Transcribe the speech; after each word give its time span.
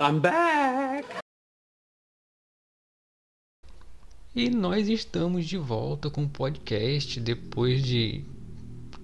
I'm 0.00 0.18
back! 0.18 1.06
E 4.34 4.50
nós 4.50 4.88
estamos 4.88 5.46
de 5.46 5.56
volta 5.56 6.10
com 6.10 6.24
o 6.24 6.28
podcast 6.28 7.20
depois 7.20 7.80
de 7.80 8.24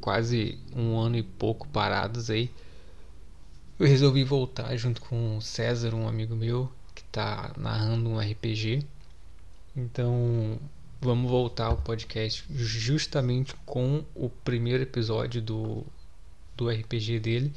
quase 0.00 0.58
um 0.74 0.98
ano 0.98 1.16
e 1.16 1.22
pouco 1.22 1.68
parados 1.68 2.28
aí. 2.28 2.50
Eu 3.78 3.86
resolvi 3.86 4.24
voltar 4.24 4.76
junto 4.76 5.00
com 5.00 5.36
o 5.36 5.40
César, 5.40 5.94
um 5.94 6.08
amigo 6.08 6.34
meu 6.34 6.68
que 6.92 7.02
está 7.02 7.52
narrando 7.56 8.10
um 8.10 8.18
RPG. 8.18 8.84
Então 9.76 10.58
vamos 11.00 11.30
voltar 11.30 11.66
ao 11.66 11.76
podcast 11.76 12.44
justamente 12.50 13.54
com 13.64 14.04
o 14.12 14.28
primeiro 14.28 14.82
episódio 14.82 15.40
do, 15.40 15.86
do 16.56 16.68
RPG 16.68 17.20
dele, 17.20 17.52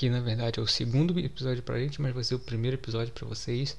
que 0.00 0.08
na 0.08 0.20
verdade 0.20 0.58
é 0.58 0.62
o 0.62 0.66
segundo 0.66 1.20
episódio 1.20 1.62
pra 1.62 1.78
gente, 1.78 2.00
mas 2.00 2.14
vai 2.14 2.24
ser 2.24 2.34
o 2.34 2.38
primeiro 2.38 2.74
episódio 2.74 3.12
para 3.12 3.28
vocês. 3.28 3.76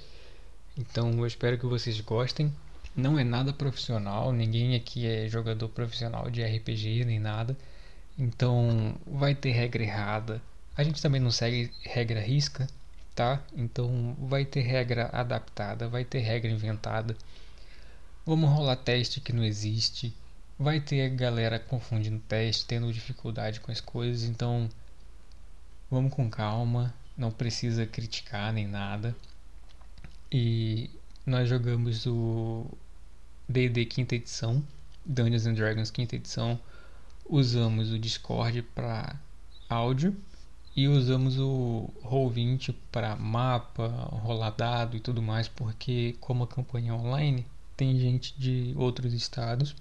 Então 0.77 1.12
eu 1.13 1.25
espero 1.25 1.57
que 1.57 1.66
vocês 1.66 1.99
gostem. 1.99 2.53
Não 2.95 3.17
é 3.17 3.23
nada 3.23 3.52
profissional, 3.52 4.31
ninguém 4.31 4.76
aqui 4.76 5.07
é 5.07 5.27
jogador 5.27 5.67
profissional 5.70 6.29
de 6.29 6.43
RPG 6.43 7.05
nem 7.05 7.20
nada. 7.20 7.57
Então 8.20 8.95
vai 9.07 9.34
ter 9.34 9.49
regra 9.49 9.81
errada. 9.81 10.39
A 10.77 10.84
gente 10.84 11.02
também 11.02 11.20
não 11.20 11.31
segue 11.31 11.71
regra 11.81 12.21
risca, 12.21 12.67
tá? 13.15 13.41
Então 13.57 14.15
vai 14.20 14.45
ter 14.45 14.62
regra 14.62 15.09
adaptada, 15.12 15.88
vai 15.88 16.05
ter 16.05 16.20
regra 16.20 16.51
inventada. 16.51 17.17
Vamos 18.23 18.48
rolar 18.48 18.76
teste 18.76 19.21
que 19.21 19.34
não 19.34 19.43
existe. 19.43 20.13
Vai 20.59 20.79
ter 20.79 21.09
galera 21.09 21.57
confundindo 21.57 22.21
teste, 22.29 22.67
tendo 22.67 22.93
dificuldade 22.93 23.59
com 23.59 23.71
as 23.71 23.81
coisas, 23.81 24.29
então 24.29 24.70
vamos 25.91 26.13
com 26.13 26.29
calma, 26.29 26.93
não 27.17 27.29
precisa 27.29 27.85
criticar 27.85 28.53
nem 28.53 28.65
nada. 28.65 29.13
E 30.31 30.89
nós 31.25 31.49
jogamos 31.49 32.05
o 32.07 32.65
D&D 33.48 33.85
quinta 33.85 34.15
edição, 34.15 34.63
Dungeons 35.05 35.45
and 35.45 35.53
Dragons 35.55 35.91
quinta 35.91 36.15
edição. 36.15 36.57
Usamos 37.29 37.91
o 37.91 37.99
Discord 37.99 38.61
para 38.73 39.20
áudio 39.70 40.15
e 40.75 40.87
usamos 40.87 41.37
o 41.37 41.89
Roll20 42.03 42.73
para 42.89 43.15
mapa, 43.17 43.87
rolar 43.87 44.51
dado 44.51 44.95
e 44.95 45.01
tudo 45.01 45.21
mais, 45.21 45.49
porque 45.49 46.15
como 46.21 46.45
a 46.45 46.48
campanha 46.48 46.91
é 46.91 46.93
online, 46.93 47.45
tem 47.76 47.99
gente 47.99 48.33
de 48.37 48.73
outros 48.77 49.13
estados 49.13 49.76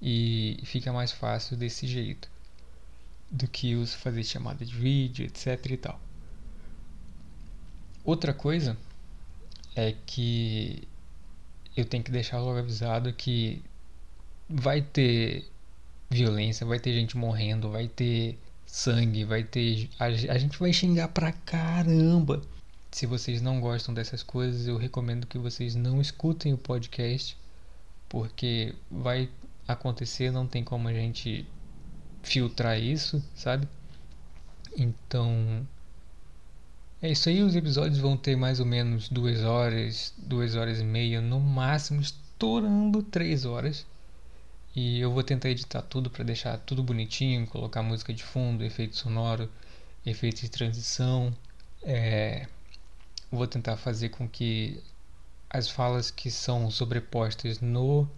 e 0.00 0.60
fica 0.64 0.92
mais 0.92 1.12
fácil 1.12 1.56
desse 1.56 1.86
jeito 1.86 2.33
do 3.34 3.48
que 3.48 3.74
os 3.74 3.92
fazer 3.92 4.22
chamada 4.22 4.64
de 4.64 4.72
vídeo, 4.72 5.26
etc 5.26 5.58
e 5.70 5.76
tal. 5.76 6.00
Outra 8.04 8.32
coisa 8.32 8.76
é 9.74 9.92
que 10.06 10.86
eu 11.76 11.84
tenho 11.84 12.04
que 12.04 12.12
deixar 12.12 12.38
logo 12.38 12.58
avisado 12.58 13.12
que 13.12 13.60
vai 14.48 14.80
ter 14.80 15.50
violência, 16.08 16.64
vai 16.64 16.78
ter 16.78 16.92
gente 16.92 17.16
morrendo, 17.16 17.70
vai 17.70 17.88
ter 17.88 18.38
sangue, 18.66 19.24
vai 19.24 19.42
ter. 19.42 19.90
A, 19.98 20.04
a 20.04 20.38
gente 20.38 20.56
vai 20.58 20.72
xingar 20.72 21.08
pra 21.08 21.32
caramba. 21.32 22.40
Se 22.92 23.04
vocês 23.04 23.42
não 23.42 23.60
gostam 23.60 23.92
dessas 23.92 24.22
coisas, 24.22 24.68
eu 24.68 24.76
recomendo 24.76 25.26
que 25.26 25.38
vocês 25.38 25.74
não 25.74 26.00
escutem 26.00 26.52
o 26.52 26.58
podcast, 26.58 27.36
porque 28.08 28.76
vai 28.88 29.28
acontecer, 29.66 30.30
não 30.30 30.46
tem 30.46 30.62
como 30.62 30.86
a 30.86 30.92
gente 30.92 31.44
filtrar 32.24 32.78
isso, 32.78 33.22
sabe? 33.34 33.68
Então 34.76 35.66
é 37.04 37.10
isso 37.10 37.28
aí, 37.28 37.42
os 37.42 37.54
episódios 37.54 37.98
vão 37.98 38.16
ter 38.16 38.34
mais 38.34 38.60
ou 38.60 38.64
menos 38.66 39.10
duas 39.10 39.42
horas, 39.42 40.14
duas 40.16 40.54
horas 40.54 40.80
e 40.80 40.84
meia, 40.84 41.20
no 41.20 41.38
máximo, 41.38 42.00
estourando 42.00 43.02
três 43.02 43.44
horas. 43.44 43.86
E 44.74 45.00
eu 45.00 45.12
vou 45.12 45.22
tentar 45.22 45.50
editar 45.50 45.82
tudo 45.82 46.08
para 46.08 46.24
deixar 46.24 46.58
tudo 46.58 46.82
bonitinho, 46.82 47.46
colocar 47.46 47.82
música 47.82 48.12
de 48.12 48.24
fundo, 48.24 48.64
efeito 48.64 48.96
sonoro, 48.96 49.50
efeito 50.04 50.40
de 50.40 50.48
transição. 50.48 51.30
É... 51.82 52.48
Vou 53.30 53.46
tentar 53.46 53.76
fazer 53.76 54.08
com 54.08 54.26
que 54.26 54.82
as 55.50 55.68
falas 55.68 56.10
que 56.10 56.30
são 56.30 56.70
sobrepostas 56.70 57.60
no, 57.60 58.08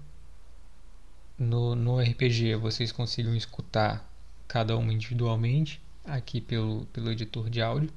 no, 1.39 1.75
no 1.75 2.01
RPG 2.01 2.55
vocês 2.57 2.91
consigam 2.93 3.35
escutar 3.35 4.09
cada 4.49 4.77
uma 4.77 4.93
individualmente 4.93 5.81
aqui 6.05 6.41
pelo, 6.41 6.87
pelo 6.87 7.11
editor 7.11 7.51
de 7.51 7.61
áudio. 7.61 7.91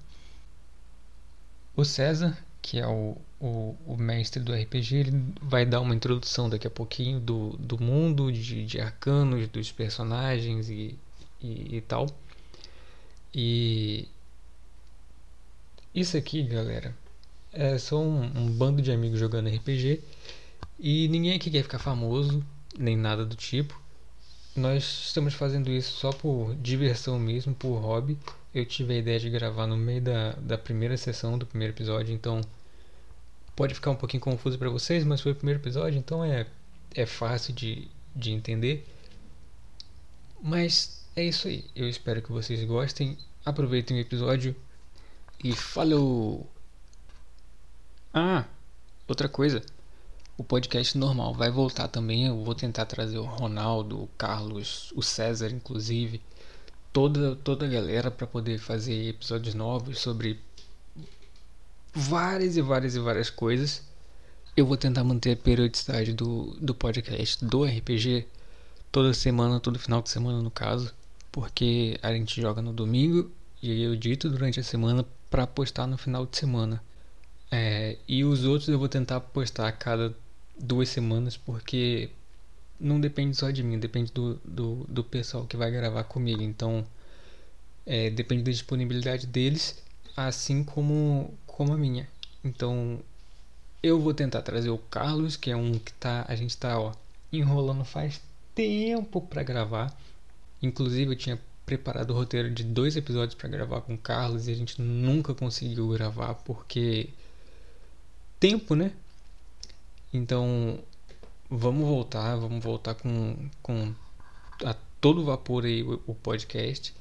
O 1.75 1.85
César, 1.85 2.37
que 2.61 2.79
é 2.79 2.87
o, 2.87 3.15
o, 3.39 3.75
o, 3.85 3.97
mestre 3.97 4.41
do 4.43 4.53
RPG, 4.53 4.95
ele 4.95 5.33
vai 5.41 5.65
dar 5.65 5.79
uma 5.79 5.95
introdução 5.95 6.49
daqui 6.49 6.67
a 6.67 6.71
pouquinho 6.71 7.19
do, 7.19 7.55
do 7.57 7.81
mundo, 7.81 8.31
de, 8.31 8.65
de 8.65 8.81
arcanos, 8.81 9.47
dos 9.47 9.71
personagens 9.71 10.69
e, 10.69 10.97
e, 11.41 11.77
e 11.77 11.81
tal. 11.81 12.07
E 13.33 14.07
isso 15.93 16.17
aqui, 16.17 16.43
galera, 16.43 16.95
é 17.53 17.77
só 17.77 17.99
um, 17.99 18.23
um, 18.23 18.51
bando 18.51 18.81
de 18.81 18.91
amigos 18.91 19.19
jogando 19.19 19.49
RPG 19.49 20.01
e 20.79 21.07
ninguém 21.07 21.35
aqui 21.35 21.49
quer 21.49 21.63
ficar 21.63 21.79
famoso, 21.79 22.43
nem 22.79 22.97
nada 22.97 23.25
do 23.25 23.35
tipo. 23.35 23.79
Nós 24.55 24.83
estamos 25.07 25.35
fazendo 25.35 25.69
isso 25.69 25.91
só 25.91 26.11
por 26.11 26.55
diversão 26.55 27.19
mesmo, 27.19 27.53
por 27.53 27.77
hobby 27.77 28.17
eu 28.53 28.65
tive 28.65 28.93
a 28.93 28.97
ideia 28.97 29.19
de 29.19 29.29
gravar 29.29 29.67
no 29.67 29.77
meio 29.77 30.01
da, 30.01 30.31
da 30.33 30.57
primeira 30.57 30.97
sessão 30.97 31.37
do 31.37 31.45
primeiro 31.45 31.73
episódio, 31.73 32.13
então 32.13 32.41
pode 33.55 33.75
ficar 33.75 33.91
um 33.91 33.95
pouquinho 33.95 34.21
confuso 34.21 34.57
para 34.57 34.69
vocês, 34.69 35.03
mas 35.03 35.21
foi 35.21 35.33
o 35.33 35.35
primeiro 35.35 35.59
episódio, 35.59 35.99
então 35.99 36.23
é, 36.23 36.47
é 36.95 37.05
fácil 37.05 37.53
de, 37.53 37.87
de 38.15 38.31
entender. 38.31 38.87
Mas 40.41 41.05
é 41.15 41.23
isso 41.23 41.47
aí. 41.47 41.65
Eu 41.75 41.87
espero 41.87 42.21
que 42.21 42.31
vocês 42.31 42.63
gostem. 42.63 43.17
Aproveitem 43.45 43.97
o 43.97 43.99
episódio 43.99 44.55
e 45.43 45.53
falou! 45.53 46.49
Ah, 48.13 48.45
outra 49.07 49.29
coisa. 49.29 49.61
O 50.39 50.43
podcast 50.45 50.97
normal 50.97 51.33
vai 51.33 51.51
voltar 51.51 51.89
também. 51.89 52.27
Eu 52.27 52.41
vou 52.45 52.55
tentar 52.55 52.85
trazer 52.85 53.17
o 53.17 53.25
Ronaldo, 53.25 54.03
o 54.03 54.09
Carlos, 54.17 54.89
o 54.95 55.03
César, 55.03 55.49
inclusive 55.49 56.21
toda, 56.93 57.35
toda 57.35 57.65
a 57.65 57.69
galera 57.69 58.09
para 58.09 58.25
poder 58.25 58.57
fazer 58.57 59.09
episódios 59.09 59.53
novos 59.53 59.99
sobre 59.99 60.39
várias 61.93 62.55
e 62.55 62.61
várias 62.61 62.95
e 62.95 62.99
várias 62.99 63.29
coisas. 63.29 63.83
Eu 64.55 64.65
vou 64.65 64.77
tentar 64.77 65.03
manter 65.03 65.33
a 65.33 65.35
periodicidade 65.35 66.13
do, 66.13 66.55
do 66.61 66.73
podcast 66.73 67.43
do 67.43 67.65
RPG 67.65 68.25
toda 68.93 69.13
semana, 69.13 69.59
todo 69.59 69.77
final 69.77 70.01
de 70.01 70.09
semana 70.09 70.41
no 70.41 70.49
caso, 70.49 70.93
porque 71.33 71.99
a 72.01 72.13
gente 72.13 72.39
joga 72.41 72.61
no 72.61 72.71
domingo 72.71 73.29
e 73.61 73.83
eu 73.83 73.93
dito 73.93 74.29
durante 74.29 74.57
a 74.57 74.63
semana 74.63 75.05
para 75.29 75.45
postar 75.45 75.85
no 75.85 75.97
final 75.97 76.25
de 76.25 76.37
semana. 76.37 76.81
É, 77.51 77.97
e 78.07 78.23
os 78.23 78.45
outros 78.45 78.69
eu 78.69 78.79
vou 78.79 78.87
tentar 78.87 79.19
postar 79.19 79.67
a 79.67 79.71
cada 79.73 80.15
duas 80.59 80.89
semanas 80.89 81.37
porque 81.37 82.09
não 82.79 82.99
depende 82.99 83.35
só 83.35 83.49
de 83.51 83.63
mim, 83.63 83.79
depende 83.79 84.11
do, 84.11 84.35
do, 84.45 84.85
do 84.87 85.03
pessoal 85.03 85.45
que 85.45 85.57
vai 85.57 85.69
gravar 85.71 86.03
comigo. 86.03 86.41
Então, 86.41 86.85
é, 87.85 88.09
depende 88.09 88.43
da 88.43 88.51
disponibilidade 88.51 89.27
deles, 89.27 89.81
assim 90.15 90.63
como, 90.63 91.33
como 91.45 91.73
a 91.73 91.77
minha. 91.77 92.07
Então, 92.43 92.99
eu 93.81 93.99
vou 93.99 94.13
tentar 94.13 94.41
trazer 94.41 94.69
o 94.69 94.77
Carlos, 94.77 95.35
que 95.35 95.51
é 95.51 95.55
um 95.55 95.77
que 95.77 95.93
tá, 95.93 96.25
a 96.27 96.35
gente 96.35 96.55
tá 96.55 96.79
ó, 96.79 96.93
enrolando 97.31 97.83
faz 97.83 98.21
tempo 98.55 99.21
para 99.21 99.43
gravar. 99.43 99.95
Inclusive, 100.61 101.11
eu 101.11 101.17
tinha 101.17 101.39
preparado 101.65 102.11
o 102.11 102.13
roteiro 102.15 102.49
de 102.49 102.63
dois 102.63 102.95
episódios 102.95 103.35
para 103.35 103.47
gravar 103.47 103.81
com 103.81 103.93
o 103.93 103.97
Carlos 103.97 104.47
e 104.47 104.51
a 104.51 104.55
gente 104.55 104.81
nunca 104.81 105.35
conseguiu 105.35 105.87
gravar 105.89 106.33
porque 106.33 107.09
tempo, 108.39 108.75
né? 108.75 108.91
Então, 110.11 110.79
vamos 111.49 111.87
voltar, 111.87 112.35
vamos 112.35 112.63
voltar 112.63 112.95
com, 112.95 113.49
com 113.61 113.93
a 114.65 114.73
todo 114.99 115.23
vapor 115.23 115.65
aí 115.65 115.83
o, 115.83 116.01
o 116.07 116.15
podcast. 116.15 116.93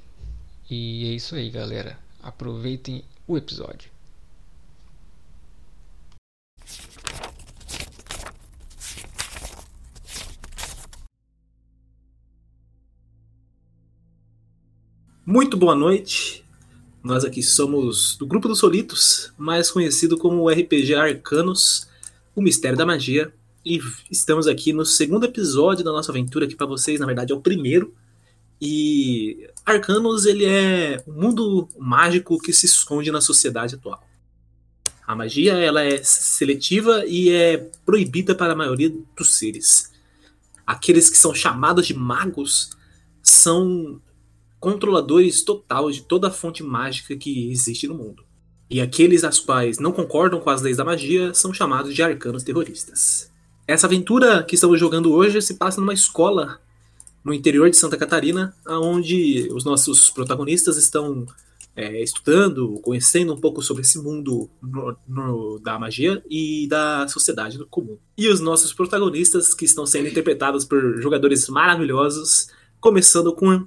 E 0.70 1.06
é 1.06 1.14
isso 1.14 1.34
aí, 1.34 1.50
galera. 1.50 1.99
Aproveitem 2.22 3.02
o 3.26 3.37
episódio. 3.37 3.90
Muito 15.25 15.56
boa 15.56 15.75
noite. 15.75 16.44
Nós 17.02 17.25
aqui 17.25 17.43
somos 17.43 18.16
do 18.16 18.26
Grupo 18.26 18.49
dos 18.49 18.58
Solitos, 18.58 19.32
mais 19.38 19.70
conhecido 19.70 20.19
como 20.19 20.49
RPG 20.49 20.94
Arcanos, 20.94 21.87
o 22.38 22.43
Mistério 22.43 22.79
da 22.79 22.87
Magia, 22.87 23.32
e 23.64 23.81
estamos 24.08 24.46
aqui 24.46 24.73
no 24.73 24.87
segundo 24.87 25.25
episódio 25.25 25.85
da 25.85 25.90
nossa 25.90 26.12
aventura 26.12 26.44
aqui 26.44 26.55
para 26.55 26.67
vocês, 26.67 27.00
na 27.00 27.06
verdade 27.06 27.32
é 27.32 27.35
o 27.35 27.40
primeiro. 27.40 27.93
E 28.61 29.50
Arcanos 29.67 30.25
ele 30.25 30.44
é 30.44 31.02
um 31.06 31.20
mundo 31.20 31.69
mágico 31.76 32.38
que 32.38 32.52
se 32.52 32.67
esconde 32.67 33.11
na 33.11 33.20
sociedade 33.20 33.75
atual. 33.75 34.00
A 35.05 35.17
magia 35.17 35.55
ela 35.55 35.82
é 35.82 36.00
seletiva 36.02 37.05
e 37.06 37.31
é 37.31 37.58
proibida 37.85 38.37
para 38.37 38.52
a 38.52 38.56
maioria 38.56 38.94
dos 39.17 39.34
seres. 39.34 39.93
Aqueles 40.64 41.11
que 41.11 41.19
são 41.19 41.34
chamados 41.34 41.88
de 41.88 41.94
magos 41.94 42.70
são 43.20 44.00
controladores 44.61 45.43
total 45.43 45.91
de 45.91 46.02
toda 46.02 46.29
a 46.29 46.32
fonte 46.32 46.62
mágica 46.62 47.17
que 47.17 47.50
existe 47.50 47.88
no 47.88 47.94
mundo. 47.94 48.27
E 48.70 48.81
aqueles 48.81 49.25
as 49.25 49.38
quais 49.38 49.79
não 49.79 49.93
concordam 49.93 50.41
com 50.41 50.50
as 50.50 50.61
leis 50.61 50.76
da 50.76 50.85
magia 50.85 51.32
são 51.32 51.55
chamados 51.55 51.94
de 51.94 52.03
arcanos 52.03 52.43
terroristas. 52.43 53.31
Essa 53.67 53.87
aventura 53.87 54.43
que 54.43 54.55
estamos 54.55 54.79
jogando 54.79 55.12
hoje 55.12 55.41
se 55.41 55.55
passa 55.55 55.81
numa 55.81 55.94
escola 55.94 56.61
no 57.25 57.35
interior 57.35 57.69
de 57.69 57.76
Santa 57.76 57.97
Catarina, 57.97 58.55
onde 58.67 59.49
os 59.53 59.65
nossos 59.65 60.11
protagonistas 60.11 60.76
estão 60.76 61.26
é, 61.76 62.03
estudando, 62.03 62.81
conhecendo 62.81 63.32
um 63.32 63.41
pouco 63.41 63.62
sobre 63.62 63.82
esse 63.82 63.99
mundo 63.99 64.50
no, 64.61 64.97
no, 65.06 65.59
da 65.61 65.79
magia 65.79 66.23
e 66.29 66.67
da 66.67 67.06
sociedade 67.06 67.56
comum. 67.67 67.97
E 68.17 68.29
os 68.29 68.41
nossos 68.41 68.73
protagonistas, 68.73 69.55
que 69.55 69.65
estão 69.65 69.87
sendo 69.87 70.09
interpretados 70.09 70.65
por 70.65 71.00
jogadores 71.00 71.49
maravilhosos, 71.49 72.49
começando 72.81 73.32
com, 73.32 73.67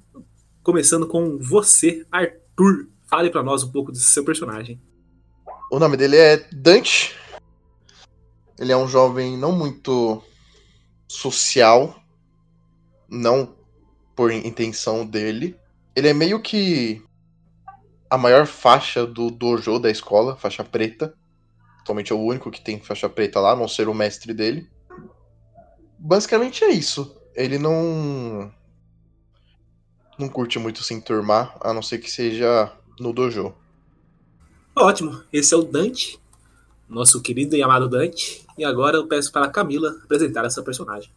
começando 0.62 1.08
com 1.08 1.38
você, 1.38 2.06
Arthur. 2.12 2.88
Fale 3.08 3.30
para 3.30 3.44
nós 3.44 3.64
um 3.64 3.72
pouco 3.72 3.92
do 3.92 3.98
seu 3.98 4.26
personagem. 4.26 4.80
O 5.72 5.80
nome 5.80 5.96
dele 5.96 6.18
é 6.18 6.36
Dante. 6.52 7.16
Ele 8.60 8.74
é 8.74 8.78
um 8.78 8.90
jovem 8.90 9.38
não 9.38 9.54
muito 9.54 10.22
social, 11.08 11.96
não 13.10 13.56
por 14.14 14.34
intenção 14.34 15.06
dele. 15.06 15.58
Ele 15.96 16.10
é 16.10 16.14
meio 16.14 16.42
que 16.42 17.02
a 18.10 18.18
maior 18.18 18.46
faixa 18.46 19.08
do 19.08 19.32
dojo 19.32 19.80
da 19.80 19.90
escola, 19.90 20.36
faixa 20.36 20.62
preta. 20.62 21.16
Atualmente 21.80 22.12
é 22.12 22.16
o 22.16 22.20
único 22.20 22.52
que 22.52 22.60
tem 22.60 22.78
faixa 22.82 23.08
preta 23.08 23.40
lá, 23.40 23.54
a 23.54 23.56
não 23.56 23.70
ser 23.70 23.88
o 23.88 23.94
mestre 23.94 24.34
dele. 24.34 24.70
Basicamente 25.98 26.66
é 26.66 26.70
isso. 26.70 27.16
Ele 27.34 27.58
não. 27.58 28.52
Não 30.20 30.28
curte 30.28 30.60
muito 30.60 30.84
se 30.84 30.94
enturmar, 30.94 31.58
a 31.62 31.74
não 31.74 31.82
ser 31.82 32.00
que 32.00 32.12
seja 32.12 32.70
no 33.00 33.14
dojo. 33.14 33.56
Ótimo, 34.76 35.22
esse 35.32 35.54
é 35.54 35.58
o 35.58 35.64
Dante, 35.64 36.20
nosso 36.88 37.22
querido 37.22 37.56
e 37.56 37.62
amado 37.64 37.90
Dante. 37.90 38.46
E 38.58 38.64
agora 38.64 38.98
eu 38.98 39.08
peço 39.08 39.32
para 39.32 39.46
a 39.46 39.50
Camila 39.50 40.00
apresentar 40.04 40.46
essa 40.46 40.64
personagem. 40.64 41.12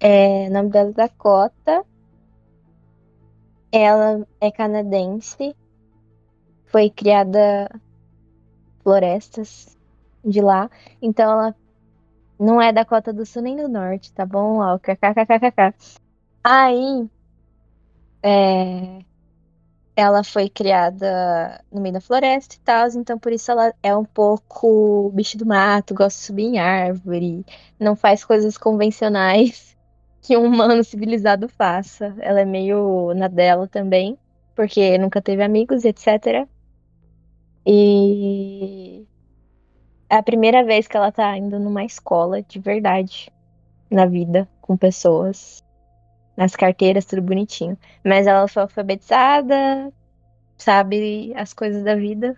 É, 0.00 0.48
o 0.48 0.52
nome 0.52 0.70
dela 0.70 0.90
é 0.90 0.92
Dakota. 0.92 1.84
Ela 3.72 4.26
é 4.40 4.50
canadense. 4.50 5.54
Foi 6.66 6.90
criada 6.90 7.70
florestas 8.82 9.76
de 10.24 10.40
lá. 10.40 10.70
Então 11.00 11.30
ela 11.30 11.56
não 12.38 12.60
é 12.60 12.72
Dakota 12.72 13.12
do 13.12 13.24
Sul 13.24 13.42
nem 13.42 13.56
do 13.56 13.68
Norte, 13.68 14.12
tá 14.12 14.26
bom, 14.26 14.58
Walker? 14.58 14.96
KKKKK. 14.96 15.74
Aí, 16.44 17.08
é, 18.22 18.98
ela 19.96 20.22
foi 20.22 20.50
criada 20.50 21.64
no 21.72 21.80
meio 21.80 21.94
da 21.94 22.00
floresta 22.02 22.54
e 22.54 22.58
tal, 22.58 22.86
então 22.88 23.18
por 23.18 23.32
isso 23.32 23.50
ela 23.50 23.74
é 23.82 23.96
um 23.96 24.04
pouco 24.04 25.10
bicho 25.14 25.38
do 25.38 25.46
mato, 25.46 25.94
gosta 25.94 26.20
de 26.20 26.26
subir 26.26 26.44
em 26.44 26.58
árvore, 26.58 27.46
não 27.80 27.96
faz 27.96 28.22
coisas 28.22 28.58
convencionais 28.58 29.74
que 30.20 30.36
um 30.36 30.44
humano 30.44 30.84
civilizado 30.84 31.48
faça. 31.48 32.14
Ela 32.18 32.42
é 32.42 32.44
meio 32.44 33.14
na 33.14 33.26
dela 33.26 33.66
também, 33.66 34.18
porque 34.54 34.98
nunca 34.98 35.22
teve 35.22 35.42
amigos, 35.42 35.84
etc. 35.84 36.46
E 37.64 39.06
é 40.10 40.16
a 40.16 40.22
primeira 40.22 40.62
vez 40.62 40.86
que 40.86 40.96
ela 40.96 41.10
tá 41.10 41.36
indo 41.38 41.58
numa 41.58 41.84
escola 41.84 42.42
de 42.42 42.58
verdade 42.60 43.32
na 43.90 44.04
vida, 44.04 44.46
com 44.60 44.76
pessoas. 44.76 45.64
Nas 46.36 46.54
carteiras, 46.54 47.04
tudo 47.04 47.22
bonitinho. 47.22 47.78
Mas 48.04 48.26
ela 48.26 48.46
foi 48.46 48.62
alfabetizada, 48.62 49.92
sabe 50.56 51.32
as 51.34 51.52
coisas 51.52 51.82
da 51.82 51.94
vida, 51.94 52.36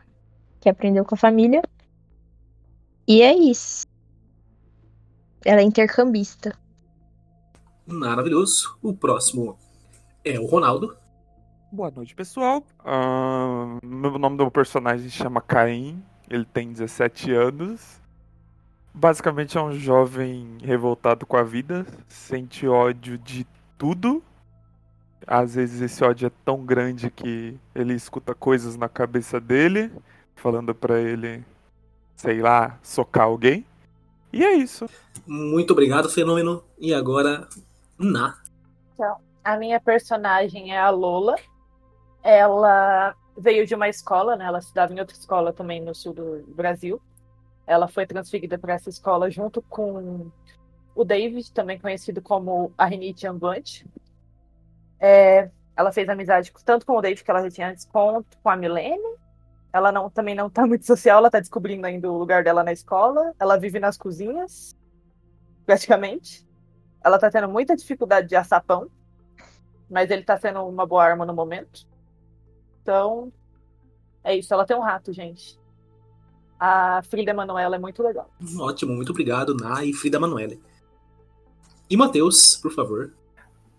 que 0.61 0.69
aprendeu 0.69 1.05
com 1.05 1.15
a 1.15 1.19
família. 1.19 1.63
E 3.07 3.23
é 3.23 3.35
isso. 3.35 3.87
Ela 5.45 5.61
é 5.61 5.65
intercambista. 5.65 6.57
Maravilhoso. 7.87 8.79
O 8.83 8.93
próximo 8.93 9.59
é 10.25 10.39
o 10.39 10.47
Ronaldo. 10.47 10.97
Boa 11.73 11.91
noite, 11.91 12.15
pessoal. 12.15 12.63
Uh, 12.81 13.85
meu 13.85 14.19
nome 14.19 14.37
do 14.37 14.51
personagem 14.51 15.09
chama 15.09 15.41
Caim. 15.41 16.03
Ele 16.29 16.45
tem 16.45 16.73
17 16.73 17.33
anos. 17.33 18.01
Basicamente 18.93 19.57
é 19.57 19.63
um 19.63 19.73
jovem 19.73 20.59
revoltado 20.61 21.25
com 21.25 21.37
a 21.37 21.43
vida, 21.43 21.87
sente 22.09 22.67
ódio 22.67 23.17
de 23.17 23.47
tudo. 23.79 24.23
Às 25.27 25.55
vezes 25.55 25.81
esse 25.81 26.03
ódio 26.05 26.27
é 26.27 26.33
tão 26.45 26.65
grande 26.65 27.11
que 27.11 27.57
ele 27.75 27.95
escuta 27.95 28.35
coisas 28.35 28.77
na 28.77 28.89
cabeça 28.89 29.41
dele, 29.41 29.93
falando 30.35 30.75
para 30.75 31.01
ele, 31.01 31.45
sei 32.17 32.41
lá, 32.41 32.79
socar 32.83 33.25
alguém. 33.25 33.65
E 34.33 34.45
é 34.45 34.55
isso. 34.55 34.87
Muito 35.27 35.73
obrigado, 35.73 36.09
Fenômeno. 36.09 36.63
E 36.79 36.93
agora 36.93 37.49
Na. 37.99 38.39
Então, 38.95 39.17
a 39.45 39.57
minha 39.57 39.81
personagem 39.81 40.73
é 40.73 40.79
a 40.79 40.91
Lola. 40.91 41.37
Ela 42.23 43.15
veio 43.37 43.67
de 43.67 43.75
uma 43.75 43.89
escola, 43.89 44.37
né? 44.37 44.45
Ela 44.45 44.59
estudava 44.59 44.93
em 44.93 45.01
outra 45.01 45.17
escola 45.17 45.53
também 45.53 45.81
no 45.81 45.95
sul 45.95 46.13
do 46.13 46.45
Brasil. 46.49 47.01
Ela 47.67 47.87
foi 47.87 48.07
transferida 48.07 48.59
para 48.59 48.75
essa 48.75 48.89
escola 48.89 49.31
junto 49.31 49.63
com 49.63 50.31
o 50.99 51.05
David, 51.05 51.53
também 51.53 51.79
conhecido 51.79 52.21
como 52.21 52.73
a 52.77 52.85
Renite 52.85 53.25
Ambante. 53.25 53.87
É, 54.99 55.49
ela 55.77 55.93
fez 55.93 56.09
amizade 56.09 56.53
tanto 56.65 56.85
com 56.85 56.97
o 56.97 57.01
David, 57.01 57.23
que 57.23 57.31
ela 57.31 57.41
já 57.43 57.51
tinha 57.53 57.71
antes, 57.71 57.85
quanto 57.85 58.37
com 58.43 58.51
a 58.51 58.57
Milene. 58.57 59.17
Ela 59.73 59.93
não, 59.93 60.11
também 60.11 60.35
não 60.35 60.51
tá 60.51 60.67
muito 60.67 60.85
social, 60.85 61.19
ela 61.19 61.31
tá 61.31 61.39
descobrindo 61.39 61.87
ainda 61.87 62.11
o 62.11 62.19
lugar 62.19 62.43
dela 62.43 62.65
na 62.65 62.73
escola. 62.73 63.33
Ela 63.39 63.57
vive 63.57 63.79
nas 63.79 63.97
cozinhas, 63.97 64.77
praticamente. 65.65 66.45
Ela 67.05 67.17
tá 67.17 67.31
tendo 67.31 67.49
muita 67.49 67.77
dificuldade 67.77 68.27
de 68.27 68.35
assar 68.35 68.65
pão, 68.65 68.91
mas 69.89 70.11
ele 70.11 70.25
tá 70.25 70.37
sendo 70.37 70.67
uma 70.67 70.85
boa 70.85 71.05
arma 71.05 71.25
no 71.25 71.33
momento. 71.33 71.87
Então, 72.83 73.33
é 74.25 74.35
isso. 74.35 74.53
Ela 74.53 74.67
tem 74.67 74.77
um 74.77 74.83
rato, 74.83 75.13
gente. 75.13 75.61
A 76.59 77.01
Frida 77.05 77.33
Manuela 77.33 77.77
é 77.77 77.79
muito 77.79 78.03
legal. 78.03 78.29
Ótimo, 78.59 78.95
muito 78.95 79.11
obrigado, 79.11 79.55
Na 79.55 79.85
e 79.85 79.93
Frida 79.93 80.19
Manuela. 80.19 80.57
E 81.91 81.97
Matheus, 81.97 82.57
por 82.57 82.73
favor. 82.73 83.13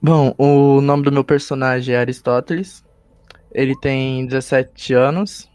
Bom, 0.02 0.34
o 0.38 0.82
nome 0.82 1.04
do 1.04 1.12
meu 1.12 1.24
personagem 1.24 1.94
é 1.94 2.00
Aristóteles. 2.00 2.84
Ele 3.52 3.76
tem 3.80 4.26
17 4.26 4.94
anos, 4.94 5.50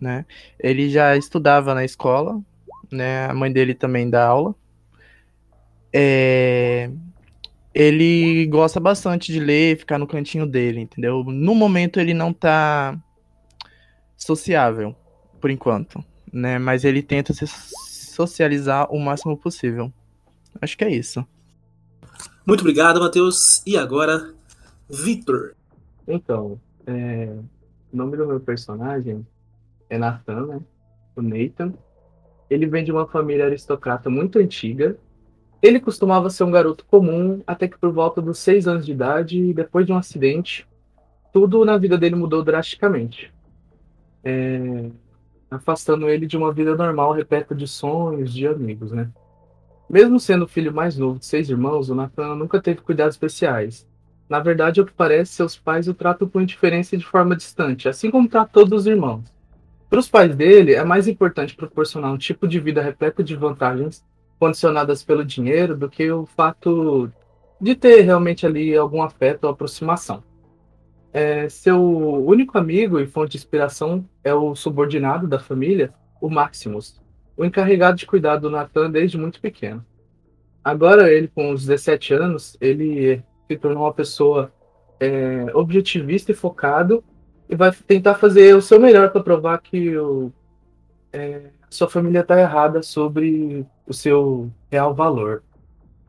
né? 0.00 0.26
Ele 0.58 0.90
já 0.90 1.16
estudava 1.16 1.74
na 1.74 1.84
escola, 1.84 2.40
né? 2.90 3.26
A 3.26 3.34
mãe 3.34 3.52
dele 3.52 3.74
também 3.74 4.10
dá 4.10 4.26
aula. 4.26 4.54
É... 5.92 6.90
Ele 7.72 8.46
gosta 8.46 8.78
bastante 8.78 9.32
de 9.32 9.40
ler, 9.40 9.78
ficar 9.78 9.98
no 9.98 10.06
cantinho 10.06 10.46
dele, 10.46 10.80
entendeu? 10.80 11.24
No 11.24 11.54
momento 11.54 11.98
ele 11.98 12.14
não 12.14 12.32
tá 12.32 12.96
sociável, 14.16 14.94
por 15.40 15.50
enquanto, 15.50 16.04
né? 16.32 16.58
Mas 16.58 16.84
ele 16.84 17.02
tenta 17.02 17.32
se 17.32 17.46
socializar 17.46 18.92
o 18.92 18.98
máximo 18.98 19.36
possível. 19.36 19.92
Acho 20.60 20.76
que 20.76 20.84
é 20.84 20.90
isso. 20.90 21.26
Muito 22.46 22.60
obrigado, 22.60 23.00
Matheus. 23.00 23.62
E 23.66 23.76
agora, 23.76 24.34
Victor. 24.88 25.54
Então, 26.06 26.60
é... 26.86 27.34
o 27.90 27.96
nome 27.96 28.18
do 28.18 28.26
meu 28.26 28.38
personagem 28.38 29.26
é 29.88 29.96
Nathan, 29.96 30.46
né? 30.46 30.60
O 31.16 31.22
Nathan. 31.22 31.72
Ele 32.50 32.66
vem 32.66 32.84
de 32.84 32.92
uma 32.92 33.06
família 33.06 33.46
aristocrata 33.46 34.10
muito 34.10 34.38
antiga. 34.38 34.96
Ele 35.62 35.80
costumava 35.80 36.28
ser 36.28 36.44
um 36.44 36.50
garoto 36.50 36.84
comum 36.84 37.42
até 37.46 37.66
que 37.66 37.78
por 37.78 37.90
volta 37.90 38.20
dos 38.20 38.38
seis 38.38 38.68
anos 38.68 38.84
de 38.84 38.92
idade, 38.92 39.54
depois 39.54 39.86
de 39.86 39.92
um 39.92 39.96
acidente, 39.96 40.68
tudo 41.32 41.64
na 41.64 41.78
vida 41.78 41.96
dele 41.96 42.14
mudou 42.14 42.44
drasticamente. 42.44 43.32
É... 44.22 44.90
Afastando 45.50 46.10
ele 46.10 46.26
de 46.26 46.36
uma 46.36 46.52
vida 46.52 46.76
normal, 46.76 47.12
repleta 47.12 47.54
de 47.54 47.66
sonhos, 47.66 48.34
de 48.34 48.46
amigos, 48.46 48.92
né? 48.92 49.10
Mesmo 49.88 50.18
sendo 50.18 50.44
o 50.44 50.48
filho 50.48 50.72
mais 50.72 50.96
novo 50.96 51.18
de 51.18 51.26
seis 51.26 51.48
irmãos, 51.48 51.90
o 51.90 51.94
Nathan 51.94 52.34
nunca 52.34 52.60
teve 52.60 52.80
cuidados 52.80 53.14
especiais. 53.14 53.86
Na 54.28 54.40
verdade, 54.40 54.80
ao 54.80 54.86
que 54.86 54.92
parece, 54.92 55.34
seus 55.34 55.56
pais 55.56 55.86
o 55.86 55.94
tratam 55.94 56.28
com 56.28 56.40
indiferença 56.40 56.94
e 56.94 56.98
de 56.98 57.04
forma 57.04 57.36
distante, 57.36 57.88
assim 57.88 58.10
como 58.10 58.28
trata 58.28 58.50
todos 58.52 58.80
os 58.80 58.86
irmãos. 58.86 59.24
Para 59.90 59.98
os 60.00 60.08
pais 60.08 60.34
dele, 60.34 60.74
é 60.74 60.82
mais 60.82 61.06
importante 61.06 61.54
proporcionar 61.54 62.12
um 62.12 62.18
tipo 62.18 62.48
de 62.48 62.58
vida 62.58 62.82
repleto 62.82 63.22
de 63.22 63.36
vantagens, 63.36 64.04
condicionadas 64.40 65.04
pelo 65.04 65.24
dinheiro, 65.24 65.76
do 65.76 65.88
que 65.88 66.10
o 66.10 66.26
fato 66.26 67.10
de 67.60 67.74
ter 67.74 68.00
realmente 68.00 68.46
ali 68.46 68.74
algum 68.74 69.02
afeto 69.02 69.44
ou 69.44 69.50
aproximação. 69.50 70.24
É, 71.12 71.48
seu 71.48 71.80
único 72.26 72.58
amigo 72.58 72.98
e 72.98 73.06
fonte 73.06 73.32
de 73.32 73.36
inspiração 73.36 74.04
é 74.24 74.34
o 74.34 74.56
subordinado 74.56 75.28
da 75.28 75.38
família, 75.38 75.94
o 76.20 76.28
Maximus, 76.28 77.00
o 77.36 77.44
encarregado 77.44 77.96
de 77.96 78.06
cuidar 78.06 78.36
do 78.36 78.50
Nathan 78.50 78.90
desde 78.90 79.18
muito 79.18 79.40
pequeno. 79.40 79.84
Agora, 80.62 81.12
ele, 81.12 81.28
com 81.28 81.50
os 81.50 81.66
17 81.66 82.14
anos, 82.14 82.56
ele 82.60 83.22
se 83.46 83.56
tornou 83.58 83.84
uma 83.84 83.92
pessoa 83.92 84.52
é, 84.98 85.46
objetivista 85.54 86.32
e 86.32 86.34
focado 86.34 87.04
e 87.48 87.54
vai 87.54 87.70
tentar 87.72 88.14
fazer 88.14 88.56
o 88.56 88.62
seu 88.62 88.80
melhor 88.80 89.10
para 89.10 89.22
provar 89.22 89.58
que 89.58 89.96
o, 89.96 90.32
é, 91.12 91.50
sua 91.68 91.88
família 91.88 92.20
está 92.20 92.40
errada 92.40 92.82
sobre 92.82 93.66
o 93.86 93.92
seu 93.92 94.50
real 94.70 94.94
valor. 94.94 95.42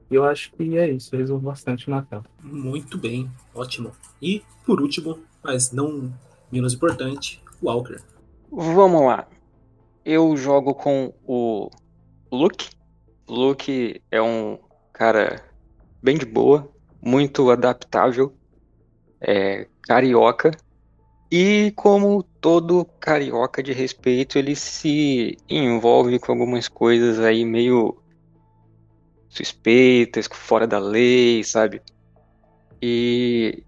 E 0.09 0.15
eu 0.15 0.23
acho 0.23 0.51
que 0.53 0.77
é 0.77 0.89
isso, 0.89 1.15
resumo 1.15 1.39
bastante 1.39 1.87
o 1.87 1.91
Natal. 1.91 2.23
Muito 2.41 2.97
bem, 2.97 3.29
ótimo. 3.53 3.91
E, 4.21 4.43
por 4.65 4.79
último, 4.81 5.19
mas 5.43 5.71
não 5.71 6.13
menos 6.51 6.73
importante, 6.73 7.41
Walker. 7.61 7.97
Vamos 8.51 9.01
lá. 9.01 9.27
Eu 10.05 10.37
jogo 10.37 10.75
com 10.75 11.11
o 11.25 11.67
Luke. 12.31 12.69
Luke 13.27 13.99
é 14.11 14.21
um 14.21 14.59
cara 14.93 15.43
bem 15.99 16.15
de 16.15 16.27
boa, 16.27 16.71
muito 17.01 17.49
adaptável, 17.49 18.31
é, 19.19 19.67
carioca. 19.81 20.51
E 21.31 21.73
como 21.75 22.21
todo 22.21 22.85
carioca 22.99 23.63
de 23.63 23.73
respeito, 23.73 24.37
ele 24.37 24.55
se 24.55 25.35
envolve 25.49 26.19
com 26.19 26.31
algumas 26.31 26.67
coisas 26.67 27.19
aí 27.19 27.43
meio 27.43 27.97
suspeitas, 29.27 30.29
fora 30.31 30.67
da 30.67 30.77
lei, 30.77 31.43
sabe? 31.43 31.81
E 32.79 33.63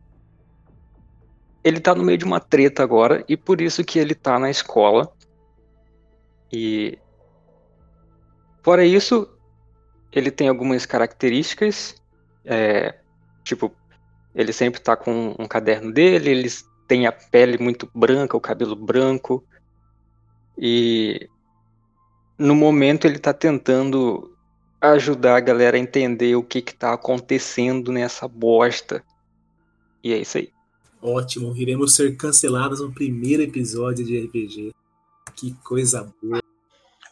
ele 1.64 1.80
tá 1.80 1.96
no 1.96 2.04
meio 2.04 2.20
de 2.20 2.26
uma 2.26 2.40
treta 2.40 2.84
agora 2.84 3.26
e 3.28 3.36
por 3.36 3.60
isso 3.60 3.84
que 3.84 3.98
ele 3.98 4.14
tá 4.14 4.38
na 4.38 4.52
escola. 4.52 5.12
E 6.52 6.98
fora 8.64 8.86
isso, 8.86 9.30
ele 10.12 10.32
tem 10.32 10.48
algumas 10.48 10.86
características, 10.86 11.96
é, 12.46 12.96
tipo, 13.44 13.74
ele 14.34 14.54
sempre 14.54 14.80
tá 14.80 14.96
com 14.96 15.36
um 15.38 15.48
caderno 15.48 15.92
dele, 15.92 16.30
ele 16.30 16.50
tem 16.88 17.06
a 17.06 17.12
pele 17.12 17.58
muito 17.58 17.90
branca, 17.94 18.38
o 18.38 18.42
cabelo 18.42 18.76
branco. 18.76 19.44
E 20.58 21.30
no 22.38 22.56
momento 22.56 23.06
ele 23.06 23.20
tá 23.20 23.34
tentando 23.34 24.34
ajudar 24.80 25.38
a 25.38 25.42
galera 25.42 25.76
a 25.76 25.80
entender 25.80 26.36
o 26.36 26.44
que 26.44 26.62
que 26.62 26.74
tá 26.74 26.94
acontecendo 26.94 27.92
nessa 27.92 28.28
bosta. 28.28 29.04
E 30.04 30.14
é 30.14 30.18
isso 30.18 30.38
aí. 30.38 30.52
Ótimo, 31.02 31.56
iremos 31.56 31.96
ser 31.96 32.16
cancelados 32.16 32.80
no 32.80 32.92
primeiro 32.92 33.44
episódio 33.44 34.06
de 34.06 34.20
RPG. 34.20 34.72
Que 35.38 35.54
coisa 35.64 36.12
boa. 36.22 36.42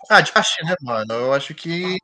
Ah, 0.09 0.21
de 0.21 0.31
achei, 0.35 0.65
né, 0.65 0.75
mano? 0.81 1.13
Eu 1.13 1.33
acho 1.33 1.53
que 1.53 1.97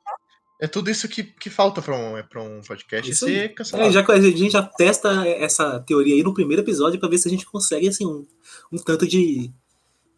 é 0.60 0.68
tudo 0.68 0.92
isso 0.92 1.08
que, 1.08 1.24
que 1.24 1.50
falta 1.50 1.82
pra 1.82 1.96
um, 1.96 2.24
pra 2.24 2.42
um 2.42 2.62
podcast 2.62 3.12
Isso 3.12 3.26
ser 3.26 3.42
aí. 3.42 3.50
cancelado. 3.50 3.90
É, 3.90 3.92
já 3.92 4.06
a 4.08 4.22
gente 4.22 4.50
já 4.52 4.62
testa 4.64 5.28
essa 5.28 5.80
teoria 5.80 6.14
aí 6.16 6.24
no 6.24 6.34
primeiro 6.34 6.62
episódio 6.62 7.00
pra 7.00 7.10
ver 7.10 7.18
se 7.18 7.28
a 7.28 7.32
gente 7.32 7.46
consegue 7.46 7.88
assim 7.88 8.06
um, 8.06 8.26
um 8.72 8.78
tanto 8.78 9.08
de, 9.08 9.52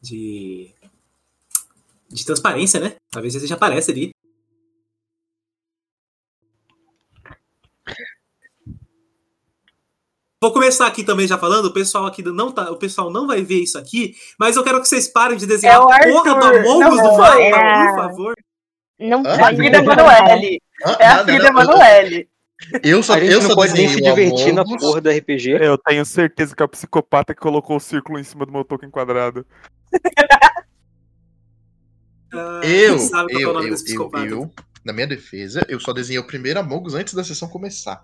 de 0.02 0.70
de 2.10 2.26
transparência, 2.26 2.80
né? 2.80 2.96
Se 3.12 3.38
a 3.38 3.40
gente 3.40 3.54
aparece 3.54 3.92
ali. 3.92 4.12
Vou 10.44 10.52
começar 10.52 10.88
aqui 10.88 11.06
também 11.06 11.26
já 11.26 11.38
falando, 11.38 11.68
o 11.68 11.72
pessoal 11.74 12.06
aqui 12.06 12.22
não 12.22 12.52
tá, 12.52 12.70
o 12.70 12.76
pessoal 12.76 13.10
não 13.10 13.26
vai 13.26 13.42
ver 13.44 13.64
isso 13.64 13.78
aqui, 13.78 14.14
mas 14.38 14.58
eu 14.58 14.64
quero 14.66 14.82
que 14.82 14.90
vocês 14.90 15.08
parem 15.08 15.38
de 15.38 15.46
desenhar 15.46 15.78
É 15.78 15.80
o 15.80 15.90
a 15.90 16.00
porra 16.00 16.36
do 16.38 16.46
Among 16.58 16.98
do 16.98 17.18
mapa, 17.18 17.40
eu. 17.40 17.88
por 17.88 17.96
favor. 17.96 18.34
Não? 19.00 19.26
É 19.26 19.42
a 19.42 19.56
filha 19.56 19.82
não, 19.82 19.94
Emanuele. 19.94 20.62
Ah, 20.84 20.98
É 21.00 21.08
a 21.08 21.24
não, 21.24 21.38
não. 21.38 21.46
Emanuele. 21.46 22.30
Eu 22.84 23.02
só, 23.02 23.14
A 23.14 23.20
gente 23.22 23.32
eu 23.32 23.42
não 23.42 23.50
só 23.52 23.56
pode 23.56 23.72
nem 23.72 23.88
se 23.88 24.02
divertir 24.02 24.54
na 24.54 24.66
porra 24.66 25.00
do 25.00 25.10
RPG. 25.10 25.52
Eu 25.62 25.78
tenho 25.78 26.06
certeza 26.06 26.54
que 26.54 26.62
é 26.62 26.66
o 26.66 26.70
psicopata 26.70 27.34
que 27.34 27.40
colocou 27.40 27.78
o 27.78 27.80
círculo 27.80 28.20
em 28.20 28.24
cima 28.26 28.46
do 28.46 28.52
meu 28.52 28.66
token 28.66 28.90
quadrado. 28.90 29.46
Ah, 32.34 32.60
Eu, 32.64 32.98
é 32.98 33.00
eu, 33.30 33.40
eu, 33.40 33.76
eu, 33.88 34.26
eu, 34.26 34.52
na 34.84 34.92
minha 34.92 35.08
defesa, 35.08 35.66
eu 35.70 35.80
só 35.80 35.94
desenhei 35.94 36.20
o 36.20 36.28
primeiro 36.28 36.60
Among 36.60 36.94
antes 36.98 37.14
da 37.14 37.24
sessão 37.24 37.48
começar. 37.48 38.04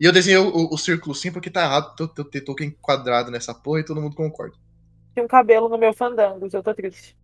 E 0.00 0.04
eu 0.06 0.12
desenhei 0.12 0.38
o, 0.40 0.68
o 0.72 0.78
círculo 0.78 1.14
sim 1.14 1.30
porque 1.30 1.50
tá 1.50 1.62
errado 1.62 1.94
ter- 1.94 2.08
ter 2.08 2.24
ter 2.24 2.40
token 2.40 2.70
quadrado 2.80 3.30
nessa 3.30 3.52
porra 3.52 3.80
e 3.80 3.84
todo 3.84 4.00
mundo 4.00 4.16
concorda. 4.16 4.56
Tinha 5.12 5.24
um 5.24 5.28
cabelo 5.28 5.68
no 5.68 5.76
meu 5.76 5.92
fandangos, 5.92 6.54
eu 6.54 6.62
tô 6.62 6.72
triste. 6.74 7.14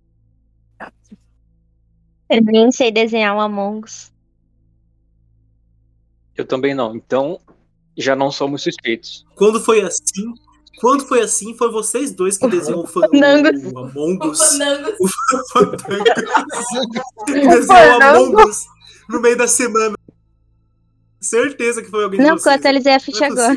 Eu 2.28 2.42
nem 2.42 2.70
sei 2.72 2.90
desenhar 2.90 3.34
um 3.34 3.40
Among 3.40 3.84
Us. 3.86 4.12
Eu 6.36 6.44
também 6.44 6.74
não. 6.74 6.94
Então, 6.94 7.40
já 7.96 8.14
não 8.14 8.30
somos 8.30 8.62
suspeitos. 8.62 9.24
Quando 9.36 9.58
foi 9.60 9.80
assim, 9.80 10.34
quando 10.80 11.06
foi 11.06 11.22
assim, 11.22 11.56
foi 11.56 11.70
vocês 11.70 12.12
dois 12.12 12.36
que 12.36 12.46
desenham 12.48 12.80
o, 12.80 12.86
fan- 12.86 13.08
Fandangos. 13.08 13.62
o, 13.72 13.72
o 13.72 13.78
Among 13.78 14.26
Us. 14.28 14.38
Fandango. 14.52 14.96
O 15.00 15.08
Fandangos. 15.52 15.86
Desenhou 17.26 17.98
o 17.98 18.02
Among 18.02 18.42
Us 18.50 18.66
no 19.08 19.20
meio 19.22 19.38
da 19.38 19.48
semana. 19.48 19.95
Certeza 21.26 21.82
que 21.82 21.90
foi 21.90 22.04
alguém 22.04 22.20
de 22.20 22.26
Não, 22.26 22.34
eu 22.34 22.38
vocês. 22.38 22.54
atualizei 22.56 22.92
a 22.92 22.96
Não 22.96 23.00
ficha 23.00 23.24
é 23.24 23.28
agora. 23.28 23.56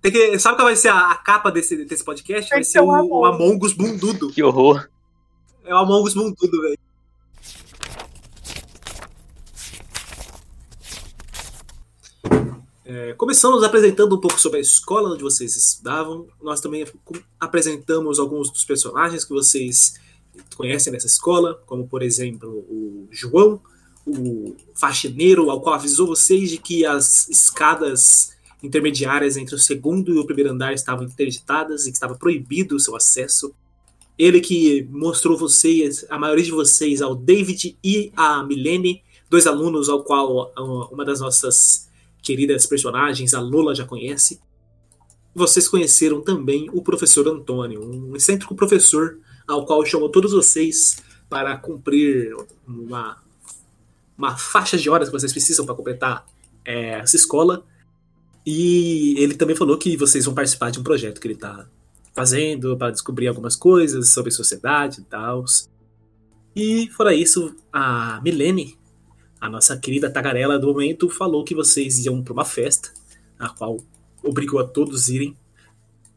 Tem 0.00 0.12
que, 0.12 0.38
sabe 0.38 0.56
qual 0.56 0.66
vai 0.66 0.76
ser 0.76 0.88
a, 0.88 1.10
a 1.12 1.14
capa 1.16 1.50
desse, 1.50 1.84
desse 1.84 2.04
podcast? 2.04 2.50
Vai 2.50 2.64
ser 2.64 2.80
o, 2.80 2.86
o 2.86 3.24
Among 3.24 3.42
Among 3.44 3.66
Us 3.66 3.72
bundudo. 3.72 4.30
Que 4.30 4.42
horror. 4.42 4.88
É 5.64 5.74
o 5.74 5.78
Among 5.78 6.06
Us 6.06 6.14
bundudo, 6.14 6.60
velho. 6.60 6.78
É, 12.86 13.14
começamos 13.14 13.62
apresentando 13.64 14.14
um 14.14 14.20
pouco 14.20 14.38
sobre 14.38 14.58
a 14.58 14.60
escola 14.60 15.14
onde 15.14 15.22
vocês 15.22 15.56
estudavam. 15.56 16.26
Nós 16.42 16.60
também 16.60 16.86
apresentamos 17.40 18.18
alguns 18.18 18.50
dos 18.50 18.64
personagens 18.64 19.24
que 19.24 19.32
vocês 19.32 19.94
conhecem 20.56 20.92
nessa 20.92 21.06
escola, 21.06 21.62
como 21.66 21.88
por 21.88 22.02
exemplo 22.02 22.50
o 22.50 23.08
João, 23.10 23.60
o 24.06 24.54
faxineiro, 24.74 25.50
ao 25.50 25.60
qual 25.60 25.74
avisou 25.74 26.06
vocês 26.06 26.50
de 26.50 26.58
que 26.58 26.84
as 26.84 27.28
escadas 27.28 28.34
intermediárias 28.62 29.36
entre 29.36 29.54
o 29.54 29.58
segundo 29.58 30.14
e 30.14 30.18
o 30.18 30.24
primeiro 30.24 30.50
andar 30.50 30.72
estavam 30.72 31.04
interditadas 31.04 31.86
e 31.86 31.90
que 31.90 31.96
estava 31.96 32.14
proibido 32.14 32.76
o 32.76 32.80
seu 32.80 32.96
acesso. 32.96 33.54
Ele 34.18 34.40
que 34.40 34.84
mostrou 34.90 35.36
vocês, 35.36 36.06
a 36.08 36.18
maioria 36.18 36.44
de 36.44 36.50
vocês, 36.50 37.02
ao 37.02 37.14
David 37.14 37.76
e 37.82 38.12
a 38.16 38.42
Milene, 38.42 39.02
dois 39.28 39.46
alunos 39.46 39.88
ao 39.88 40.04
qual 40.04 40.52
ah, 40.56 40.62
uma 40.62 41.04
das 41.04 41.20
nossas 41.20 41.90
queridas 42.22 42.64
personagens, 42.64 43.34
a 43.34 43.40
Lola, 43.40 43.74
já 43.74 43.84
conhece. 43.84 44.40
Vocês 45.34 45.68
conheceram 45.68 46.20
também 46.20 46.70
o 46.72 46.80
professor 46.80 47.26
Antônio, 47.28 47.84
um 47.84 48.16
excêntrico 48.16 48.54
professor 48.54 49.18
ao 49.46 49.66
qual 49.66 49.84
chamou 49.84 50.08
todos 50.08 50.32
vocês 50.32 51.02
para 51.28 51.56
cumprir 51.56 52.34
uma, 52.66 53.22
uma 54.16 54.36
faixa 54.36 54.76
de 54.76 54.88
horas 54.88 55.08
que 55.08 55.12
vocês 55.12 55.32
precisam 55.32 55.66
para 55.66 55.74
completar 55.74 56.26
é, 56.64 57.00
essa 57.00 57.16
escola. 57.16 57.64
E 58.46 59.14
ele 59.18 59.34
também 59.34 59.56
falou 59.56 59.76
que 59.78 59.96
vocês 59.96 60.24
vão 60.24 60.34
participar 60.34 60.70
de 60.70 60.78
um 60.78 60.82
projeto 60.82 61.20
que 61.20 61.26
ele 61.26 61.34
está 61.34 61.66
fazendo 62.14 62.76
para 62.76 62.90
descobrir 62.90 63.26
algumas 63.26 63.56
coisas 63.56 64.10
sobre 64.10 64.30
sociedade 64.30 65.00
e 65.00 65.04
tal. 65.04 65.44
E 66.54 66.88
fora 66.90 67.14
isso, 67.14 67.54
a 67.72 68.20
Milene, 68.22 68.78
a 69.40 69.48
nossa 69.48 69.76
querida 69.76 70.10
tagarela 70.10 70.58
do 70.58 70.68
momento, 70.68 71.08
falou 71.10 71.42
que 71.42 71.54
vocês 71.54 72.04
iam 72.04 72.22
para 72.22 72.32
uma 72.32 72.44
festa, 72.44 72.92
a 73.38 73.48
qual 73.48 73.78
obrigou 74.22 74.60
a 74.60 74.64
todos 74.64 75.08
irem. 75.08 75.36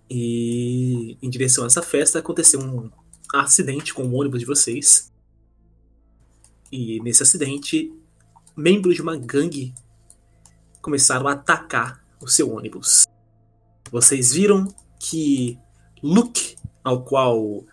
E 0.10 1.18
em 1.22 1.30
direção 1.30 1.64
a 1.64 1.68
essa 1.68 1.82
festa 1.82 2.20
aconteceu 2.20 2.62
um 2.62 2.90
acidente 3.34 3.94
com 3.94 4.04
o 4.04 4.14
ônibus 4.14 4.40
de 4.40 4.46
vocês. 4.46 5.12
E 6.72 7.00
nesse 7.02 7.24
acidente, 7.24 7.94
membros 8.56 8.96
de 8.96 9.02
uma 9.02 9.16
gangue 9.16 9.74
começaram 10.82 11.28
a 11.28 11.34
atacar 11.34 12.04
o 12.22 12.28
seu 12.28 12.52
ônibus. 12.52 13.06
Vocês 13.92 14.34
viram 14.34 14.68
que 15.00 15.58
Luke, 16.02 16.56
ao 16.84 17.04
qual 17.04 17.66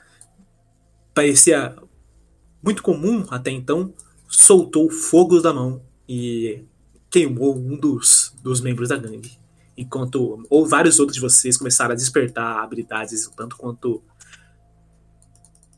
parecia 1.12 1.76
muito 2.62 2.82
comum 2.82 3.26
até 3.30 3.50
então, 3.50 3.92
soltou 4.28 4.90
fogos 4.90 5.42
da 5.42 5.52
mão 5.52 5.82
e 6.08 6.64
queimou 7.10 7.56
um 7.56 7.76
dos, 7.76 8.34
dos 8.42 8.60
membros 8.60 8.88
da 8.88 8.96
gangue. 8.96 9.38
Enquanto 9.76 10.46
ou 10.48 10.66
vários 10.66 10.98
outros 10.98 11.16
de 11.16 11.20
vocês 11.20 11.56
começaram 11.56 11.92
a 11.92 11.96
despertar 11.96 12.62
habilidades 12.62 13.28
tanto 13.36 13.56
quanto 13.56 14.02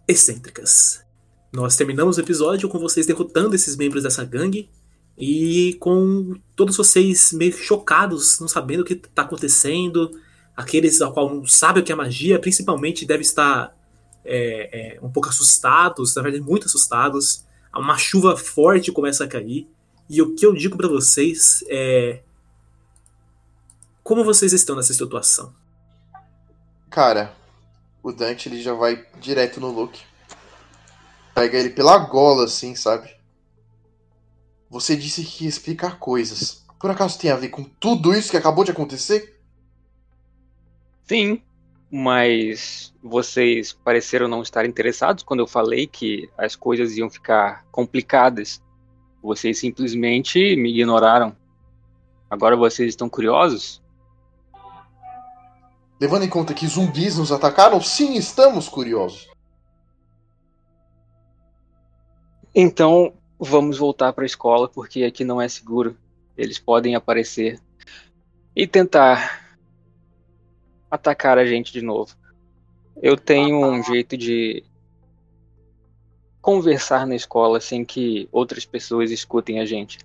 excêntricas. 0.07 1.06
Nós 1.53 1.77
terminamos 1.77 2.17
o 2.17 2.21
episódio 2.21 2.69
com 2.69 2.79
vocês 2.79 3.07
derrotando 3.07 3.55
esses 3.55 3.77
membros 3.77 4.03
dessa 4.03 4.25
gangue 4.25 4.69
e 5.17 5.75
com 5.81 6.35
todos 6.55 6.77
vocês 6.77 7.33
meio 7.33 7.53
chocados, 7.53 8.39
não 8.39 8.49
sabendo 8.49 8.81
o 8.81 8.85
que 8.85 8.95
está 8.95 9.23
acontecendo. 9.23 10.11
Aqueles 10.57 11.01
ao 11.01 11.13
qual 11.13 11.35
não 11.35 11.47
sabem 11.47 11.83
o 11.83 11.87
que 11.87 11.93
é 11.93 11.95
magia, 11.95 12.39
principalmente 12.39 13.07
deve 13.07 13.23
estar 13.23 13.75
é, 14.25 14.97
é, 14.97 15.01
um 15.01 15.11
pouco 15.11 15.29
assustados, 15.29 16.15
na 16.15 16.23
verdade, 16.23 16.45
muito 16.45 16.67
assustados. 16.67 17.45
Uma 17.75 17.97
chuva 17.97 18.37
forte 18.37 18.91
começa 18.91 19.25
a 19.25 19.29
cair. 19.29 19.69
E 20.09 20.21
o 20.23 20.35
que 20.35 20.47
eu 20.47 20.53
digo 20.53 20.77
para 20.77 20.89
vocês 20.89 21.65
é. 21.69 22.21
Como 24.03 24.25
vocês 24.25 24.53
estão 24.53 24.77
nessa 24.77 24.95
situação? 24.95 25.53
Cara, 26.89 27.35
o 28.03 28.13
Dante 28.13 28.49
ele 28.49 28.63
já 28.63 28.73
vai 28.73 29.05
direto 29.21 29.61
no 29.61 29.71
Luke. 29.71 30.01
Pega 31.37 31.59
ele 31.59 31.69
pela 31.69 31.99
gola, 31.99 32.47
assim, 32.47 32.75
sabe? 32.75 33.15
Você 34.71 34.97
disse 34.97 35.23
que 35.23 35.45
ia 35.45 35.51
explicar 35.51 35.99
coisas. 35.99 36.65
Por 36.81 36.91
acaso 36.91 37.19
tem 37.19 37.31
a 37.31 37.37
ver 37.37 37.51
com 37.51 37.63
tudo 37.63 38.15
isso 38.15 38.31
que 38.31 38.39
acabou 38.39 38.65
de 38.65 38.71
acontecer? 38.71 39.39
Sim, 41.05 41.43
mas 41.93 42.91
vocês 43.03 43.75
pareceram 43.75 44.29
não 44.29 44.41
estar 44.41 44.65
interessados 44.65 45.23
quando 45.23 45.41
eu 45.41 45.47
falei 45.47 45.87
que 45.87 46.27
as 46.39 46.57
coisas 46.57 46.97
iam 46.97 47.11
ficar 47.11 47.67
complicadas. 47.71 48.63
Vocês 49.23 49.59
simplesmente 49.59 50.57
me 50.57 50.71
ignoraram. 50.71 51.37
Agora 52.31 52.57
vocês 52.57 52.89
estão 52.89 53.11
curiosos? 53.11 53.83
Levando 56.01 56.23
em 56.23 56.31
conta 56.31 56.55
que 56.55 56.67
zumbis 56.67 57.19
nos 57.19 57.31
atacaram, 57.31 57.79
sim, 57.79 58.15
estamos 58.15 58.71
curiosos. 58.71 59.36
Então, 62.59 63.13
vamos 63.39 63.77
voltar 63.77 64.15
para 64.15 64.25
a 64.25 64.27
escola 64.27 64.67
porque 64.67 65.05
aqui 65.05 65.25
não 65.25 65.39
é 65.39 65.47
seguro. 65.47 65.95
Eles 66.39 66.59
podem 66.59 66.95
aparecer 66.95 67.61
e 68.57 68.67
tentar 68.67 69.59
atacar 70.91 71.37
a 71.37 71.45
gente 71.45 71.71
de 71.71 71.83
novo. 71.83 72.17
Eu 73.03 73.15
tenho 73.15 73.59
um 73.63 73.83
jeito 73.83 74.17
de 74.17 74.65
conversar 76.41 77.07
na 77.07 77.15
escola 77.15 77.61
sem 77.61 77.85
que 77.85 78.27
outras 78.33 78.65
pessoas 78.65 79.11
escutem 79.11 79.61
a 79.61 79.67
gente. 79.67 79.99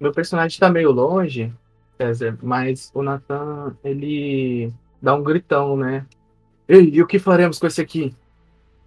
Meu 0.00 0.10
personagem 0.10 0.58
tá 0.58 0.70
meio 0.70 0.90
longe, 0.90 1.52
César, 1.98 2.38
mas 2.42 2.90
o 2.94 3.02
Nathan, 3.02 3.76
ele 3.84 4.72
dá 5.02 5.14
um 5.14 5.22
gritão, 5.22 5.76
né? 5.76 6.06
Ei, 6.66 6.88
e 6.94 7.02
o 7.02 7.06
que 7.06 7.18
faremos 7.18 7.58
com 7.58 7.66
esse 7.66 7.82
aqui? 7.82 8.16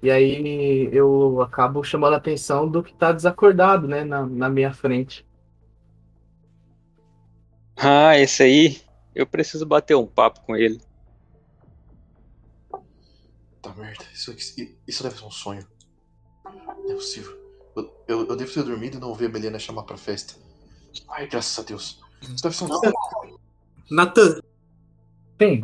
E 0.01 0.12
aí 0.12 0.89
eu 0.94 1.42
acabo 1.42 1.84
chamando 1.84 2.13
a 2.13 2.18
atenção 2.18 2.70
do 2.70 2.84
que 2.84 2.94
tá 2.94 3.12
desacordado, 3.12 3.88
né, 3.88 4.04
na, 4.04 4.25
na 4.25 4.50
minha 4.50 4.74
frente. 4.74 5.25
Ah, 7.75 8.18
esse 8.18 8.44
aí, 8.44 8.82
eu 9.13 9.25
preciso 9.25 9.66
bater 9.66 9.96
um 9.96 10.06
papo 10.06 10.42
com 10.42 10.56
ele. 10.56 10.80
Tá 13.62 13.74
merda, 13.75 14.06
isso, 14.13 14.36
isso 14.88 15.04
deve 15.04 15.18
ser 15.18 15.25
um 15.25 15.32
sonho. 15.32 15.68
Não 16.46 16.92
é 16.92 16.94
possível. 16.94 17.36
Eu, 17.75 18.04
eu, 18.08 18.27
eu 18.27 18.36
devo 18.36 18.54
ter 18.54 18.63
dormido 18.63 18.98
e 18.98 19.00
não 19.00 19.13
ver 19.13 19.25
a 19.25 19.30
Belena 19.30 19.60
chamar 19.60 19.84
pra 19.84 19.98
festa. 19.98 20.36
Ai, 21.10 21.27
graças 21.27 21.58
a 21.58 21.68
Deus. 21.68 22.01
Isso 22.22 22.42
deve 22.42 22.56
ser 22.56 22.63
um 22.63 22.68
sonho. 22.68 23.39
Nathan, 23.89 24.42
Sim, 25.39 25.62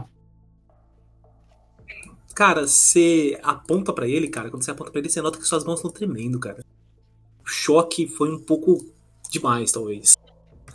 cara, 2.33 2.67
você 2.67 3.39
aponta 3.43 3.93
pra 3.93 4.07
ele, 4.07 4.27
cara. 4.27 4.49
Quando 4.49 4.63
você 4.63 4.71
aponta 4.71 4.91
pra 4.91 4.99
ele, 4.99 5.09
você 5.09 5.21
nota 5.21 5.37
que 5.37 5.45
suas 5.45 5.63
mãos 5.63 5.79
estão 5.79 5.91
tremendo, 5.91 6.39
cara. 6.39 6.63
O 7.43 7.47
choque 7.47 8.07
foi 8.07 8.31
um 8.31 8.39
pouco 8.39 8.77
demais, 9.29 9.71
talvez. 9.71 10.15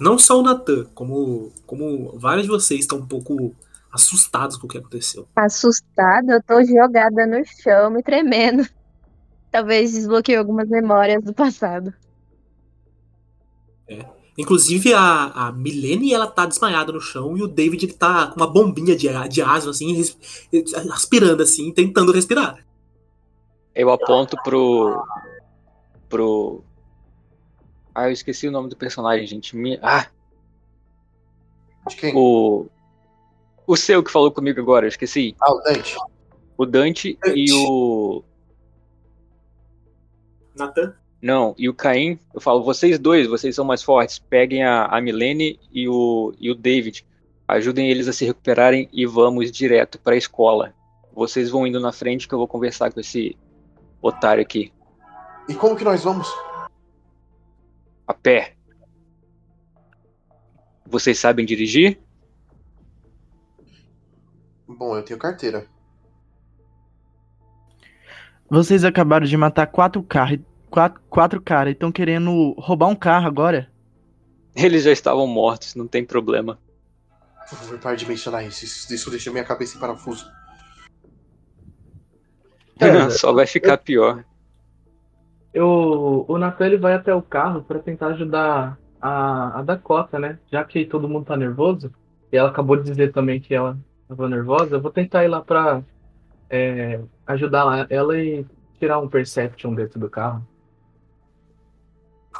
Não 0.01 0.19
só 0.19 0.39
o 0.39 0.43
Nathan, 0.43 0.85
como, 0.95 1.53
como 1.67 2.19
vários 2.19 2.45
de 2.45 2.51
vocês 2.51 2.81
estão 2.81 2.99
um 2.99 3.07
pouco 3.07 3.55
assustados 3.93 4.57
com 4.57 4.67
o 4.67 4.71
que 4.71 4.79
aconteceu. 4.79 5.27
Assustada, 5.35 6.35
eu 6.35 6.43
tô 6.43 6.63
jogada 6.65 7.27
no 7.27 7.45
chão, 7.45 7.91
me 7.91 8.03
tremendo. 8.03 8.67
Talvez 9.51 9.93
desbloqueie 9.93 10.37
algumas 10.37 10.69
memórias 10.69 11.23
do 11.25 11.33
passado. 11.33 11.93
Inclusive, 14.39 14.95
a, 14.95 15.25
a 15.49 15.53
Milene, 15.53 16.15
ela 16.15 16.29
tá 16.29 16.47
desmaiada 16.47 16.93
no 16.93 17.01
chão 17.01 17.37
e 17.37 17.43
o 17.43 17.49
David 17.49 17.85
ele 17.87 17.93
tá 17.93 18.29
com 18.29 18.37
uma 18.37 18.47
bombinha 18.47 18.95
de, 18.95 19.09
de 19.29 19.43
asma, 19.43 19.73
assim, 19.73 19.93
res- 19.93 20.17
aspirando, 20.93 21.43
assim, 21.43 21.73
tentando 21.73 22.13
respirar. 22.13 22.65
Eu 23.75 23.91
aponto 23.91 24.37
pro. 24.45 25.05
pro. 26.09 26.63
Ah, 27.95 28.09
eu 28.09 28.13
esqueci 28.13 28.47
o 28.47 28.53
nome 28.53 28.69
do 28.69 28.77
personagem, 28.77 29.27
gente. 29.27 29.57
Me... 29.57 29.77
Ah, 29.83 30.07
De 31.89 31.97
quem? 31.97 32.15
o. 32.17 32.67
O 33.67 33.77
seu 33.77 34.03
que 34.03 34.11
falou 34.11 34.31
comigo 34.31 34.61
agora, 34.61 34.87
eu 34.87 34.89
esqueci. 34.89 35.35
Ah, 35.43 35.53
o 35.53 35.61
Dante. 35.63 35.97
O 36.57 36.65
Dante 36.65 37.19
e 37.35 37.53
o. 37.53 38.23
Nathan? 40.55 40.95
Não, 41.21 41.55
e 41.59 41.69
o 41.69 41.75
Caim, 41.75 42.19
eu 42.33 42.41
falo, 42.41 42.63
vocês 42.63 42.99
dois, 42.99 43.27
vocês 43.27 43.55
são 43.55 43.65
mais 43.65 43.83
fortes. 43.83 44.19
Peguem 44.19 44.63
a, 44.63 44.87
a 44.87 45.01
Milene 45.01 45.59
e 45.73 45.89
o, 45.89 46.33
e 46.39 46.51
o 46.51 46.55
David. 46.55 47.05
Ajudem 47.47 47.91
eles 47.91 48.07
a 48.07 48.13
se 48.13 48.25
recuperarem 48.25 48.89
e 48.93 49.05
vamos 49.05 49.51
direto 49.51 49.99
pra 49.99 50.17
escola. 50.17 50.73
Vocês 51.13 51.51
vão 51.51 51.67
indo 51.67 51.81
na 51.81 51.93
frente 51.93 52.29
que 52.29 52.35
eu 52.35 52.39
vou 52.39 52.47
conversar 52.47 52.93
com 52.93 53.01
esse 53.01 53.37
otário 54.01 54.43
aqui. 54.43 54.73
E 55.49 55.55
como 55.55 55.75
que 55.75 55.83
nós 55.83 56.05
vamos? 56.05 56.29
A 58.07 58.15
pé. 58.15 58.55
Vocês 60.87 61.19
sabem 61.19 61.45
dirigir? 61.45 61.99
Bom, 64.67 64.97
eu 64.97 65.03
tenho 65.03 65.19
carteira. 65.19 65.67
Vocês 68.49 68.85
acabaram 68.85 69.27
de 69.27 69.37
matar 69.37 69.67
quatro 69.67 70.03
carros, 70.03 70.39
quatro, 70.71 71.01
quatro 71.09 71.41
caras 71.41 71.71
e 71.71 71.73
estão 71.73 71.91
querendo 71.91 72.55
roubar 72.59 72.89
um 72.89 72.97
carro 72.97 73.27
agora? 73.27 73.71
Eles 74.55 74.85
já 74.85 74.93
estavam 74.93 75.27
mortos, 75.27 75.75
não 75.75 75.87
tem 75.87 76.05
problema. 76.05 76.59
Por 77.49 77.59
favor, 77.59 77.79
pare 77.79 77.97
de 77.97 78.07
mencionar 78.07 78.47
isso. 78.47 78.65
Isso, 78.65 78.93
isso 78.93 79.11
deixa 79.11 79.31
minha 79.31 79.45
cabeça 79.45 79.77
em 79.77 79.81
parafuso. 79.81 80.27
É, 82.79 83.11
Só 83.11 83.33
vai 83.33 83.47
ficar 83.47 83.79
pior. 83.79 84.25
eu, 85.53 86.25
o 86.29 86.39
Nathan 86.39 86.67
ele 86.67 86.77
vai 86.77 86.95
até 86.95 87.15
o 87.15 87.23
carro 87.23 87.63
pra 87.63 87.79
tentar 87.79 88.09
ajudar 88.09 88.79
a, 89.01 89.61
a 89.61 89.63
Dakota, 89.63 90.19
né? 90.19 90.39
Já 90.51 90.65
que 90.65 90.85
todo 90.85 91.09
mundo 91.09 91.27
tá 91.27 91.37
nervoso, 91.37 91.93
e 92.31 92.37
ela 92.37 92.51
acabou 92.51 92.77
de 92.77 92.83
dizer 92.83 93.13
também 93.13 93.41
que 93.41 93.55
ela 93.55 93.79
tava 94.09 94.29
nervosa, 94.29 94.77
eu 94.77 94.81
vou 94.81 94.91
tentar 94.91 95.25
ir 95.25 95.29
lá 95.29 95.41
pra 95.41 95.83
é, 96.51 97.01
ajudar 97.27 97.87
ela 97.91 98.19
e 98.19 98.45
tirar 98.79 98.99
um 98.99 99.09
Perception 99.09 99.75
dentro 99.75 99.99
do 99.99 100.09
carro. 100.09 100.47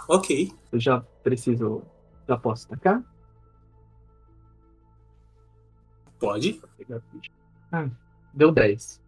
Ok. 0.07 0.53
Eu 0.71 0.79
já 0.81 1.01
preciso. 1.23 1.83
Já 2.29 2.37
posso 2.37 2.69
tacar? 2.69 3.03
Pode. 6.19 6.61
Ah, 7.73 7.89
deu 8.35 8.51
10. 8.53 9.01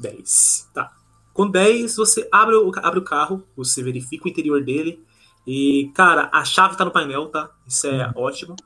10. 0.00 0.70
Tá. 0.74 0.92
Com 1.32 1.48
10, 1.50 1.96
você 1.96 2.28
abre 2.32 2.54
o, 2.56 2.70
abre 2.76 2.98
o 2.98 3.04
carro, 3.04 3.42
você 3.56 3.82
verifica 3.82 4.26
o 4.26 4.28
interior 4.30 4.62
dele. 4.62 5.04
E, 5.46 5.90
cara, 5.94 6.30
a 6.32 6.44
chave 6.44 6.76
tá 6.76 6.84
no 6.84 6.90
painel, 6.90 7.28
tá? 7.28 7.50
Isso 7.66 7.86
é 7.86 8.12
ótimo. 8.16 8.56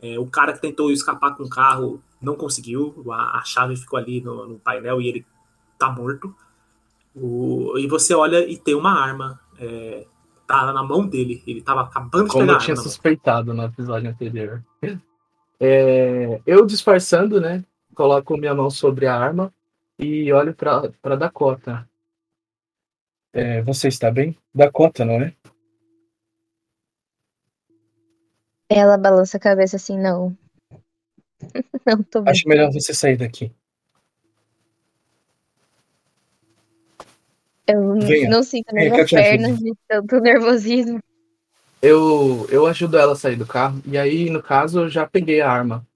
É, 0.00 0.18
o 0.18 0.26
cara 0.26 0.52
que 0.52 0.60
tentou 0.60 0.90
escapar 0.90 1.36
com 1.36 1.44
o 1.44 1.48
carro 1.48 2.02
não 2.20 2.34
conseguiu. 2.36 3.04
A, 3.12 3.38
a 3.38 3.44
chave 3.44 3.76
ficou 3.76 3.98
ali 3.98 4.20
no, 4.20 4.46
no 4.46 4.58
painel 4.58 5.00
e 5.00 5.08
ele 5.08 5.26
tá 5.78 5.90
morto. 5.90 6.34
O- 7.14 7.78
e 7.78 7.86
você 7.86 8.14
olha 8.14 8.46
e 8.46 8.58
tem 8.58 8.74
uma 8.74 8.92
arma. 8.92 9.40
É, 9.58 10.06
tá 10.46 10.72
na 10.72 10.82
mão 10.82 11.06
dele. 11.06 11.42
Ele 11.46 11.62
tava 11.62 11.82
acabando 11.82 12.24
de 12.24 12.30
Como 12.30 12.44
pegar 12.44 12.52
eu 12.54 12.56
a 12.56 12.60
tinha 12.60 12.76
suspeitado 12.76 13.52
no 13.52 13.64
episódio 13.64 14.10
anterior. 14.10 14.64
É, 15.58 16.40
eu 16.46 16.66
disfarçando, 16.66 17.40
né? 17.40 17.64
Coloco 17.94 18.36
minha 18.36 18.54
mão 18.54 18.70
sobre 18.70 19.06
a 19.06 19.16
arma 19.16 19.52
e 19.98 20.32
olho 20.32 20.54
pra, 20.54 20.90
pra 21.02 21.16
Dakota. 21.16 21.88
É, 23.32 23.62
você 23.62 23.88
está 23.88 24.10
bem? 24.10 24.36
Dakota, 24.54 25.04
não 25.04 25.14
é? 25.14 25.34
Ela 28.68 28.98
balança 28.98 29.36
a 29.36 29.40
cabeça 29.40 29.76
assim, 29.76 29.98
não. 29.98 30.36
não 31.86 32.02
tô 32.02 32.22
bem. 32.22 32.32
Acho 32.32 32.48
melhor 32.48 32.72
você 32.72 32.92
sair 32.92 33.16
daqui. 33.16 33.52
Eu 37.66 37.98
Venha. 37.98 38.30
não 38.30 38.42
sinto 38.42 38.72
nem 38.72 38.90
ajudo. 38.90 39.08
pernas 39.10 39.58
de 39.58 39.72
tanto 39.88 40.20
nervosismo. 40.20 41.00
Eu, 41.82 42.46
eu 42.50 42.66
ajudo 42.66 42.96
ela 42.96 43.12
a 43.12 43.16
sair 43.16 43.36
do 43.36 43.46
carro 43.46 43.80
e 43.84 43.98
aí, 43.98 44.30
no 44.30 44.42
caso, 44.42 44.80
eu 44.80 44.88
já 44.88 45.06
peguei 45.06 45.40
a 45.40 45.50
arma. 45.50 45.86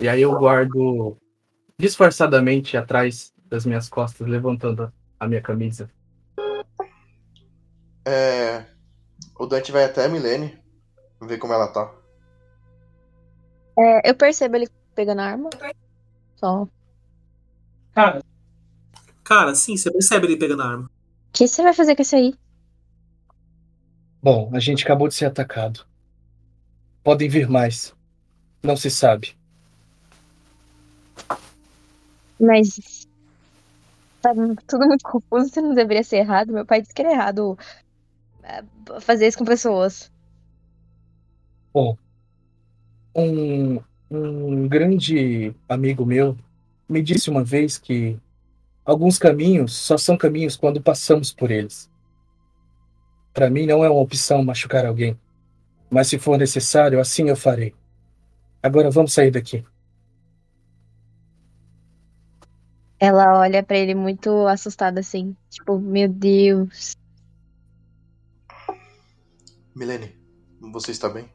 E 0.00 0.08
aí 0.08 0.22
eu 0.22 0.38
guardo 0.38 1.16
disfarçadamente 1.78 2.76
atrás 2.76 3.32
das 3.46 3.64
minhas 3.64 3.88
costas, 3.88 4.26
levantando 4.26 4.92
a 5.18 5.28
minha 5.28 5.40
camisa. 5.40 5.90
É. 8.04 8.64
O 9.38 9.46
Dante 9.46 9.72
vai 9.72 9.84
até 9.84 10.04
a 10.04 10.08
Milene. 10.08 10.58
Ver 11.20 11.38
como 11.38 11.52
ela 11.52 11.68
tá. 11.68 11.90
É, 13.78 14.10
eu 14.10 14.14
percebo 14.14 14.56
ele 14.56 14.68
pegando 14.94 15.20
a 15.20 15.26
arma. 15.26 15.50
Só. 16.36 16.68
Cara. 17.94 18.22
Cara, 19.26 19.56
sim, 19.56 19.76
você 19.76 19.90
percebe 19.90 20.28
ele 20.28 20.36
pegando 20.36 20.62
a 20.62 20.66
arma. 20.66 20.84
O 20.84 20.88
que 21.32 21.48
você 21.48 21.60
vai 21.60 21.74
fazer 21.74 21.96
com 21.96 22.02
isso 22.02 22.14
aí? 22.14 22.32
Bom, 24.22 24.48
a 24.54 24.60
gente 24.60 24.84
acabou 24.84 25.08
de 25.08 25.16
ser 25.16 25.24
atacado. 25.24 25.84
Podem 27.02 27.28
vir 27.28 27.50
mais. 27.50 27.92
Não 28.62 28.76
se 28.76 28.88
sabe. 28.88 29.36
Mas. 32.38 33.08
Tá 34.22 34.32
tudo 34.64 34.86
muito 34.86 35.02
confuso, 35.02 35.48
você 35.48 35.60
não 35.60 35.74
deveria 35.74 36.04
ser 36.04 36.18
errado. 36.18 36.52
Meu 36.52 36.64
pai 36.64 36.80
disse 36.80 36.94
que 36.94 37.02
era 37.02 37.10
errado 37.10 37.58
é, 38.44 38.62
fazer 39.00 39.26
isso 39.26 39.38
com 39.38 39.44
pessoas. 39.44 40.08
Bom, 41.74 41.98
um, 43.12 43.80
um 44.08 44.68
grande 44.68 45.52
amigo 45.68 46.06
meu 46.06 46.38
me 46.88 47.02
disse 47.02 47.28
uma 47.28 47.42
vez 47.42 47.76
que 47.76 48.16
alguns 48.86 49.18
caminhos 49.18 49.74
só 49.74 49.98
são 49.98 50.16
caminhos 50.16 50.56
quando 50.56 50.80
passamos 50.80 51.32
por 51.32 51.50
eles. 51.50 51.90
Para 53.34 53.50
mim 53.50 53.66
não 53.66 53.84
é 53.84 53.90
uma 53.90 54.00
opção 54.00 54.42
machucar 54.42 54.86
alguém, 54.86 55.18
mas 55.90 56.08
se 56.08 56.18
for 56.18 56.38
necessário, 56.38 57.00
assim 57.00 57.28
eu 57.28 57.36
farei. 57.36 57.74
Agora 58.62 58.90
vamos 58.90 59.12
sair 59.12 59.30
daqui. 59.30 59.64
Ela 62.98 63.40
olha 63.40 63.62
pra 63.62 63.76
ele 63.76 63.94
muito 63.94 64.46
assustada 64.46 65.00
assim, 65.00 65.36
tipo, 65.50 65.78
meu 65.78 66.08
Deus. 66.08 66.96
Milene, 69.74 70.16
você 70.72 70.92
está 70.92 71.08
bem? 71.08 71.30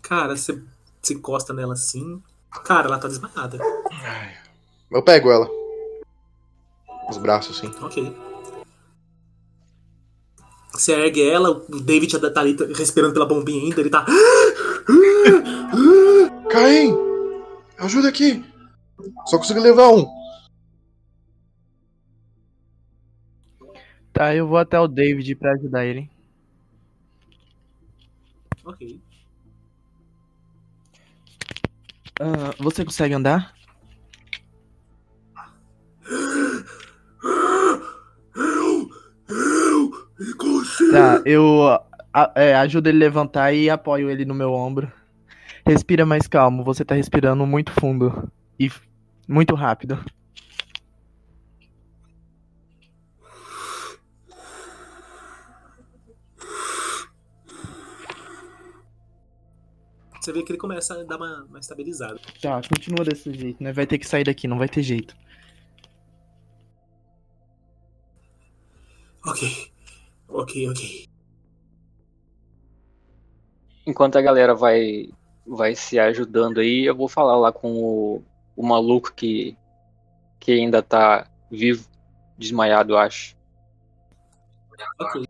Cara, 0.00 0.34
você 0.34 0.62
se 1.02 1.12
encosta 1.12 1.52
nela 1.52 1.74
assim. 1.74 2.22
Cara, 2.64 2.86
ela 2.88 2.98
tá 2.98 3.08
desmaiada. 3.08 3.58
Eu 4.94 5.02
pego 5.02 5.30
ela. 5.30 5.50
Os 7.10 7.18
braços, 7.18 7.58
sim. 7.58 7.66
Ok. 7.82 8.14
Você 10.72 10.92
ergue 10.92 11.28
ela, 11.28 11.50
o 11.50 11.80
David 11.80 12.18
tá 12.18 12.40
ali 12.40 12.56
respirando 12.74 13.12
pela 13.12 13.26
bombinha 13.26 13.64
ainda, 13.64 13.80
ele 13.80 13.90
tá. 13.90 14.06
Caim! 16.48 16.94
Ajuda 17.78 18.08
aqui! 18.08 18.44
Só 19.26 19.36
consegui 19.36 19.58
levar 19.58 19.88
um. 19.90 20.06
Tá, 24.12 24.32
eu 24.34 24.46
vou 24.46 24.58
até 24.58 24.78
o 24.78 24.86
David 24.86 25.34
pra 25.34 25.54
ajudar 25.54 25.84
ele. 25.84 26.08
Ok. 28.64 29.00
Ah, 32.20 32.54
você 32.58 32.84
consegue 32.84 33.14
andar? 33.14 33.54
Tá, 40.90 41.22
eu 41.24 41.62
a- 42.12 42.32
é, 42.34 42.54
ajudo 42.54 42.88
ele 42.88 42.98
a 42.98 43.00
levantar 43.00 43.52
e 43.52 43.68
apoio 43.70 44.10
ele 44.10 44.24
no 44.24 44.34
meu 44.34 44.52
ombro. 44.52 44.90
Respira 45.66 46.04
mais 46.04 46.26
calmo, 46.26 46.62
você 46.62 46.84
tá 46.84 46.94
respirando 46.94 47.46
muito 47.46 47.72
fundo 47.72 48.30
e 48.58 48.70
muito 49.28 49.54
rápido. 49.54 49.98
Você 60.20 60.32
vê 60.32 60.42
que 60.42 60.52
ele 60.52 60.58
começa 60.58 60.94
a 60.94 61.04
dar 61.04 61.16
uma, 61.16 61.44
uma 61.44 61.58
estabilizada. 61.58 62.18
Tá, 62.40 62.60
continua 62.62 63.04
desse 63.04 63.32
jeito, 63.34 63.62
né? 63.62 63.72
Vai 63.72 63.86
ter 63.86 63.98
que 63.98 64.06
sair 64.06 64.24
daqui, 64.24 64.48
não 64.48 64.56
vai 64.58 64.68
ter 64.68 64.82
jeito. 64.82 65.14
Ok. 69.26 69.73
Ok, 70.34 70.68
ok. 70.68 71.06
Enquanto 73.86 74.16
a 74.16 74.20
galera 74.20 74.52
vai, 74.52 75.10
vai 75.46 75.76
se 75.76 75.96
ajudando 75.96 76.58
aí, 76.58 76.84
eu 76.84 76.96
vou 76.96 77.08
falar 77.08 77.36
lá 77.36 77.52
com 77.52 77.72
o, 77.72 78.22
o 78.56 78.66
maluco 78.66 79.12
que, 79.14 79.56
que 80.40 80.50
ainda 80.50 80.82
tá 80.82 81.30
vivo, 81.48 81.86
desmaiado, 82.36 82.94
eu 82.94 82.98
acho. 82.98 83.36
Ok. 84.98 85.24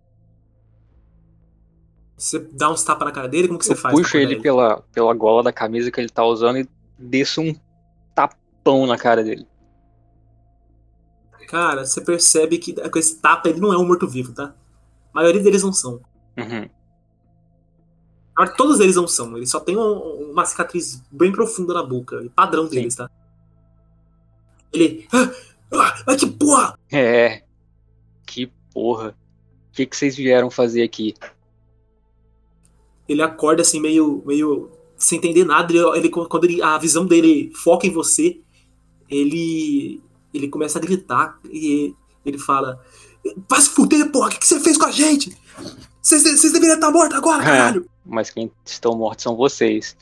Você 2.17 2.39
dá 2.39 2.71
uns 2.71 2.83
tapas 2.83 3.07
na 3.07 3.13
cara 3.13 3.29
dele, 3.29 3.49
como 3.49 3.59
que 3.59 3.67
você 3.67 3.73
Eu 3.73 3.77
faz? 3.77 3.95
puxo 3.95 4.17
acordar 4.17 4.33
ele 4.33 4.41
pela, 4.41 4.81
pela 4.91 5.13
gola 5.13 5.43
da 5.43 5.53
camisa 5.53 5.91
que 5.91 6.01
ele 6.01 6.09
tá 6.09 6.25
usando 6.25 6.61
e 6.61 6.69
desço 6.99 7.43
um 7.43 7.55
tapão 8.15 8.87
na 8.87 8.97
cara 8.97 9.23
dele. 9.23 9.47
Cara, 11.47 11.85
você 11.85 12.01
percebe 12.01 12.57
que 12.57 12.73
com 12.89 12.99
esse 12.99 13.21
tapa 13.21 13.51
ele 13.51 13.61
não 13.61 13.71
é 13.71 13.77
um 13.77 13.87
morto-vivo, 13.87 14.33
tá? 14.33 14.55
A 15.15 15.21
maioria 15.21 15.43
deles 15.43 15.63
não 15.63 15.73
são. 15.73 16.01
Uhum. 16.37 16.69
Todos 18.57 18.81
eles 18.81 18.97
não 18.97 19.07
são. 19.07 19.37
Eles 19.37 19.51
só 19.51 19.61
têm 19.61 19.77
um- 19.77 20.33
uma 20.33 20.45
cicatriz 20.45 21.01
bem 21.11 21.31
profunda 21.31 21.73
na 21.73 21.83
boca. 21.85 22.29
Padrão 22.35 22.67
deles, 22.67 22.97
tá? 22.97 23.09
Ele. 24.73 25.07
Ah, 25.13 25.31
ah, 25.73 26.03
mas 26.07 26.17
que 26.21 26.27
porra! 26.31 26.79
É. 26.91 27.43
Que 28.27 28.51
porra. 28.73 29.17
O 29.71 29.73
que, 29.73 29.87
que 29.87 29.97
vocês 29.97 30.17
vieram 30.17 30.51
fazer 30.51 30.83
aqui? 30.83 31.15
Ele 33.09 33.23
acorda 33.23 33.63
assim, 33.63 33.81
meio. 33.81 34.23
meio 34.27 34.71
sem 34.97 35.19
entender 35.19 35.45
nada. 35.45 35.73
Ele, 35.73 35.81
ele- 35.99 36.09
quando 36.09 36.45
ele- 36.45 36.63
a 36.63 36.77
visão 36.79 37.07
dele 37.07 37.53
foca 37.55 37.87
em 37.87 37.91
você, 37.93 38.41
ele. 39.09 40.01
ele 40.33 40.49
começa 40.49 40.79
a 40.79 40.83
gritar 40.83 41.39
e 41.49 41.95
ele 42.25 42.39
fala: 42.39 42.81
Vai 43.49 43.61
se 43.61 43.71
fuder, 43.71 44.11
porra! 44.11 44.29
O 44.29 44.31
que, 44.31 44.39
que 44.39 44.47
você 44.47 44.61
fez 44.61 44.77
com 44.77 44.87
a 44.87 44.91
gente? 44.91 45.37
Vocês 46.03 46.53
deveriam 46.53 46.75
estar 46.75 46.91
mortos 46.91 47.17
agora, 47.17 47.43
caralho! 47.43 47.89
Mas 48.05 48.31
quem 48.31 48.53
estão 48.65 48.97
mortos 48.97 49.23
são 49.23 49.37
vocês. 49.37 49.97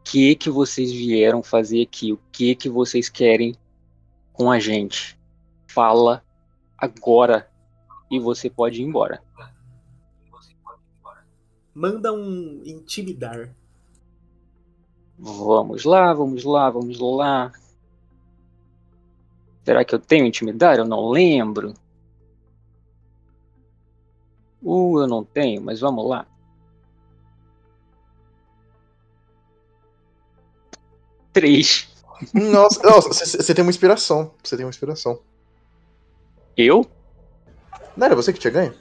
O 0.00 0.02
que 0.04 0.34
que 0.34 0.48
vocês 0.48 0.90
vieram 0.90 1.42
fazer 1.42 1.82
aqui? 1.82 2.12
O 2.12 2.18
que 2.32 2.54
que 2.54 2.68
vocês 2.68 3.08
querem 3.08 3.54
com 4.32 4.50
a 4.50 4.58
gente? 4.58 5.18
Fala 5.66 6.24
agora 6.78 7.50
e 8.10 8.18
você 8.18 8.48
pode 8.48 8.80
ir 8.80 8.84
embora. 8.84 9.22
Manda 11.74 12.12
um 12.12 12.62
intimidar. 12.64 13.54
Vamos 15.18 15.84
lá, 15.84 16.14
vamos 16.14 16.44
lá, 16.44 16.70
vamos 16.70 16.98
lá. 16.98 17.52
Será 19.64 19.84
que 19.84 19.94
eu 19.94 19.98
tenho 19.98 20.24
intimidade? 20.24 20.78
Eu 20.78 20.86
não 20.86 21.08
lembro. 21.08 21.74
Uh, 24.66 25.02
eu 25.02 25.06
não 25.06 25.22
tenho, 25.22 25.62
mas 25.62 25.78
vamos 25.78 26.04
lá. 26.08 26.26
Três. 31.32 31.88
Nossa, 32.34 32.82
você 33.12 33.54
tem 33.54 33.62
uma 33.62 33.70
inspiração. 33.70 34.34
Você 34.42 34.56
tem 34.56 34.66
uma 34.66 34.70
inspiração. 34.70 35.20
Eu? 36.56 36.84
Não 37.96 38.06
era 38.06 38.16
você 38.16 38.32
que 38.32 38.40
tinha 38.40 38.52
ganho? 38.52 38.74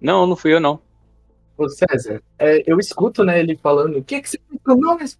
Não, 0.00 0.28
não 0.28 0.36
fui 0.36 0.54
eu 0.54 0.60
não. 0.60 0.80
Ô 1.58 1.68
César, 1.68 2.22
é, 2.38 2.62
eu 2.64 2.78
escuto, 2.78 3.24
né, 3.24 3.40
ele 3.40 3.56
falando, 3.56 3.98
o 3.98 4.04
que 4.04 4.20
que 4.20 4.28
você 4.30 4.38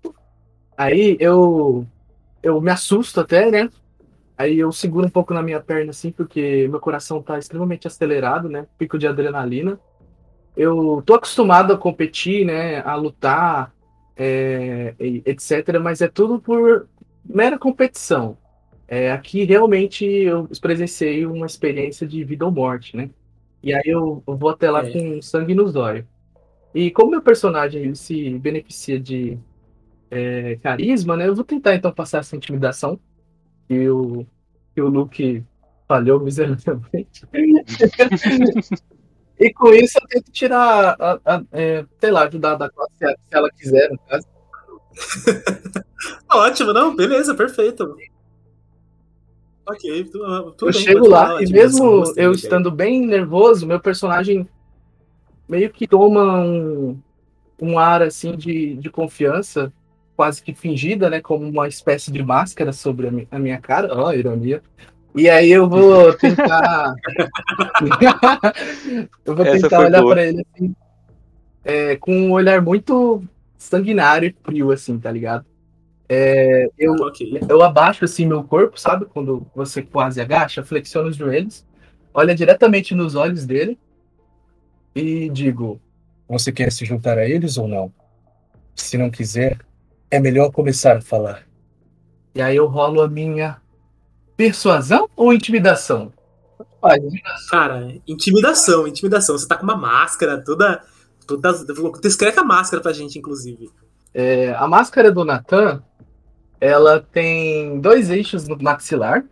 pô?" 0.01 0.15
Aí 0.77 1.17
eu, 1.19 1.85
eu 2.43 2.61
me 2.61 2.71
assusto 2.71 3.21
até, 3.21 3.51
né? 3.51 3.71
Aí 4.37 4.59
eu 4.59 4.73
seguro 4.73 5.07
um 5.07 5.11
pouco 5.11 5.33
na 5.33 5.43
minha 5.43 5.61
perna, 5.61 5.91
assim, 5.91 6.11
porque 6.11 6.67
meu 6.69 6.81
coração 6.81 7.23
tá 7.23 7.39
extremamente 7.39 7.87
acelerado, 7.87 8.49
né? 8.49 8.67
Pico 8.79 8.99
de 8.99 9.07
adrenalina. 9.07 9.79
Eu 10.57 11.03
tô 11.07 11.15
acostumado 11.15 11.73
a 11.73 11.79
competir, 11.79 12.45
né? 12.45 12.81
A 12.81 12.95
lutar, 12.97 13.73
é, 14.17 14.95
etc. 14.99 15.79
Mas 15.81 16.01
é 16.01 16.09
tudo 16.09 16.41
por 16.41 16.89
mera 17.25 17.59
competição. 17.59 18.37
É, 18.89 19.13
aqui 19.13 19.45
realmente 19.45 20.05
eu 20.05 20.49
presenciei 20.61 21.27
uma 21.27 21.47
experiência 21.47 22.07
de 22.07 22.23
vida 22.25 22.45
ou 22.45 22.51
morte, 22.53 22.97
né? 22.97 23.11
E 23.63 23.73
aí 23.75 23.83
eu, 23.87 24.23
eu 24.27 24.37
vou 24.37 24.51
até 24.51 24.71
lá 24.71 24.85
É. 24.87 24.91
com 24.93 25.23
sangue 25.23 25.55
nos 25.55 25.75
olhos. 25.77 26.05
E 26.75 26.91
como 26.91 27.13
meu 27.13 27.23
personagem 27.23 27.83
ele 27.83 27.97
se 27.97 28.39
beneficia 28.39 29.01
de 29.01 29.39
é, 30.11 30.57
carisma, 30.63 31.17
né? 31.17 31.29
Eu 31.29 31.35
vou 31.35 31.45
tentar 31.45 31.75
então 31.75 31.93
passar 31.93 32.19
essa 32.21 32.37
intimidação 32.37 32.99
que 33.69 33.89
o, 33.89 34.27
que 34.75 34.81
o 34.81 34.89
Luke 34.89 35.45
falhou 35.89 36.21
miseravelmente. 36.21 37.27
e 39.39 39.53
com 39.53 39.73
isso 39.73 39.99
eu 40.01 40.09
tento 40.09 40.33
tirar, 40.33 40.97
a, 40.99 41.21
a- 41.25 41.43
é, 41.53 41.85
sei 42.01 42.11
lá, 42.11 42.27
ajudar 42.27 42.57
da 42.57 42.71
classe 42.71 42.93
se 42.99 43.17
ela 43.31 43.51
quiser, 43.51 43.91
no 43.91 43.99
caso. 43.99 44.27
Ótimo, 46.31 46.73
não? 46.73 46.95
Beleza, 46.95 47.35
perfeito. 47.35 47.97
Ok, 49.67 50.05
tu- 50.05 50.53
tudo 50.53 50.69
eu 50.69 50.73
bem, 50.73 50.83
chego 50.83 51.09
lá 51.09 51.43
e 51.43 51.51
mesmo 51.51 52.05
eu 52.17 52.33
estando 52.33 52.71
bem 52.71 53.07
nervoso, 53.07 53.67
meu 53.67 53.81
personagem 53.81 54.47
meio 55.49 55.71
que 55.71 55.87
toma 55.87 56.41
um, 56.41 56.99
um 57.61 57.79
ar 57.79 58.03
assim 58.03 58.37
de, 58.37 58.77
de 58.77 58.91
confiança 58.91 59.73
quase 60.17 60.43
que 60.43 60.55
fingida, 60.55 61.09
né? 61.11 61.21
Como 61.21 61.49
uma 61.49 61.67
espécie 61.69 62.11
de 62.13 62.23
máscara 62.23 62.73
sobre 62.73 63.09
a 63.09 63.11
mi- 63.11 63.29
a 63.31 63.39
minha 63.39 63.59
cara. 63.59 63.89
Ó, 63.97 64.13
ironia. 64.13 64.63
E 65.15 65.29
aí 65.29 65.51
eu 65.51 65.69
vou 65.69 66.13
tentar. 66.19 66.95
eu 69.25 69.35
vou 69.37 69.45
tentar 69.45 69.81
olhar 69.81 70.03
boa. 70.03 70.15
pra 70.15 70.25
ele 70.25 70.45
assim. 70.55 70.75
é, 71.65 71.97
com 71.97 72.13
um 72.15 72.33
olhar 72.33 72.61
muito 72.63 73.23
sanguinário 73.57 74.29
e 74.29 74.37
frio, 74.45 74.71
assim, 74.73 74.99
tá 74.99 75.11
ligado? 75.11 75.45
É, 76.09 76.69
eu, 76.79 76.93
Ok. 76.95 77.41
eu 77.49 77.63
abaixo 77.63 78.05
assim 78.05 78.27
meu 78.27 78.45
corpo, 78.45 78.79
sabe? 78.79 79.07
Quando 79.07 79.47
você 79.55 79.83
quase 79.83 80.21
agacha, 80.21 80.63
flexiono 80.63 81.09
os 81.09 81.17
joelhos, 81.17 81.65
olha 82.13 82.35
diretamente 82.35 82.95
nos 82.95 83.15
olhos 83.15 83.47
dele 83.47 83.79
e 84.95 85.29
digo: 85.31 85.81
Você 86.29 86.53
quer 86.53 86.71
se 86.71 86.85
juntar 86.85 87.17
a 87.19 87.27
eles 87.29 87.57
ou 87.57 87.67
não? 87.67 87.93
Se 88.77 88.99
não 88.99 89.09
quiser, 89.11 89.59
é 90.11 90.21
melhor 90.21 90.51
começar 90.51 90.97
a 90.97 91.01
falar. 91.01 91.47
E 92.35 92.43
aí 92.43 92.57
eu 92.57 92.67
rolo 92.67 93.01
a 93.01 93.09
minha 93.09 93.61
persuasão 94.37 95.09
ou 95.17 95.33
intimidação? 95.33 96.13
Né? 96.83 97.21
Cara, 97.51 97.95
intimidação, 98.07 98.87
intimidação. 98.87 99.39
Você 99.39 99.49
tá 99.49 99.57
com 99.57 99.65
uma 99.65 99.77
máscara 99.77 100.43
toda. 100.43 100.83
toda 101.27 101.53
descreve 102.03 102.39
a 102.39 102.45
máscara 102.45 102.83
pra 102.83 102.93
gente, 102.93 103.19
inclusive. 103.19 103.71
É, 104.13 104.55
a 104.55 104.67
máscara 104.69 105.11
do 105.11 105.25
Natan, 105.25 105.83
ela 106.61 107.01
tem 107.01 107.81
dois 107.81 108.11
eixos 108.11 108.47
no 108.47 108.57
maxilar. 108.61 109.25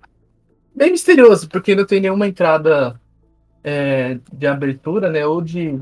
Bem 0.74 0.90
misterioso, 0.90 1.48
porque 1.48 1.74
não 1.74 1.85
tem 1.85 2.00
nenhuma 2.00 2.26
entrada 2.26 2.98
é, 3.62 4.18
de 4.32 4.46
abertura, 4.46 5.11
né? 5.11 5.26
Ou 5.26 5.42
de, 5.42 5.78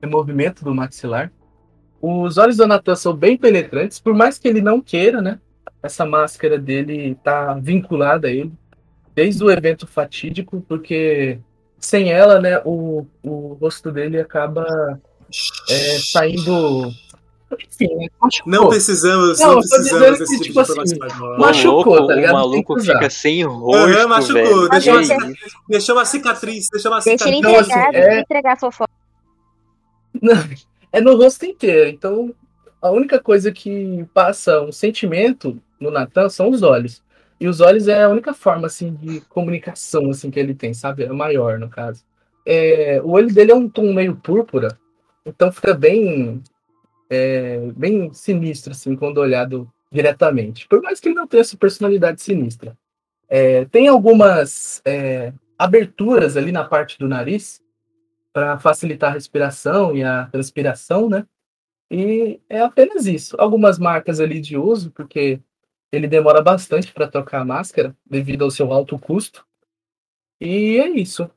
de 0.00 0.08
movimento 0.08 0.64
do 0.64 0.74
maxilar. 0.74 1.30
Os 2.02 2.38
olhos 2.38 2.56
do 2.56 2.66
Natan 2.66 2.94
são 2.96 3.14
bem 3.14 3.36
penetrantes, 3.36 4.00
por 4.00 4.14
mais 4.14 4.38
que 4.38 4.48
ele 4.48 4.60
não 4.62 4.80
queira, 4.80 5.20
né? 5.20 5.38
Essa 5.82 6.04
máscara 6.06 6.58
dele 6.58 7.16
tá 7.22 7.54
vinculada 7.54 8.28
a 8.28 8.30
ele 8.30 8.52
desde 9.14 9.42
o 9.44 9.50
evento 9.50 9.86
fatídico, 9.86 10.64
porque 10.68 11.38
sem 11.78 12.10
ela, 12.10 12.40
né, 12.40 12.60
o, 12.64 13.06
o 13.22 13.56
rosto 13.60 13.90
dele 13.90 14.20
acaba 14.20 14.66
é, 15.68 15.98
saindo. 15.98 16.90
Enfim, 17.66 17.94
né, 17.96 18.06
machucou. 18.20 18.52
Não 18.52 18.68
precisamos, 18.68 19.40
Não, 19.40 19.54
não, 19.54 19.58
precisamos 19.60 20.18
desse 20.18 20.38
que, 20.38 20.44
tipo, 20.44 20.62
tipo 20.62 20.74
de 20.74 20.80
assim, 20.82 20.94
informação 20.94 21.16
agora. 21.26 21.36
O 21.36 21.40
Machucou, 21.40 21.84
louco, 21.94 22.06
tá 22.06 22.14
ligado? 22.14 22.30
o 22.30 22.34
maluco 22.34 22.80
fica 22.80 23.10
sem 23.10 23.42
rosto, 23.42 23.76
Aham, 23.76 24.06
machucou. 24.06 24.34
velho. 24.44 24.68
Deixou 24.68 24.92
uma, 24.94 25.04
cica- 25.04 25.26
isso? 25.26 25.36
deixou 25.68 25.94
uma 25.96 26.04
cicatriz, 26.04 26.68
deixou 26.70 26.92
uma 26.92 27.00
Deixa 27.00 27.28
ele 27.28 27.36
cicatriz. 27.36 27.42
Não, 27.42 27.60
assim, 27.60 27.72
entregar, 27.72 27.88
é- 27.88 27.92
deixa 27.92 28.10
ele 28.12 28.20
entregar 28.20 28.52
a 28.52 28.56
fofoca. 28.56 28.90
Não, 30.22 30.34
é 30.92 31.00
no 31.00 31.16
rosto 31.16 31.44
inteiro. 31.44 31.88
Então, 31.88 32.34
a 32.80 32.90
única 32.90 33.20
coisa 33.20 33.52
que 33.52 34.04
passa 34.14 34.60
um 34.60 34.72
sentimento 34.72 35.60
no 35.78 35.90
Natan 35.90 36.28
são 36.28 36.48
os 36.48 36.62
olhos. 36.62 37.02
E 37.38 37.48
os 37.48 37.60
olhos 37.60 37.88
é 37.88 38.02
a 38.02 38.08
única 38.08 38.34
forma, 38.34 38.66
assim, 38.66 38.94
de 38.94 39.20
comunicação, 39.22 40.10
assim, 40.10 40.30
que 40.30 40.38
ele 40.38 40.54
tem, 40.54 40.74
sabe? 40.74 41.04
É 41.04 41.08
maior, 41.12 41.58
no 41.58 41.70
caso. 41.70 42.04
É, 42.46 43.00
o 43.02 43.10
olho 43.10 43.32
dele 43.32 43.52
é 43.52 43.54
um 43.54 43.68
tom 43.68 43.92
meio 43.92 44.16
púrpura, 44.16 44.78
então 45.24 45.52
fica 45.52 45.74
bem, 45.74 46.42
é, 47.08 47.58
bem 47.76 48.12
sinistro, 48.12 48.72
assim, 48.72 48.96
quando 48.96 49.18
olhado 49.18 49.70
diretamente. 49.90 50.66
Por 50.68 50.82
mais 50.82 51.00
que 51.00 51.08
ele 51.08 51.14
não 51.16 51.26
tenha 51.26 51.40
essa 51.40 51.56
personalidade 51.56 52.20
sinistra. 52.20 52.76
É, 53.28 53.64
tem 53.66 53.88
algumas 53.88 54.82
é, 54.84 55.32
aberturas 55.58 56.36
ali 56.36 56.52
na 56.52 56.64
parte 56.64 56.98
do 56.98 57.08
nariz, 57.08 57.60
para 58.32 58.58
facilitar 58.58 59.10
a 59.10 59.14
respiração 59.14 59.96
e 59.96 60.02
a 60.04 60.26
transpiração, 60.26 61.08
né? 61.08 61.26
E 61.90 62.40
é 62.48 62.60
apenas 62.60 63.06
isso. 63.06 63.36
Algumas 63.38 63.78
marcas 63.78 64.20
ali 64.20 64.40
de 64.40 64.56
uso, 64.56 64.90
porque 64.92 65.40
ele 65.92 66.06
demora 66.06 66.40
bastante 66.40 66.92
para 66.92 67.08
trocar 67.08 67.40
a 67.40 67.44
máscara, 67.44 67.96
devido 68.06 68.44
ao 68.44 68.50
seu 68.50 68.72
alto 68.72 68.98
custo. 68.98 69.44
E 70.40 70.78
é 70.78 70.88
isso. 70.88 71.28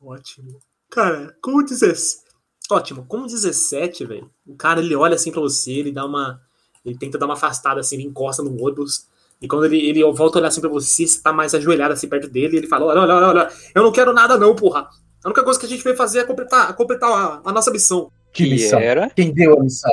Ótimo. 0.00 0.60
Cara, 0.90 1.36
como 1.40 1.64
17. 1.64 2.26
Ótimo, 2.70 3.06
como 3.06 3.26
17, 3.26 4.04
velho. 4.04 4.30
O 4.46 4.54
cara 4.56 4.80
ele 4.80 4.94
olha 4.94 5.14
assim 5.14 5.32
pra 5.32 5.40
você, 5.40 5.72
ele 5.72 5.92
dá 5.92 6.04
uma. 6.04 6.40
Ele 6.84 6.98
tenta 6.98 7.18
dar 7.18 7.26
uma 7.26 7.34
afastada 7.34 7.80
assim, 7.80 7.96
ele 7.96 8.04
encosta 8.04 8.42
no 8.42 8.50
ônibus. 8.62 9.08
E 9.40 9.46
quando 9.46 9.66
ele, 9.66 9.78
ele 9.78 10.02
volta 10.12 10.38
a 10.38 10.40
olhar 10.40 10.48
assim 10.48 10.60
pra 10.60 10.70
você, 10.70 11.06
você 11.06 11.22
tá 11.22 11.32
mais 11.32 11.54
ajoelhado 11.54 11.92
assim 11.92 12.08
perto 12.08 12.28
dele, 12.28 12.56
ele 12.56 12.66
fala: 12.66 12.86
Olha, 12.86 13.02
olha, 13.02 13.14
olha, 13.14 13.26
olha, 13.26 13.48
eu 13.74 13.82
não 13.82 13.92
quero 13.92 14.12
nada, 14.12 14.38
não, 14.38 14.54
porra. 14.56 14.88
A 15.22 15.28
única 15.28 15.42
coisa 15.44 15.58
que 15.58 15.66
a 15.66 15.68
gente 15.68 15.82
veio 15.84 15.96
fazer 15.96 16.20
é 16.20 16.24
completar, 16.24 16.74
completar 16.74 17.10
a, 17.10 17.42
a 17.44 17.52
nossa 17.52 17.70
missão. 17.70 18.10
Que 18.32 18.44
Que 18.44 18.50
missão? 18.50 18.78
era? 18.78 19.10
Quem 19.10 19.32
deu 19.32 19.58
a 19.58 19.62
missão? 19.62 19.92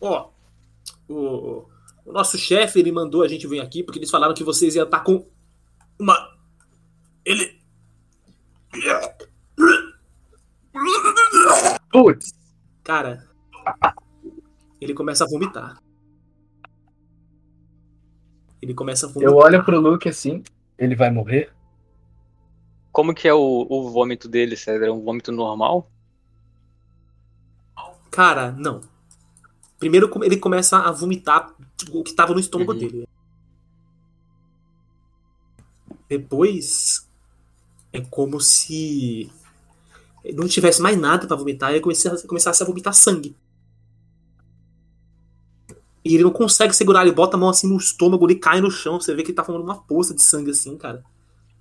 Ó, 0.00 0.30
o, 1.08 1.64
o 2.04 2.12
nosso 2.12 2.38
chefe 2.38 2.78
ele 2.78 2.92
mandou 2.92 3.22
a 3.22 3.28
gente 3.28 3.46
vir 3.46 3.60
aqui 3.60 3.82
porque 3.82 3.98
eles 3.98 4.10
falaram 4.10 4.34
que 4.34 4.44
vocês 4.44 4.76
iam 4.76 4.84
estar 4.84 5.00
com 5.00 5.26
uma. 5.98 6.16
Ele. 7.24 7.58
Putz, 11.90 12.32
Cara, 12.84 13.28
ele 14.80 14.94
começa 14.94 15.24
a 15.24 15.28
vomitar. 15.28 15.78
Ele 18.60 18.74
começa 18.74 19.06
a 19.06 19.08
vomitar. 19.08 19.32
eu 19.32 19.36
olho 19.38 19.64
pro 19.64 19.80
Luke 19.80 20.08
assim, 20.08 20.42
ele 20.76 20.94
vai 20.96 21.10
morrer? 21.10 21.52
Como 22.92 23.14
que 23.14 23.28
é 23.28 23.34
o, 23.34 23.66
o 23.68 23.90
vômito 23.90 24.28
dele, 24.28 24.56
César? 24.56 24.86
É 24.86 24.90
um 24.90 25.02
vômito 25.02 25.30
normal? 25.30 25.90
Cara, 28.10 28.50
não. 28.52 28.80
Primeiro 29.78 30.10
ele 30.24 30.38
começa 30.38 30.78
a 30.78 30.90
vomitar 30.90 31.54
o 31.92 32.02
que 32.02 32.12
tava 32.12 32.32
no 32.34 32.40
estômago 32.40 32.72
Uhum. 32.72 32.78
dele. 32.78 33.08
Depois 36.08 37.06
é 37.92 38.00
como 38.00 38.40
se 38.40 39.30
não 40.34 40.48
tivesse 40.48 40.80
mais 40.82 40.98
nada 40.98 41.26
pra 41.26 41.36
vomitar 41.36 41.70
e 41.70 41.74
ele 41.74 41.80
começasse, 41.82 42.26
começasse 42.26 42.62
a 42.62 42.66
vomitar 42.66 42.94
sangue. 42.94 43.36
E 46.08 46.14
ele 46.14 46.24
não 46.24 46.30
consegue 46.30 46.74
segurar, 46.74 47.02
ele 47.02 47.12
bota 47.14 47.36
a 47.36 47.38
mão 47.38 47.50
assim 47.50 47.68
no 47.68 47.76
estômago, 47.76 48.24
ele 48.24 48.36
cai 48.36 48.62
no 48.62 48.70
chão, 48.70 48.98
você 48.98 49.14
vê 49.14 49.22
que 49.22 49.28
ele 49.28 49.36
tá 49.36 49.44
formando 49.44 49.64
uma 49.64 49.76
poça 49.76 50.14
de 50.14 50.22
sangue 50.22 50.52
assim, 50.52 50.74
cara. 50.74 51.04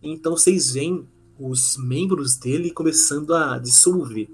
Então 0.01 0.38
vocês 0.38 0.71
veem 0.71 1.05
os 1.38 1.75
membros 1.75 2.38
dele 2.38 2.71
começando 2.71 3.36
a 3.36 3.60
dissolver. 3.60 4.29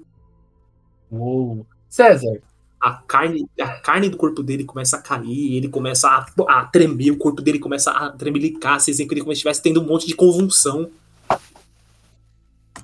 Uou. 1.10 1.66
César, 1.88 2.40
a 2.80 2.92
carne, 2.92 3.48
a 3.60 3.68
carne 3.80 4.08
do 4.08 4.16
corpo 4.16 4.40
dele 4.40 4.62
começa 4.62 4.98
a 4.98 5.02
cair, 5.02 5.56
ele 5.56 5.68
começa 5.68 6.08
a, 6.08 6.60
a 6.60 6.64
tremer, 6.66 7.10
o 7.10 7.16
corpo 7.18 7.42
dele 7.42 7.58
começa 7.58 7.90
a 7.90 8.10
tremelicar, 8.10 8.78
vocês 8.78 8.98
veem 8.98 9.08
que 9.08 9.14
ele 9.14 9.20
como 9.22 9.32
se 9.32 9.38
estivesse 9.38 9.62
tendo 9.62 9.82
um 9.82 9.84
monte 9.84 10.06
de 10.06 10.14
convulsão. 10.14 10.88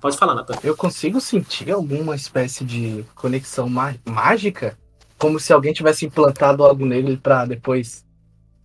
Pode 0.00 0.16
falar, 0.16 0.34
Nathan. 0.34 0.58
eu 0.64 0.76
consigo 0.76 1.20
sentir 1.20 1.70
alguma 1.70 2.16
espécie 2.16 2.64
de 2.64 3.04
conexão 3.14 3.68
má- 3.68 3.94
mágica? 4.04 4.76
Como 5.20 5.38
se 5.38 5.52
alguém 5.52 5.72
tivesse 5.72 6.06
implantado 6.06 6.64
algo 6.64 6.86
nele 6.86 7.16
para 7.16 7.44
depois 7.44 8.04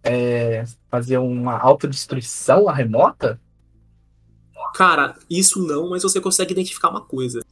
é, 0.02 0.64
fazer 0.90 1.18
uma 1.18 1.58
autodestruição 1.58 2.70
a 2.70 2.74
remota? 2.74 3.40
Cara, 4.74 5.16
isso 5.30 5.62
não, 5.62 5.90
mas 5.90 6.04
você 6.04 6.22
consegue 6.22 6.54
identificar 6.54 6.90
uma 6.90 7.02
coisa. 7.02 7.44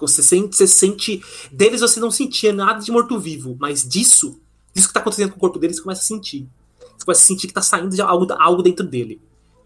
Você 0.00 0.22
sente, 0.22 0.56
você 0.56 0.66
sente. 0.66 1.22
Deles 1.52 1.80
você 1.80 2.00
não 2.00 2.10
sentia 2.10 2.52
nada 2.52 2.80
de 2.80 2.90
morto-vivo, 2.90 3.56
mas 3.58 3.86
disso, 3.86 4.40
disso 4.74 4.88
que 4.88 4.94
tá 4.94 5.00
acontecendo 5.00 5.30
com 5.30 5.36
o 5.36 5.40
corpo 5.40 5.58
dele, 5.58 5.74
você 5.74 5.82
começa 5.82 6.00
a 6.00 6.04
sentir. 6.04 6.48
Você 6.96 7.04
começa 7.04 7.22
a 7.22 7.26
sentir 7.26 7.46
que 7.46 7.52
tá 7.52 7.62
saindo 7.62 7.94
de 7.94 8.00
algo, 8.00 8.26
algo 8.32 8.62
dentro 8.62 8.86
dele. 8.86 9.20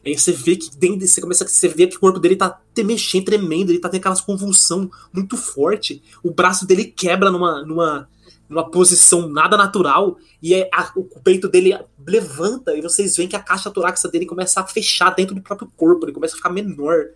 Aí 0.04 0.18
você 0.18 0.32
vê 0.32 0.56
que 0.56 0.76
dentro, 0.76 1.06
você 1.06 1.20
começa 1.20 1.44
a 1.44 1.68
vê 1.68 1.86
que 1.86 1.96
o 1.96 2.00
corpo 2.00 2.18
dele 2.18 2.36
tá 2.36 2.60
mexendo, 2.84 3.24
tremendo, 3.24 3.70
ele 3.70 3.78
tá 3.78 3.88
tendo 3.88 4.00
aquelas 4.00 4.20
convulsão 4.20 4.90
muito 5.12 5.36
forte. 5.36 6.02
O 6.22 6.30
braço 6.30 6.66
dele 6.66 6.84
quebra 6.84 7.30
numa, 7.30 7.62
numa, 7.64 8.08
numa 8.48 8.70
posição 8.70 9.28
nada 9.28 9.56
natural 9.56 10.16
e 10.42 10.54
é 10.54 10.68
a- 10.72 10.92
o 10.96 11.04
peito 11.20 11.48
dele 11.48 11.76
levanta 12.06 12.74
e 12.76 12.82
vocês 12.82 13.16
veem 13.16 13.28
que 13.28 13.36
a 13.36 13.42
caixa 13.42 13.70
torácica 13.70 14.08
dele 14.08 14.26
começa 14.26 14.60
a 14.60 14.66
fechar 14.66 15.10
dentro 15.14 15.34
do 15.34 15.40
próprio 15.42 15.70
corpo, 15.76 16.04
ele 16.04 16.12
começa 16.12 16.34
a 16.34 16.36
ficar 16.36 16.50
menor. 16.50 17.06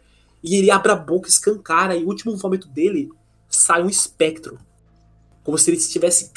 E 0.42 0.54
ele 0.56 0.70
abre 0.70 0.92
a 0.92 0.96
boca, 0.96 1.28
escancara, 1.28 1.96
e 1.96 2.04
o 2.04 2.06
último 2.06 2.36
vômito 2.36 2.68
dele 2.68 3.10
sai 3.48 3.82
um 3.82 3.88
espectro. 3.88 4.58
Como 5.42 5.58
se 5.58 5.70
ele 5.70 5.78
estivesse. 5.78 6.30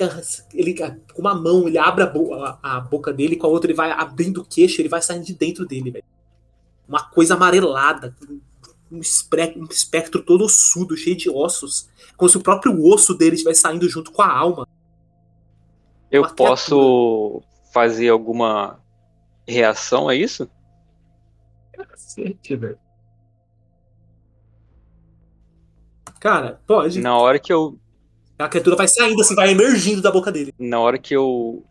Ele, 0.54 0.74
com 1.14 1.22
uma 1.22 1.36
mão, 1.36 1.68
ele 1.68 1.78
abre 1.78 2.04
a, 2.04 2.08
bo- 2.08 2.34
a- 2.34 2.58
a 2.64 2.80
boca 2.80 3.14
dele, 3.14 3.36
com 3.36 3.46
a 3.46 3.50
outra 3.50 3.70
ele 3.70 3.78
vai 3.78 3.92
abrindo 3.92 4.42
o 4.42 4.46
queixo, 4.46 4.82
ele 4.82 4.90
vai 4.90 5.02
saindo 5.02 5.26
de 5.26 5.34
dentro 5.36 5.66
dele, 5.68 5.92
velho. 5.92 6.06
Uma 6.88 7.04
coisa 7.04 7.36
amarelada, 7.36 8.16
um, 8.92 9.00
espre- 9.00 9.54
um 9.56 9.66
espectro 9.66 10.24
todo 10.24 10.44
ossudo, 10.44 10.98
cheio 10.98 11.16
de 11.16 11.30
ossos. 11.30 11.88
Como 12.18 12.28
se 12.30 12.38
o 12.38 12.42
próprio 12.42 12.84
osso 12.86 13.14
dele 13.14 13.36
estivesse 13.36 13.62
saindo 13.62 13.88
junto 13.88 14.12
com 14.12 14.22
a 14.22 14.30
alma. 14.32 14.68
Eu 16.12 16.22
Uma 16.22 16.28
criatura. 16.28 16.50
posso 16.50 17.42
fazer 17.74 18.10
alguma 18.10 18.80
reação 19.48 20.10
a 20.10 20.16
isso? 20.16 20.50
Cacete, 21.74 22.56
velho. 22.56 22.78
Cara, 26.20 26.62
pode. 26.68 27.00
Na 27.02 27.18
hora 27.18 27.40
que 27.40 27.52
eu. 27.52 27.78
A 28.38 28.48
criatura 28.50 28.76
vai 28.76 28.88
saindo 28.88 29.20
assim, 29.22 29.36
vai 29.36 29.52
emergindo 29.52 30.02
da 30.02 30.12
boca 30.12 30.32
dele. 30.32 30.54
Na 30.60 30.80
hora 30.80 30.98
que 30.98 31.16
eu. 31.16 31.64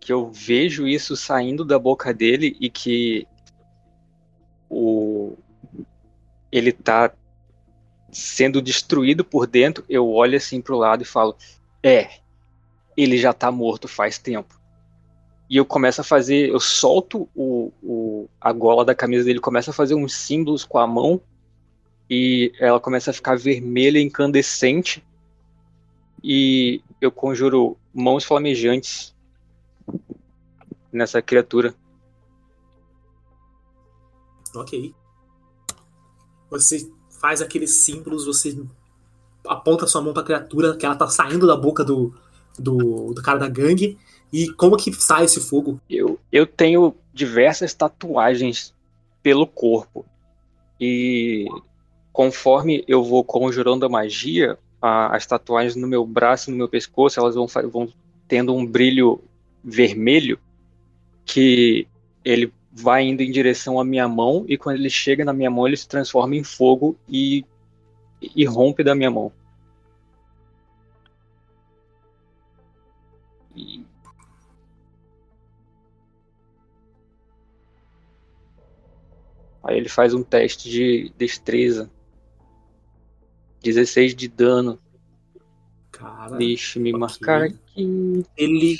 Que 0.00 0.12
eu 0.12 0.30
vejo 0.30 0.86
isso 0.86 1.16
saindo 1.16 1.64
da 1.64 1.78
boca 1.78 2.12
dele 2.12 2.56
e 2.60 2.68
que. 2.68 3.26
O. 4.68 5.36
Ele 6.50 6.72
tá 6.72 7.12
sendo 8.10 8.62
destruído 8.62 9.24
por 9.24 9.46
dentro, 9.46 9.84
eu 9.88 10.08
olho 10.08 10.36
assim 10.36 10.60
pro 10.60 10.76
lado 10.76 11.02
e 11.02 11.06
falo: 11.06 11.36
É, 11.82 12.10
ele 12.96 13.18
já 13.18 13.32
tá 13.32 13.50
morto 13.50 13.88
faz 13.88 14.18
tempo. 14.18 14.58
E 15.48 15.56
eu 15.56 15.64
começo 15.64 16.00
a 16.00 16.04
fazer, 16.04 16.48
eu 16.48 16.58
solto 16.60 17.28
o, 17.34 17.70
o, 17.82 18.28
a 18.40 18.52
gola 18.52 18.84
da 18.84 18.94
camisa 18.94 19.24
dele, 19.24 19.40
começa 19.40 19.70
a 19.70 19.74
fazer 19.74 19.94
uns 19.94 20.14
símbolos 20.14 20.64
com 20.64 20.78
a 20.78 20.86
mão 20.86 21.20
e 22.08 22.52
ela 22.58 22.80
começa 22.80 23.10
a 23.10 23.14
ficar 23.14 23.36
vermelha, 23.36 24.00
incandescente. 24.00 25.04
E 26.22 26.82
eu 27.00 27.12
conjuro 27.12 27.76
mãos 27.92 28.24
flamejantes 28.24 29.14
nessa 30.90 31.20
criatura. 31.20 31.74
Ok. 34.54 34.94
Você 36.50 36.90
faz 37.20 37.42
aqueles 37.42 37.70
símbolos, 37.84 38.24
você 38.24 38.56
aponta 39.46 39.86
sua 39.86 40.00
mão 40.00 40.14
pra 40.14 40.22
criatura, 40.22 40.76
que 40.76 40.86
ela 40.86 40.96
tá 40.96 41.08
saindo 41.08 41.46
da 41.46 41.56
boca 41.56 41.84
do, 41.84 42.14
do, 42.58 43.12
do 43.12 43.22
cara 43.22 43.38
da 43.38 43.48
gangue. 43.48 43.98
E 44.32 44.50
como 44.52 44.76
que 44.76 44.92
sai 44.92 45.24
esse 45.24 45.40
fogo? 45.40 45.80
Eu, 45.88 46.18
eu 46.32 46.46
tenho 46.46 46.94
diversas 47.12 47.72
tatuagens 47.72 48.74
pelo 49.22 49.46
corpo. 49.46 50.04
E 50.80 51.46
conforme 52.12 52.84
eu 52.88 53.02
vou 53.02 53.22
conjurando 53.24 53.86
a 53.86 53.88
magia, 53.88 54.58
a, 54.80 55.16
as 55.16 55.26
tatuagens 55.26 55.76
no 55.76 55.86
meu 55.86 56.04
braço 56.04 56.50
e 56.50 56.52
no 56.52 56.58
meu 56.58 56.68
pescoço, 56.68 57.18
elas 57.18 57.34
vão, 57.34 57.46
vão 57.70 57.88
tendo 58.26 58.54
um 58.54 58.66
brilho 58.66 59.20
vermelho 59.62 60.38
que 61.24 61.86
ele 62.24 62.52
vai 62.70 63.04
indo 63.04 63.22
em 63.22 63.30
direção 63.30 63.78
à 63.78 63.84
minha 63.84 64.08
mão 64.08 64.44
e 64.48 64.58
quando 64.58 64.76
ele 64.76 64.90
chega 64.90 65.24
na 65.24 65.32
minha 65.32 65.50
mão 65.50 65.66
ele 65.66 65.76
se 65.76 65.86
transforma 65.86 66.34
em 66.34 66.42
fogo 66.42 66.96
e, 67.08 67.44
e 68.20 68.44
rompe 68.44 68.82
da 68.82 68.94
minha 68.94 69.10
mão. 69.10 69.32
E 73.54 73.84
Aí 79.64 79.78
ele 79.78 79.88
faz 79.88 80.12
um 80.12 80.22
teste 80.22 80.68
de 80.68 81.12
destreza. 81.16 81.90
16 83.62 84.14
de 84.14 84.28
dano. 84.28 84.78
Cara, 85.90 86.36
Deixa 86.36 86.78
me 86.78 86.90
ok. 86.90 87.00
marcar 87.00 87.42
aqui. 87.44 88.24
ele. 88.36 88.76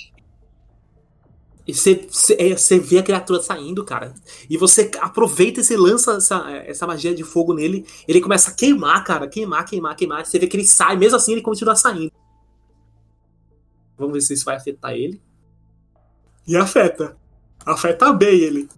E 1.66 1.72
você, 1.72 2.06
você, 2.10 2.36
é, 2.38 2.54
você 2.54 2.78
vê 2.78 2.98
a 2.98 3.02
criatura 3.02 3.40
saindo, 3.40 3.82
cara. 3.82 4.14
E 4.50 4.58
você 4.58 4.90
aproveita 5.00 5.60
e 5.60 5.64
você 5.64 5.74
lança 5.74 6.16
essa, 6.16 6.50
essa 6.66 6.86
magia 6.86 7.14
de 7.14 7.24
fogo 7.24 7.54
nele. 7.54 7.86
Ele 8.06 8.20
começa 8.20 8.50
a 8.50 8.54
queimar, 8.54 9.02
cara. 9.04 9.26
Queimar, 9.26 9.64
queimar, 9.64 9.96
queimar. 9.96 10.26
Você 10.26 10.38
vê 10.38 10.46
que 10.46 10.54
ele 10.54 10.66
sai, 10.66 10.98
mesmo 10.98 11.16
assim 11.16 11.32
ele 11.32 11.40
continua 11.40 11.74
saindo. 11.74 12.12
Vamos 13.96 14.12
ver 14.14 14.20
se 14.20 14.34
isso 14.34 14.44
vai 14.44 14.56
afetar 14.56 14.92
ele. 14.92 15.20
E 16.46 16.56
afeta. 16.56 17.16
Afeta 17.64 18.12
bem 18.12 18.38
ele. 18.38 18.68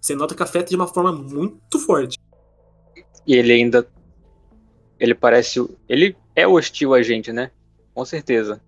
Você 0.00 0.14
nota 0.14 0.34
que 0.34 0.42
afeta 0.42 0.70
de 0.70 0.76
uma 0.76 0.86
forma 0.88 1.12
muito 1.12 1.78
forte. 1.78 2.18
E 3.26 3.34
ele 3.34 3.52
ainda. 3.52 3.86
Ele 4.98 5.14
parece. 5.14 5.60
Ele 5.88 6.16
é 6.34 6.46
hostil 6.46 6.94
a 6.94 7.02
gente, 7.02 7.32
né? 7.32 7.50
Com 7.94 8.04
certeza. 8.04 8.60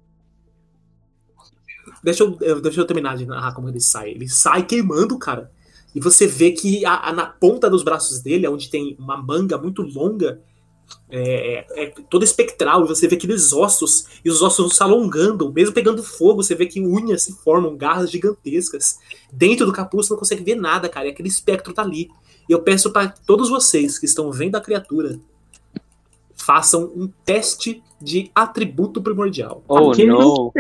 Deixa 2.03 2.22
eu, 2.24 2.37
eu- 2.40 2.61
deixa 2.61 2.81
eu 2.81 2.87
terminar 2.87 3.16
de 3.16 3.26
narrar 3.26 3.55
como 3.55 3.68
ele 3.68 3.81
sai. 3.81 4.11
Ele 4.11 4.29
sai 4.29 4.64
queimando, 4.66 5.18
cara. 5.18 5.50
E 5.94 6.00
você 6.00 6.26
vê 6.26 6.53
que 6.53 6.85
a- 6.85 7.09
a- 7.09 7.12
na 7.12 7.26
ponta 7.26 7.68
dos 7.68 7.83
braços 7.83 8.20
dele, 8.20 8.46
onde 8.46 8.70
tem 8.70 8.96
uma 8.98 9.16
manga 9.16 9.59
muito 9.59 9.83
longa, 9.83 10.40
é, 11.11 11.64
é- 11.76 11.85
é 11.85 11.90
toda 12.09 12.24
espectral. 12.24 12.85
E 12.85 12.88
você 12.88 13.09
vê 13.09 13.16
aqueles 13.16 13.53
ossos, 13.53 14.07
e 14.24 14.31
os 14.31 14.42
ossos 14.42 14.76
se 14.76 14.83
alongando. 14.83 15.53
Mesmo 15.53 15.74
pegando 15.74 16.03
fogo, 16.03 16.42
você 16.42 16.55
vê 16.55 16.66
que 16.66 16.81
unhas 16.81 17.22
se 17.24 17.33
formam, 17.33 17.76
garras 17.76 18.11
gigantescas. 18.11 18.98
Dentro 19.33 19.66
do 19.66 19.72
capuz 19.72 20.07
você 20.07 20.12
não 20.14 20.18
consegue 20.18 20.42
ver 20.44 20.55
nada, 20.57 20.88
cara. 20.88 21.07
E 21.07 21.11
aquele 21.11 21.29
espectro 21.29 21.72
tá 21.72 21.83
ali. 21.83 22.09
E 22.48 22.53
eu 22.53 22.62
peço 22.62 22.92
para 22.92 23.09
todos 23.09 23.48
vocês 23.48 23.98
que 23.98 24.07
estão 24.07 24.31
vendo 24.33 24.57
a 24.57 24.61
criatura, 24.61 25.18
façam 26.37 26.85
um 26.96 27.09
teste 27.24 27.83
de 28.00 28.31
atributo 28.35 29.03
primordial. 29.03 29.62
Oh, 29.68 29.90
Aquele- 29.90 30.09
não. 30.11 30.50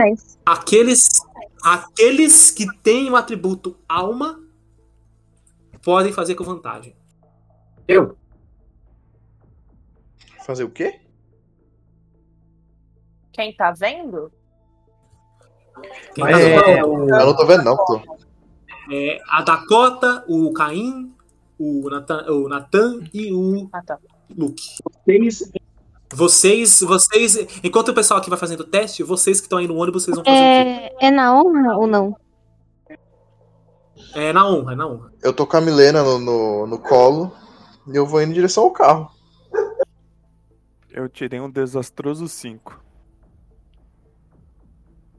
Aqueles, 0.44 1.08
aqueles 1.62 2.50
que 2.50 2.66
têm 2.82 3.10
o 3.10 3.16
atributo 3.16 3.76
alma 3.88 4.40
podem 5.82 6.12
fazer 6.12 6.34
com 6.34 6.44
vantagem. 6.44 6.94
Eu? 7.88 8.16
Fazer 10.50 10.64
o 10.64 10.70
quê? 10.70 10.98
Quem 13.32 13.54
tá 13.54 13.70
vendo? 13.70 14.32
Quem 16.12 16.24
tá 16.24 16.40
é, 16.40 16.74
vendo? 16.74 16.88
o- 16.88 17.08
Eu 17.08 17.26
não 17.26 17.36
tô 17.36 17.46
vendo, 17.46 17.62
não, 17.62 17.76
tô. 17.76 18.00
É 18.92 19.20
a 19.28 19.42
Dakota, 19.42 20.24
o 20.28 20.52
Caim, 20.52 21.14
o 21.56 21.88
Nathan, 21.88 22.26
o 22.32 22.48
Nathan 22.48 22.98
e 23.14 23.32
o 23.32 23.68
Ah, 23.72 23.80
tá. 23.80 23.96
Luke. 24.36 24.60
Vocês 25.06 25.52
Vocês, 26.12 26.80
vocês, 26.80 27.36
enquanto 27.62 27.90
o 27.90 27.94
pessoal 27.94 28.18
aqui 28.18 28.28
vai 28.28 28.36
fazendo 28.38 28.62
o 28.62 28.66
teste, 28.66 29.04
vocês 29.04 29.38
que 29.40 29.46
estão 29.46 29.58
aí 29.60 29.68
no 29.68 29.76
ônibus, 29.76 30.02
vocês 30.02 30.16
vão 30.16 30.24
fazer 30.24 30.36
o 30.36 30.40
quê? 30.42 30.94
é, 31.00 31.06
é 31.06 31.10
na 31.12 31.32
honra 31.32 31.76
ou 31.76 31.86
não? 31.86 32.16
É 34.16 34.32
na 34.32 34.48
honra, 34.48 34.72
é 34.72 34.74
na 34.76 34.88
honra. 34.88 35.12
Eu 35.22 35.32
tô 35.32 35.46
com 35.46 35.56
a 35.56 35.60
Milena 35.60 36.02
no, 36.02 36.18
no, 36.18 36.66
no 36.66 36.78
colo 36.80 37.30
e 37.86 37.94
eu 37.94 38.04
vou 38.04 38.20
indo 38.20 38.32
em 38.32 38.34
direção 38.34 38.64
ao 38.64 38.72
carro. 38.72 39.19
Eu 40.92 41.08
tirei 41.08 41.40
um 41.40 41.50
desastroso 41.50 42.26
5. 42.28 42.82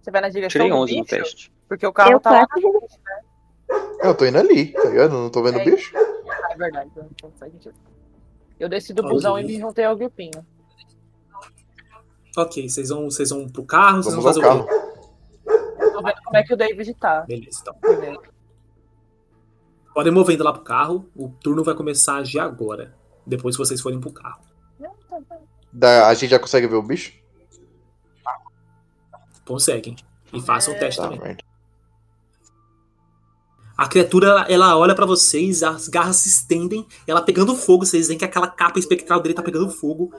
Você 0.02 0.12
vai 0.12 0.22
na 0.22 0.30
direção 0.30 0.50
Tirei 0.50 0.70
do 0.70 0.76
11 0.76 0.96
no 0.98 1.04
bicho? 1.04 1.16
teste. 1.16 1.54
Porque 1.68 1.86
o 1.86 1.94
carro 1.94 2.12
Eu 2.14 2.20
tá 2.20 2.32
lá 2.32 2.48
quase- 2.48 2.62
frente, 2.62 3.00
né? 3.06 3.22
Eu 4.04 4.16
tô 4.18 4.26
indo 4.26 4.38
ali, 4.38 4.74
tá 4.74 4.90
ligado? 4.90 5.12
Não 5.12 5.30
tô 5.30 5.42
vendo 5.44 5.58
o 5.58 5.60
É. 5.60 5.66
bicho. 5.66 5.96
Ah, 5.96 6.54
é 6.54 6.58
verdade. 6.58 6.90
então 6.96 7.32
faz 7.40 7.52
sentido. 7.54 7.76
Eu 8.60 8.68
desci 8.68 8.94
do 8.94 9.04
busão 9.04 9.34
Ok. 9.34 9.44
e 9.44 9.48
me 9.48 9.60
juntei 9.60 9.86
ao 9.86 9.96
grupinho. 9.96 10.46
Ok, 12.38 12.68
vocês 12.70 12.90
vão, 12.90 13.06
vocês 13.10 13.30
vão 13.30 13.48
pro 13.48 13.64
carro, 13.64 14.04
vocês 14.04 14.16
Vamos 14.16 14.36
vão 14.36 14.44
ao 14.44 14.50
fazer 14.50 14.66
carro. 14.66 14.80
o 14.80 14.92
quê? 15.78 15.92
Tô 15.92 16.02
vendo 16.04 16.22
como 16.24 16.38
é 16.38 16.44
que 16.44 16.54
o 16.54 16.58
David 16.58 16.94
tá. 16.96 17.22
Beleza, 17.22 17.60
então. 17.62 17.74
primeiro. 17.76 18.22
Podem 19.94 20.14
movendo 20.14 20.44
lá 20.44 20.54
pro 20.54 20.64
carro, 20.64 21.10
o 21.16 21.30
turno 21.30 21.64
vai 21.64 21.76
começar 21.76 22.16
a 22.16 22.18
agir 22.20 22.40
agora. 22.40 22.96
Depois 23.26 23.56
que 23.56 23.64
vocês 23.64 23.82
forem 23.82 24.00
pro 24.00 24.12
carro. 24.12 24.42
Da- 25.74 26.08
a 26.08 26.14
gente 26.14 26.30
já 26.32 26.40
consegue 26.40 26.68
ver 26.68 26.76
o 26.76 26.82
bicho? 26.84 27.14
Conseguem. 29.46 29.96
E 30.34 30.42
façam 30.42 30.74
o 30.74 30.80
teste 30.80 30.98
Tá, 31.02 31.08
também. 31.08 31.20
merda. 31.20 31.44
A 33.78 33.88
criatura, 33.88 34.46
ela, 34.48 34.78
olha 34.78 34.94
pra 34.94 35.06
vocês, 35.08 35.64
as 35.64 35.88
garras 35.88 36.18
se 36.18 36.30
estendem, 36.30 36.86
ela 37.08 37.22
pegando 37.22 37.56
fogo. 37.56 37.84
Vocês 37.86 38.08
veem 38.08 38.18
que 38.20 38.24
aquela 38.26 38.48
capa 38.48 38.78
espectral 38.78 39.20
dele 39.20 39.34
tá 39.34 39.42
pegando 39.42 39.72
fogo. 39.72 40.14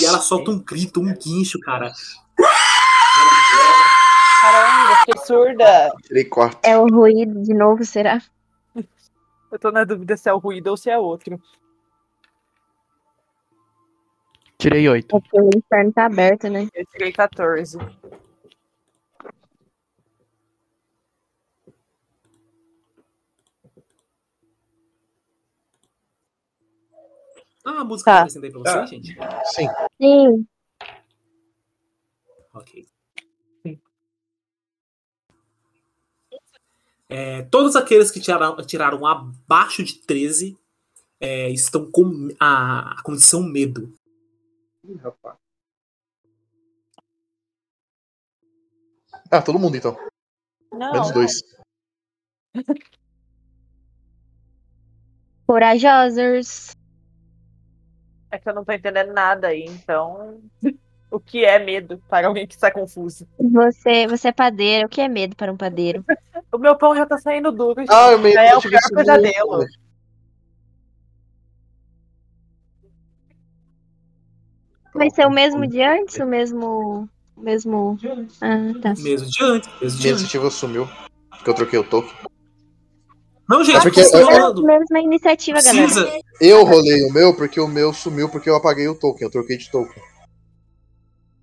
E 0.00 0.04
ela 0.04 0.18
solta 0.20 0.50
um 0.52 0.58
grito, 0.60 1.00
um 1.00 1.12
guincho, 1.14 1.58
cara. 1.58 1.92
Caramba, 4.40 4.96
fiquei 5.04 5.24
surda. 5.26 5.92
É 6.62 6.78
o 6.78 6.86
ruído 6.86 7.42
de 7.42 7.52
novo, 7.52 7.84
será? 7.84 8.22
Eu 9.52 9.58
tô 9.58 9.72
na 9.72 9.82
dúvida 9.82 10.16
se 10.16 10.28
é 10.28 10.32
o 10.32 10.38
ruído 10.38 10.68
ou 10.68 10.76
se 10.76 10.88
é 10.88 10.96
outro. 10.96 11.40
Tirei 14.60 14.86
oito. 14.90 15.08
Porque 15.08 15.40
o 15.40 15.48
inferno 15.56 15.90
tá 15.90 16.04
aberto, 16.04 16.46
né? 16.50 16.68
Eu 16.74 16.84
tirei 16.84 17.10
14. 17.10 17.78
Ah, 27.64 27.80
a 27.80 27.84
música 27.84 28.10
Tá. 28.10 28.24
aí 28.42 28.50
pra 28.50 28.60
vocês, 28.60 28.90
gente? 28.90 29.16
Sim. 29.46 29.66
Sim. 29.98 30.46
Ok. 32.52 32.86
É, 37.08 37.42
todos 37.44 37.74
aqueles 37.76 38.10
que 38.10 38.20
tiraram, 38.20 38.56
tiraram 38.58 39.06
abaixo 39.06 39.82
de 39.82 39.94
13 39.94 40.56
é, 41.18 41.50
estão 41.50 41.90
com 41.90 42.28
a, 42.38 42.92
a 42.98 43.02
condição 43.02 43.42
medo. 43.42 43.92
Ih, 44.84 44.96
rapaz. 44.96 45.36
Ah, 49.30 49.42
todo 49.42 49.58
mundo 49.58 49.76
então. 49.76 49.96
Não, 50.72 50.92
Menos 50.92 51.10
dois. 51.12 51.42
Corajosos. 55.46 56.70
É 58.30 58.38
que 58.38 58.48
eu 58.48 58.54
não 58.54 58.64
tô 58.64 58.72
entendendo 58.72 59.12
nada 59.12 59.48
aí, 59.48 59.64
então. 59.64 60.40
O 61.10 61.18
que 61.18 61.44
é 61.44 61.58
medo 61.58 61.98
para 62.08 62.28
alguém 62.28 62.46
que 62.46 62.54
está 62.54 62.70
confuso? 62.70 63.26
Você, 63.38 64.06
você 64.06 64.28
é 64.28 64.32
padeiro. 64.32 64.86
O 64.86 64.88
que 64.88 65.00
é 65.00 65.08
medo 65.08 65.34
para 65.34 65.52
um 65.52 65.56
padeiro? 65.56 66.04
O 66.52 66.58
meu 66.58 66.76
pão 66.76 66.96
já 66.96 67.06
tá 67.06 67.16
saindo 67.16 67.52
duro. 67.52 67.80
gente. 67.80 67.92
Ah, 67.92 68.10
eu 68.10 68.18
meio 68.18 68.34
Já 68.34 68.42
é 68.42 68.56
o 68.56 68.60
pior 68.60 68.80
pesadelo. 68.92 69.62
isso 69.62 69.78
Vai 74.94 75.10
ser 75.10 75.26
o 75.26 75.30
mesmo 75.30 75.66
de 75.66 75.82
antes? 75.82 76.16
O 76.18 76.26
mesmo. 76.26 77.08
O 77.36 77.40
mesmo. 77.40 77.96
Ah, 78.40 78.58
tá. 78.82 78.94
Mesmo 78.98 79.28
de 79.28 79.44
antes. 79.44 79.68
Mesmo 79.80 79.98
Minha 79.98 80.02
de 80.02 80.08
antes. 80.08 80.20
iniciativa 80.22 80.50
sumiu. 80.50 80.88
Porque 81.30 81.50
eu 81.50 81.54
troquei 81.54 81.78
o 81.78 81.84
token. 81.84 82.10
Não, 83.48 83.64
gente, 83.64 83.78
É 83.78 83.80
porque- 83.80 84.00
estão 84.00 84.20
É 84.20 84.22
a 84.22 84.26
falando? 84.26 84.62
mesma 84.64 85.00
iniciativa, 85.00 85.60
galera. 85.62 86.20
Eu 86.40 86.64
rolei 86.64 87.02
o 87.04 87.12
meu 87.12 87.34
porque 87.34 87.60
o 87.60 87.66
meu 87.66 87.92
sumiu 87.92 88.28
porque 88.28 88.48
eu 88.48 88.54
apaguei 88.56 88.86
o 88.88 88.94
token. 88.94 89.24
Eu 89.26 89.30
troquei 89.30 89.56
de 89.56 89.70
token. 89.70 90.02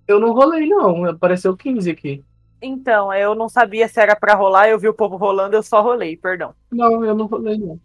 Eu 0.06 0.18
não 0.18 0.32
rolei, 0.32 0.66
não. 0.66 1.04
Apareceu 1.06 1.54
15 1.56 1.90
aqui. 1.90 2.24
Então, 2.62 3.12
eu 3.12 3.34
não 3.34 3.48
sabia 3.48 3.86
se 3.88 4.00
era 4.00 4.16
pra 4.16 4.34
rolar, 4.34 4.68
eu 4.68 4.78
vi 4.78 4.88
o 4.88 4.94
povo 4.94 5.16
rolando, 5.16 5.54
eu 5.54 5.62
só 5.62 5.80
rolei, 5.82 6.16
perdão. 6.16 6.54
Não, 6.72 7.04
eu 7.04 7.14
não 7.14 7.26
rolei, 7.26 7.56
não. 7.58 7.78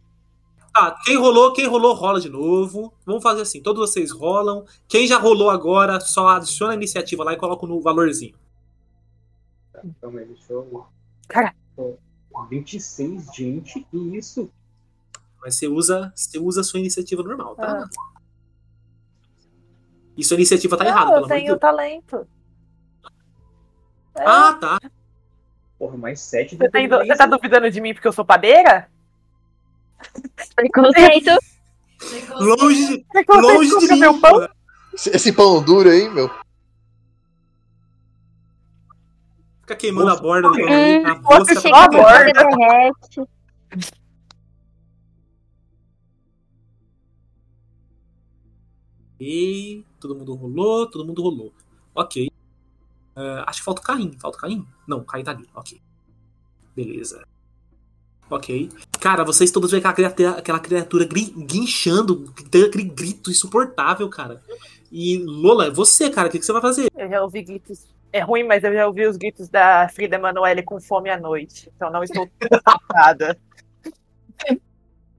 Tá, 0.73 0.97
quem 1.05 1.15
rolou, 1.17 1.53
quem 1.53 1.67
rolou, 1.67 1.93
rola 1.93 2.19
de 2.19 2.29
novo. 2.29 2.93
Vamos 3.05 3.21
fazer 3.21 3.41
assim, 3.41 3.61
todos 3.61 3.79
vocês 3.91 4.09
rolam. 4.11 4.65
Quem 4.87 5.05
já 5.05 5.19
rolou 5.19 5.49
agora, 5.51 5.99
só 5.99 6.29
adiciona 6.29 6.73
a 6.73 6.75
iniciativa 6.75 7.23
lá 7.23 7.33
e 7.33 7.37
coloca 7.37 7.67
no 7.67 7.79
valorzinho. 7.79 8.35
Calma 10.01 10.19
aí, 10.19 10.25
deixa 10.25 10.51
eu. 10.53 10.85
Cara. 11.27 11.53
Ó, 11.77 11.93
26, 12.49 13.27
gente, 13.35 13.81
que 13.91 13.97
isso? 14.17 14.49
Mas 15.41 15.55
você 15.55 15.67
usa, 15.67 16.11
você 16.15 16.39
usa 16.39 16.61
a 16.61 16.63
sua 16.63 16.79
iniciativa 16.79 17.21
normal, 17.21 17.55
tá? 17.55 17.83
Ah. 17.85 18.21
E 20.17 20.23
sua 20.23 20.35
iniciativa 20.35 20.77
tá 20.77 20.83
não, 20.85 20.91
errada, 20.91 21.05
eu 21.05 21.13
pelo 21.13 21.25
amor 21.25 21.27
de 21.27 21.33
tenho 21.35 21.47
Deus. 21.49 21.59
talento. 21.59 22.27
É, 24.15 24.23
Ah, 24.25 24.53
tá. 24.53 24.79
Porra, 25.77 25.97
mais 25.97 26.19
7 26.21 26.55
você, 26.55 26.69
tem- 26.69 26.87
você 26.87 27.15
tá 27.15 27.25
duvidando 27.25 27.69
de 27.69 27.81
mim 27.81 27.93
porque 27.93 28.07
eu 28.07 28.13
sou 28.13 28.23
padeira? 28.23 28.89
Preconceito. 30.55 31.31
Longe, 32.39 33.05
longe 33.29 33.79
de 33.79 33.93
mim. 33.93 33.99
meu 33.99 34.19
pão? 34.19 34.47
Esse, 34.93 35.31
pão 35.31 35.63
duro 35.63 35.89
aí, 35.89 36.09
meu. 36.09 36.29
Fica 39.61 39.75
queimando 39.75 40.09
a 40.09 40.15
borda 40.15 40.49
do 40.49 40.55
Hum, 40.55 41.05
a 41.05 41.15
Você 41.15 41.21
mosca 41.21 41.61
chega 41.61 41.73
tá 41.73 41.85
aqui, 41.85 41.97
você 41.97 42.33
derrete. 42.33 43.21
Ok, 49.15 49.85
todo 49.99 50.15
mundo 50.15 50.35
rolou, 50.35 50.89
todo 50.89 51.05
mundo 51.05 51.21
rolou. 51.21 51.53
Ok. 51.95 52.29
Ah, 53.15 53.45
acho 53.47 53.59
que 53.59 53.65
falta 53.65 53.81
o 53.81 53.85
Caim. 53.85 54.11
Falta 54.19 54.37
o 54.37 54.41
Caim? 54.41 54.67
Não, 54.85 54.99
o 54.99 55.05
Caim 55.05 55.23
tá 55.23 55.31
ali. 55.31 55.47
Ok. 55.55 55.81
Beleza. 56.75 57.25
Ok. 58.29 58.69
Cara, 58.99 59.23
vocês 59.23 59.51
todos 59.51 59.71
veem 59.71 59.79
aquela 59.79 59.93
criatura, 59.93 60.29
aquela 60.39 60.59
criatura 60.59 61.05
gri- 61.05 61.33
guinchando, 61.37 62.33
dando 62.49 62.65
aquele 62.65 62.85
grito 62.85 63.29
insuportável, 63.29 64.09
cara. 64.09 64.41
E 64.91 65.17
Lola, 65.25 65.69
você, 65.71 66.09
cara, 66.09 66.27
o 66.27 66.31
que, 66.31 66.39
que 66.39 66.45
você 66.45 66.53
vai 66.53 66.61
fazer? 66.61 66.89
Eu 66.95 67.09
já 67.09 67.21
ouvi 67.21 67.41
gritos. 67.43 67.85
É 68.11 68.19
ruim, 68.19 68.43
mas 68.43 68.63
eu 68.63 68.73
já 68.73 68.85
ouvi 68.87 69.05
os 69.07 69.17
gritos 69.17 69.49
da 69.49 69.89
Frida 69.89 70.15
Emanuele 70.17 70.61
com 70.63 70.79
fome 70.79 71.09
à 71.09 71.19
noite. 71.19 71.71
Então 71.75 71.89
não 71.91 72.03
estou 72.03 72.27
preocupada. 72.39 73.37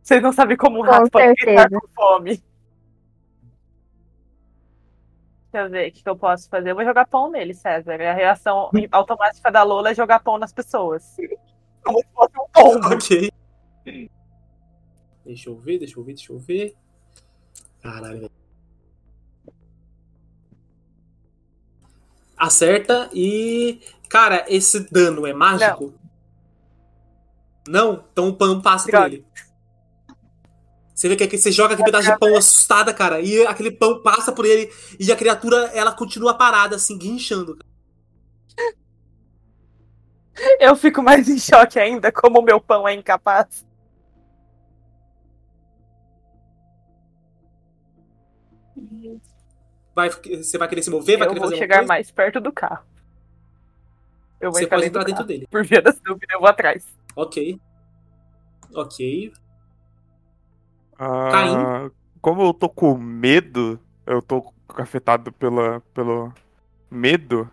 Vocês 0.02 0.22
não 0.22 0.32
sabem 0.32 0.56
como 0.56 0.78
um 0.78 0.82
rato 0.82 1.10
pode 1.10 1.34
gritar 1.34 1.68
com 1.68 1.80
fome. 1.94 2.42
Deixa 5.52 5.66
eu 5.66 5.70
ver 5.70 5.88
o 5.88 5.92
que, 5.92 6.02
que 6.02 6.08
eu 6.08 6.16
posso 6.16 6.48
fazer. 6.48 6.70
Eu 6.70 6.74
vou 6.74 6.84
jogar 6.84 7.06
pão 7.06 7.30
nele, 7.30 7.54
César. 7.54 7.94
A 8.00 8.12
reação 8.12 8.70
automática 8.90 9.50
da 9.50 9.62
Lola 9.62 9.90
é 9.90 9.94
jogar 9.94 10.20
pão 10.20 10.36
nas 10.38 10.52
pessoas. 10.52 11.16
Como 11.84 11.98
se 11.98 12.06
fosse 12.14 12.32
um 12.38 12.48
pombo. 12.52 12.94
Ok. 12.94 13.30
Deixa 15.24 15.48
eu 15.48 15.56
ver, 15.56 15.78
deixa 15.78 15.98
eu 15.98 16.04
ver, 16.04 16.14
deixa 16.14 16.32
eu 16.32 16.38
ver. 16.38 16.76
Caralho, 17.82 18.20
velho. 18.20 18.32
Acerta 22.36 23.10
e. 23.12 23.80
Cara, 24.08 24.44
esse 24.48 24.80
dano 24.90 25.26
é 25.26 25.32
mágico? 25.32 25.94
Não? 27.66 28.04
Então 28.12 28.28
o 28.28 28.36
pão 28.36 28.60
passa 28.60 28.90
por 28.90 29.06
ele. 29.06 29.24
Você 30.94 31.08
vê 31.08 31.16
que 31.16 31.24
aqui 31.24 31.36
você 31.36 31.50
joga 31.50 31.74
aquele 31.74 31.86
pedaço 31.86 32.10
de 32.10 32.18
pão 32.18 32.36
assustada, 32.36 32.94
cara, 32.94 33.20
e 33.20 33.44
aquele 33.46 33.72
pão 33.72 34.00
passa 34.00 34.30
por 34.30 34.44
ele 34.44 34.72
e 34.98 35.10
a 35.10 35.16
criatura 35.16 35.56
ela 35.74 35.90
continua 35.90 36.34
parada, 36.34 36.76
assim, 36.76 36.96
guinchando. 36.96 37.58
Eu 40.58 40.74
fico 40.76 41.02
mais 41.02 41.28
em 41.28 41.38
choque 41.38 41.78
ainda, 41.78 42.10
como 42.10 42.40
o 42.40 42.42
meu 42.42 42.60
pão 42.60 42.86
é 42.88 42.94
incapaz. 42.94 43.64
Vai, 49.94 50.10
você 50.10 50.58
vai 50.58 50.68
querer 50.68 50.82
se 50.82 50.90
mover? 50.90 51.18
Vai 51.18 51.26
Eu 51.26 51.30
querer 51.30 51.40
vou 51.40 51.48
fazer 51.50 51.58
chegar 51.60 51.76
coisa? 51.78 51.88
mais 51.88 52.10
perto 52.10 52.40
do 52.40 52.52
carro. 52.52 52.84
Eu 54.40 54.50
vou 54.50 54.58
Você 54.58 54.64
entrar 54.64 54.76
pode 54.78 54.88
dentro 54.90 55.00
entrar 55.00 55.04
dentro 55.04 55.14
carro. 55.18 55.28
dele. 55.28 55.46
Por 55.50 55.64
via 55.64 55.80
das 55.80 56.00
dúvidas, 56.00 56.28
eu 56.34 56.40
vou 56.40 56.48
atrás. 56.48 56.84
Ok. 57.14 57.60
Ok. 58.74 59.32
Ah, 60.98 61.30
Caim? 61.30 61.90
como 62.20 62.42
eu 62.42 62.52
tô 62.52 62.68
com 62.68 62.96
medo, 62.96 63.78
eu 64.06 64.20
tô 64.20 64.52
afetado 64.76 65.32
pela, 65.32 65.80
pelo 65.92 66.32
medo, 66.90 67.48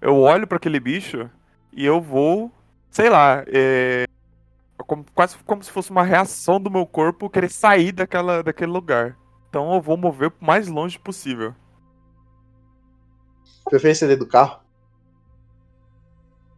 eu 0.00 0.16
olho 0.20 0.46
pra 0.46 0.56
aquele 0.58 0.78
bicho 0.78 1.28
e 1.74 1.84
eu 1.84 2.00
vou, 2.00 2.50
sei 2.90 3.08
lá, 3.10 3.44
é, 3.48 4.04
como- 4.86 5.04
quase 5.14 5.36
como 5.38 5.62
se 5.62 5.70
fosse 5.70 5.90
uma 5.90 6.02
reação 6.02 6.60
do 6.60 6.70
meu 6.70 6.86
corpo 6.86 7.28
querer 7.30 7.50
sair 7.50 7.92
daquela, 7.92 8.42
daquele 8.42 8.70
lugar. 8.70 9.16
Então 9.48 9.74
eu 9.74 9.80
vou 9.80 9.96
mover 9.96 10.28
o 10.40 10.44
mais 10.44 10.68
longe 10.68 10.98
possível. 10.98 11.54
Preferência 13.68 14.06
dentro 14.06 14.24
do 14.24 14.30
carro. 14.30 14.60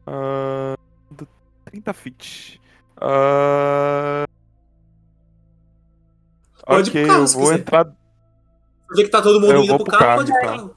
Ah, 0.07 0.75
do 1.11 1.27
30 1.64 1.93
feet. 1.93 2.61
Ah, 3.01 4.25
Pode 6.67 6.91
ok, 6.91 7.07
carro, 7.07 7.23
eu 7.23 7.27
vou 7.29 7.43
quiser. 7.43 7.61
entrar. 7.61 7.97
Você 8.91 9.05
que 9.05 9.09
tá 9.11 9.23
todo 9.23 9.41
mundo 9.41 9.53
Eu 9.53 9.62
indo 9.62 9.77
pro 9.77 9.85
pro 9.85 9.93
carro, 9.93 10.05
carro, 10.05 10.17
pode 10.19 10.31
ir 10.31 10.35
pro 10.35 10.43
então. 10.45 10.57
carro. 10.69 10.77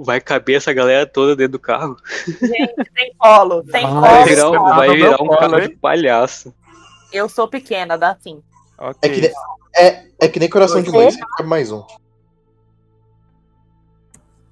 Vai 0.00 0.20
caber 0.20 0.56
essa 0.58 0.72
galera 0.72 1.04
toda 1.06 1.34
dentro 1.34 1.52
do 1.52 1.58
carro. 1.58 1.96
Gente, 2.26 2.74
tem 2.94 3.12
colo, 3.18 3.64
tem 3.64 3.84
Ah, 3.84 4.00
Vai 4.00 4.10
colo. 4.10 4.20
esse 4.20 4.28
virar 4.34 4.50
um, 4.50 4.64
vai 4.76 4.96
virar 4.96 5.14
um 5.14 5.26
colo, 5.26 5.38
carro 5.38 5.58
hein? 5.58 5.68
de 5.70 5.76
palhaço. 5.76 6.54
Eu 7.12 7.28
sou 7.28 7.48
pequena, 7.48 7.98
dá 7.98 8.16
sim. 8.20 8.40
Ok. 8.78 9.10
É 9.10 9.14
que, 9.14 9.20
nem, 9.20 9.32
é, 9.76 10.06
é 10.20 10.28
que 10.28 10.38
nem 10.38 10.48
coração 10.48 10.80
de 10.80 10.90
mãe, 10.90 11.08
cabe 11.36 11.48
mais 11.48 11.72
um. 11.72 11.84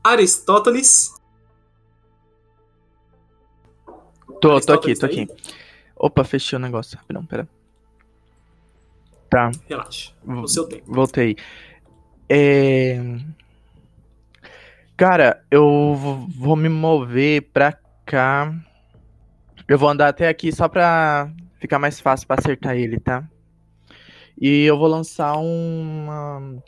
Aristóteles. 0.03 1.15
Tô, 4.41 4.61
tô 4.61 4.73
aqui, 4.73 4.95
tô 4.95 5.07
aqui. 5.07 5.27
Opa, 5.97 6.25
fechei 6.25 6.57
o 6.57 6.61
negócio. 6.61 6.99
Não, 7.09 7.25
pera. 7.25 7.49
Tá, 9.31 9.51
Relaxa. 9.69 10.13
No 10.25 10.47
seu 10.47 10.67
tempo. 10.69 10.93
voltei. 10.93 11.37
É... 12.29 13.01
Cara, 14.97 15.45
eu 15.51 15.95
vou 16.39 16.57
me 16.57 16.69
mover 16.69 17.43
pra 17.53 17.79
cá. 18.07 18.53
Eu 19.69 19.79
vou 19.79 19.89
andar 19.91 20.09
até 20.09 20.29
aqui 20.29 20.51
só 20.51 20.69
pra 20.69 21.31
ficar 21.61 21.79
mais 21.79 22.01
fácil 22.01 22.27
pra 22.27 22.37
acertar 22.39 22.77
ele, 22.77 22.99
tá? 22.99 23.29
E 24.41 24.63
eu 24.65 24.79
vou 24.79 24.87
lançar 24.87 25.37
uma. 25.37 26.63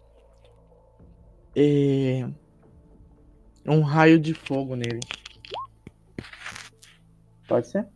é, 1.56 2.28
Um 3.66 3.80
raio 3.80 4.18
de 4.18 4.34
fogo 4.34 4.76
nele. 4.76 5.00
Pode 7.46 7.68
ser? 7.68 7.86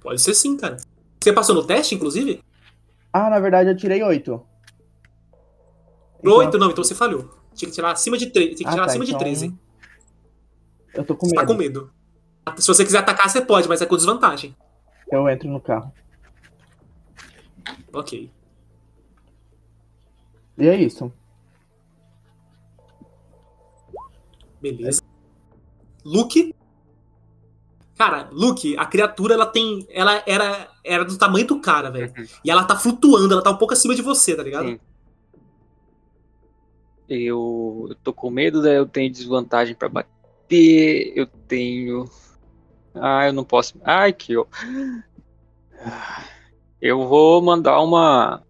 Pode 0.00 0.20
ser 0.20 0.34
sim, 0.34 0.56
cara. 0.56 0.76
Você 1.20 1.32
passou 1.32 1.54
no 1.54 1.64
teste, 1.64 1.94
inclusive? 1.94 2.42
Ah, 3.12 3.30
na 3.30 3.38
verdade 3.38 3.70
eu 3.70 3.76
tirei 3.76 4.02
oito. 4.02 4.44
Oito, 6.22 6.58
não, 6.58 6.70
então 6.70 6.82
você 6.82 6.94
falhou. 6.94 7.30
Tinha 7.54 7.68
que 7.68 7.74
tirar 7.74 7.92
acima 7.92 8.16
de 8.18 8.26
3. 8.26 8.56
Tinha 8.56 8.58
que 8.58 8.66
Ah, 8.66 8.70
tirar 8.70 8.84
tá, 8.84 8.90
acima 8.90 9.04
de 9.04 9.10
então 9.10 9.20
13. 9.20 9.54
Eu 10.94 11.04
tô 11.04 11.14
com 11.16 11.26
Você 11.26 11.34
medo. 11.36 11.46
tá 11.46 11.52
com 11.52 11.58
medo. 11.58 11.90
Se 12.58 12.66
você 12.68 12.84
quiser 12.84 12.98
atacar, 12.98 13.28
você 13.28 13.40
pode, 13.40 13.68
mas 13.68 13.80
é 13.82 13.86
com 13.86 13.96
desvantagem. 13.96 14.54
Eu 15.10 15.28
entro 15.28 15.48
no 15.48 15.60
carro. 15.60 15.92
Ok. 17.92 18.30
E 20.58 20.68
é 20.68 20.74
isso. 20.76 21.12
Beleza. 24.60 25.02
Luke. 26.04 26.54
Cara, 27.98 28.28
Luke, 28.30 28.76
a 28.78 28.84
criatura 28.86 29.34
ela 29.34 29.46
tem. 29.46 29.86
Ela 29.90 30.22
era, 30.26 30.68
era 30.84 31.04
do 31.04 31.16
tamanho 31.16 31.46
do 31.46 31.60
cara, 31.60 31.90
velho. 31.90 32.12
Uhum. 32.16 32.26
E 32.44 32.50
ela 32.50 32.64
tá 32.64 32.76
flutuando, 32.76 33.32
ela 33.32 33.42
tá 33.42 33.50
um 33.50 33.56
pouco 33.56 33.72
acima 33.74 33.94
de 33.94 34.02
você, 34.02 34.36
tá 34.36 34.42
ligado? 34.42 34.68
Sim. 34.68 34.80
Eu, 37.08 37.96
tô 38.02 38.12
com 38.12 38.30
medo, 38.30 38.62
daí 38.62 38.76
eu 38.76 38.86
tenho 38.86 39.12
desvantagem 39.12 39.74
pra 39.74 39.88
bater. 39.88 41.12
Eu 41.14 41.26
tenho. 41.26 42.04
Ah, 42.94 43.26
eu 43.26 43.32
não 43.32 43.44
posso. 43.44 43.78
Ai, 43.84 44.12
que 44.12 44.32
eu. 44.32 44.48
Eu 46.80 47.06
vou 47.06 47.40
mandar 47.40 47.80
uma. 47.80 48.42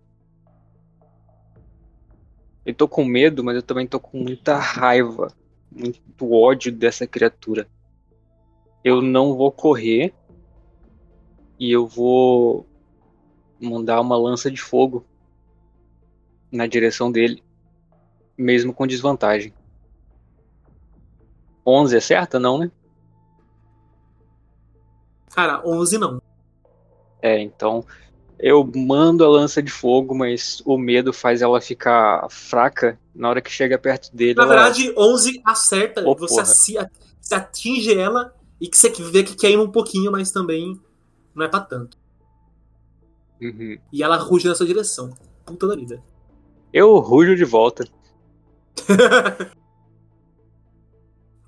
Eu 2.65 2.75
tô 2.75 2.89
com 2.89 3.05
medo, 3.05 3.45
mas 3.45 3.57
eu 3.57 3.63
também 3.63 3.87
tô 3.87 4.01
com 4.01 4.19
muita 4.19 4.57
raiva, 4.57 5.33
muito 5.71 6.33
ódio 6.33 6.73
dessa 6.73 7.07
criatura. 7.07 7.69
Eu 8.83 9.01
não 9.01 9.37
vou 9.37 9.53
correr 9.53 10.13
e 11.59 11.71
eu 11.71 11.87
vou 11.87 12.67
mandar 13.61 14.01
uma 14.01 14.17
lança 14.17 14.51
de 14.51 14.61
fogo 14.61 15.05
na 16.51 16.67
direção 16.67 17.11
dele, 17.11 17.43
mesmo 18.37 18.73
com 18.73 18.87
desvantagem. 18.87 19.53
11 21.67 21.97
é 21.97 22.01
certa? 22.01 22.39
Não, 22.39 22.59
né? 22.59 22.71
Cara, 25.35 25.63
11 25.67 25.99
não. 25.99 26.23
É, 27.21 27.41
então 27.41 27.85
eu 28.39 28.71
mando 28.75 29.25
a 29.25 29.29
lança 29.29 29.63
de 29.63 29.71
fogo, 29.71 30.15
mas 30.15 30.63
o 30.65 30.77
medo 30.77 31.13
faz 31.13 31.43
ela 31.43 31.61
ficar 31.61 32.27
fraca. 32.31 32.99
Na 33.15 33.31
hora 33.31 33.41
que 33.41 33.51
chega 33.51 33.79
perto 33.79 34.15
dele, 34.15 34.35
Na 34.35 34.43
ela... 34.43 34.55
verdade, 34.55 34.93
11 34.97 35.41
acerta, 35.45 36.07
Ô, 36.07 36.15
você 36.15 36.77
atinge 37.33 37.99
ela 37.99 38.35
e 38.61 38.69
que 38.69 38.77
você 38.77 38.91
vê 38.91 39.23
que 39.23 39.35
queima 39.35 39.63
um 39.63 39.71
pouquinho, 39.71 40.13
mas 40.13 40.31
também 40.31 40.79
não 41.35 41.45
é 41.45 41.49
pra 41.49 41.61
tanto. 41.61 41.97
Uhum. 43.41 43.79
E 43.93 44.03
ela 44.03 44.17
ruge 44.17 44.47
na 44.47 44.55
sua 44.55 44.67
direção. 44.67 45.15
Puta 45.45 45.67
da 45.67 45.77
vida. 45.77 46.03
Eu 46.73 46.99
rujo 46.99 47.35
de 47.37 47.45
volta. 47.45 47.87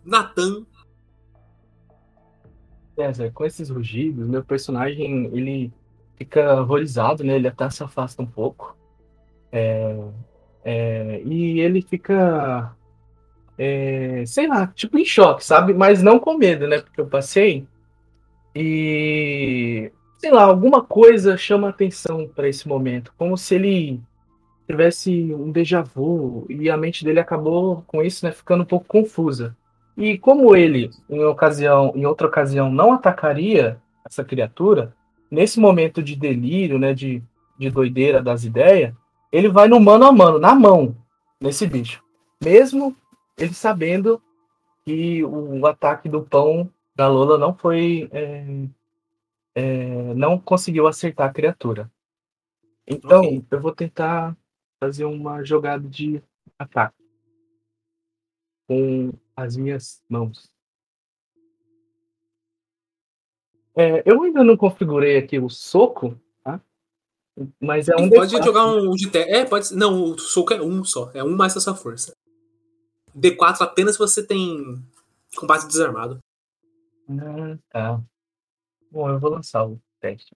Nathan, 0.04 0.64
César, 2.94 3.30
com 3.32 3.44
esses 3.44 3.68
rugidos, 3.70 4.26
meu 4.26 4.42
personagem 4.42 5.26
ele 5.26 5.72
fica 6.16 6.60
horrorizado, 6.60 7.22
né? 7.22 7.36
Ele 7.36 7.46
até 7.46 7.70
se 7.70 7.82
afasta 7.82 8.20
um 8.22 8.26
pouco. 8.26 8.76
É, 9.52 9.96
é, 10.64 11.22
e 11.24 11.60
ele 11.60 11.80
fica, 11.80 12.74
é, 13.56 14.24
sei 14.26 14.48
lá, 14.48 14.66
tipo 14.66 14.98
em 14.98 15.04
choque, 15.04 15.44
sabe? 15.44 15.72
Mas 15.72 16.02
não 16.02 16.18
com 16.18 16.36
medo, 16.36 16.66
né? 16.66 16.80
Porque 16.80 17.00
eu 17.00 17.06
passei 17.06 17.66
e, 18.54 19.92
sei 20.18 20.32
lá, 20.32 20.42
alguma 20.42 20.82
coisa 20.82 21.36
chama 21.36 21.68
atenção 21.68 22.26
para 22.26 22.48
esse 22.48 22.66
momento, 22.66 23.14
como 23.16 23.36
se 23.36 23.54
ele 23.54 24.00
tivesse 24.68 25.34
um 25.34 25.50
déjà 25.50 25.80
vu 25.80 26.46
e 26.48 26.68
a 26.68 26.76
mente 26.76 27.04
dele 27.04 27.18
acabou 27.18 27.82
com 27.86 28.02
isso, 28.02 28.24
né? 28.24 28.32
Ficando 28.32 28.62
um 28.62 28.66
pouco 28.66 28.86
confusa. 28.86 29.56
E 29.96 30.18
como 30.18 30.54
ele, 30.54 30.90
em 31.08 31.24
ocasião, 31.24 31.92
em 31.96 32.04
outra 32.04 32.26
ocasião, 32.26 32.70
não 32.70 32.92
atacaria 32.92 33.80
essa 34.06 34.22
criatura, 34.22 34.94
nesse 35.30 35.58
momento 35.58 36.02
de 36.02 36.14
delírio, 36.14 36.78
né, 36.78 36.94
de, 36.94 37.22
de 37.58 37.70
doideira 37.70 38.22
das 38.22 38.44
ideias, 38.44 38.94
ele 39.32 39.48
vai 39.48 39.66
no 39.66 39.80
mano 39.80 40.04
a 40.04 40.12
mano, 40.12 40.38
na 40.38 40.54
mão, 40.54 40.94
nesse 41.40 41.66
bicho. 41.66 42.02
Mesmo 42.42 42.94
ele 43.36 43.52
sabendo 43.52 44.22
que 44.84 45.24
o 45.24 45.66
ataque 45.66 46.08
do 46.08 46.22
pão 46.22 46.70
da 46.94 47.08
Lola 47.08 47.36
não 47.36 47.54
foi. 47.54 48.08
é, 48.12 48.44
é, 49.54 50.14
não 50.14 50.38
conseguiu 50.38 50.86
acertar 50.86 51.28
a 51.28 51.32
criatura. 51.32 51.90
Então, 52.86 53.20
Ok. 53.20 53.44
eu 53.50 53.60
vou 53.60 53.72
tentar 53.72 54.36
fazer 54.80 55.04
uma 55.04 55.44
jogada 55.44 55.86
de 55.88 56.22
ataque 56.58 56.96
com 58.66 59.12
as 59.36 59.56
minhas 59.56 60.02
mãos. 60.08 60.50
É, 63.74 64.02
eu 64.04 64.22
ainda 64.22 64.42
não 64.42 64.56
configurei 64.56 65.16
aqui 65.16 65.38
o 65.38 65.48
soco, 65.48 66.20
tá? 66.42 66.60
Mas 67.60 67.88
é 67.88 67.94
um 67.96 68.10
pode 68.10 68.34
D4. 68.36 68.44
jogar 68.44 68.66
um 68.66 68.90
de 68.90 69.08
teste. 69.08 69.32
É, 69.32 69.44
pode. 69.44 69.74
Não, 69.74 70.02
o 70.02 70.18
soco 70.18 70.52
é 70.52 70.60
um 70.60 70.84
só. 70.84 71.10
É 71.14 71.22
um 71.22 71.36
mais 71.36 71.56
a 71.56 71.60
sua 71.60 71.76
força. 71.76 72.12
D4 73.16 73.62
apenas 73.62 73.94
se 73.94 73.98
você 73.98 74.26
tem 74.26 74.84
combate 75.36 75.66
desarmado. 75.66 76.18
Ah, 77.08 77.58
tá. 77.70 78.02
Bom, 78.90 79.08
eu 79.08 79.18
vou 79.18 79.30
lançar 79.30 79.64
o 79.64 79.80
teste. 80.00 80.34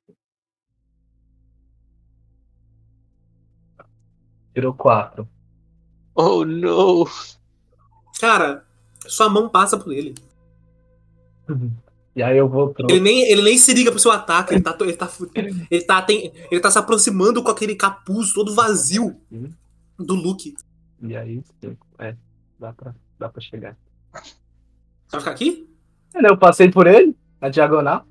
Tirou 4.55 4.75
4. 4.75 5.29
Oh, 6.15 6.45
não! 6.45 7.05
Cara, 8.21 8.65
sua 9.07 9.29
mão 9.29 9.49
passa 9.49 9.77
por 9.79 9.93
ele. 9.93 10.15
E 12.15 12.23
aí 12.23 12.37
eu 12.37 12.47
vou 12.47 12.75
pro. 12.75 12.87
Ele 12.91 13.01
nem, 13.01 13.23
ele 13.33 13.41
nem 13.41 13.57
se 13.57 13.73
liga 13.73 13.91
pro 13.91 13.99
seu 13.99 14.11
ataque. 14.11 14.53
Ele 14.53 14.61
tá, 14.63 14.77
ele 14.81 14.93
tá, 14.93 15.11
ele 15.71 15.83
tá, 15.83 16.03
tem, 16.03 16.31
ele 16.51 16.61
tá 16.61 16.71
se 16.71 16.77
aproximando 16.79 17.43
com 17.43 17.51
aquele 17.51 17.75
capuz 17.75 18.35
todo 18.35 18.55
vazio 18.55 19.17
Hum. 19.33 19.51
do 19.99 20.15
Luke. 20.15 20.55
E 21.01 21.17
aí, 21.17 21.43
é, 21.99 22.15
dá 22.61 22.75
pra, 22.75 22.95
dá 23.19 23.31
pra 23.31 23.41
chegar. 23.41 23.79
Você 24.13 24.31
vai 25.11 25.21
ficar 25.21 25.31
aqui? 25.31 25.67
Eu 26.15 26.37
passei 26.37 26.71
por 26.71 26.87
ele, 26.87 27.17
na 27.41 27.49
diagonal. 27.49 28.05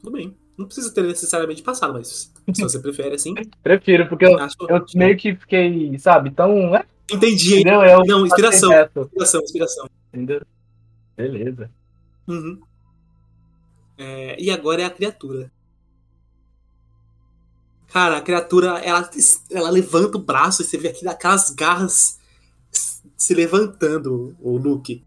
Tudo 0.00 0.12
bem. 0.12 0.36
Não 0.58 0.66
precisa 0.66 0.92
ter 0.92 1.04
necessariamente 1.04 1.62
passado, 1.62 1.92
mas 1.92 2.32
se 2.52 2.62
você 2.62 2.80
prefere 2.80 3.14
assim. 3.14 3.32
Prefiro, 3.62 4.08
porque 4.08 4.26
eu, 4.26 4.36
Acho, 4.38 4.56
eu 4.68 4.84
meio 4.96 5.16
que 5.16 5.36
fiquei, 5.36 5.96
sabe, 5.98 6.32
tão. 6.32 6.74
É, 6.74 6.84
Entendi, 7.10 7.60
entendeu? 7.60 7.82
Eu 7.82 8.02
Não, 8.04 8.26
inspiração. 8.26 8.70
Inspiração, 8.72 9.40
inspiração. 9.40 9.88
entendeu? 10.12 10.42
Beleza. 11.16 11.70
Uhum. 12.26 12.60
É, 13.96 14.40
e 14.40 14.50
agora 14.50 14.82
é 14.82 14.84
a 14.84 14.90
criatura. 14.90 15.50
Cara, 17.88 18.18
a 18.18 18.20
criatura, 18.20 18.78
ela, 18.80 19.08
ela 19.50 19.70
levanta 19.70 20.18
o 20.18 20.22
braço 20.22 20.60
e 20.60 20.64
você 20.64 20.76
vê 20.76 20.88
aqui 20.88 21.08
aquelas 21.08 21.50
garras 21.50 22.18
se 23.16 23.34
levantando, 23.34 24.36
o 24.40 24.58
Luke. 24.58 25.02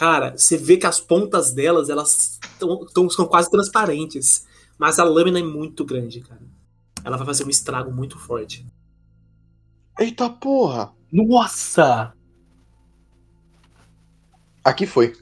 Cara, 0.00 0.30
você 0.34 0.56
vê 0.56 0.78
que 0.78 0.86
as 0.86 0.98
pontas 0.98 1.52
delas, 1.52 1.90
elas 1.90 2.40
tão, 2.58 2.86
tão- 2.86 3.10
são 3.10 3.26
quase 3.26 3.50
transparentes. 3.50 4.46
Mas 4.78 4.98
a 4.98 5.04
lâmina 5.04 5.38
é 5.40 5.42
muito 5.42 5.84
grande, 5.84 6.22
cara. 6.22 6.40
Ela 7.04 7.18
vai 7.18 7.26
fazer 7.26 7.44
um 7.44 7.50
estrago 7.50 7.92
muito 7.92 8.18
forte. 8.18 8.64
Eita 9.98 10.30
porra! 10.30 10.90
Nossa! 11.12 12.14
Aqui 14.64 14.86
foi. 14.86 15.12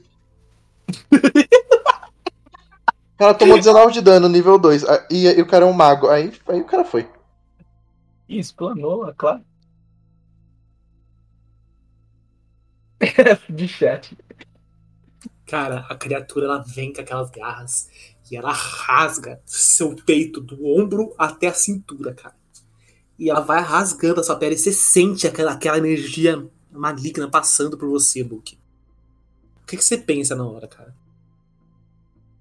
O 3.15 3.19
cara 3.19 3.35
tomou 3.35 3.59
19 3.59 3.93
de 3.93 4.01
dano, 4.01 4.29
nível 4.29 4.59
2. 4.61 4.85
Ah, 4.85 5.05
E, 5.11 5.27
e 5.27 5.43
o 5.43 5.47
cara 5.47 5.65
é 5.65 5.69
um 5.69 5.73
mago. 5.73 6.07
Aí, 6.09 6.33
aí 6.49 6.61
o 6.61 6.65
cara 6.65 6.85
foi. 6.85 7.09
Ih, 8.29 8.39
explanou, 8.39 9.09
é 9.09 9.13
claro. 9.13 9.45
De 13.49 13.67
chat. 13.69 14.17
Cara, 15.49 15.87
a 15.89 15.97
criatura 15.97 16.47
ela 16.47 16.59
vem 16.59 16.93
com 16.93 17.01
aquelas 17.01 17.31
garras 17.31 17.89
e 18.31 18.37
ela 18.37 18.53
rasga 18.53 19.41
seu 19.47 19.97
peito 19.97 20.41
do 20.41 20.67
ombro 20.67 21.15
até 21.19 21.49
a 21.49 21.55
cintura, 21.55 22.15
cara. 22.15 22.37
E 23.19 23.31
ela 23.31 23.41
vai 23.41 23.63
rasgando 23.63 24.21
a 24.21 24.25
sua 24.25 24.37
pele 24.37 24.55
e 24.57 24.59
você 24.59 24.73
sente 24.73 25.27
aquela, 25.27 25.53
aquela 25.53 25.79
energia 25.79 26.47
maligna 26.73 27.31
passando 27.31 27.79
por 27.79 27.89
você, 27.89 28.23
Luke. 28.23 28.59
O 29.63 29.67
que, 29.67 29.77
que 29.77 29.85
você 29.85 29.97
pensa 29.99 30.35
na 30.35 30.45
hora, 30.47 30.67
cara? 30.67 30.93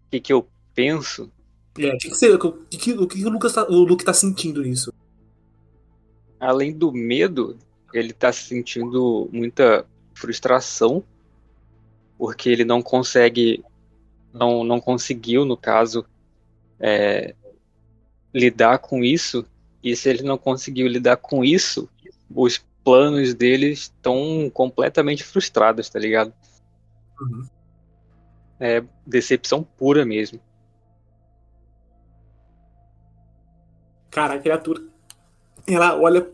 O 0.08 0.10
que, 0.12 0.20
que 0.20 0.34
eu 0.34 0.49
penso? 0.74 1.32
É, 1.80 1.89
o 1.93 1.97
que, 1.97 2.10
que, 2.10 2.16
você, 2.16 2.30
o 2.34 2.39
que, 2.70 2.78
que- 2.78 2.93
o 2.93 3.08
que 3.08 3.26
o, 3.26 3.30
Lucas 3.30 3.53
tá, 3.53 3.64
o 3.70 3.84
Luke 3.84 4.03
tá 4.03 4.14
sentindo 4.14 4.62
nisso? 4.62 4.91
Além 6.39 6.76
do 6.78 6.91
medo, 6.91 7.58
ele 7.93 8.14
tá 8.14 8.32
sentindo 8.32 9.30
muita 9.32 9.88
frustração, 10.16 11.03
porque 12.18 12.49
ele 12.49 12.65
não 12.65 12.82
consegue, 12.82 13.63
não, 14.34 14.63
não 14.63 14.80
conseguiu, 14.80 15.45
no 15.45 15.55
caso, 15.55 16.05
é, 16.80 17.36
lidar 18.34 18.80
com 18.80 19.03
isso. 19.03 19.45
E 19.84 19.95
se 19.95 20.09
ele 20.09 20.24
não 20.24 20.38
conseguiu 20.38 20.88
lidar 20.88 21.18
com 21.18 21.43
isso, 21.43 21.89
os 22.34 22.57
planos 22.84 23.34
dele 23.34 23.72
estão 23.72 24.49
completamente 24.53 25.24
frustrados, 25.24 25.89
tá 25.89 25.99
ligado? 25.99 26.34
Uhum. 27.20 27.45
É 28.59 28.84
decepção 29.05 29.63
pura 29.63 30.03
mesmo. 30.05 30.39
Cara, 34.09 34.36
a 34.36 34.39
criatura. 34.39 34.82
Ela 35.68 35.95
olha. 35.95 36.32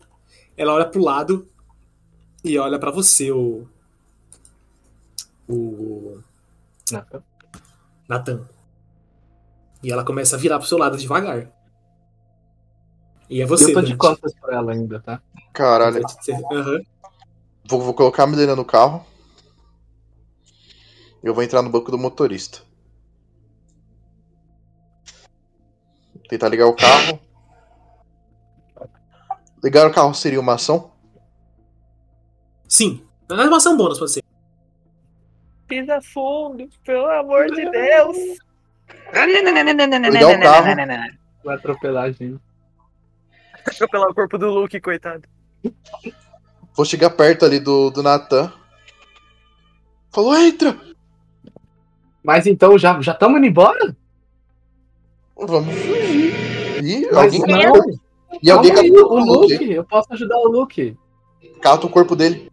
Ela 0.56 0.74
olha 0.74 0.86
pro 0.86 1.02
lado 1.02 1.50
e 2.44 2.58
olha 2.58 2.80
pra 2.80 2.92
você, 2.92 3.32
o. 3.32 3.68
O. 5.48 6.20
Nathan. 8.08 8.48
E 9.82 9.92
ela 9.92 10.06
começa 10.06 10.36
a 10.36 10.40
virar 10.40 10.60
pro 10.60 10.68
seu 10.68 10.78
lado 10.78 10.98
devagar. 10.98 11.52
E 13.30 13.42
é 13.42 13.46
você, 13.46 13.72
eu 13.72 13.74
tô 13.74 13.82
de 13.82 13.88
Dante. 13.88 13.98
costas 13.98 14.34
pra 14.36 14.56
ela 14.56 14.72
ainda, 14.72 15.00
tá? 15.00 15.22
Caralho. 15.52 16.02
Aham. 16.52 16.82
Vou, 17.66 17.82
vou 17.82 17.94
colocar 17.94 18.24
a 18.24 18.28
Milena 18.28 18.56
no 18.56 18.66
carro. 18.66 19.06
Eu 21.22 21.34
vou 21.34 21.44
entrar 21.44 21.62
no 21.62 21.70
banco 21.70 21.90
do 21.90 21.98
motorista. 21.98 22.62
Tentar 26.28 26.50
ligar 26.50 26.68
o 26.68 26.76
carro. 26.76 27.20
Ligar 29.64 29.88
o 29.88 29.94
carro 29.94 30.14
seria 30.14 30.40
uma 30.40 30.56
ação? 30.56 30.92
Sim. 32.68 33.06
É 33.30 33.34
uma 33.34 33.58
ação 33.58 33.78
bônus 33.78 33.98
pra 33.98 34.08
você. 34.08 34.23
Pisa 35.68 36.02
fundo, 36.02 36.70
pelo 36.84 37.08
amor 37.08 37.48
de 37.52 37.70
Deus. 37.70 38.18
Ligar 40.12 40.38
o 40.38 40.42
carro. 40.42 40.76
Vai 41.44 41.56
atropelar 41.56 42.06
a 42.06 42.12
gente. 42.12 42.40
Atropelar 43.66 44.10
o 44.10 44.14
corpo 44.14 44.38
do 44.38 44.50
Luke, 44.50 44.80
coitado. 44.80 45.28
Vou 46.76 46.86
chegar 46.86 47.12
perto 47.12 47.46
ali 47.46 47.60
do, 47.60 47.90
do 47.90 48.04
Nathan. 48.04 48.52
Falou, 50.12 50.36
entra! 50.36 50.78
Mas 52.24 52.48
então 52.48 52.78
já 52.78 53.00
já 53.02 53.12
estamos 53.12 53.38
indo 53.38 53.48
embora? 53.48 53.96
Vamos 55.36 55.74
fugir. 55.76 56.84
E 56.84 57.10
Mas 57.12 57.34
alguém, 57.34 57.42
não. 57.42 58.00
e 58.42 58.52
alguém 58.52 58.72
aí, 58.80 58.92
o 58.92 59.06
o 59.06 59.20
Luke. 59.20 59.54
Luke, 59.54 59.72
eu 59.72 59.84
posso 59.84 60.14
ajudar 60.14 60.38
o 60.38 60.48
Luke. 60.48 60.98
Cata 61.62 61.86
o 61.86 61.90
corpo 61.90 62.16
dele. 62.16 62.52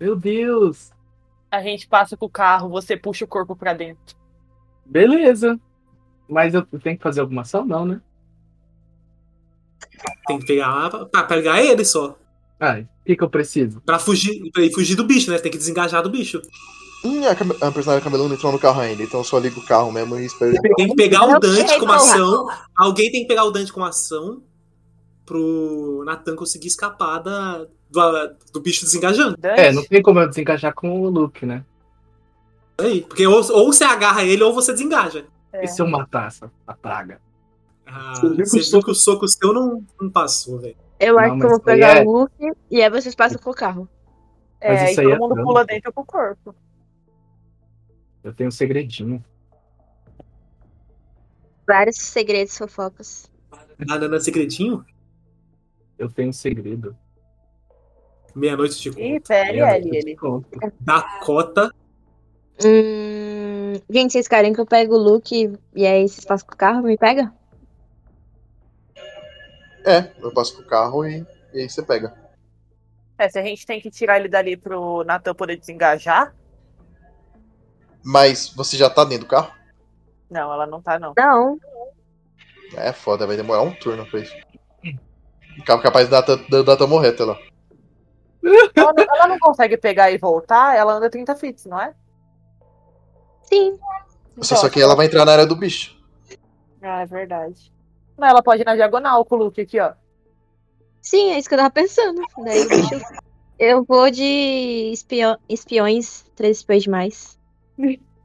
Meu 0.00 0.16
Deus. 0.16 0.92
A 1.50 1.62
gente 1.62 1.86
passa 1.88 2.16
com 2.16 2.26
o 2.26 2.30
carro, 2.30 2.68
você 2.68 2.96
puxa 2.96 3.24
o 3.24 3.28
corpo 3.28 3.54
pra 3.56 3.72
dentro. 3.72 4.16
Beleza. 4.84 5.58
Mas 6.28 6.54
eu 6.54 6.64
tenho 6.64 6.96
que 6.96 7.02
fazer 7.02 7.20
alguma 7.20 7.42
ação? 7.42 7.64
Não, 7.64 7.84
né? 7.86 8.00
Tem 10.26 10.38
que 10.38 10.46
pegar 10.46 10.90
pra, 10.90 11.06
pra 11.06 11.22
pegar 11.24 11.62
ele 11.62 11.84
só. 11.84 12.18
Ah, 12.58 12.78
o 12.80 13.04
que, 13.04 13.16
que 13.16 13.22
eu 13.22 13.30
preciso? 13.30 13.80
Pra 13.82 13.98
fugir, 13.98 14.50
pra 14.50 14.62
ir 14.62 14.72
fugir 14.72 14.94
do 14.96 15.04
bicho, 15.04 15.30
né? 15.30 15.38
Tem 15.38 15.50
que 15.52 15.58
desengajar 15.58 16.02
do 16.02 16.10
bicho. 16.10 16.40
Hum, 17.04 17.24
a, 17.26 17.34
cam- 17.34 17.56
a 17.60 17.70
personagem 17.70 18.02
camelão 18.02 18.28
não 18.28 18.34
entrou 18.34 18.50
no 18.50 18.58
carro 18.58 18.80
ainda, 18.80 19.02
então 19.02 19.20
eu 19.20 19.24
só 19.24 19.38
ligo 19.38 19.60
o 19.60 19.66
carro 19.66 19.92
mesmo 19.92 20.18
e 20.18 20.24
espero. 20.26 20.52
Tem 20.76 20.88
que 20.88 20.94
pegar 20.96 21.24
o 21.24 21.38
Dante 21.38 21.78
porra. 21.78 21.96
ação. 21.96 22.46
Alguém 22.74 23.12
tem 23.12 23.22
que 23.22 23.28
pegar 23.28 23.44
o 23.44 23.50
Dante 23.50 23.72
como 23.72 23.86
ação 23.86 24.42
pro 25.24 26.02
Nathan 26.04 26.34
conseguir 26.34 26.68
escapar 26.68 27.18
da, 27.18 27.66
do, 27.90 28.36
do 28.52 28.60
bicho 28.60 28.84
desengajando. 28.84 29.36
É, 29.42 29.70
não 29.72 29.84
tem 29.84 30.02
como 30.02 30.20
eu 30.20 30.28
desencaixar 30.28 30.74
com 30.74 31.00
o 31.00 31.08
Luke, 31.08 31.44
né? 31.46 31.64
Aí, 32.78 33.02
porque 33.02 33.26
ou, 33.26 33.36
ou 33.52 33.72
você 33.72 33.84
agarra 33.84 34.22
ele 34.24 34.42
ou 34.42 34.52
você 34.52 34.72
desengaja. 34.72 35.24
é. 35.52 35.64
E 35.64 35.68
se 35.68 35.80
eu 35.80 35.86
matar 35.88 36.26
essa 36.28 36.50
a 36.66 36.74
praga? 36.74 37.20
Ah, 37.86 38.14
Você 38.16 38.28
viu 38.28 38.36
que 38.38 38.44
você 38.46 38.56
o 38.58 38.60
viu 38.60 38.64
soco- 38.70 38.84
que 38.86 38.90
o 38.90 38.94
soco 38.94 39.28
seu 39.28 39.52
não, 39.52 39.84
não 40.00 40.10
passou, 40.10 40.58
velho. 40.58 40.76
Eu 40.98 41.14
Não, 41.14 41.20
acho 41.20 41.30
que 41.32 41.36
mas 41.38 41.44
eu 41.44 41.50
vou 41.50 41.60
pegar 41.60 41.96
é- 41.98 42.02
o 42.04 42.10
Luke 42.10 42.52
e 42.70 42.82
aí 42.82 42.90
vocês 42.90 43.14
passam 43.14 43.38
pro 43.38 43.52
carro. 43.54 43.88
Mas 44.62 44.80
É, 44.80 44.90
isso 44.92 45.00
e 45.00 45.04
aí 45.04 45.06
todo 45.10 45.14
é 45.14 45.18
mundo 45.18 45.42
pula 45.42 45.64
dentro 45.64 45.92
com 45.92 46.00
o 46.00 46.04
corpo. 46.04 46.54
Eu 48.24 48.34
tenho 48.34 48.48
um 48.48 48.50
segredinho. 48.50 49.24
Vários 51.66 51.96
segredos, 51.96 52.56
fofocas. 52.56 53.30
Nada 53.78 54.08
no 54.08 54.20
segredinho? 54.20 54.84
Eu 55.98 56.10
tenho 56.10 56.30
um 56.30 56.32
segredo. 56.32 56.96
Meia-noite 58.36 58.78
de 58.78 58.90
Ih, 59.00 59.22
Eu 59.54 59.66
ele. 59.66 60.16
Dakota. 60.78 61.72
Hum... 62.62 63.72
Gente, 63.88 64.12
vocês 64.12 64.28
querem 64.28 64.52
que 64.52 64.60
eu 64.60 64.66
pegue 64.66 64.92
o 64.92 64.96
Luke 64.98 65.52
e 65.74 65.86
aí 65.86 66.06
vocês 66.06 66.24
passam 66.24 66.46
com 66.46 66.54
o 66.54 66.56
carro? 66.58 66.82
Me 66.82 66.98
pega? 66.98 67.32
É, 69.86 70.10
eu 70.20 70.32
passo 70.34 70.54
com 70.56 70.62
o 70.62 70.66
carro 70.66 71.06
e, 71.06 71.24
e 71.54 71.60
aí 71.60 71.68
você 71.70 71.82
pega. 71.82 72.14
É, 73.18 73.26
se 73.28 73.38
a 73.38 73.42
gente 73.42 73.64
tem 73.64 73.80
que 73.80 73.90
tirar 73.90 74.18
ele 74.18 74.28
dali 74.28 74.54
pro 74.54 75.02
Nathan 75.04 75.34
poder 75.34 75.56
desengajar. 75.56 76.34
Mas 78.04 78.52
você 78.54 78.76
já 78.76 78.90
tá 78.90 79.02
dentro 79.04 79.24
do 79.26 79.30
carro? 79.30 79.50
Não, 80.28 80.52
ela 80.52 80.66
não 80.66 80.82
tá, 80.82 80.98
não. 80.98 81.14
Não. 81.16 81.58
É 82.74 82.92
foda, 82.92 83.26
vai 83.26 83.36
demorar 83.36 83.62
um 83.62 83.72
turno 83.74 84.04
pra 84.06 84.20
isso. 84.20 84.34
Ca- 85.64 85.80
Capaz 85.80 86.08
da 86.08 86.20
Data 86.20 86.86
morrer 86.86 87.08
até 87.08 87.24
lá. 87.24 87.38
Ela 88.74 88.92
não, 88.92 89.04
ela 89.04 89.28
não 89.28 89.38
consegue 89.38 89.76
pegar 89.76 90.10
e 90.10 90.18
voltar, 90.18 90.76
ela 90.76 90.94
anda 90.94 91.10
30 91.10 91.34
fits, 91.36 91.66
não 91.66 91.80
é? 91.80 91.94
Sim. 93.42 93.78
Só, 94.40 94.56
só 94.56 94.68
que 94.68 94.80
ela 94.80 94.94
vai 94.94 95.06
entrar 95.06 95.24
na 95.24 95.32
área 95.32 95.46
do 95.46 95.56
bicho. 95.56 95.96
Ah, 96.82 97.02
é 97.02 97.06
verdade. 97.06 97.72
Não, 98.16 98.28
ela 98.28 98.42
pode 98.42 98.62
ir 98.62 98.64
na 98.64 98.74
diagonal 98.74 99.24
com 99.24 99.34
o 99.34 99.38
Luke 99.38 99.60
aqui, 99.60 99.80
ó. 99.80 99.92
Sim, 101.00 101.32
é 101.32 101.38
isso 101.38 101.48
que 101.48 101.54
eu 101.54 101.58
tava 101.58 101.70
pensando. 101.70 102.20
Daí, 102.44 102.66
deixa 102.68 102.94
eu... 102.94 103.00
eu 103.58 103.84
vou 103.84 104.10
de 104.10 104.90
espio... 104.92 105.36
espiões, 105.48 106.24
três 106.34 106.58
espiões 106.58 106.82
demais. 106.82 107.38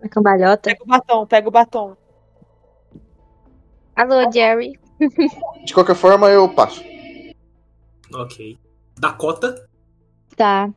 Na 0.02 0.10
cambalhota. 0.10 0.70
Pega 0.70 0.84
o 0.84 0.88
batom, 0.88 1.26
pega 1.28 1.48
o 1.48 1.52
batom. 1.52 1.98
Alô, 3.96 4.32
Jerry. 4.32 4.80
De 5.66 5.74
qualquer 5.74 5.96
forma, 5.96 6.30
eu 6.30 6.54
passo. 6.54 6.84
Ok. 8.14 8.58
Dakota. 8.98 9.70
Tá. 10.42 10.74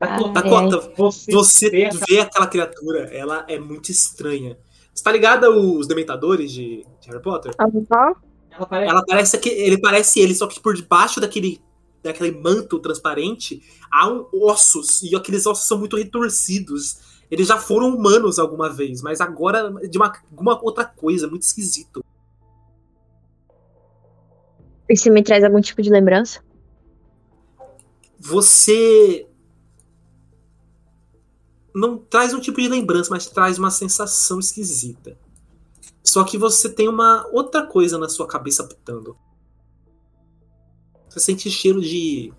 Ai, 0.00 0.32
Dakota, 0.32 0.92
Você, 0.96 1.32
você 1.32 1.68
vê 1.70 1.82
essa- 1.82 2.04
vê 2.08 2.20
aquela 2.20 2.46
criatura, 2.46 3.12
ela 3.12 3.44
é 3.48 3.58
muito 3.58 3.90
estranha. 3.90 4.56
Você 4.94 5.02
tá 5.02 5.10
ligada 5.10 5.50
os 5.50 5.88
dementadores 5.88 6.52
de, 6.52 6.86
de 7.00 7.08
Harry 7.08 7.20
Potter? 7.20 7.52
Aham. 7.58 8.14
Ela 8.52 8.66
parece... 8.66 8.90
Ela 8.90 9.04
parece 9.04 9.38
que 9.38 9.48
ele 9.48 9.80
parece 9.80 10.20
ele, 10.20 10.32
só 10.36 10.46
que 10.46 10.60
por 10.60 10.74
debaixo 10.76 11.20
daquele 11.20 11.60
daquele 12.00 12.30
manto 12.30 12.78
transparente 12.78 13.60
há 13.90 14.08
um, 14.08 14.24
ossos 14.32 15.02
e 15.02 15.16
aqueles 15.16 15.44
ossos 15.44 15.66
são 15.66 15.76
muito 15.78 15.96
retorcidos. 15.96 17.18
Eles 17.28 17.48
já 17.48 17.58
foram 17.58 17.88
humanos 17.88 18.38
alguma 18.38 18.70
vez, 18.70 19.02
mas 19.02 19.20
agora 19.20 19.68
de 19.88 19.98
uma, 19.98 20.12
alguma 20.30 20.62
outra 20.62 20.84
coisa, 20.84 21.26
muito 21.26 21.42
esquisito. 21.42 22.04
Isso 24.88 25.10
me 25.10 25.24
traz 25.24 25.42
algum 25.42 25.60
tipo 25.60 25.82
de 25.82 25.90
lembrança? 25.90 26.40
Você 28.18 29.28
não 31.74 31.98
traz 31.98 32.34
um 32.34 32.40
tipo 32.40 32.60
de 32.60 32.68
lembrança, 32.68 33.10
mas 33.10 33.26
traz 33.26 33.58
uma 33.58 33.70
sensação 33.70 34.40
esquisita. 34.40 35.18
Só 36.02 36.24
que 36.24 36.36
você 36.38 36.68
tem 36.68 36.88
uma 36.88 37.26
outra 37.32 37.66
coisa 37.66 37.98
na 37.98 38.08
sua 38.08 38.26
cabeça 38.26 38.64
pitando. 38.64 39.16
Você 41.08 41.20
sente 41.20 41.50
cheiro 41.50 41.80
de 41.80 42.32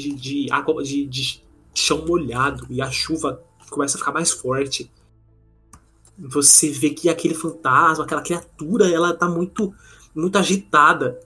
de, 0.00 0.12
de 0.12 0.48
água 0.50 0.82
de, 0.82 1.06
de 1.06 1.42
chão 1.72 2.04
molhado 2.04 2.66
e 2.68 2.82
a 2.82 2.90
chuva 2.90 3.42
começa 3.70 3.96
a 3.96 3.98
ficar 3.98 4.12
mais 4.12 4.30
forte. 4.30 4.90
Você 6.18 6.70
vê 6.70 6.90
que 6.90 7.08
aquele 7.08 7.34
fantasma, 7.34 8.04
aquela 8.04 8.22
criatura, 8.22 8.90
ela 8.90 9.14
tá 9.14 9.28
muito 9.28 9.74
muito 10.14 10.38
agitada. 10.38 11.20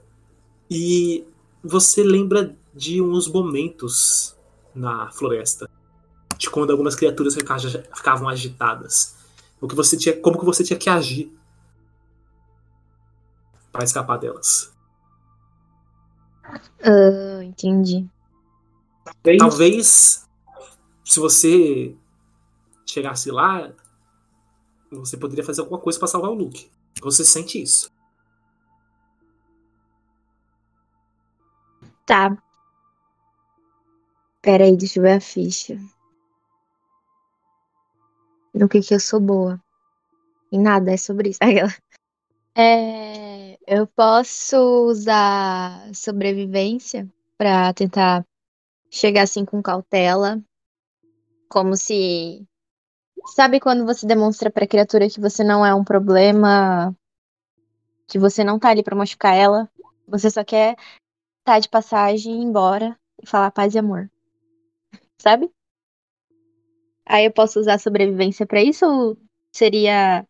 E 0.69 1.25
você 1.63 2.03
lembra 2.03 2.57
de 2.79 3.01
uns 3.01 3.27
momentos 3.27 4.37
na 4.73 5.11
floresta, 5.11 5.69
de 6.37 6.49
quando 6.49 6.71
algumas 6.71 6.95
criaturas 6.95 7.35
fica- 7.35 7.59
ficavam 7.93 8.29
agitadas. 8.29 9.17
O 9.59 9.67
que 9.67 9.75
você 9.75 9.97
tinha, 9.97 10.15
como 10.21 10.39
que 10.39 10.45
você 10.45 10.63
tinha 10.63 10.79
que 10.79 10.89
agir 10.89 11.29
para 13.69 13.83
escapar 13.83 14.17
delas? 14.17 14.71
Ah, 16.81 17.43
entendi. 17.43 18.07
Talvez 19.37 20.25
se 21.03 21.19
você 21.19 21.93
chegasse 22.85 23.29
lá, 23.29 23.73
você 24.89 25.17
poderia 25.17 25.43
fazer 25.43 25.59
alguma 25.59 25.81
coisa 25.81 25.99
para 25.99 26.07
salvar 26.07 26.31
o 26.31 26.35
Luke. 26.35 26.71
Você 27.01 27.25
sente 27.25 27.61
isso? 27.61 27.91
Tá. 32.05 32.41
Pera 34.41 34.63
aí, 34.63 34.77
deixa 34.77 34.99
eu 34.99 35.03
ver 35.03 35.13
a 35.13 35.19
ficha. 35.19 35.77
No 38.53 38.69
que 38.69 38.81
que 38.81 38.93
eu 38.93 38.99
sou 38.99 39.19
boa? 39.19 39.61
Em 40.51 40.59
nada, 40.59 40.93
é 40.93 40.97
sobre 40.97 41.29
isso. 41.29 41.39
Aquela. 41.43 41.73
É, 42.55 43.57
eu 43.67 43.85
posso 43.87 44.57
usar 44.87 45.93
sobrevivência 45.93 47.07
pra 47.37 47.73
tentar 47.73 48.25
chegar 48.89 49.23
assim 49.23 49.45
com 49.45 49.61
cautela. 49.61 50.41
Como 51.49 51.75
se. 51.75 52.45
Sabe 53.35 53.59
quando 53.59 53.85
você 53.85 54.07
demonstra 54.07 54.49
pra 54.49 54.67
criatura 54.67 55.09
que 55.09 55.19
você 55.19 55.43
não 55.43 55.65
é 55.65 55.73
um 55.75 55.83
problema? 55.83 56.95
Que 58.07 58.17
você 58.17 58.43
não 58.43 58.57
tá 58.57 58.69
ali 58.69 58.83
pra 58.83 58.95
machucar 58.95 59.35
ela? 59.35 59.69
Você 60.07 60.29
só 60.29 60.43
quer 60.43 60.75
tá 61.43 61.59
de 61.59 61.69
passagem, 61.69 62.41
ir 62.41 62.45
embora 62.45 62.97
e 63.21 63.27
falar 63.27 63.51
paz 63.51 63.75
e 63.75 63.79
amor. 63.79 64.09
Sabe? 65.19 65.51
Aí 67.05 67.25
eu 67.25 67.31
posso 67.31 67.59
usar 67.59 67.79
sobrevivência 67.79 68.45
pra 68.45 68.63
isso 68.63 68.85
ou 68.85 69.17
seria. 69.51 70.25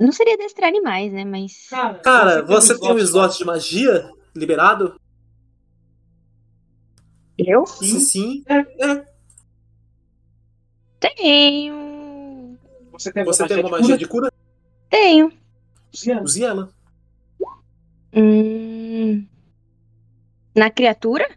Não 0.00 0.12
seria 0.12 0.38
destrar 0.38 0.68
animais, 0.68 1.12
né? 1.12 1.24
Mas. 1.24 1.68
Cara, 2.02 2.42
você 2.42 2.78
tem 2.78 2.92
um 2.92 2.98
slot 2.98 3.36
de 3.36 3.44
magia 3.44 4.10
liberado? 4.34 4.98
Eu? 7.36 7.66
Se 7.66 8.00
sim, 8.00 8.44
Tenho. 10.98 12.58
Você 12.92 13.12
tem, 13.12 13.24
você 13.24 13.46
tem 13.46 13.58
alguma 13.58 13.78
magia 13.78 13.96
de 13.96 14.06
cura? 14.06 14.32
Tenho. 14.90 15.32
Use 16.22 16.42
ela. 16.42 16.68
Hum... 18.12 19.26
Na 20.54 20.70
criatura? 20.70 21.28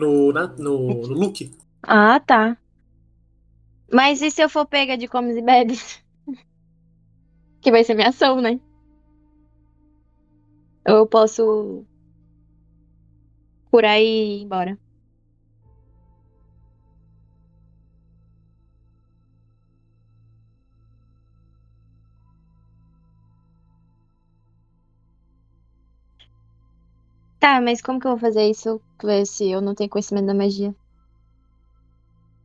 No, 0.00 0.32
na- 0.32 0.54
no, 0.64 0.76
no 1.08 1.14
look. 1.20 1.38
Ah, 1.82 2.20
tá. 2.20 2.56
Mas 3.92 4.22
e 4.22 4.30
se 4.30 4.42
eu 4.42 4.48
for 4.48 4.66
pega 4.66 4.96
de 4.96 5.08
comes 5.08 5.36
e 5.36 5.42
bebes? 5.42 6.00
Que 7.62 7.70
vai 7.70 7.82
ser 7.84 7.94
minha 7.94 8.08
ação, 8.08 8.40
né? 8.40 8.58
Eu 10.86 11.06
posso 11.06 11.84
curar 13.70 13.98
e 14.00 14.38
ir 14.40 14.42
embora. 14.42 14.78
Tá, 27.38 27.60
mas 27.60 27.80
como 27.82 28.00
que 28.00 28.06
eu 28.06 28.12
vou 28.12 28.20
fazer 28.20 28.48
isso 28.48 28.80
se 29.26 29.50
eu 29.50 29.60
não 29.60 29.74
tenho 29.74 29.90
conhecimento 29.90 30.26
da 30.26 30.34
magia? 30.34 30.74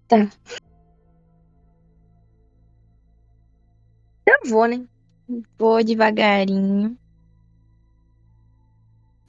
Tá. 0.07 0.29
Eu 4.25 4.49
vou, 4.49 4.65
né? 4.65 4.85
Vou 5.57 5.83
devagarinho. 5.83 6.97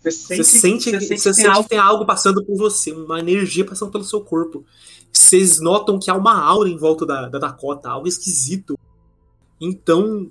Você 0.03 0.43
sente, 0.43 0.91
você 0.91 1.17
sente 1.33 1.63
que 1.63 1.69
tem 1.69 1.79
algo 1.79 2.05
passando 2.05 2.45
por 2.45 2.57
você, 2.57 2.91
uma 2.91 3.21
energia 3.21 3.65
passando 3.65 3.93
pelo 3.93 4.03
seu 4.03 4.21
corpo. 4.21 4.65
Vocês 5.13 5.61
notam 5.61 5.99
que 5.99 6.11
há 6.11 6.15
uma 6.15 6.43
aura 6.43 6.69
em 6.69 6.77
volta 6.77 7.07
da, 7.07 7.29
da 7.29 7.39
Dakota, 7.39 7.89
algo 7.89 8.09
esquisito. 8.09 8.77
Então. 9.61 10.31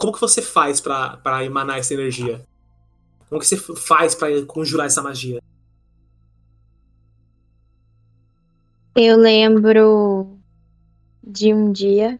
Como 0.00 0.14
que 0.14 0.20
você 0.20 0.40
faz 0.40 0.80
pra 0.80 1.44
emanar 1.44 1.78
essa 1.78 1.92
energia? 1.92 2.42
Como 3.28 3.38
que 3.38 3.46
você 3.46 3.58
faz 3.58 4.14
pra 4.14 4.28
conjurar 4.46 4.86
essa 4.86 5.02
magia? 5.02 5.42
Eu 8.96 9.18
lembro 9.18 10.38
de 11.22 11.52
um 11.52 11.70
dia 11.70 12.18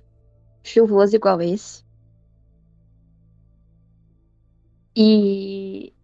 chuvoso 0.63 1.17
igual 1.17 1.41
esse. 1.41 1.83
E 4.95 5.95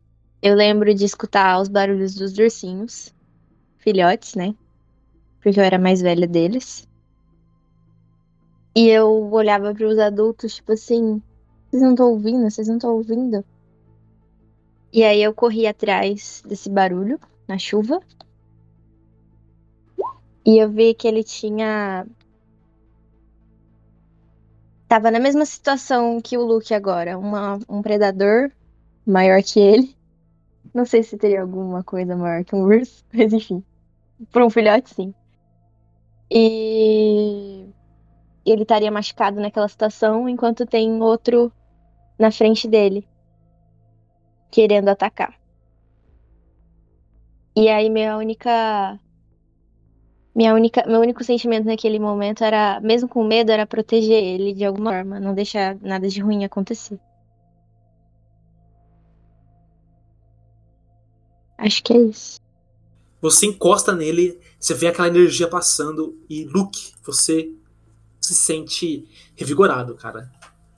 eu 0.41 0.55
lembro 0.55 0.95
de 0.95 1.05
escutar 1.05 1.61
os 1.61 1.69
barulhos 1.69 2.15
dos 2.15 2.39
ursinhos, 2.39 3.15
filhotes, 3.77 4.35
né? 4.35 4.55
Porque 5.43 5.61
eu 5.61 5.65
era 5.65 5.79
mais 5.79 6.01
velha 6.01 6.27
deles. 6.27 6.89
E 8.75 8.89
eu 8.89 9.31
olhava 9.31 9.75
para 9.75 9.87
os 9.87 9.99
adultos, 9.99 10.55
tipo 10.55 10.73
assim: 10.73 11.23
vocês 11.71 11.83
não 11.83 11.91
estão 11.91 12.11
ouvindo? 12.11 12.51
Vocês 12.51 12.69
não 12.69 12.77
estão 12.77 12.95
ouvindo? 12.95 13.45
E 14.93 15.05
aí 15.05 15.23
eu 15.23 15.35
corri 15.35 15.67
atrás 15.67 16.43
desse 16.47 16.71
barulho 16.71 17.21
na 17.47 17.59
chuva. 17.59 18.01
E 20.45 20.59
eu 20.59 20.71
vi 20.71 20.95
que 20.95 21.09
ele 21.09 21.25
tinha. 21.25 22.07
Tava 24.89 25.11
na 25.11 25.19
mesma 25.19 25.45
situação 25.45 26.21
que 26.21 26.39
o 26.39 26.45
Luke 26.45 26.73
agora. 26.73 27.19
Uma, 27.19 27.59
um 27.69 27.83
predador 27.83 28.51
maior 29.05 29.43
que 29.43 29.59
ele. 29.59 29.97
Não 30.73 30.85
sei 30.85 31.03
se 31.03 31.17
teria 31.17 31.43
alguma 31.43 31.83
coisa 31.83 32.17
maior 32.17 32.45
que 32.45 32.55
um 32.55 32.63
urso, 32.63 33.05
mas 33.13 33.33
enfim. 33.33 33.65
Por 34.31 34.43
um 34.43 34.51
filhote, 34.51 34.95
sim. 34.95 35.15
E 36.31 37.67
ele 38.47 38.63
estaria 38.63 38.91
machucado 38.91 39.41
naquela 39.41 39.69
situação, 39.69 40.29
enquanto 40.29 40.65
tem 40.67 41.01
outro 41.03 41.53
na 42.19 42.31
frente 42.31 42.69
dele, 42.69 43.07
querendo 44.51 44.89
atacar. 44.89 45.35
E 47.55 47.69
aí 47.69 47.89
minha 47.91 48.17
única 48.17 48.99
minha 50.35 50.55
única, 50.55 50.85
meu 50.87 51.01
único 51.01 51.25
sentimento 51.25 51.65
naquele 51.65 51.99
momento 51.99 52.45
era, 52.45 52.79
mesmo 52.81 53.09
com 53.09 53.25
medo, 53.25 53.51
era 53.51 53.67
proteger 53.67 54.23
ele 54.23 54.53
de 54.53 54.67
alguma 54.67 54.93
forma, 54.93 55.19
não 55.19 55.35
deixar 55.35 55.75
nada 55.81 56.07
de 56.09 56.21
ruim 56.21 56.45
acontecer. 56.45 57.01
Acho 61.57 61.83
que 61.83 61.95
é 61.95 61.97
isso. 61.97 62.39
Você 63.23 63.47
encosta 63.47 63.95
nele, 63.95 64.39
você 64.61 64.75
vê 64.75 64.89
aquela 64.89 65.09
energia 65.09 65.49
passando 65.49 66.15
e 66.29 66.45
Luke, 66.45 66.93
você 67.03 67.51
se 68.27 68.35
sente 68.35 69.09
revigorado, 69.35 69.95
cara. 69.95 70.31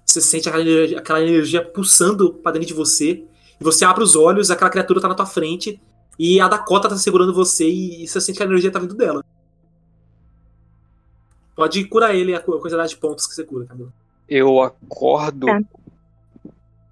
Você 0.05 0.21
sente 0.21 0.49
aquela 0.49 0.63
energia, 0.63 0.99
aquela 0.99 1.23
energia 1.23 1.65
pulsando 1.65 2.35
pra 2.35 2.53
dentro 2.53 2.69
de 2.69 2.75
você 2.75 3.25
e 3.61 3.65
você 3.65 3.85
abre 3.85 4.03
os 4.03 4.17
olhos, 4.17 4.51
aquela 4.51 4.71
criatura 4.71 5.01
tá 5.01 5.09
na 5.09 5.15
tua 5.15 5.27
frente 5.27 5.81
e 6.19 6.41
a 6.41 6.49
Dakota 6.49 6.89
tá 6.89 6.97
segurando 6.97 7.33
você 7.35 7.69
e 7.69 8.07
você 8.07 8.21
sente 8.21 8.37
que 8.37 8.43
a 8.43 8.47
energia 8.47 8.71
tá 8.71 8.79
vindo 8.79 8.95
dela. 8.95 9.25
Pode 11.55 11.85
curar 11.87 12.15
ele 12.15 12.35
a 12.35 12.41
quantidade 12.41 12.91
de 12.91 12.97
pontos 12.97 13.27
que 13.27 13.35
você 13.35 13.45
cura, 13.45 13.67
Camila. 13.67 13.93
Eu 14.29 14.61
acordo 14.63 15.47
Tá. 15.47 15.61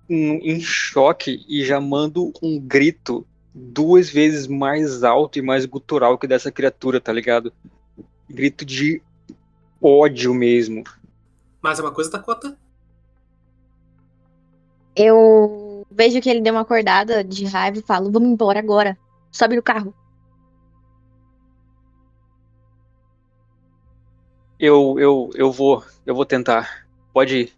em 0.09 0.51
em 0.53 0.61
choque 0.61 1.45
e 1.49 1.65
já 1.65 1.81
mando 1.81 2.33
um 2.43 2.59
grito 2.59 3.27
duas 3.55 4.11
vezes 4.11 4.47
mais 4.47 5.03
alto 5.03 5.39
e 5.39 5.43
mais 5.43 5.65
gutural 5.67 6.19
que 6.19 6.27
dessa 6.27 6.51
criatura, 6.53 7.01
tá 7.01 7.13
ligado? 7.13 7.53
Grito 8.29 8.65
de 8.65 9.01
ódio 9.81 10.35
mesmo. 10.35 10.85
Mais 11.62 11.79
uma 11.79 11.93
coisa, 11.93 12.11
Dakota? 12.11 12.57
Eu 14.95 15.87
vejo 15.91 16.20
que 16.20 16.31
ele 16.31 16.41
deu 16.41 16.55
uma 16.55 16.62
acordada 16.62 17.22
de 17.22 17.45
raiva 17.45 17.79
e 17.79 17.83
falo: 17.83 18.11
Vamos 18.11 18.29
embora 18.29 18.59
agora. 18.59 18.99
Sobe 19.31 19.57
no 19.57 19.62
carro. 19.62 19.95
Eu, 24.59 24.99
eu, 24.99 25.31
eu 25.35 25.53
vou, 25.53 25.85
eu 26.07 26.14
vou 26.14 26.24
tentar. 26.24 26.87
Pode 27.12 27.37
ir. 27.37 27.53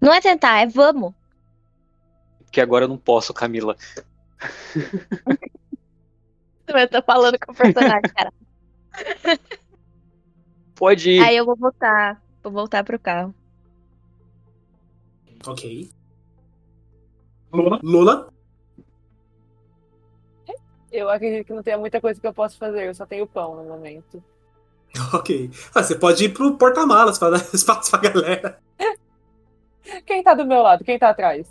Não 0.00 0.12
é 0.12 0.20
tentar, 0.20 0.60
é 0.60 0.66
vamos. 0.66 1.12
Porque 2.44 2.60
agora 2.60 2.84
eu 2.84 2.88
não 2.88 2.96
posso, 2.96 3.34
Camila. 3.34 3.76
Eu 6.68 6.86
tô 6.86 7.02
falando 7.02 7.38
com 7.38 7.50
o 7.50 7.54
personagem, 7.54 8.02
cara. 8.14 8.30
Pode 10.74 11.10
ir. 11.10 11.20
Aí 11.20 11.36
eu 11.36 11.44
vou 11.44 11.56
voltar. 11.56 12.22
Vou 12.42 12.52
voltar 12.52 12.84
pro 12.84 12.98
carro. 12.98 13.34
Ok. 15.46 15.90
Lola? 17.52 17.80
Lola? 17.82 18.32
Eu 20.90 21.08
acredito 21.10 21.46
que 21.46 21.52
não 21.52 21.62
tenha 21.62 21.78
muita 21.78 22.00
coisa 22.00 22.20
que 22.20 22.26
eu 22.26 22.32
possa 22.32 22.56
fazer, 22.56 22.86
eu 22.86 22.94
só 22.94 23.04
tenho 23.04 23.26
pão 23.26 23.56
no 23.56 23.64
momento. 23.64 24.22
Ok. 25.12 25.50
Ah, 25.74 25.82
você 25.82 25.94
pode 25.94 26.24
ir 26.24 26.30
pro 26.30 26.56
porta-malas 26.56 27.18
pra 27.18 27.30
dar 27.30 27.44
espaço 27.54 27.90
pra 27.90 28.00
galera. 28.00 28.58
Quem 30.06 30.22
tá 30.22 30.34
do 30.34 30.46
meu 30.46 30.62
lado? 30.62 30.82
Quem 30.82 30.98
tá 30.98 31.10
atrás? 31.10 31.46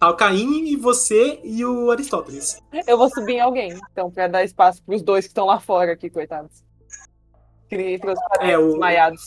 Tá 0.00 0.08
o 0.08 0.16
Caim 0.16 0.64
e 0.66 0.76
você 0.76 1.38
e 1.44 1.62
o 1.64 1.90
Aristóteles. 1.90 2.58
Eu 2.86 2.96
vou 2.96 3.10
subir 3.10 3.34
em 3.34 3.40
alguém, 3.40 3.78
então, 3.92 4.10
pra 4.10 4.26
dar 4.28 4.42
espaço 4.42 4.82
pros 4.82 5.02
dois 5.02 5.26
que 5.26 5.30
estão 5.30 5.44
lá 5.46 5.60
fora 5.60 5.92
aqui, 5.92 6.08
coitados. 6.08 6.64
Que 7.68 7.98
trouxe 7.98 8.22
É, 8.40 8.58
o- 8.58 8.68
desmaiados. 8.70 9.22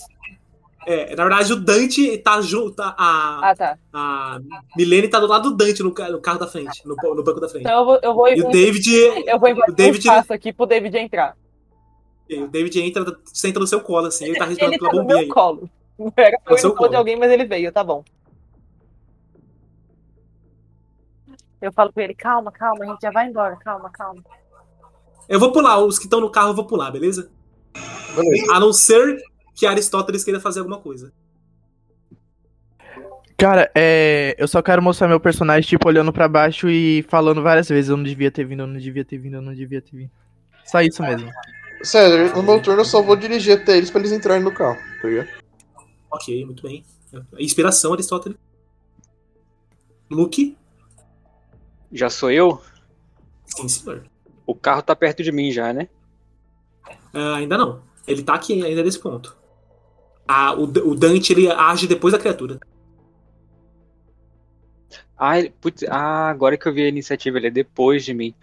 É, 0.86 1.16
na 1.16 1.24
verdade, 1.26 1.54
o 1.54 1.56
Dante 1.56 2.18
tá 2.18 2.42
junto. 2.42 2.72
tá- 2.76 2.94
A, 2.98 3.52
Ah, 3.52 3.56
tá. 3.56 3.78
a 3.94 4.40
Milene 4.76 5.08
tá 5.08 5.20
do 5.20 5.28
lado 5.28 5.52
do 5.52 5.56
Dante 5.56 5.82
no, 5.84 5.90
no 5.94 6.20
carro 6.22 6.40
da 6.40 6.48
frente, 6.48 6.82
no, 6.86 6.96
no 7.16 7.24
banco 7.24 7.40
da 7.40 7.48
frente. 7.48 7.62
Então 7.64 7.80
eu 7.80 7.86
vou, 7.86 8.00
eu 8.02 8.14
vou 8.16 8.28
E 8.28 8.42
o 8.42 8.50
David. 8.50 8.92
Eu 9.28 9.40
vou 9.40 9.48
invadir 9.50 9.72
o 9.72 9.76
David- 9.76 9.96
um 10.10 10.12
espaço 10.12 10.34
aqui 10.34 10.52
pro 10.52 10.66
David 10.66 10.98
entrar. 10.98 11.38
O 12.32 12.48
David 12.48 12.82
entra, 12.82 13.16
senta 13.32 13.60
no 13.60 13.68
seu 13.68 13.80
colo, 13.80 14.08
assim, 14.08 14.26
ele 14.26 14.38
tá 14.40 14.44
respirando 14.50 14.74
Ele 14.74 14.80
tá 14.82 14.90
pela 14.90 15.02
no 15.04 15.08
bombinha 15.08 15.20
meu 15.20 15.26
aí. 15.28 15.30
colo. 15.30 15.70
Não 16.00 16.12
era 16.18 16.38
No 16.50 16.58
no 16.70 16.76
colo 16.76 16.90
de 16.90 16.96
alguém, 16.96 17.16
mas 17.16 17.32
ele 17.32 17.46
veio, 17.46 17.72
tá 17.72 17.84
bom. 17.84 18.04
Eu 21.64 21.72
falo 21.72 21.94
pra 21.94 22.04
ele, 22.04 22.14
calma, 22.14 22.52
calma, 22.52 22.84
a 22.84 22.88
gente 22.90 23.00
já 23.02 23.10
vai 23.10 23.26
embora, 23.26 23.56
calma, 23.56 23.90
calma. 23.90 24.22
Eu 25.30 25.40
vou 25.40 25.54
pular, 25.54 25.80
os 25.80 25.98
que 25.98 26.04
estão 26.04 26.20
no 26.20 26.30
carro 26.30 26.50
eu 26.50 26.56
vou 26.56 26.68
pular, 26.68 26.92
beleza? 26.92 27.32
Beleza. 28.14 28.54
A 28.54 28.60
não 28.60 28.74
ser 28.74 29.18
que 29.56 29.66
Aristóteles 29.66 30.26
queira 30.26 30.42
fazer 30.42 30.60
alguma 30.60 30.82
coisa. 30.82 31.14
Cara, 33.38 33.72
é, 33.74 34.36
eu 34.38 34.46
só 34.46 34.62
quero 34.62 34.82
mostrar 34.82 35.08
meu 35.08 35.22
personagem, 35.22 35.66
tipo, 35.66 35.88
olhando 35.88 36.12
pra 36.12 36.28
baixo 36.28 36.70
e 36.70 37.02
falando 37.04 37.42
várias 37.42 37.70
vezes. 37.70 37.90
Eu 37.90 37.96
não 37.96 38.04
devia 38.04 38.30
ter 38.30 38.44
vindo, 38.44 38.64
eu 38.64 38.68
não 38.68 38.78
devia 38.78 39.06
ter 39.06 39.18
vindo, 39.18 39.36
eu 39.36 39.42
não 39.42 39.54
devia 39.54 39.82
ter 39.82 39.96
vindo. 39.96 40.12
Só 40.66 40.82
isso 40.82 41.02
mesmo. 41.02 41.32
César, 41.82 42.36
no 42.36 42.44
meu 42.44 42.62
turno 42.62 42.82
eu 42.82 42.86
só 42.86 43.02
vou 43.02 43.16
dirigir 43.16 43.58
até 43.58 43.78
eles 43.78 43.90
pra 43.90 44.02
eles 44.02 44.12
entrarem 44.12 44.44
no 44.44 44.54
carro, 44.54 44.78
tá 45.02 45.08
ligado? 45.08 45.30
Ok, 46.12 46.46
muito 46.46 46.64
bem. 46.64 46.84
Inspiração, 47.40 47.94
Aristóteles. 47.94 48.38
Luke? 50.12 50.58
Já 51.94 52.10
sou 52.10 52.32
eu? 52.32 52.60
Sim, 53.46 53.70
senhor. 53.70 54.04
O 54.46 54.54
carro 54.56 54.82
tá 54.82 54.96
perto 54.96 55.24
de 55.24 55.32
mim 55.32 55.52
já, 55.52 55.72
né? 55.72 55.88
Ah, 57.14 57.36
ainda 57.36 57.58
não. 57.58 57.82
Ele 58.08 58.24
tá 58.24 58.34
aqui 58.34 58.66
ainda 58.66 58.84
nesse 58.84 59.00
ponto. 59.00 59.38
Ah, 60.28 60.54
o, 60.54 60.64
o 60.64 60.96
Dante 60.96 61.32
ele 61.32 61.50
age 61.52 61.88
depois 61.88 62.12
da 62.14 62.20
criatura. 62.20 62.60
Ah, 65.18 65.38
ele- 65.40 65.54
putz, 65.62 65.84
ah, 65.90 66.30
agora 66.30 66.58
que 66.58 66.68
eu 66.68 66.74
vi 66.74 66.84
a 66.84 66.90
iniciativa, 66.90 67.38
ele 67.38 67.48
é 67.48 67.52
depois 67.52 68.04
de 68.04 68.14
mim. 68.14 68.34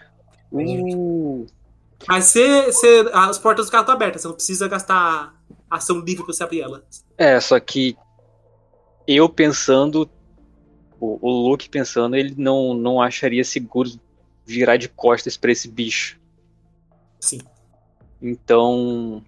Uh, 0.53 1.47
Mas 2.09 2.27
você, 2.27 2.67
você- 2.67 3.11
as 3.13 3.39
portas 3.39 3.67
do 3.67 3.73
carro 3.73 3.83
estão 3.83 3.95
abertas, 3.95 4.23
você 4.23 4.29
não 4.29 4.35
precisa 4.35 4.69
gastar 4.69 5.35
ação 5.69 5.99
livre 6.01 6.25
pra 6.25 6.33
você 6.33 6.43
abrir 6.43 6.61
ela. 6.63 6.85
é, 7.19 7.39
só 7.41 7.59
que 7.61 7.97
eu 9.07 9.29
pensando, 9.29 10.09
o, 11.01 11.19
o 11.21 11.49
Luke 11.49 11.69
pensando, 11.69 12.15
ele 12.15 12.35
não, 12.37 12.75
não 12.75 13.01
acharia 13.01 13.43
seguro 13.43 13.91
virar 14.45 14.77
de 14.77 14.89
costas 14.89 15.37
pra 15.37 15.51
esse 15.51 15.67
bicho. 15.67 16.21
Sim. 17.19 17.41
Então, 18.21 19.25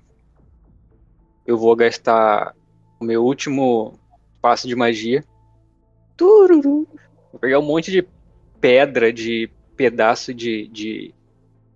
eu 1.46 1.56
vou 1.56 1.74
gastar 1.74 2.54
o 3.00 3.04
meu 3.04 3.24
último 3.24 3.98
passo 4.40 4.68
de 4.68 4.76
magia. 4.76 5.24
Tururu. 6.16 6.86
Vou 7.30 7.40
pegar 7.40 7.58
um 7.58 7.64
monte 7.64 7.90
de 7.90 8.06
pedra, 8.60 9.12
de 9.12 9.50
pedaço 9.74 10.34
de, 10.34 10.68
de, 10.68 11.14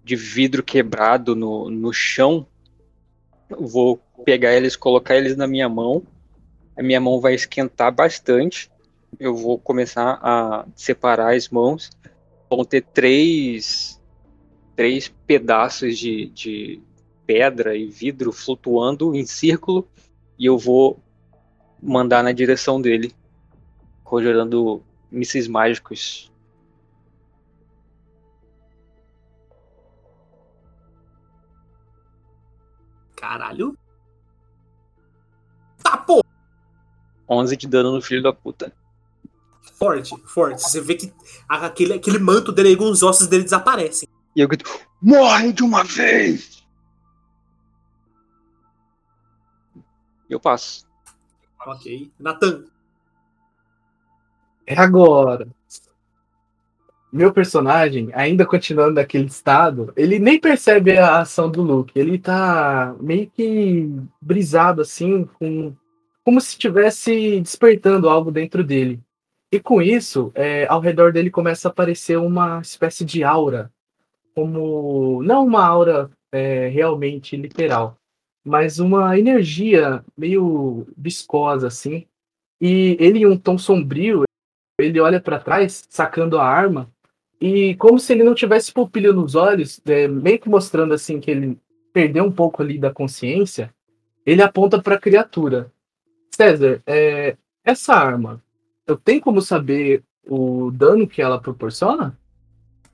de 0.05 0.15
vidro 0.15 0.63
quebrado 0.63 1.35
no, 1.35 1.71
no 1.71 1.93
chão. 1.93 2.47
Vou 3.49 3.97
pegar 4.25 4.53
eles, 4.55 4.77
colocar 4.77 5.17
eles 5.17 5.37
na 5.37 5.47
minha 5.47 5.69
mão. 5.69 6.03
A 6.77 6.83
minha 6.83 7.01
mão 7.01 7.21
vai 7.21 7.35
esquentar 7.35 7.91
bastante. 7.93 8.71
Eu 9.19 9.35
vou 9.35 9.59
começar 9.59 10.19
a 10.23 10.67
separar 10.75 11.35
as 11.35 11.49
mãos. 11.49 11.91
Vão 12.51 12.65
ter 12.65 12.83
três, 12.83 14.01
três 14.75 15.09
pedaços 15.27 15.99
de, 15.99 16.27
de 16.27 16.83
pedra 17.27 17.77
e 17.77 17.87
vidro 17.87 18.31
flutuando 18.33 19.15
em 19.15 19.27
círculo 19.27 19.89
e 20.39 20.47
eu 20.47 20.59
vou 20.59 21.03
mandar 21.83 22.23
na 22.23 22.33
direção 22.33 22.81
dele, 22.81 23.13
conjurando 24.05 24.83
mísseis 25.11 25.49
mágicos. 25.49 26.31
Caralho. 33.17 33.77
Tá, 35.83 35.97
pô! 35.97 36.23
11 37.29 37.57
de 37.57 37.67
dano 37.67 37.93
no 37.93 38.03
filho 38.03 38.23
da 38.23 38.33
puta. 38.33 38.73
Forte, 39.79 40.15
forte. 40.25 40.63
Você 40.63 40.81
vê 40.81 40.95
que 40.95 41.13
aquele, 41.47 41.95
aquele 41.95 42.19
manto 42.19 42.51
dele, 42.51 42.71
alguns 42.71 43.03
ossos 43.03 43.27
dele 43.27 43.45
desaparecem. 43.45 44.09
E 44.35 44.41
eu 44.41 44.49
grito: 44.49 44.65
Morre 45.03 45.53
de 45.53 45.63
uma 45.63 45.85
vez! 45.85 46.65
Eu 50.29 50.41
passo. 50.41 50.87
Ok. 51.67 52.11
Natan. 52.19 52.65
É 54.67 54.79
agora. 54.79 55.47
Meu 57.13 57.33
personagem, 57.33 58.11
ainda 58.15 58.45
continuando 58.45 58.95
naquele 58.95 59.27
estado, 59.27 59.93
ele 59.97 60.19
nem 60.19 60.41
percebe 60.41 60.99
a 60.99 61.21
ação 61.21 61.51
do 61.51 61.63
Luke. 61.63 61.93
Ele 61.99 62.19
tá 62.19 62.95
meio 63.01 63.31
que 63.31 63.89
brisado 64.21 64.83
assim, 64.83 65.25
com, 65.39 65.75
como 66.25 66.41
se 66.41 66.49
estivesse 66.49 67.41
despertando 67.41 68.09
algo 68.09 68.33
dentro 68.33 68.65
dele. 68.65 69.01
E 69.53 69.61
com 69.61 69.81
isso, 69.81 70.33
é, 70.35 70.67
ao 70.67 70.81
redor 70.81 71.13
dele 71.13 71.31
começa 71.31 71.69
a 71.69 71.71
aparecer 71.71 72.19
uma 72.19 72.61
espécie 72.61 73.05
de 73.05 73.23
aura. 73.23 73.71
Como. 74.35 75.23
Não 75.23 75.47
uma 75.47 75.65
aura 75.65 76.11
é, 76.33 76.69
realmente 76.69 77.37
literal, 77.37 77.97
mas 78.45 78.79
uma 78.79 79.19
energia 79.19 80.05
meio 80.17 80.87
viscosa, 80.97 81.69
assim. 81.69 82.07
E 82.61 82.97
ele, 82.99 83.21
em 83.21 83.27
um 83.27 83.39
tom 83.39 83.57
sombrio, 83.57 84.25
ele 84.79 85.01
olha 85.01 85.21
para 85.21 85.39
trás, 85.39 85.87
sacando 85.89 86.39
a 86.39 86.45
arma, 86.45 86.91
e 87.41 87.75
como 87.77 87.99
se 87.99 88.13
ele 88.13 88.25
não 88.25 88.35
tivesse 88.35 88.73
pupila 88.73 89.13
nos 89.13 89.35
olhos, 89.35 89.81
é, 89.87 90.09
meio 90.09 90.39
que 90.39 90.49
mostrando 90.49 90.95
assim 90.95 91.21
que 91.21 91.31
ele 91.31 91.59
perdeu 91.93 92.25
um 92.25 92.33
pouco 92.33 92.63
ali 92.63 92.79
da 92.79 92.93
consciência, 92.93 93.73
ele 94.25 94.43
aponta 94.43 94.83
para 94.83 94.97
a 94.97 95.01
criatura. 95.01 95.71
César, 96.35 96.83
é, 96.87 97.37
essa 97.65 97.95
arma, 97.95 98.43
eu 98.87 98.97
tenho 98.97 99.21
como 99.21 99.41
saber 99.41 100.03
o 100.27 100.71
dano 100.71 101.07
que 101.07 101.21
ela 101.21 101.41
proporciona? 101.41 102.19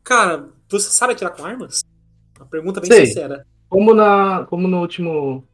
Cara, 0.03 0.49
você 0.69 0.91
sabe 0.91 1.13
atirar 1.13 1.35
com 1.35 1.45
armas? 1.45 1.83
Uma 2.39 2.47
pergunta 2.47 2.81
bem 2.81 2.91
Sei. 2.91 3.07
sincera. 3.07 3.47
Como 3.69 3.95
na, 3.95 4.45
como 4.47 4.67
no 4.69 4.81
último, 4.81 5.45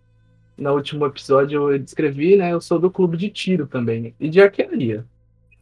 no 0.57 0.73
último 0.75 1.07
episódio 1.07 1.73
eu 1.73 1.79
descrevi, 1.79 2.37
né? 2.37 2.53
Eu 2.53 2.61
sou 2.61 2.79
do 2.79 2.91
clube 2.91 3.17
de 3.17 3.29
tiro 3.31 3.67
também 3.67 4.15
e 4.19 4.29
de 4.29 4.41
arquearia. 4.41 5.05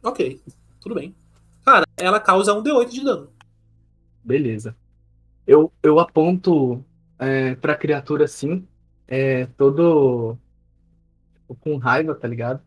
Ok, 0.03 0.41
tudo 0.79 0.95
bem. 0.95 1.13
Cara, 1.65 1.85
ela 1.97 2.19
causa 2.19 2.53
um 2.53 2.63
D8 2.63 2.89
de 2.89 3.03
dano. 3.03 3.29
Beleza. 4.23 4.75
Eu, 5.45 5.71
eu 5.83 5.99
aponto 5.99 6.83
é, 7.19 7.55
pra 7.55 7.75
criatura 7.75 8.25
assim, 8.25 8.65
é, 9.07 9.45
todo 9.57 10.37
com 11.59 11.77
raiva, 11.77 12.13
tá 12.13 12.27
ligado? 12.27 12.61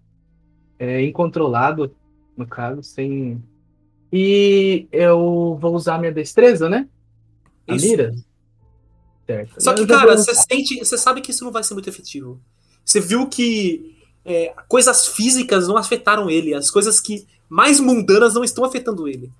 É, 0.78 1.02
incontrolado, 1.02 1.94
no 2.40 2.46
caso, 2.46 2.82
sem. 2.82 3.42
E 4.12 4.88
eu 4.90 5.56
vou 5.60 5.74
usar 5.74 5.98
minha 5.98 6.12
destreza, 6.12 6.68
né? 6.68 6.88
A 7.68 7.76
Isso. 7.76 7.86
mira? 7.86 8.12
Certo. 9.26 9.62
Só 9.62 9.72
que, 9.72 9.86
cara, 9.86 10.16
você 10.16 10.34
sente, 10.34 10.78
você 10.78 10.98
sabe 10.98 11.20
que 11.20 11.30
isso 11.30 11.44
não 11.44 11.52
vai 11.52 11.62
ser 11.62 11.74
muito 11.74 11.88
efetivo. 11.88 12.40
Você 12.84 12.98
viu 12.98 13.28
que 13.28 13.96
é, 14.24 14.52
coisas 14.66 15.06
físicas 15.06 15.68
não 15.68 15.76
afetaram 15.76 16.28
ele, 16.28 16.52
as 16.52 16.70
coisas 16.70 17.00
que 17.00 17.24
mais 17.48 17.78
mundanas 17.78 18.34
não 18.34 18.42
estão 18.42 18.64
afetando 18.64 19.06
ele. 19.06 19.30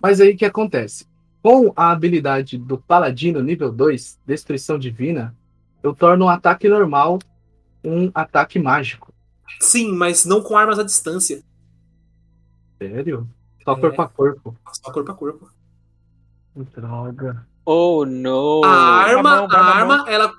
Mas 0.00 0.20
aí 0.20 0.32
o 0.32 0.36
que 0.36 0.44
acontece? 0.44 1.06
Com 1.42 1.72
a 1.74 1.90
habilidade 1.90 2.56
do 2.56 2.78
Paladino 2.78 3.42
nível 3.42 3.72
2, 3.72 4.20
Destruição 4.24 4.78
Divina, 4.78 5.36
eu 5.82 5.92
torno 5.92 6.26
um 6.26 6.28
ataque 6.28 6.68
normal 6.68 7.18
um 7.84 8.10
ataque 8.14 8.58
mágico. 8.58 9.12
Sim, 9.60 9.92
mas 9.92 10.24
não 10.24 10.40
com 10.42 10.56
armas 10.56 10.78
à 10.78 10.82
distância, 10.82 11.42
Sério? 12.88 13.28
Só 13.64 13.72
É. 13.72 13.80
corpo 13.80 14.02
a 14.02 14.08
corpo. 14.08 14.56
só 14.72 14.92
corpo 14.92 15.10
a 15.10 15.14
corpo. 15.14 15.48
Droga. 16.74 17.46
Oh, 17.64 18.04
não! 18.04 18.62
A 18.64 18.68
arma, 18.68 19.22
mão, 19.36 19.48
vai 19.48 19.60
a 19.60 19.64
arma, 19.64 20.04
ela. 20.08 20.32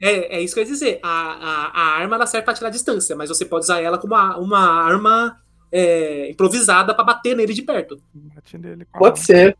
É, 0.00 0.36
é 0.38 0.40
isso 0.40 0.54
que 0.54 0.60
eu 0.60 0.64
ia 0.64 0.70
dizer. 0.70 1.00
A, 1.02 1.08
a, 1.08 1.66
a 1.74 1.98
arma 1.98 2.14
ela 2.16 2.26
serve 2.26 2.44
pra 2.44 2.52
atirar 2.52 2.68
a 2.68 2.72
distância, 2.72 3.16
mas 3.16 3.28
você 3.28 3.44
pode 3.44 3.64
usar 3.64 3.80
ela 3.80 3.98
como 3.98 4.14
uma, 4.14 4.36
uma 4.38 4.58
arma 4.60 5.36
é, 5.72 6.30
improvisada 6.30 6.94
pra 6.94 7.04
bater 7.04 7.34
nele 7.36 7.52
de 7.52 7.62
perto. 7.62 8.00
Bate 8.14 8.56
nele 8.56 8.84
com 8.86 8.96
a 8.96 9.00
Pode 9.00 9.18
mão. 9.18 9.26
ser. 9.26 9.56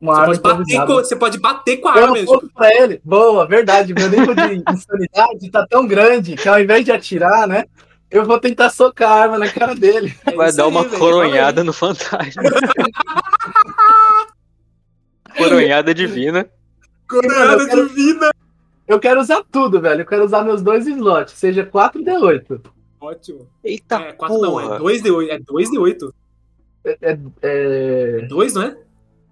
Uma 0.00 0.14
Você 0.14 0.20
arma 0.20 0.26
pode, 0.34 0.40
bater 0.42 0.60
improvisada. 0.62 0.86
com, 0.86 0.94
você 0.94 1.16
pode 1.16 1.40
bater 1.40 1.76
com 1.78 1.88
a 1.88 1.96
Eu 1.96 2.02
arma 2.04 2.12
mesmo. 2.14 2.50
pra 2.54 2.74
ele. 2.74 3.00
Boa, 3.04 3.46
verdade. 3.46 3.92
Meu 3.92 4.08
nível 4.08 4.34
de 4.34 4.62
insanidade 4.72 5.50
tá 5.50 5.66
tão 5.68 5.86
grande 5.86 6.36
que 6.36 6.48
ao 6.48 6.60
invés 6.60 6.84
de 6.84 6.92
atirar, 6.92 7.46
né? 7.48 7.64
Eu 8.12 8.24
vou 8.26 8.38
tentar 8.38 8.68
socar 8.70 9.10
a 9.10 9.22
arma 9.22 9.38
na 9.38 9.50
cara 9.50 9.74
dele. 9.74 10.14
É 10.26 10.32
Vai 10.36 10.52
dar 10.52 10.64
aí, 10.64 10.68
uma 10.68 10.82
velho, 10.84 10.98
coronhada 10.98 11.64
no 11.64 11.72
fantasma. 11.72 12.42
coronhada 15.36 15.94
divina. 15.94 16.48
Coronhada 17.08 17.62
Eu 17.62 17.66
quero- 17.68 17.88
divina. 17.88 18.30
Eu 18.86 19.00
quero 19.00 19.20
usar 19.20 19.42
tudo, 19.50 19.80
velho. 19.80 20.02
Eu 20.02 20.06
quero 20.06 20.24
usar 20.24 20.44
meus 20.44 20.60
dois 20.60 20.86
slots, 20.86 21.34
seja 21.34 21.64
4D8. 21.64 22.60
Ótimo. 23.00 23.48
Eita 23.64 23.96
é, 23.96 24.12
4 24.12 24.38
não, 24.38 24.60
é 24.60 24.64
porra. 24.64 24.78
2D8. 24.80 25.28
É 25.30 25.38
2D8. 25.38 26.12
É, 26.84 26.98
é- 27.00 27.18
é- 27.42 28.18
É 28.22 28.26
2, 28.26 28.54
não 28.54 28.62
é? 28.62 28.76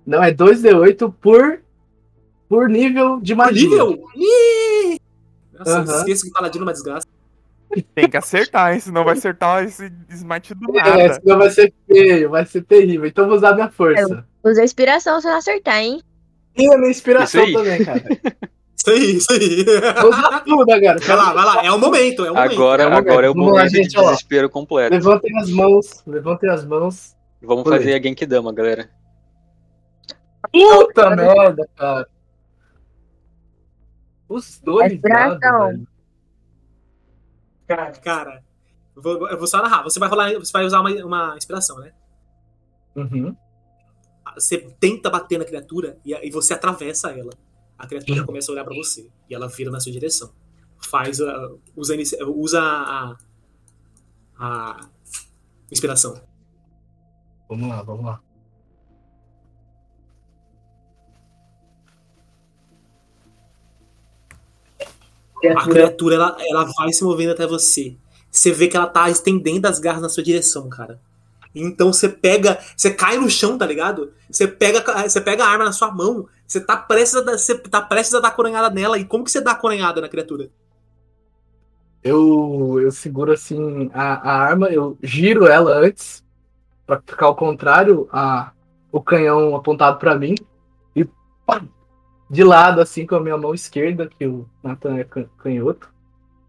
Não, 0.06 0.22
é 0.22 0.32
2D8 0.32 1.12
por, 1.20 1.60
por 2.48 2.68
nível 2.68 3.20
de 3.20 3.34
Por 3.34 3.38
magia. 3.44 3.68
nível? 3.68 4.04
Ih! 4.16 4.98
Nossa, 5.58 5.70
eu 5.70 5.76
Aham. 5.76 5.96
esqueço 5.98 6.22
que 6.24 6.30
o 6.30 6.32
Paladino 6.32 6.64
é 6.64 6.66
uma 6.66 6.72
desgraça. 6.72 7.06
Tem 7.94 8.08
que 8.08 8.16
acertar, 8.16 8.72
hein? 8.74 8.80
Senão 8.80 9.04
vai 9.04 9.14
acertar 9.14 9.62
esse 9.64 9.92
smite 10.10 10.54
do 10.54 10.70
É, 10.76 10.82
nada. 10.82 11.14
senão 11.14 11.38
vai 11.38 11.50
ser 11.50 11.72
feio, 11.86 12.30
vai 12.30 12.44
ser 12.44 12.62
terrível. 12.62 13.06
Então 13.06 13.24
eu 13.24 13.28
vou 13.28 13.36
usar 13.38 13.54
minha 13.54 13.70
força. 13.70 14.26
Usa 14.44 14.60
a 14.60 14.64
inspiração 14.64 15.20
se 15.20 15.26
não 15.28 15.36
acertar, 15.36 15.78
hein? 15.78 16.00
E 16.56 16.66
a 16.66 16.76
minha 16.78 16.90
inspiração 16.90 17.44
Isso 17.44 17.58
aí. 17.58 17.64
também, 17.64 17.84
cara. 17.84 18.02
Isso 18.80 18.90
aí, 18.90 19.16
isso 19.16 19.32
aí. 19.32 19.60
Usa 20.08 20.40
tudo 20.40 20.72
agora. 20.72 20.98
Vai 20.98 21.16
lá, 21.16 21.32
vai 21.34 21.44
lá. 21.44 21.66
É 21.66 21.70
o 21.70 21.78
momento, 21.78 22.24
é 22.24 22.30
o 22.30 22.34
momento. 22.34 22.52
Agora, 22.54 22.82
é 22.82 22.86
o 22.86 22.92
agora 22.94 23.26
é 23.26 23.30
o 23.30 23.34
momento. 23.34 23.52
Lá, 23.52 23.58
momento 23.58 23.72
de 23.72 23.76
gente, 23.82 23.98
ó 23.98 24.10
desespero 24.10 24.48
completo. 24.48 24.94
Levantem 24.94 25.38
as 25.38 25.50
mãos. 25.50 26.02
Levantem 26.06 26.48
as 26.48 26.64
mãos. 26.64 27.14
Vamos 27.42 27.66
Oi. 27.66 27.76
fazer 27.76 27.92
a 27.92 28.02
Genkidama, 28.02 28.50
galera. 28.54 28.88
Puta 30.50 31.14
merda, 31.14 31.68
cara. 31.76 32.08
Os 34.30 34.58
dois 34.60 34.92
Inspiração. 34.94 35.84
Cara, 37.70 37.92
cara 37.92 38.44
eu 38.96 39.02
vou, 39.02 39.28
eu 39.28 39.38
vou 39.38 39.46
só 39.46 39.62
narrar. 39.62 39.82
Você 39.84 39.98
vai 40.00 40.08
rolar, 40.08 40.32
você 40.34 40.52
vai 40.52 40.64
usar 40.64 40.80
uma, 40.80 40.90
uma 41.04 41.36
inspiração, 41.36 41.78
né? 41.78 41.92
Uhum. 42.96 43.36
Você 44.34 44.58
tenta 44.80 45.08
bater 45.08 45.38
na 45.38 45.44
criatura 45.44 45.98
e, 46.04 46.12
e 46.12 46.30
você 46.30 46.52
atravessa 46.54 47.10
ela. 47.10 47.32
A 47.78 47.86
criatura 47.86 48.24
começa 48.24 48.50
a 48.50 48.52
olhar 48.52 48.64
pra 48.64 48.74
você 48.74 49.08
e 49.28 49.34
ela 49.34 49.48
vira 49.48 49.70
na 49.70 49.80
sua 49.80 49.92
direção. 49.92 50.32
Faz 50.82 51.20
a, 51.20 51.50
usa, 51.76 51.92
a 51.92 51.96
inici- 51.96 52.22
usa 52.24 52.60
a, 52.60 53.16
a 54.38 54.88
inspiração. 55.70 56.20
Vamos 57.48 57.68
lá, 57.68 57.82
vamos 57.82 58.04
lá. 58.04 58.20
A 65.48 65.64
criatura 65.64 66.14
ela, 66.16 66.36
ela 66.40 66.64
vai 66.76 66.92
se 66.92 67.02
movendo 67.02 67.32
até 67.32 67.46
você. 67.46 67.96
Você 68.30 68.52
vê 68.52 68.68
que 68.68 68.76
ela 68.76 68.86
tá 68.86 69.08
estendendo 69.10 69.66
as 69.66 69.78
garras 69.78 70.02
na 70.02 70.08
sua 70.08 70.22
direção, 70.22 70.68
cara. 70.68 71.00
Então 71.54 71.92
você 71.92 72.08
pega, 72.08 72.58
você 72.76 72.92
cai 72.92 73.16
no 73.18 73.28
chão, 73.28 73.58
tá 73.58 73.66
ligado? 73.66 74.12
Você 74.30 74.46
pega, 74.46 75.08
você 75.08 75.20
pega 75.20 75.44
a 75.44 75.48
arma 75.48 75.64
na 75.64 75.72
sua 75.72 75.90
mão, 75.90 76.28
você 76.46 76.60
tá 76.60 76.76
prestes 76.76 77.16
a 77.16 77.20
dar, 77.22 77.38
você 77.38 77.58
tá 77.58 77.80
prestes 77.80 78.14
a 78.14 78.20
dar 78.20 78.30
coronhada 78.30 78.70
nela. 78.70 78.98
E 78.98 79.04
como 79.04 79.24
que 79.24 79.30
você 79.30 79.40
dá 79.40 79.54
coronhada 79.54 80.00
na 80.00 80.08
criatura? 80.08 80.48
Eu, 82.02 82.78
eu 82.80 82.90
seguro 82.90 83.32
assim 83.32 83.90
a, 83.92 84.30
a 84.30 84.36
arma, 84.42 84.68
eu 84.68 84.96
giro 85.02 85.46
ela 85.46 85.76
antes, 85.76 86.24
pra 86.86 87.00
ficar 87.04 87.26
ao 87.26 87.34
contrário, 87.34 88.08
a, 88.10 88.52
o 88.90 89.02
canhão 89.02 89.54
apontado 89.54 89.98
pra 89.98 90.14
mim, 90.14 90.34
e 90.96 91.04
pá, 91.44 91.62
de 92.30 92.44
lado, 92.44 92.80
assim, 92.80 93.04
com 93.04 93.16
a 93.16 93.20
minha 93.20 93.36
mão 93.36 93.52
esquerda, 93.52 94.08
que 94.08 94.24
o 94.24 94.48
Nathan 94.62 94.96
é 94.98 95.04
can- 95.04 95.28
canhoto, 95.38 95.92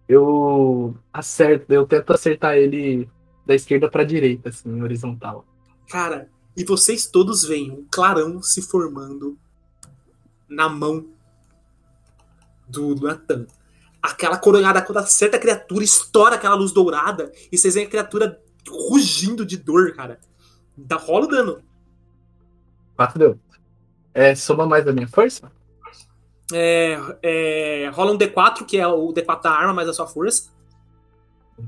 eu 0.07 0.95
acerto, 1.11 1.73
eu 1.73 1.87
tento 1.87 2.13
acertar 2.13 2.55
ele 2.55 3.09
da 3.45 3.55
esquerda 3.55 3.89
pra 3.89 4.03
direita, 4.03 4.49
assim, 4.49 4.81
horizontal. 4.81 5.43
Cara, 5.89 6.29
e 6.55 6.63
vocês 6.63 7.07
todos 7.07 7.43
veem 7.43 7.71
um 7.71 7.85
clarão 7.89 8.43
se 8.43 8.61
formando 8.61 9.37
na 10.47 10.69
mão 10.69 11.07
do 12.67 12.93
Nathan. 12.95 13.47
Aquela 14.01 14.37
coronhada, 14.37 14.81
quando 14.81 14.97
acerta 14.97 15.37
a 15.37 15.39
criatura, 15.39 15.83
estoura 15.83 16.35
aquela 16.35 16.55
luz 16.55 16.71
dourada 16.71 17.31
e 17.51 17.57
vocês 17.57 17.73
veem 17.73 17.87
a 17.87 17.89
criatura 17.89 18.39
rugindo 18.67 19.45
de 19.45 19.57
dor, 19.57 19.93
cara. 19.93 20.19
Dá, 20.77 20.95
rola 20.97 21.25
o 21.25 21.29
dano. 21.29 21.61
4 22.95 23.17
deu. 23.17 23.39
É, 24.13 24.35
soma 24.35 24.65
mais 24.65 24.85
da 24.85 24.93
minha 24.93 25.07
força? 25.07 25.51
É, 26.53 26.97
é, 27.21 27.89
rola 27.93 28.11
um 28.11 28.17
D4, 28.17 28.65
que 28.65 28.77
é 28.77 28.87
o 28.87 29.13
D4 29.13 29.41
da 29.43 29.51
arma 29.51 29.73
mais 29.73 29.87
a 29.89 29.93
sua 29.93 30.07
força. 30.07 30.51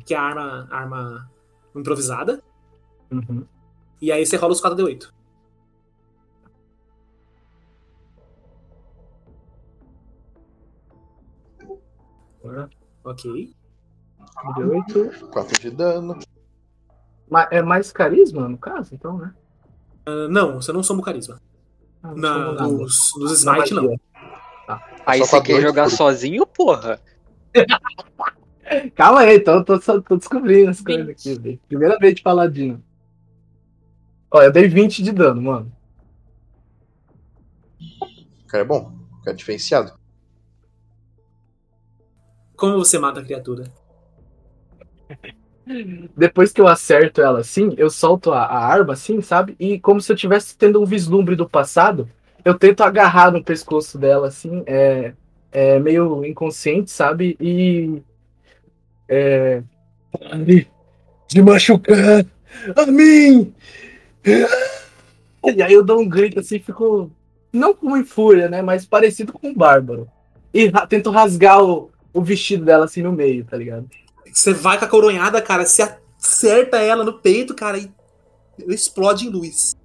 Que 0.05 0.13
é 0.13 0.17
a 0.17 0.21
arma, 0.21 0.67
arma 0.71 1.29
improvisada. 1.75 2.41
Uhum. 3.11 3.45
E 4.01 4.11
aí 4.11 4.25
você 4.25 4.35
rola 4.35 4.53
os 4.53 4.61
4D8. 4.61 5.11
Ok. 13.03 13.53
Deu 14.57 14.69
8. 14.71 15.27
4 15.29 15.59
de 15.61 15.71
dano. 15.71 16.17
Ma- 17.29 17.47
É 17.51 17.61
mais 17.61 17.91
carisma, 17.91 18.47
no 18.47 18.57
caso, 18.57 18.93
então, 18.93 19.17
né? 19.17 19.33
Ah, 20.05 20.27
não, 20.29 20.61
você 20.61 20.71
não 20.71 20.83
soma 20.83 21.01
o 21.01 21.03
carisma. 21.03 21.41
Ah, 22.01 22.09
não 22.09 22.15
Na, 22.17 22.33
soma 22.33 22.53
nada. 22.53 22.67
nos, 22.67 22.97
nos 23.17 23.31
smite, 23.39 23.73
não. 23.73 23.95
Magia. 25.05 25.13
Aí 25.13 25.19
Só 25.19 25.25
você 25.25 25.31
pra 25.37 25.41
quer 25.45 25.61
jogar 25.61 25.83
por- 25.85 25.91
sozinho, 25.91 26.45
porra? 26.45 26.99
Calma 28.95 29.21
aí, 29.21 29.37
então 29.37 29.63
tô, 29.63 29.79
só- 29.81 30.01
tô 30.01 30.15
descobrindo 30.17 30.69
as 30.71 30.81
coisas 30.81 31.05
20. 31.05 31.11
aqui, 31.29 31.39
velho. 31.41 31.59
Primeira 31.67 31.97
vez 31.99 32.15
de 32.15 32.21
paladino. 32.21 32.83
Ó, 34.31 34.41
eu 34.41 34.51
dei 34.51 34.67
20 34.67 35.03
de 35.03 35.11
dano, 35.11 35.41
mano. 35.41 35.71
O 38.41 38.47
cara 38.47 38.63
é 38.63 38.67
bom. 38.67 38.91
O 39.19 39.23
cara 39.23 39.31
é 39.31 39.33
diferenciado. 39.33 39.93
Como 42.55 42.77
você 42.77 42.97
mata 42.97 43.19
a 43.19 43.23
criatura? 43.23 43.65
Depois 46.15 46.51
que 46.51 46.59
eu 46.59 46.67
acerto 46.67 47.21
ela 47.21 47.39
assim, 47.39 47.73
eu 47.77 47.89
solto 47.89 48.31
a, 48.33 48.43
a 48.45 48.65
arma 48.65 48.93
assim, 48.93 49.21
sabe? 49.21 49.55
E 49.59 49.79
como 49.79 50.01
se 50.01 50.11
eu 50.11 50.15
tivesse 50.15 50.57
tendo 50.57 50.81
um 50.81 50.85
vislumbre 50.85 51.35
do 51.35 51.47
passado, 51.47 52.09
eu 52.43 52.57
tento 52.57 52.83
agarrar 52.83 53.31
no 53.31 53.43
pescoço 53.43 53.97
dela 53.97 54.27
assim, 54.27 54.63
é, 54.65 55.13
é 55.51 55.79
meio 55.79 56.25
inconsciente, 56.25 56.91
sabe? 56.91 57.37
E. 57.39 58.01
É. 59.07 59.63
Pare 60.11 60.67
de 61.27 61.41
machucar 61.41 62.25
a 62.75 62.85
mim! 62.85 63.53
E 64.23 65.61
aí 65.61 65.73
eu 65.73 65.83
dou 65.83 65.99
um 65.99 66.07
grito 66.07 66.39
assim, 66.39 66.59
fico. 66.59 67.11
Não 67.51 67.73
como 67.73 67.97
em 67.97 68.03
fúria, 68.03 68.49
né? 68.49 68.61
Mas 68.61 68.85
parecido 68.85 69.33
com 69.33 69.49
um 69.49 69.53
bárbaro. 69.53 70.07
E 70.53 70.67
ra- 70.67 70.87
tento 70.87 71.09
rasgar 71.11 71.63
o, 71.63 71.91
o 72.13 72.21
vestido 72.21 72.65
dela 72.65 72.85
assim 72.85 73.01
no 73.01 73.11
meio, 73.11 73.45
tá 73.45 73.57
ligado? 73.57 73.87
Você 74.31 74.53
vai 74.53 74.79
com 74.79 74.85
a 74.85 74.87
coronhada, 74.87 75.41
cara, 75.41 75.65
você 75.65 75.83
acerta 76.19 76.77
ela 76.77 77.03
no 77.03 77.19
peito, 77.19 77.53
cara, 77.53 77.77
e 77.77 77.91
explode 78.67 79.27
em 79.27 79.29
luz. 79.29 79.75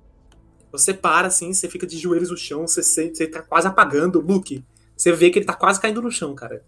Você 0.71 0.93
para 0.93 1.29
assim, 1.29 1.53
você 1.53 1.69
fica 1.69 1.87
de 1.87 1.97
joelhos 1.99 2.31
no 2.31 2.37
chão, 2.37 2.67
você, 2.67 2.83
sente, 2.83 3.17
você 3.19 3.27
tá 3.27 3.43
quase 3.43 3.67
apagando. 3.67 4.21
Luke, 4.21 4.63
você 4.97 5.13
vê 5.13 5.31
que 5.31 5.39
ele 5.39 5.47
tá 5.47 5.55
quase 5.55 5.81
caindo 5.81 6.03
no 6.03 6.11
chão, 6.11 6.35
cara. 6.35 6.65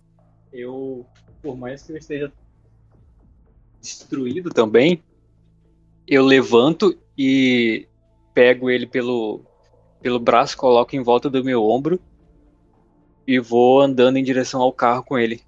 Eu, 0.53 1.07
por 1.43 1.57
mais 1.57 1.83
que 1.83 1.93
eu 1.93 1.97
esteja 1.97 2.33
destruído 3.81 4.51
também, 4.51 5.03
eu 6.07 6.25
levanto 6.25 6.99
e 7.17 7.87
pego 8.35 8.71
ele 8.71 8.87
pelo, 8.87 9.43
pelo 10.01 10.19
braço, 10.19 10.57
coloco 10.57 10.97
em 10.97 11.03
volta 11.03 11.29
do 11.29 11.45
meu 11.45 11.63
ombro 11.63 12.01
e 13.27 13.39
vou 13.39 13.81
andando 13.81 14.17
em 14.17 14.25
direção 14.25 14.61
ao 14.61 14.73
carro 14.73 15.03
com 15.05 15.19
ele. 15.19 15.43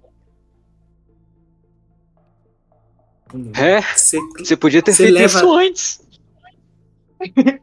É, 3.55 3.81
Você, 3.81 4.19
você 4.37 4.55
podia 4.55 4.81
ter 4.81 4.93
feito 4.93 5.13
leva- 5.13 5.25
isso 5.39 5.51
antes. 5.53 6.01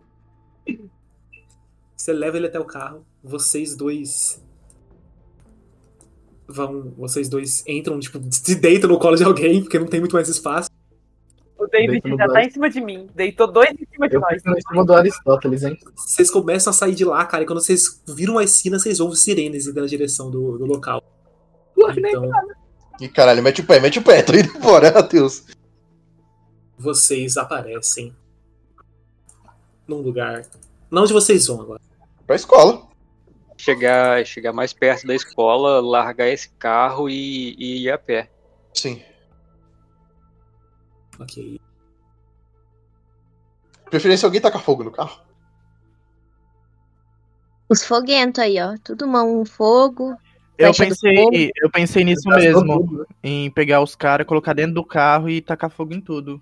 você 2.01 2.14
leva 2.14 2.38
ele 2.38 2.46
até 2.46 2.59
o 2.59 2.64
carro, 2.64 3.05
vocês 3.22 3.76
dois 3.76 4.42
vão. 6.48 6.94
Vocês 6.96 7.28
dois 7.28 7.62
entram, 7.66 8.01
tipo, 8.01 8.18
se 8.30 8.55
deitam 8.55 8.88
no 8.88 8.98
colo 8.98 9.16
de 9.16 9.24
alguém, 9.24 9.61
porque 9.61 9.78
não 9.78 9.86
tem 9.86 10.01
muito 10.01 10.14
mais 10.14 10.26
espaço. 10.26 10.70
O 11.59 11.66
David 11.66 12.01
já 12.16 12.26
tá 12.26 12.42
em 12.42 12.51
cima 12.51 12.70
de 12.70 12.80
mim. 12.80 13.07
Deitou 13.14 13.53
dois 13.53 13.68
em 13.78 13.86
cima 13.92 14.09
de 14.09 14.14
Eu 14.16 14.20
nós. 14.22 14.42
em 14.42 14.61
cima 14.66 14.82
do 14.82 14.94
Aristóteles, 14.94 15.62
hein? 15.62 15.78
Vocês 15.94 16.30
começam 16.30 16.70
a 16.70 16.74
sair 16.74 16.94
de 16.94 17.05
lá, 17.05 17.22
cara, 17.26 17.42
e 17.42 17.46
quando 17.46 17.61
vocês 17.62 18.03
viram 18.09 18.38
a 18.38 18.44
esquina, 18.44 18.78
vocês 18.78 18.98
ouvem 18.98 19.16
sirenes 19.16 19.66
indo 19.66 19.78
na 19.78 19.86
direção 19.86 20.30
do, 20.30 20.57
do 20.57 20.64
local. 20.64 21.03
Então, 21.76 22.30
Ih, 22.98 23.09
caralho, 23.11 23.42
mete 23.42 23.61
o 23.61 23.66
pé, 23.66 23.78
mete 23.78 23.98
o 23.98 24.03
pé. 24.03 24.22
Tô 24.22 24.32
indo 24.32 24.57
embora, 24.57 24.90
Matheus. 24.90 25.44
vocês 26.78 27.36
aparecem 27.36 28.16
num 29.86 30.01
lugar. 30.01 30.46
Não 30.90 31.03
onde 31.03 31.12
vocês 31.12 31.46
vão 31.46 31.61
agora. 31.61 31.89
Pra 32.31 32.37
escola. 32.37 32.87
Chegar, 33.57 34.24
chegar 34.24 34.53
mais 34.53 34.72
perto 34.72 35.05
da 35.05 35.16
escola, 35.16 35.81
largar 35.81 36.28
esse 36.28 36.49
carro 36.51 37.11
e, 37.11 37.57
e 37.59 37.83
ir 37.83 37.91
a 37.91 37.99
pé. 37.99 38.31
Sim. 38.72 39.03
Ok. 41.18 41.61
Preferência 43.87 44.28
alguém 44.28 44.41
tacar 44.41 44.62
fogo 44.62 44.85
no 44.85 44.93
carro. 44.93 45.20
Os 47.68 47.85
foguentos 47.85 48.41
aí, 48.41 48.61
ó. 48.62 48.76
Tudo 48.85 49.09
mão 49.09 49.45
fogo. 49.45 50.16
Eu 50.57 50.72
pensei, 50.72 51.16
fogo. 51.16 51.51
eu 51.57 51.68
pensei 51.68 52.05
nisso 52.05 52.28
Gastou 52.28 52.64
mesmo. 52.64 52.87
tudo? 52.87 53.07
Em 53.24 53.51
pegar 53.51 53.83
os 53.83 53.97
caras, 53.97 54.24
colocar 54.24 54.53
dentro 54.53 54.74
do 54.74 54.85
carro 54.85 55.28
e 55.28 55.41
tacar 55.43 55.68
fogo 55.68 55.95
em 55.95 56.01
tudo. 56.01 56.41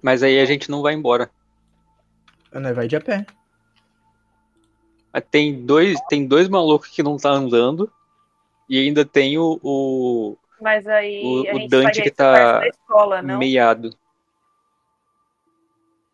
Mas 0.00 0.22
aí 0.22 0.38
a 0.38 0.44
gente 0.44 0.70
não 0.70 0.80
vai 0.80 0.94
embora. 0.94 1.28
Né, 2.52 2.72
vai 2.72 2.86
de 2.86 2.94
a 2.94 3.00
pé. 3.00 3.26
Tem 5.20 5.64
dois, 5.64 6.00
tem 6.08 6.26
dois 6.26 6.48
malucos 6.48 6.88
que 6.88 7.02
não 7.02 7.16
tá 7.16 7.30
andando. 7.30 7.90
E 8.68 8.78
ainda 8.78 9.04
tem 9.04 9.38
o, 9.38 9.58
o 9.62 10.36
Mas 10.60 10.86
aí 10.86 11.22
O- 11.24 11.48
a 11.50 11.54
o 11.54 11.58
gente 11.60 11.70
Dante 11.70 12.02
que 12.02 12.10
tá 12.10 12.32
perto 12.32 12.60
da 12.60 12.68
escola, 12.68 13.22
meiado. 13.22 13.90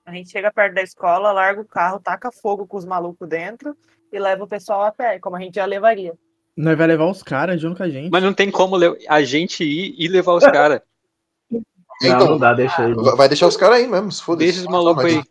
A 0.07 0.13
gente 0.13 0.31
chega 0.31 0.53
perto 0.53 0.75
da 0.75 0.83
escola, 0.83 1.33
larga 1.33 1.63
o 1.63 1.65
carro, 1.65 1.99
taca 1.99 2.31
fogo 2.31 2.67
com 2.67 2.77
os 2.77 2.85
malucos 2.85 3.27
dentro 3.29 3.77
e 4.13 4.19
leva 4.19 4.45
o 4.45 4.49
pessoal 4.49 4.83
a 4.83 4.93
pé, 4.93 5.19
como 5.19 5.35
a 5.37 5.41
gente 5.41 5.55
já 5.55 5.65
levaria. 5.65 6.15
Nós 6.57 6.77
vai 6.77 6.87
levar 6.87 7.07
os 7.11 7.23
caras 7.23 7.61
junto 7.61 7.79
com 7.79 7.83
a 7.83 7.89
gente. 7.89 8.11
Mas 8.13 8.23
não 8.23 8.33
tem 8.35 8.51
como 8.51 8.77
a 9.09 9.23
gente 9.23 9.65
ir 9.65 9.95
e 9.99 10.07
levar 10.07 10.35
os 10.35 10.45
caras. 10.45 10.81
Não, 11.51 11.63
Então, 12.03 12.29
não 12.29 12.39
dá, 12.39 12.53
deixa 12.53 12.85
ele. 12.85 12.95
vai 13.17 13.29
deixar 13.29 13.47
os 13.47 13.57
caras 13.57 13.79
aí 13.79 13.87
mesmo, 13.89 14.13
se 14.13 14.23
foda 14.23 14.41
Deixa 14.45 14.61
os 14.61 14.67
malucos 14.67 15.05
aí. 15.05 15.23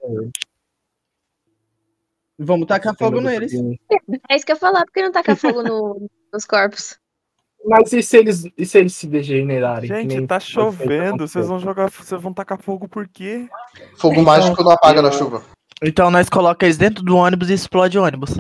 Vamos 2.39 2.67
tacar 2.67 2.95
fogo 2.95 3.21
neles. 3.21 3.53
É 4.29 4.36
isso 4.36 4.45
que 4.45 4.51
eu 4.51 4.55
ia 4.55 4.59
falar, 4.59 4.86
porque 4.86 5.01
não 5.01 5.11
tacar 5.11 5.36
fogo 5.38 5.63
no- 5.63 6.07
nos 6.34 6.45
corpos. 6.45 6.97
Mas 7.65 7.93
e 7.93 8.03
se 8.03 8.17
eles, 8.17 8.43
e 8.57 8.65
se 8.65 8.77
eles 8.77 8.93
se 8.93 9.07
degenerarem? 9.07 9.88
Gente, 9.88 10.27
tá 10.27 10.39
chovendo. 10.39 11.25
Vocês 11.27 11.47
vão 11.47 11.59
jogar. 11.59 11.89
Vocês 11.89 12.21
vão 12.21 12.34
tacar 12.34 12.57
fogo 12.61 12.89
por 12.89 13.07
quê? 13.07 13.47
Fogo 13.97 14.21
mágico 14.21 14.61
não 14.63 14.71
apaga 14.71 15.01
na 15.01 15.11
chuva. 15.11 15.41
Então 15.81 16.11
nós 16.11 16.27
coloca 16.29 16.65
eles 16.65 16.77
dentro 16.77 17.03
do 17.03 17.15
ônibus 17.15 17.49
e 17.49 17.53
explode 17.53 17.97
o 17.97 18.03
ônibus. 18.03 18.38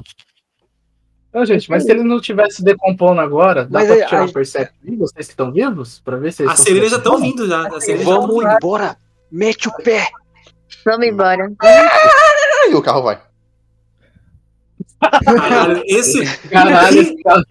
Não, 1.33 1.45
gente, 1.45 1.69
mas 1.69 1.83
se 1.83 1.91
ele 1.91 2.03
não 2.03 2.19
tivesse 2.21 2.63
decompondo 2.63 3.19
agora, 3.21 3.65
dá 3.65 3.79
Mas 3.79 3.87
pra 3.87 3.95
aí- 3.95 4.05
tirar 4.07 4.25
o 4.27 4.33
perception 4.33 4.97
vocês 4.97 5.25
que 5.27 5.33
estão 5.33 5.51
vivos? 5.51 5.99
Pra 6.01 6.17
ver 6.17 6.31
se 6.33 6.43
eles 6.43 6.51
As 6.53 6.59
estão 6.59 6.73
cerejas 6.73 6.91
já 6.91 6.97
estão 6.97 7.17
vindo 7.19 7.47
já. 7.47 7.63
Vamos 8.03 8.43
embora. 8.45 8.97
Mete 9.31 9.67
o 9.67 9.73
pé. 9.77 10.05
Vamos 10.85 11.07
embora. 11.07 11.51
E 12.69 12.75
o 12.75 12.81
carro 12.81 13.01
vai. 13.03 13.19
Caralho, 15.25 15.83
esse. 15.87 16.37
Caralho, 16.49 17.01
esse 17.01 17.23
cara... 17.23 17.43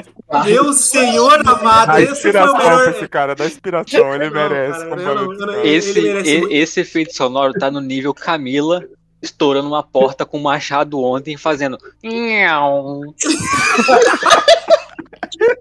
Meu 0.46 0.72
senhor 0.72 1.46
amado, 1.46 1.98
esse 1.98 2.22
foi 2.22 2.30
o 2.40 2.56
melhor. 2.56 2.88
esse 2.88 3.06
cara, 3.08 3.34
dá 3.34 3.44
inspiração. 3.44 4.14
Ele 4.14 4.30
Não, 4.30 4.48
merece. 4.48 4.78
cara, 4.86 4.96
não- 4.96 5.32
eu 5.32 5.46
não- 5.46 5.62
esse 5.62 5.90
Esse, 5.90 5.98
ele 5.98 6.12
merece 6.12 6.30
e- 6.34 6.38
muito. 6.40 6.54
esse 6.54 6.80
efeito 6.80 7.14
sonoro 7.14 7.52
tá 7.52 7.70
no 7.70 7.80
nível 7.82 8.14
Camila 8.14 8.82
estourando 9.20 9.68
uma 9.68 9.82
porta 9.82 10.24
com 10.24 10.38
um 10.38 10.42
machado 10.42 10.98
ontem, 11.02 11.36
fazendo. 11.36 11.76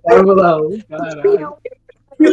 Fórmula 0.04 0.58
1, 0.66 0.80
caralho. 0.90 1.54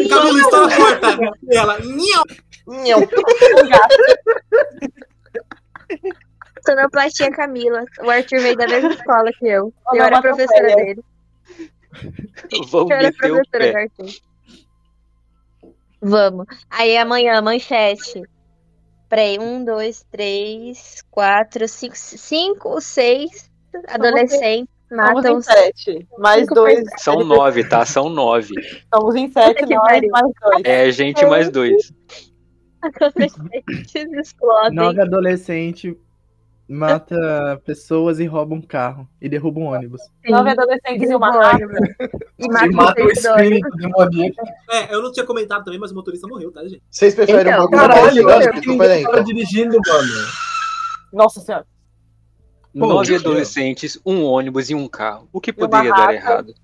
Camila 0.08 0.40
está 0.40 0.60
na 0.66 0.76
porta. 0.76 1.18
E 1.50 1.56
ela. 1.56 1.78
"Nhau". 1.80 2.24
Nhão. 2.68 3.08
Sonoplastia 6.64 7.30
Camila. 7.30 7.84
O 8.02 8.10
Arthur 8.10 8.40
veio 8.40 8.56
da 8.56 8.66
mesma 8.66 8.90
escola 8.94 9.30
que 9.38 9.46
eu. 9.46 9.72
Eu 9.94 10.02
Olha, 10.02 10.02
era 10.02 10.20
professora 10.20 10.68
campanha. 10.68 10.76
dele. 10.76 11.04
Vamos 12.70 12.90
Eu 12.90 12.96
era 12.96 13.02
meter 13.08 13.32
o 13.32 13.34
professora 13.34 13.72
do. 13.72 13.76
Arthur. 13.78 14.10
Vamos. 16.00 16.46
Aí 16.70 16.96
amanhã, 16.96 17.40
manchete. 17.42 18.22
Peraí, 19.08 19.38
um, 19.38 19.64
dois, 19.64 20.04
três, 20.10 21.02
quatro, 21.10 21.66
cinco, 21.66 21.96
cinco, 21.96 22.80
seis 22.80 23.50
adolescentes 23.88 24.68
matam 24.90 25.38
em 25.38 25.42
sete. 25.42 26.06
Mais 26.18 26.46
dois. 26.46 26.84
São 26.98 27.24
nove, 27.24 27.64
tá? 27.64 27.84
São 27.84 28.08
nove. 28.08 28.54
Estamos 28.60 29.14
em 29.14 29.30
sete, 29.30 29.66
pariu. 29.66 30.10
mais 30.10 30.32
dois. 30.42 30.62
É 30.64 30.82
a 30.82 30.90
gente 30.90 31.24
mais 31.26 31.50
dois. 31.50 31.92
adolescentes 32.82 34.12
explodem. 34.12 34.74
Nove 34.74 35.00
adolescentes 35.00 35.94
mata 36.68 37.60
pessoas 37.64 38.20
e 38.20 38.26
rouba 38.26 38.54
um 38.54 38.60
carro. 38.60 39.08
E 39.20 39.28
derruba 39.28 39.58
um 39.60 39.64
ônibus. 39.66 40.02
Nove 40.28 40.50
adolescentes 40.50 41.08
e 41.10 41.14
uma 41.14 41.50
ônibus. 41.50 41.78
E 42.38 42.44
E 42.44 42.48
mata 42.48 42.70
mata 42.72 43.02
o 43.02 43.10
espírito. 43.10 43.68
demoníaco. 43.76 44.36
É, 44.70 44.94
eu 44.94 45.02
não 45.02 45.10
tinha 45.10 45.24
comentado 45.24 45.64
também, 45.64 45.80
mas 45.80 45.90
o 45.90 45.94
motorista 45.94 46.28
morreu, 46.28 46.52
tá, 46.52 46.62
gente? 46.64 46.82
Vocês 46.90 47.14
preferem 47.14 47.52
Então, 47.52 47.66
um 47.66 47.70
bagulho 47.70 47.80
Caralho, 47.80 48.12
dinâmico? 48.14 48.60
que 48.60 48.72
Então, 48.72 48.94
então. 48.94 49.24
dirigindo, 49.24 49.78
mano. 49.86 50.08
Nossa 51.12 51.40
senhora. 51.40 51.66
Nove 52.74 53.16
adolescentes, 53.16 53.98
um 54.04 54.22
ônibus 54.24 54.68
e 54.70 54.74
um 54.74 54.86
carro. 54.86 55.28
O 55.32 55.40
que 55.40 55.52
poderia 55.52 55.90
dar 55.92 56.14
errado? 56.14 56.54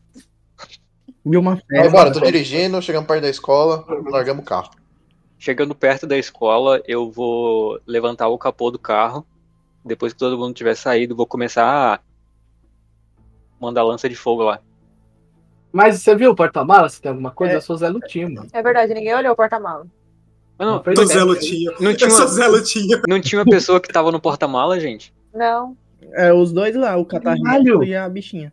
E 1.24 1.36
uma 1.36 1.56
festa. 1.56 1.86
embora, 1.86 2.12
tô 2.12 2.20
dirigindo, 2.20 2.80
chegamos 2.82 3.08
perto 3.08 3.22
da 3.22 3.30
escola, 3.30 3.84
largamos 4.10 4.42
o 4.42 4.46
carro. 4.46 4.70
Chegando 5.38 5.74
perto 5.74 6.06
da 6.06 6.16
escola, 6.18 6.82
eu 6.86 7.10
vou 7.10 7.80
levantar 7.86 8.28
o 8.28 8.36
capô 8.38 8.70
do 8.70 8.78
carro. 8.78 9.26
Depois 9.84 10.12
que 10.12 10.18
todo 10.18 10.38
mundo 10.38 10.54
tiver 10.54 10.74
saído, 10.74 11.14
vou 11.14 11.26
começar 11.26 11.64
a 11.94 12.00
mandar 13.60 13.82
lança 13.82 14.08
de 14.08 14.16
fogo 14.16 14.42
lá. 14.42 14.60
Mas 15.72 16.00
você 16.00 16.14
viu 16.14 16.30
o 16.30 16.34
porta-mala? 16.36 16.88
Se 16.88 17.00
tem 17.02 17.10
alguma 17.10 17.30
coisa? 17.32 17.54
É. 17.54 17.56
Eu 17.56 17.60
sou 17.60 17.76
Zé 17.76 17.88
Lutinho, 17.88 18.32
mano. 18.32 18.48
É 18.52 18.62
verdade, 18.62 18.94
ninguém 18.94 19.14
olhou 19.14 19.32
o 19.32 19.36
porta-mala. 19.36 19.86
Mas 20.56 20.68
não, 20.68 20.82
é. 20.86 21.06
Zé 21.06 21.22
Lutinho. 21.22 21.72
não 21.80 21.90
Eu 21.90 21.96
tinha, 21.96 22.10
sou 22.10 22.20
uma, 22.26 22.28
Zé 22.28 22.46
Lutinho. 22.46 23.02
não 23.08 23.20
tinha 23.20 23.40
uma 23.40 23.50
pessoa 23.50 23.80
que 23.80 23.92
tava 23.92 24.12
no 24.12 24.20
porta-mala, 24.20 24.78
gente? 24.78 25.12
Não. 25.34 25.76
É, 26.12 26.32
os 26.32 26.52
dois 26.52 26.76
lá, 26.76 26.96
o 26.96 27.04
catarrento 27.04 27.44
Caralho. 27.44 27.82
e 27.82 27.94
a 27.96 28.08
bichinha. 28.08 28.52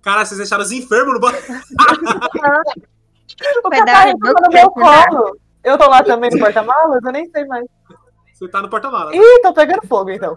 Cara, 0.00 0.24
vocês 0.24 0.38
deixaram 0.38 0.64
os 0.64 0.72
enfermos 0.72 1.14
no 1.14 1.20
banco. 1.20 1.38
O 3.64 3.70
catarro 3.70 4.12
no 4.18 4.34
tá 4.34 4.48
no 4.48 4.52
meu 4.52 4.70
porta-mala. 4.70 5.06
colo. 5.06 5.38
Eu 5.62 5.78
tô 5.78 5.88
lá 5.88 6.02
também 6.02 6.30
no 6.30 6.38
porta-malas? 6.38 7.02
Eu 7.04 7.12
nem 7.12 7.30
sei 7.30 7.44
mais. 7.46 7.64
Você 8.40 8.48
tá 8.48 8.62
no 8.62 8.70
porta-mala. 8.70 9.14
Ih, 9.14 9.42
tô 9.42 9.52
pegando 9.52 9.86
fogo 9.86 10.10
então. 10.10 10.34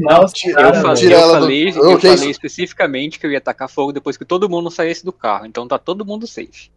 Nossa, 0.00 0.34
Eu, 0.48 0.74
falei, 0.74 1.14
eu 1.14 1.20
falei, 1.20 1.68
eu 1.68 2.00
falei 2.00 2.30
especificamente 2.30 3.20
que 3.20 3.26
eu 3.26 3.30
ia 3.30 3.40
tacar 3.40 3.68
fogo 3.68 3.92
depois 3.92 4.16
que 4.16 4.24
todo 4.24 4.48
mundo 4.48 4.68
saísse 4.68 5.04
do 5.04 5.12
carro. 5.12 5.46
Então 5.46 5.68
tá 5.68 5.78
todo 5.78 6.04
mundo 6.04 6.26
safe. 6.26 6.72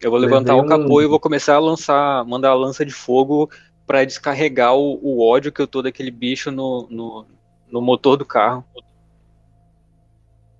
Eu 0.00 0.10
vou 0.10 0.18
levantar 0.18 0.56
o 0.56 0.66
capô 0.66 1.02
e 1.02 1.06
vou 1.06 1.20
começar 1.20 1.56
a 1.56 1.58
lançar, 1.58 2.24
mandar 2.24 2.50
a 2.50 2.54
lança 2.54 2.84
de 2.84 2.92
fogo 2.92 3.50
pra 3.86 4.04
descarregar 4.04 4.74
o, 4.74 4.98
o 5.02 5.20
ódio 5.20 5.52
que 5.52 5.60
eu 5.60 5.66
tô 5.66 5.82
daquele 5.82 6.10
bicho 6.10 6.50
no, 6.50 6.86
no, 6.90 7.26
no 7.70 7.80
motor 7.82 8.16
do 8.16 8.24
carro. 8.24 8.64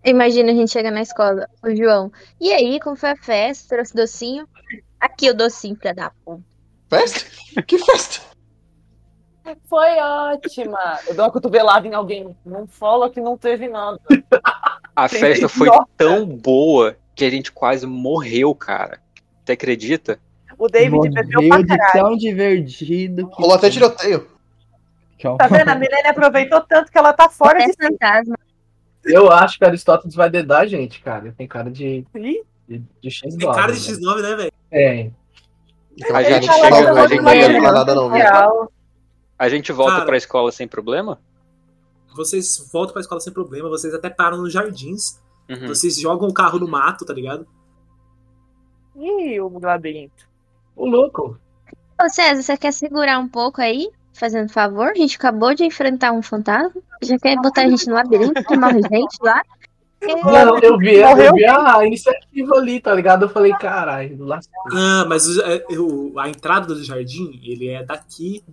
Imagina 0.05 0.53
a 0.53 0.55
gente 0.55 0.71
chega 0.71 0.91
na 0.91 1.03
escola, 1.03 1.49
o 1.65 1.75
João. 1.75 2.13
E 2.41 2.53
aí, 2.53 2.79
como 2.79 2.95
foi 2.95 3.11
a 3.11 3.17
festa? 3.17 3.75
Trouxe 3.75 3.95
docinho? 3.95 4.47
Aqui 5.01 5.31
o 5.31 5.35
docinho 5.35 5.77
pra 5.77 5.93
dar 5.93 6.13
puta. 6.25 6.43
Festa? 6.89 7.63
Que 7.63 7.79
festa? 7.79 8.21
Foi 9.69 9.97
ótima. 9.99 10.99
Eu 11.07 11.15
dou 11.15 11.25
uma 11.25 11.31
cotovelada 11.31 11.87
em 11.87 11.95
alguém. 11.95 12.37
Não 12.45 12.67
fala 12.67 13.09
que 13.11 13.21
não 13.21 13.37
teve 13.37 13.69
nada. 13.69 14.01
A 14.95 15.09
Sim, 15.09 15.19
festa 15.19 15.49
foi 15.49 15.69
nossa. 15.69 15.87
tão 15.97 16.27
boa 16.27 16.97
que 17.15 17.25
a 17.25 17.31
gente 17.31 17.53
quase 17.53 17.87
morreu, 17.87 18.55
cara. 18.55 19.01
Você 19.45 19.53
acredita? 19.53 20.19
O 20.59 20.69
David 20.69 21.11
bebeu 21.11 21.49
pra 21.49 21.59
de 21.61 21.67
caralho. 21.67 21.93
tão 21.93 22.17
divertido. 22.17 23.29
que 23.29 23.37
Rolou 23.37 23.55
até 23.55 23.71
tiroteio. 23.71 24.29
Tá 25.39 25.47
vendo? 25.49 25.69
A 25.71 25.75
Milene 25.75 26.09
aproveitou 26.09 26.61
tanto 26.63 26.91
que 26.91 26.99
ela 26.99 27.13
tá 27.13 27.29
fora 27.29 27.63
É 27.63 27.67
de 27.67 27.73
fantasma. 27.75 28.37
Eu 29.05 29.31
acho 29.31 29.59
que 29.59 29.65
Aristóteles 29.65 30.15
vai 30.15 30.29
dedar 30.29 30.61
a 30.61 30.67
gente, 30.67 31.01
cara. 31.01 31.33
Tem 31.37 31.47
cara 31.47 31.71
de, 31.71 32.05
Ih, 32.15 32.43
de, 32.69 32.83
de 33.01 33.11
X 33.11 33.35
Tem 33.37 33.53
cara 33.53 33.73
de 33.73 33.79
X9, 33.79 34.23
né, 34.23 34.35
velho? 34.35 34.53
É. 34.71 35.11
A 36.13 36.23
Ele 36.23 36.35
gente 36.35 36.53
chega, 36.53 36.93
a 36.93 37.07
gente 37.07 37.61
nada 37.61 37.95
não. 37.95 38.11
A 39.39 39.49
gente 39.49 39.73
volta 39.73 39.95
Cara. 39.95 40.07
pra 40.07 40.17
escola 40.17 40.51
sem 40.53 40.67
problema? 40.67 41.21
Vocês 42.15 42.69
voltam 42.73 42.93
pra 42.93 43.01
escola 43.01 43.21
sem 43.21 43.33
problema, 43.33 43.69
vocês 43.69 43.93
até 43.93 44.09
param 44.09 44.39
nos 44.39 44.53
jardins. 44.53 45.21
Uhum. 45.49 45.69
Vocês 45.69 46.01
jogam 46.01 46.29
o 46.29 46.35
carro 46.35 46.59
no 46.59 46.67
mato, 46.67 47.05
tá 47.05 47.13
ligado? 47.13 47.47
Ih, 48.97 49.41
o 49.41 49.59
labirinto. 49.59 50.27
O 50.75 50.87
louco. 50.87 51.39
Ô 52.03 52.09
César, 52.09 52.43
você 52.43 52.57
quer 52.57 52.73
segurar 52.73 53.19
um 53.19 53.29
pouco 53.29 53.61
aí? 53.61 53.91
Fazendo 54.15 54.51
favor? 54.51 54.89
A 54.89 54.95
gente 54.95 55.17
acabou 55.17 55.55
de 55.55 55.65
enfrentar 55.65 56.13
um 56.13 56.23
fantasma. 56.23 56.81
Já 57.03 57.19
quer 57.19 57.37
botar 57.37 57.63
a 57.63 57.69
gente 57.69 57.87
no 57.87 57.95
labirinto 57.95 58.43
que 58.45 58.57
morre 58.57 58.81
gente 58.91 59.17
lá? 59.21 59.43
Não, 60.03 60.59
eu 60.59 60.77
vi, 60.79 60.95
eu 60.97 61.35
vi 61.35 61.45
a 61.47 61.85
iniciativa 61.87 62.55
ali, 62.57 62.81
tá 62.81 62.95
ligado? 62.95 63.25
Eu 63.25 63.29
falei, 63.29 63.53
caralho, 63.53 64.25
lá 64.25 64.39
Ah, 64.73 65.05
mas 65.09 65.27
o- 65.37 65.43
é, 65.43 65.65
o- 65.79 66.19
a 66.19 66.29
entrada 66.29 66.67
do 66.75 66.85
jardim, 66.85 67.41
ele 67.43 67.69
é 67.69 67.83
daqui. 67.83 68.45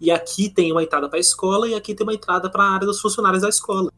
E 0.00 0.10
aqui 0.10 0.48
tem 0.50 0.70
uma 0.72 0.82
entrada 0.82 1.08
pra 1.08 1.18
escola 1.18 1.66
e 1.68 1.74
aqui 1.74 1.94
tem 1.94 2.04
uma 2.06 2.12
entrada 2.14 2.50
pra 2.50 2.64
área 2.64 2.86
dos 2.86 3.00
funcionários 3.00 3.42
da 3.42 3.48
escola. 3.48 3.90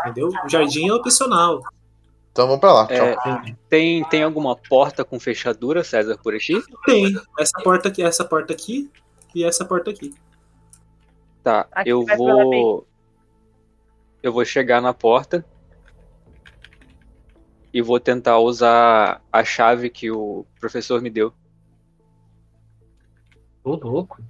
Entendeu? 0.00 0.28
O 0.44 0.48
jardim 0.48 0.88
é 0.88 0.92
opcional. 0.94 1.60
Então 2.32 2.46
vamos 2.46 2.60
pra 2.60 2.72
lá, 2.72 2.86
É, 2.88 3.16
tem, 3.68 4.04
tem 4.08 4.22
alguma 4.22 4.54
porta 4.56 5.04
com 5.04 5.18
fechadura, 5.18 5.82
César, 5.82 6.16
por 6.22 6.32
aqui? 6.34 6.62
Tem 6.86 7.12
essa 7.38 7.60
porta 7.62 7.88
aqui, 7.88 8.02
essa 8.02 8.24
porta 8.24 8.52
aqui 8.52 8.88
e 9.34 9.42
essa 9.44 9.64
porta 9.64 9.90
aqui. 9.90 10.14
Tá, 11.42 11.66
Aqui 11.72 11.90
eu 11.90 12.04
vou. 12.16 12.86
Eu 14.22 14.32
vou 14.32 14.44
chegar 14.44 14.80
na 14.80 14.94
porta. 14.94 15.44
E 17.72 17.80
vou 17.80 18.00
tentar 18.00 18.38
usar 18.38 19.22
a 19.32 19.44
chave 19.44 19.90
que 19.90 20.10
o 20.10 20.44
professor 20.58 21.00
me 21.00 21.10
deu. 21.10 21.32
Ô, 23.62 23.74
louco. 23.76 24.22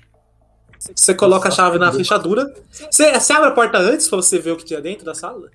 Você 0.94 1.14
coloca 1.14 1.48
a 1.48 1.50
chave 1.50 1.78
na 1.78 1.92
fechadura. 1.92 2.52
Você, 2.70 3.12
você 3.12 3.32
abre 3.32 3.48
a 3.48 3.52
porta 3.52 3.78
antes 3.78 4.08
pra 4.08 4.16
você 4.16 4.38
ver 4.38 4.52
o 4.52 4.56
que 4.56 4.64
tinha 4.64 4.80
dentro 4.80 5.04
da 5.04 5.14
sala? 5.14 5.50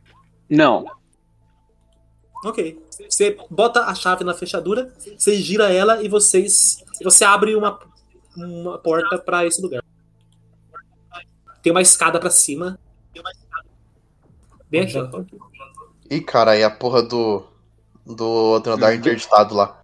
Não, 0.49 0.85
Ok. 2.45 2.79
Você 3.09 3.35
bota 3.49 3.85
a 3.85 3.95
chave 3.95 4.23
na 4.23 4.35
fechadura, 4.35 4.93
você 5.17 5.35
gira 5.35 5.73
ela 5.73 6.03
e 6.03 6.07
vocês. 6.07 6.83
Você 7.03 7.25
abre 7.25 7.55
uma, 7.55 7.79
uma 8.37 8.77
porta 8.77 9.17
pra 9.17 9.45
esse 9.47 9.59
lugar. 9.59 9.83
Tem 11.63 11.71
uma 11.71 11.81
escada 11.81 12.19
pra 12.19 12.29
cima. 12.29 12.79
Bem 14.69 14.81
aqui, 14.81 14.95
ó. 14.95 15.23
Ih, 16.09 16.21
cara, 16.21 16.51
aí 16.51 16.63
a 16.63 16.69
porra 16.69 17.01
do. 17.01 17.43
Do 18.05 18.25
outro 18.25 18.73
andar 18.73 18.93
interditado 18.93 19.55
lá. 19.55 19.81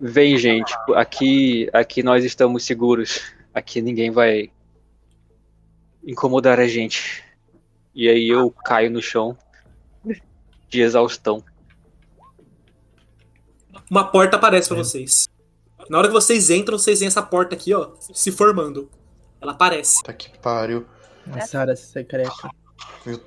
Vem, 0.00 0.38
gente. 0.38 0.72
Aqui, 0.94 1.68
aqui 1.72 2.02
nós 2.02 2.24
estamos 2.24 2.64
seguros. 2.64 3.22
Aqui 3.52 3.80
ninguém 3.80 4.10
vai 4.10 4.50
incomodar 6.06 6.60
a 6.60 6.68
gente. 6.68 7.24
E 7.94 8.08
aí 8.08 8.28
eu 8.28 8.50
caio 8.50 8.90
no 8.90 9.02
chão 9.02 9.36
de 10.68 10.80
exaustão. 10.80 11.42
Uma 13.90 14.04
porta 14.04 14.36
aparece 14.36 14.68
pra 14.68 14.76
vocês. 14.76 15.28
Na 15.88 15.98
hora 15.98 16.08
que 16.08 16.14
vocês 16.14 16.50
entram, 16.50 16.78
vocês 16.78 16.98
veem 16.98 17.08
essa 17.08 17.22
porta 17.22 17.54
aqui, 17.54 17.72
ó, 17.72 17.92
se 18.00 18.32
formando. 18.32 18.90
Ela 19.40 19.52
aparece. 19.52 20.02
Tá 20.02 20.12
que 20.12 20.36
pariu. 20.38 20.86
Uma 21.26 21.40
sala 21.42 21.74
secreta. 21.76 22.50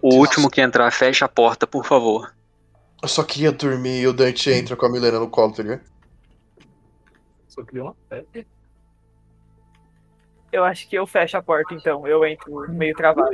O 0.01 0.15
último 0.15 0.49
que 0.49 0.61
entrar, 0.61 0.91
fecha 0.91 1.25
a 1.25 1.29
porta, 1.29 1.65
por 1.65 1.85
favor. 1.85 2.33
Eu 3.01 3.07
só 3.07 3.23
queria 3.23 3.51
dormir 3.51 4.01
e 4.01 4.07
o 4.07 4.13
Dante 4.13 4.49
entra 4.51 4.75
com 4.75 4.85
a 4.85 4.91
Milena 4.91 5.19
no 5.19 5.29
colo, 5.29 5.53
tá 5.53 5.63
ligado? 5.63 5.81
Só 7.47 7.63
criou 7.63 7.87
uma 7.87 7.95
pedra. 8.09 8.45
Eu 10.51 10.63
acho 10.63 10.89
que 10.89 10.95
eu 10.97 11.05
fecho 11.07 11.37
a 11.37 11.41
porta, 11.41 11.73
então. 11.73 12.05
Eu 12.07 12.25
entro 12.25 12.51
meio 12.69 12.95
travado. 12.95 13.29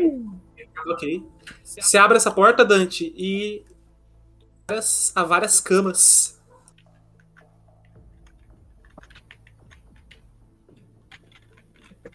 Ok. 0.88 1.26
Você 1.64 1.98
abre 1.98 2.18
essa 2.18 2.30
porta, 2.30 2.64
Dante, 2.66 3.12
e 3.16 3.66
várias- 4.68 5.12
há 5.16 5.24
várias 5.24 5.60
camas. 5.60 6.40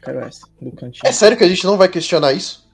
Essa, 0.02 0.47
do 0.60 0.72
cantinho. 0.72 1.02
É 1.05 1.12
sério 1.12 1.36
que 1.36 1.44
a 1.44 1.48
gente 1.48 1.64
não 1.64 1.77
vai 1.77 1.89
questionar 1.89 2.32
isso? 2.32 2.69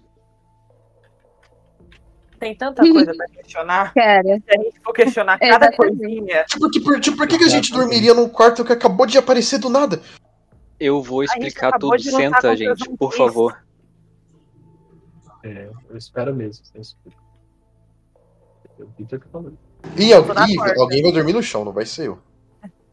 Tem 2.38 2.54
tanta 2.54 2.82
coisa 2.82 3.14
pra 3.14 3.26
questionar. 3.28 3.92
Cara, 3.94 4.22
Se 4.22 4.58
a 4.58 4.62
gente 4.62 4.80
for 4.80 4.92
questionar 4.92 5.38
cada 5.38 5.72
coisinha, 5.72 6.44
Tipo, 6.44 6.70
que, 6.70 6.80
por, 6.80 7.00
tipo, 7.00 7.16
por 7.16 7.26
que, 7.26 7.38
que 7.38 7.44
a 7.44 7.48
gente 7.48 7.72
dormiria 7.72 8.14
num 8.14 8.28
quarto 8.28 8.64
que 8.64 8.72
acabou 8.72 9.06
de 9.06 9.18
aparecer 9.18 9.58
do 9.58 9.68
nada? 9.68 10.00
Eu 10.78 11.02
vou 11.02 11.24
explicar 11.24 11.78
tudo. 11.78 11.98
Senta, 11.98 12.54
gente, 12.56 12.88
por 12.96 13.12
favor. 13.14 13.64
É, 15.42 15.70
eu 15.88 15.96
espero 15.96 16.34
mesmo. 16.34 16.64
Eu 18.78 18.88
Peter 18.96 19.20
que 19.20 19.28
falou. 19.28 19.52
Ih, 19.96 20.12
alguém, 20.12 21.02
vai 21.02 21.12
dormir 21.12 21.32
no 21.32 21.42
chão, 21.42 21.64
não 21.64 21.72
vai 21.72 21.86
ser 21.86 22.08
eu. 22.08 22.18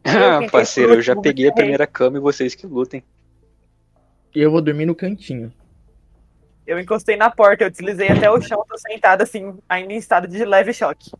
Ah, 0.04 0.40
parceiro, 0.50 0.94
eu 0.94 1.02
já 1.02 1.16
peguei 1.16 1.48
a 1.48 1.52
primeira 1.52 1.86
cama 1.86 2.16
e 2.16 2.20
vocês 2.20 2.54
que 2.54 2.66
lutem. 2.66 3.02
E 4.34 4.40
eu 4.40 4.50
vou 4.50 4.62
dormir 4.62 4.86
no 4.86 4.94
cantinho. 4.94 5.52
Eu 6.66 6.78
encostei 6.78 7.16
na 7.16 7.30
porta, 7.30 7.64
eu 7.64 7.70
deslizei 7.70 8.08
até 8.08 8.30
o 8.30 8.40
chão, 8.40 8.64
tô 8.68 8.78
sentada 8.78 9.22
assim, 9.22 9.56
ainda 9.68 9.92
em 9.92 9.96
estado 9.96 10.26
de 10.26 10.44
leve 10.44 10.72
choque. 10.72 11.10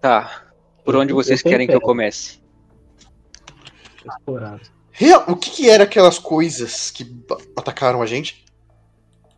Tá. 0.00 0.44
Por 0.84 0.96
onde 0.96 1.12
vocês 1.12 1.40
eu 1.44 1.50
querem 1.50 1.66
que 1.66 1.74
eu 1.74 1.80
comece? 1.80 2.42
Explorado. 4.04 4.62
Real, 4.90 5.24
o 5.28 5.36
que, 5.36 5.50
que 5.50 5.70
era 5.70 5.84
aquelas 5.84 6.18
coisas 6.18 6.90
que 6.90 7.16
atacaram 7.56 8.02
a 8.02 8.06
gente? 8.06 8.44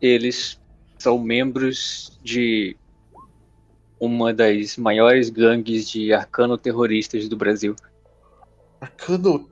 Eles 0.01 0.59
são 0.97 1.17
membros 1.17 2.19
de 2.23 2.75
uma 3.99 4.33
das 4.33 4.75
maiores 4.77 5.29
gangues 5.29 5.89
de 5.89 6.13
arcano-terroristas 6.13 7.29
do 7.29 7.37
Brasil. 7.37 7.75
Arcano. 8.81 9.49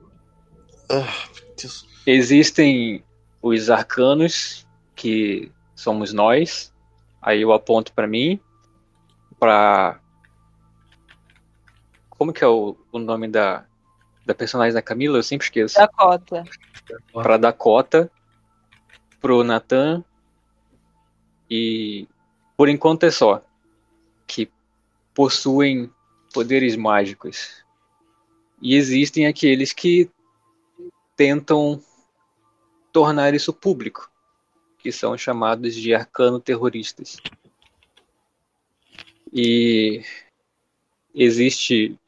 Ah, 0.90 1.28
meu 1.34 1.54
Deus. 1.56 1.86
Existem 2.06 3.02
os 3.40 3.70
arcanos, 3.70 4.63
que 4.94 5.50
somos 5.74 6.12
nós. 6.12 6.72
Aí 7.20 7.42
eu 7.42 7.52
aponto 7.52 7.92
pra 7.92 8.06
mim, 8.06 8.38
pra. 9.38 9.98
Como 12.10 12.32
que 12.32 12.44
é 12.44 12.46
o, 12.46 12.76
o 12.92 12.98
nome 12.98 13.28
da, 13.28 13.66
da 14.24 14.34
personagem 14.34 14.74
da 14.74 14.82
Camila? 14.82 15.18
Eu 15.18 15.22
sempre 15.22 15.46
esqueço. 15.46 15.76
Dakota. 15.76 16.44
Pra 17.12 17.36
Dakota, 17.36 18.10
pro 19.20 19.42
Nathan 19.42 20.04
e 21.50 22.06
por 22.56 22.68
enquanto 22.68 23.04
é 23.04 23.10
só 23.10 23.42
que 24.26 24.50
possuem 25.14 25.90
poderes 26.32 26.76
mágicos. 26.76 27.64
E 28.60 28.74
existem 28.74 29.26
aqueles 29.26 29.72
que 29.72 30.10
tentam 31.16 31.80
tornar 32.92 33.34
isso 33.34 33.52
público, 33.52 34.10
que 34.84 34.92
são 34.92 35.16
chamados 35.16 35.74
de 35.74 35.94
arcano-terroristas. 35.94 37.16
E 39.32 40.02
existe 41.14 41.98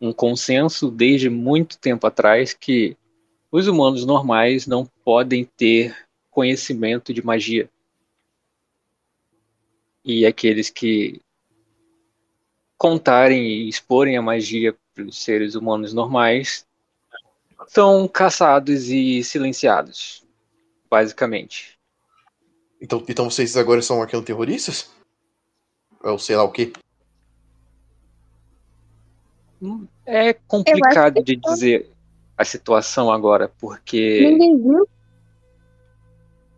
um 0.00 0.14
consenso 0.14 0.90
desde 0.90 1.28
muito 1.28 1.78
tempo 1.78 2.06
atrás 2.06 2.54
que 2.54 2.96
os 3.52 3.68
humanos 3.68 4.06
normais 4.06 4.66
não 4.66 4.86
podem 5.04 5.44
ter 5.44 5.94
conhecimento 6.30 7.12
de 7.12 7.22
magia. 7.22 7.68
E 10.02 10.24
aqueles 10.24 10.70
que 10.70 11.20
contarem 12.78 13.46
e 13.46 13.68
exporem 13.68 14.16
a 14.16 14.22
magia 14.22 14.74
para 14.94 15.04
os 15.04 15.22
seres 15.22 15.54
humanos 15.54 15.92
normais 15.92 16.66
são 17.68 18.08
caçados 18.08 18.88
e 18.88 19.22
silenciados, 19.22 20.24
basicamente. 20.88 21.75
Então, 22.80 23.02
então 23.08 23.30
vocês 23.30 23.56
agora 23.56 23.80
são 23.82 24.00
arcano 24.02 24.22
terroristas? 24.24 24.90
Ou 26.02 26.18
sei 26.18 26.36
lá 26.36 26.44
o 26.44 26.52
quê? 26.52 26.72
É 30.04 30.32
complicado 30.34 31.22
de 31.22 31.36
dizer 31.36 31.90
a 32.36 32.44
situação 32.44 33.10
agora, 33.10 33.48
porque 33.58 34.20
ninguém 34.30 34.62
viu. 34.62 34.88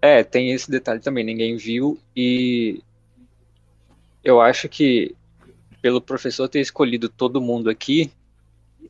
É, 0.03 0.23
tem 0.23 0.51
esse 0.51 0.71
detalhe 0.71 1.01
também, 1.01 1.25
ninguém 1.25 1.57
viu 1.57 1.99
e 2.15 2.83
eu 4.23 4.41
acho 4.41 4.69
que 4.69 5.15
pelo 5.81 6.01
professor 6.01 6.49
ter 6.49 6.61
escolhido 6.61 7.09
todo 7.09 7.41
mundo 7.41 7.71
aqui, 7.71 8.13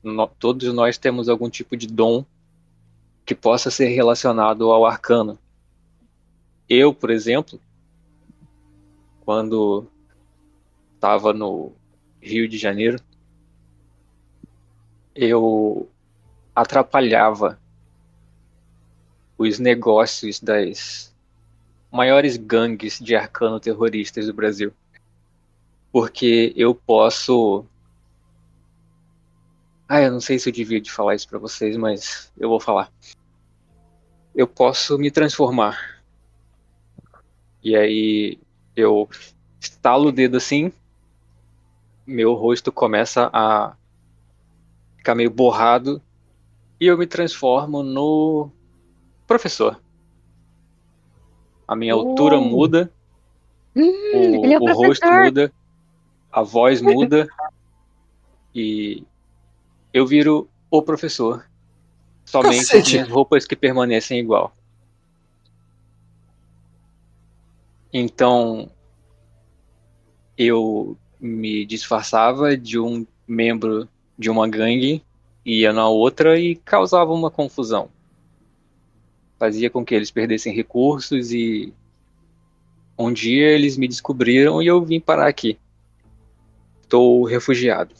no- 0.02 0.26
todos 0.26 0.72
nós 0.72 0.98
temos 0.98 1.28
algum 1.28 1.48
tipo 1.48 1.76
de 1.76 1.86
dom 1.86 2.24
que 3.24 3.34
possa 3.34 3.70
ser 3.70 3.88
relacionado 3.88 4.70
ao 4.70 4.86
arcano. 4.86 5.38
Eu, 6.68 6.92
por 6.92 7.10
exemplo, 7.10 7.60
quando 9.24 9.86
estava 10.94 11.32
no 11.32 11.72
Rio 12.20 12.48
de 12.48 12.58
Janeiro, 12.58 13.00
eu 15.14 15.88
atrapalhava 16.54 17.58
os 19.38 19.58
negócios 19.58 20.40
das 20.40 21.14
maiores 21.90 22.36
gangues 22.36 22.98
de 22.98 23.14
arcano 23.14 23.60
terroristas 23.60 24.26
do 24.26 24.34
Brasil. 24.34 24.72
Porque 25.90 26.52
eu 26.56 26.74
posso. 26.74 27.64
Ah, 29.88 30.02
eu 30.02 30.12
não 30.12 30.20
sei 30.20 30.38
se 30.38 30.48
eu 30.48 30.52
devia 30.52 30.80
de 30.80 30.90
falar 30.90 31.14
isso 31.14 31.28
pra 31.28 31.38
vocês, 31.38 31.76
mas 31.76 32.30
eu 32.36 32.48
vou 32.48 32.60
falar. 32.60 32.92
Eu 34.34 34.46
posso 34.46 34.98
me 34.98 35.10
transformar. 35.10 35.97
E 37.62 37.76
aí 37.76 38.38
eu 38.76 39.08
estalo 39.60 40.08
o 40.08 40.12
dedo 40.12 40.36
assim, 40.36 40.72
meu 42.06 42.34
rosto 42.34 42.70
começa 42.72 43.28
a 43.32 43.74
ficar 44.96 45.14
meio 45.14 45.30
borrado 45.30 46.00
e 46.80 46.86
eu 46.86 46.96
me 46.96 47.06
transformo 47.06 47.82
no 47.82 48.50
professor. 49.26 49.80
A 51.66 51.76
minha 51.76 51.92
altura 51.92 52.38
Oh. 52.38 52.40
muda, 52.40 52.90
Hum, 53.76 54.40
o, 54.40 54.46
é 54.46 54.58
o 54.58 54.62
o 54.62 54.72
rosto 54.72 55.06
muda, 55.06 55.52
a 56.32 56.42
voz 56.42 56.80
muda 56.80 57.28
e 58.54 59.04
eu 59.92 60.06
viro 60.06 60.48
o 60.70 60.82
professor. 60.82 61.44
Somente 62.24 62.60
as 62.60 62.66
Cacete. 62.68 62.92
minhas 62.94 63.08
roupas 63.08 63.46
que 63.46 63.56
permanecem 63.56 64.18
igual. 64.18 64.52
Então 67.92 68.70
eu 70.36 70.96
me 71.20 71.64
disfarçava 71.64 72.56
de 72.56 72.78
um 72.78 73.06
membro 73.26 73.88
de 74.18 74.30
uma 74.30 74.48
gangue, 74.48 75.02
ia 75.44 75.72
na 75.72 75.88
outra 75.88 76.38
e 76.38 76.56
causava 76.56 77.12
uma 77.12 77.30
confusão. 77.30 77.90
Fazia 79.38 79.70
com 79.70 79.84
que 79.84 79.94
eles 79.94 80.10
perdessem 80.10 80.54
recursos 80.54 81.32
e 81.32 81.72
um 82.98 83.12
dia 83.12 83.48
eles 83.48 83.76
me 83.76 83.86
descobriram 83.86 84.60
e 84.60 84.66
eu 84.66 84.84
vim 84.84 85.00
parar 85.00 85.28
aqui. 85.28 85.58
Estou 86.82 87.24
refugiado. 87.24 87.94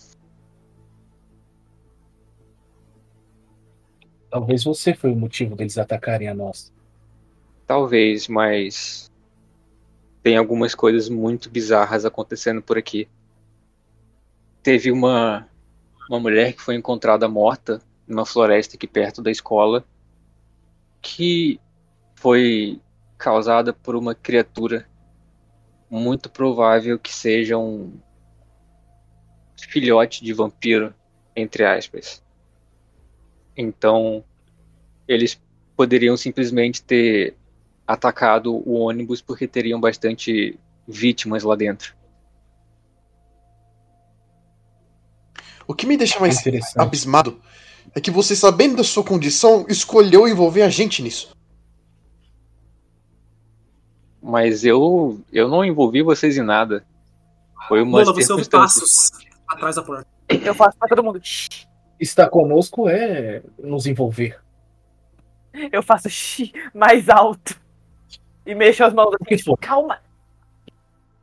Talvez 4.30 4.64
você 4.64 4.92
foi 4.92 5.12
o 5.12 5.16
motivo 5.16 5.56
deles 5.56 5.78
atacarem 5.78 6.28
a 6.28 6.34
nós. 6.34 6.72
Talvez, 7.66 8.28
mas 8.28 9.07
tem 10.28 10.36
algumas 10.36 10.74
coisas 10.74 11.08
muito 11.08 11.48
bizarras 11.48 12.04
acontecendo 12.04 12.60
por 12.60 12.76
aqui. 12.76 13.08
Teve 14.62 14.92
uma 14.92 15.48
uma 16.06 16.20
mulher 16.20 16.52
que 16.52 16.60
foi 16.60 16.74
encontrada 16.74 17.26
morta 17.26 17.80
numa 18.06 18.26
floresta 18.26 18.76
aqui 18.76 18.86
perto 18.86 19.22
da 19.22 19.30
escola, 19.30 19.82
que 21.00 21.58
foi 22.14 22.78
causada 23.16 23.72
por 23.72 23.96
uma 23.96 24.14
criatura 24.14 24.86
muito 25.88 26.28
provável 26.28 26.98
que 26.98 27.14
seja 27.14 27.56
um 27.56 27.98
filhote 29.56 30.22
de 30.22 30.34
vampiro, 30.34 30.94
entre 31.34 31.64
aspas. 31.64 32.22
Então, 33.56 34.22
eles 35.08 35.40
poderiam 35.74 36.18
simplesmente 36.18 36.82
ter 36.82 37.34
atacado 37.88 38.54
o 38.54 38.74
ônibus 38.74 39.22
porque 39.22 39.48
teriam 39.48 39.80
bastante 39.80 40.58
vítimas 40.86 41.42
lá 41.42 41.56
dentro. 41.56 41.96
O 45.66 45.74
que 45.74 45.86
me 45.86 45.96
deixa 45.96 46.20
mais 46.20 46.36
abismado 46.76 47.40
é 47.94 48.00
que 48.00 48.10
você, 48.10 48.36
sabendo 48.36 48.76
da 48.76 48.84
sua 48.84 49.02
condição, 49.02 49.64
escolheu 49.68 50.28
envolver 50.28 50.62
a 50.62 50.68
gente 50.68 51.02
nisso. 51.02 51.34
Mas 54.22 54.64
eu 54.64 55.20
eu 55.32 55.48
não 55.48 55.64
envolvi 55.64 56.02
vocês 56.02 56.36
em 56.36 56.42
nada. 56.42 56.84
Foi 57.66 57.82
uma 57.82 58.00
Lola, 58.00 58.12
você 58.12 58.30
ouve 58.30 58.48
passos 58.48 59.10
atrás 59.46 59.76
da 59.76 59.82
porta. 59.82 60.06
Eu 60.28 60.54
faço 60.54 60.76
pra 60.78 60.88
todo 60.88 61.02
mundo. 61.02 61.20
Estar 61.98 62.28
conosco 62.28 62.88
é 62.88 63.42
nos 63.58 63.86
envolver. 63.86 64.38
Eu 65.72 65.82
faço 65.82 66.10
xi 66.10 66.52
mais 66.74 67.08
alto. 67.08 67.58
E 68.48 68.54
mexo 68.54 68.82
as 68.82 68.94
mãos 68.94 69.14
assim, 69.20 69.36
tipo, 69.36 69.54
calma. 69.58 70.00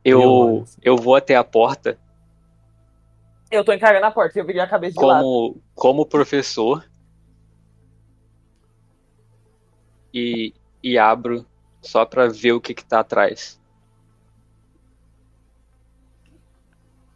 Eu 0.04 0.64
eu 0.80 0.96
vou 0.96 1.16
até 1.16 1.34
a 1.34 1.42
porta 1.42 1.98
Eu 3.50 3.64
tô 3.64 3.72
encarando 3.72 4.06
a 4.06 4.12
porta, 4.12 4.38
eu 4.38 4.46
virei 4.46 4.62
a 4.62 4.68
cabeça 4.68 4.96
de 4.96 5.04
lado. 5.04 5.24
como 5.24 5.60
como 5.74 6.06
professor 6.06 6.88
e 10.14 10.54
e 10.80 10.96
abro 10.96 11.44
só 11.82 12.06
pra 12.06 12.28
ver 12.28 12.52
o 12.52 12.60
que 12.60 12.72
que 12.72 12.84
tá 12.84 13.00
atrás. 13.00 13.60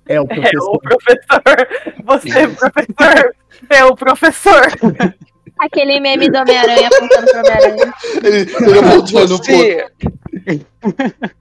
É 0.07 0.21
o 0.21 0.25
É 0.25 0.59
o 0.59 0.79
professor. 0.81 1.69
Você, 2.05 2.49
professor. 2.49 3.37
É 3.69 3.85
o 3.85 3.95
professor. 3.95 4.63
Aquele 5.61 6.01
meme 6.01 6.31
do 6.31 6.39
Homem-Aranha 6.39 6.89
apontando 6.89 7.27
pro 7.27 7.41
Homem-Aranha. 7.41 7.95
Ele, 8.25 8.39
ele 8.39 8.49
pro. 8.49 9.29
Você 9.29 9.87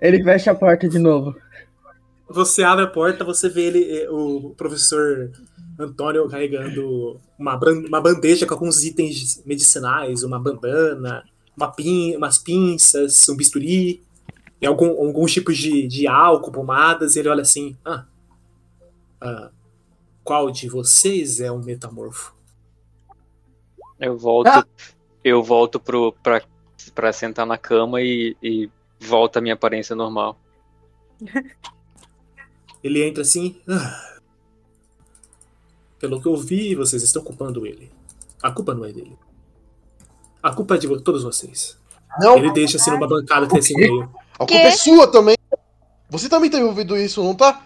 Ele 0.00 0.22
fecha 0.22 0.52
a 0.52 0.54
porta 0.54 0.88
de 0.88 0.98
novo. 0.98 1.36
Você 2.30 2.62
abre 2.62 2.84
a 2.84 2.88
porta, 2.88 3.24
você 3.24 3.48
vê 3.48 3.62
ele, 3.62 4.00
eh, 4.02 4.10
o 4.10 4.54
professor 4.56 5.30
Antônio 5.78 6.28
carregando 6.28 7.20
uma, 7.38 7.58
uma 7.88 8.00
bandeja 8.00 8.46
com 8.46 8.54
alguns 8.54 8.84
itens 8.84 9.42
medicinais, 9.44 10.22
uma 10.22 10.38
bandana, 10.38 11.24
uma 11.56 11.68
pin, 11.68 12.14
umas 12.16 12.38
pinças, 12.38 13.28
um 13.28 13.36
bisturi, 13.36 14.02
e 14.60 14.66
algum, 14.66 14.88
alguns 14.88 15.32
tipos 15.32 15.56
de, 15.56 15.86
de 15.86 16.06
álcool, 16.06 16.52
pomadas, 16.52 17.16
e 17.16 17.20
ele 17.20 17.28
olha 17.28 17.42
assim, 17.42 17.76
ah, 17.84 18.04
ah, 19.20 19.50
qual 20.22 20.50
de 20.50 20.68
vocês 20.68 21.40
é 21.40 21.50
um 21.50 21.62
metamorfo? 21.62 22.37
Eu 24.00 24.16
volto, 24.16 24.66
eu 25.24 25.42
volto 25.42 25.80
pro, 25.80 26.12
pra, 26.22 26.42
pra 26.94 27.12
sentar 27.12 27.46
na 27.46 27.58
cama 27.58 28.00
e, 28.00 28.36
e 28.42 28.70
volta 29.00 29.38
a 29.38 29.42
minha 29.42 29.54
aparência 29.54 29.94
normal. 29.96 30.38
Ele 32.82 33.02
entra 33.04 33.22
assim. 33.22 33.56
"Ah, 33.68 34.18
pelo 35.98 36.20
que 36.22 36.28
eu 36.28 36.36
vi, 36.36 36.74
vocês 36.76 37.02
estão 37.02 37.22
culpando 37.22 37.66
ele. 37.66 37.90
A 38.40 38.52
culpa 38.52 38.72
não 38.72 38.84
é 38.84 38.92
dele. 38.92 39.18
A 40.40 40.52
culpa 40.54 40.76
é 40.76 40.78
de 40.78 40.86
todos 41.02 41.24
vocês. 41.24 41.76
Não, 42.20 42.38
Ele 42.38 42.52
deixa 42.52 42.76
assim 42.76 42.90
numa 42.92 43.08
bancada 43.08 43.46
assim 43.58 43.74
no 43.74 43.78
meio. 43.80 44.10
a 44.34 44.38
culpa 44.38 44.54
é 44.54 44.70
sua 44.70 45.10
também. 45.10 45.36
Você 46.08 46.28
também 46.28 46.48
tá 46.48 46.58
envolvido 46.58 46.94
nisso, 46.94 47.22
não 47.22 47.34
tá? 47.34 47.64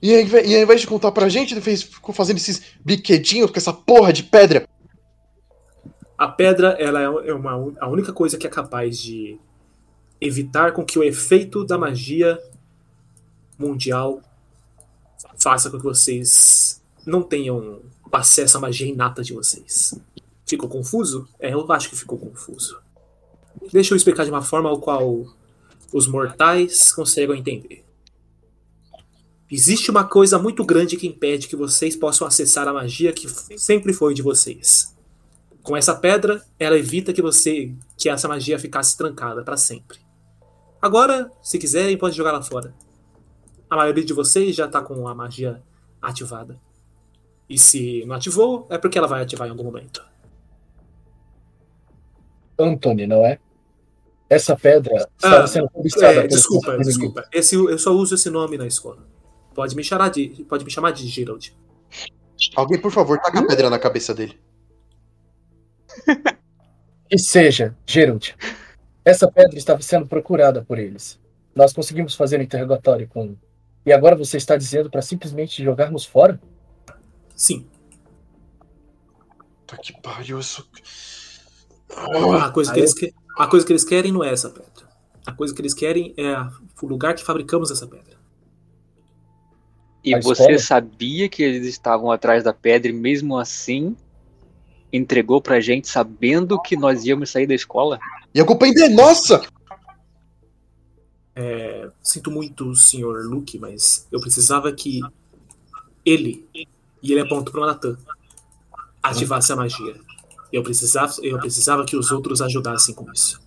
E 0.00 0.14
ao 0.14 0.20
invés, 0.20 0.50
e 0.50 0.56
ao 0.56 0.62
invés 0.62 0.80
de 0.80 0.86
contar 0.86 1.12
pra 1.12 1.28
gente, 1.28 1.52
ele 1.52 1.60
fez, 1.60 1.82
ficou 1.82 2.14
fazendo 2.14 2.38
esses 2.38 2.62
biquedinhos 2.84 3.50
com 3.50 3.58
essa 3.58 3.72
porra 3.72 4.12
de 4.12 4.22
pedra. 4.22 4.66
A 6.16 6.28
pedra 6.28 6.70
ela 6.78 7.00
é 7.00 7.34
uma, 7.34 7.52
a 7.78 7.88
única 7.88 8.12
coisa 8.12 8.38
que 8.38 8.46
é 8.46 8.50
capaz 8.50 8.98
de 8.98 9.38
evitar 10.20 10.72
com 10.72 10.84
que 10.84 10.98
o 10.98 11.02
efeito 11.02 11.64
da 11.64 11.76
magia 11.76 12.38
mundial 13.58 14.22
faça 15.38 15.70
com 15.70 15.76
que 15.76 15.84
vocês 15.84 16.82
não 17.04 17.22
tenham 17.22 17.80
acesso 18.10 18.56
à 18.56 18.60
magia 18.60 18.86
inata 18.86 19.22
de 19.22 19.34
vocês. 19.34 19.98
Ficou 20.46 20.68
confuso? 20.68 21.28
É, 21.38 21.52
eu 21.52 21.70
acho 21.70 21.90
que 21.90 21.96
ficou 21.96 22.18
confuso. 22.18 22.80
Deixa 23.70 23.92
eu 23.92 23.96
explicar 23.96 24.24
de 24.24 24.30
uma 24.30 24.42
forma 24.42 24.70
ao 24.70 24.80
qual 24.80 25.26
os 25.92 26.06
mortais 26.06 26.92
conseguem 26.92 27.38
entender. 27.38 27.84
Existe 29.50 29.90
uma 29.90 30.04
coisa 30.04 30.38
muito 30.38 30.64
grande 30.64 30.96
que 30.96 31.06
impede 31.06 31.46
que 31.46 31.56
vocês 31.56 31.94
possam 31.94 32.26
acessar 32.26 32.66
a 32.66 32.72
magia 32.72 33.12
que 33.12 33.28
sempre 33.58 33.92
foi 33.92 34.14
de 34.14 34.22
vocês. 34.22 34.95
Com 35.66 35.76
essa 35.76 35.96
pedra, 35.96 36.40
ela 36.60 36.78
evita 36.78 37.12
que 37.12 37.20
você 37.20 37.74
que 37.98 38.08
essa 38.08 38.28
magia 38.28 38.56
ficasse 38.56 38.96
trancada 38.96 39.42
para 39.42 39.56
sempre. 39.56 39.98
Agora, 40.80 41.28
se 41.42 41.58
quiserem, 41.58 41.98
pode 41.98 42.16
jogar 42.16 42.30
lá 42.30 42.40
fora. 42.40 42.72
A 43.68 43.74
maioria 43.74 44.04
de 44.04 44.12
vocês 44.12 44.54
já 44.54 44.68
tá 44.68 44.80
com 44.80 45.08
a 45.08 45.14
magia 45.14 45.60
ativada. 46.00 46.60
E 47.50 47.58
se 47.58 48.04
não 48.06 48.14
ativou, 48.14 48.68
é 48.70 48.78
porque 48.78 48.96
ela 48.96 49.08
vai 49.08 49.20
ativar 49.22 49.48
em 49.48 49.50
algum 49.50 49.64
momento. 49.64 50.04
Antônio, 52.56 53.08
não 53.08 53.26
é? 53.26 53.40
Essa 54.30 54.56
pedra 54.56 55.08
estava 55.16 55.42
Ah, 55.42 55.46
sendo 55.48 55.68
cobiçada 55.68 56.24
É, 56.24 56.26
desculpa, 56.28 56.78
desculpa. 56.78 57.28
Esse, 57.32 57.56
eu 57.56 57.78
só 57.78 57.90
uso 57.90 58.14
esse 58.14 58.30
nome 58.30 58.56
na 58.56 58.68
escola. 58.68 59.04
Pode 59.52 59.74
me 59.74 59.82
chamar 59.82 60.10
de, 60.10 60.44
pode 60.48 60.64
me 60.64 60.70
chamar 60.70 60.92
de 60.92 61.08
Gerald. 61.08 61.56
Alguém, 62.54 62.80
por 62.80 62.92
favor, 62.92 63.18
taca 63.18 63.40
a 63.40 63.46
pedra 63.46 63.68
na 63.68 63.80
cabeça 63.80 64.14
dele. 64.14 64.38
Que 67.08 67.18
seja, 67.18 67.76
Gerald. 67.86 68.34
Essa 69.04 69.30
pedra 69.30 69.56
estava 69.56 69.80
sendo 69.80 70.06
procurada 70.08 70.64
por 70.64 70.76
eles. 70.76 71.20
Nós 71.54 71.72
conseguimos 71.72 72.16
fazer 72.16 72.40
um 72.40 72.42
interrogatório 72.42 73.06
com. 73.06 73.36
E 73.84 73.92
agora 73.92 74.16
você 74.16 74.36
está 74.36 74.56
dizendo 74.56 74.90
para 74.90 75.00
simplesmente 75.00 75.62
jogarmos 75.62 76.04
fora? 76.04 76.40
Sim. 77.36 77.64
Tá 79.66 79.76
que 79.76 79.92
pariu, 80.00 80.40
isso. 80.40 80.68
A 81.88 82.50
coisa, 82.50 82.72
que 82.72 82.80
eles 82.80 82.92
que- 82.92 83.14
a 83.38 83.46
coisa 83.46 83.64
que 83.64 83.72
eles 83.72 83.84
querem 83.84 84.10
não 84.12 84.24
é 84.24 84.32
essa 84.32 84.50
pedra. 84.50 84.88
A 85.24 85.32
coisa 85.32 85.54
que 85.54 85.60
eles 85.60 85.74
querem 85.74 86.12
é 86.16 86.36
o 86.82 86.86
lugar 86.86 87.14
que 87.14 87.22
fabricamos 87.22 87.70
essa 87.70 87.86
pedra. 87.86 88.16
E 90.02 90.12
A 90.14 90.20
você 90.20 90.42
escola? 90.42 90.58
sabia 90.58 91.28
que 91.28 91.42
eles 91.42 91.66
estavam 91.66 92.10
atrás 92.10 92.42
da 92.42 92.52
pedra 92.52 92.90
e 92.90 92.94
mesmo 92.94 93.38
assim 93.38 93.96
entregou 94.92 95.40
pra 95.40 95.60
gente 95.60 95.88
sabendo 95.88 96.60
que 96.60 96.76
nós 96.76 97.04
íamos 97.04 97.30
sair 97.30 97.46
da 97.46 97.54
escola? 97.54 97.98
E 98.34 98.40
a 98.40 98.44
culpa 98.44 98.66
ainda 98.66 98.84
é 98.84 98.88
nossa! 98.88 99.42
É, 101.34 101.90
sinto 102.02 102.30
muito, 102.30 102.74
senhor 102.74 103.26
Luke, 103.26 103.58
mas 103.58 104.06
eu 104.10 104.18
precisava 104.20 104.72
que 104.72 105.00
ele, 106.04 106.48
e 106.54 107.12
ele 107.12 107.20
aponta 107.20 107.50
para 107.50 107.60
o 107.60 107.66
Natan, 107.66 107.98
ativasse 109.02 109.52
a 109.52 109.56
magia. 109.56 109.96
Eu 110.50 110.62
precisava, 110.62 111.12
eu 111.22 111.38
precisava 111.38 111.84
que 111.84 111.96
os 111.96 112.10
outros 112.10 112.40
ajudassem 112.40 112.94
com 112.94 113.12
isso. 113.12 113.44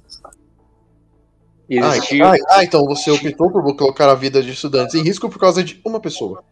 Ah, 1.81 1.97
existiu, 1.97 2.25
ah, 2.25 2.35
ah, 2.49 2.63
então 2.63 2.83
você 2.85 3.11
optou 3.11 3.51
por 3.51 3.75
colocar 3.75 4.09
a 4.09 4.15
vida 4.15 4.41
de 4.41 4.51
estudantes 4.51 4.95
em 4.95 5.03
risco 5.03 5.29
por 5.29 5.39
causa 5.39 5.63
de 5.63 5.79
uma 5.85 5.99
pessoa. 5.99 6.43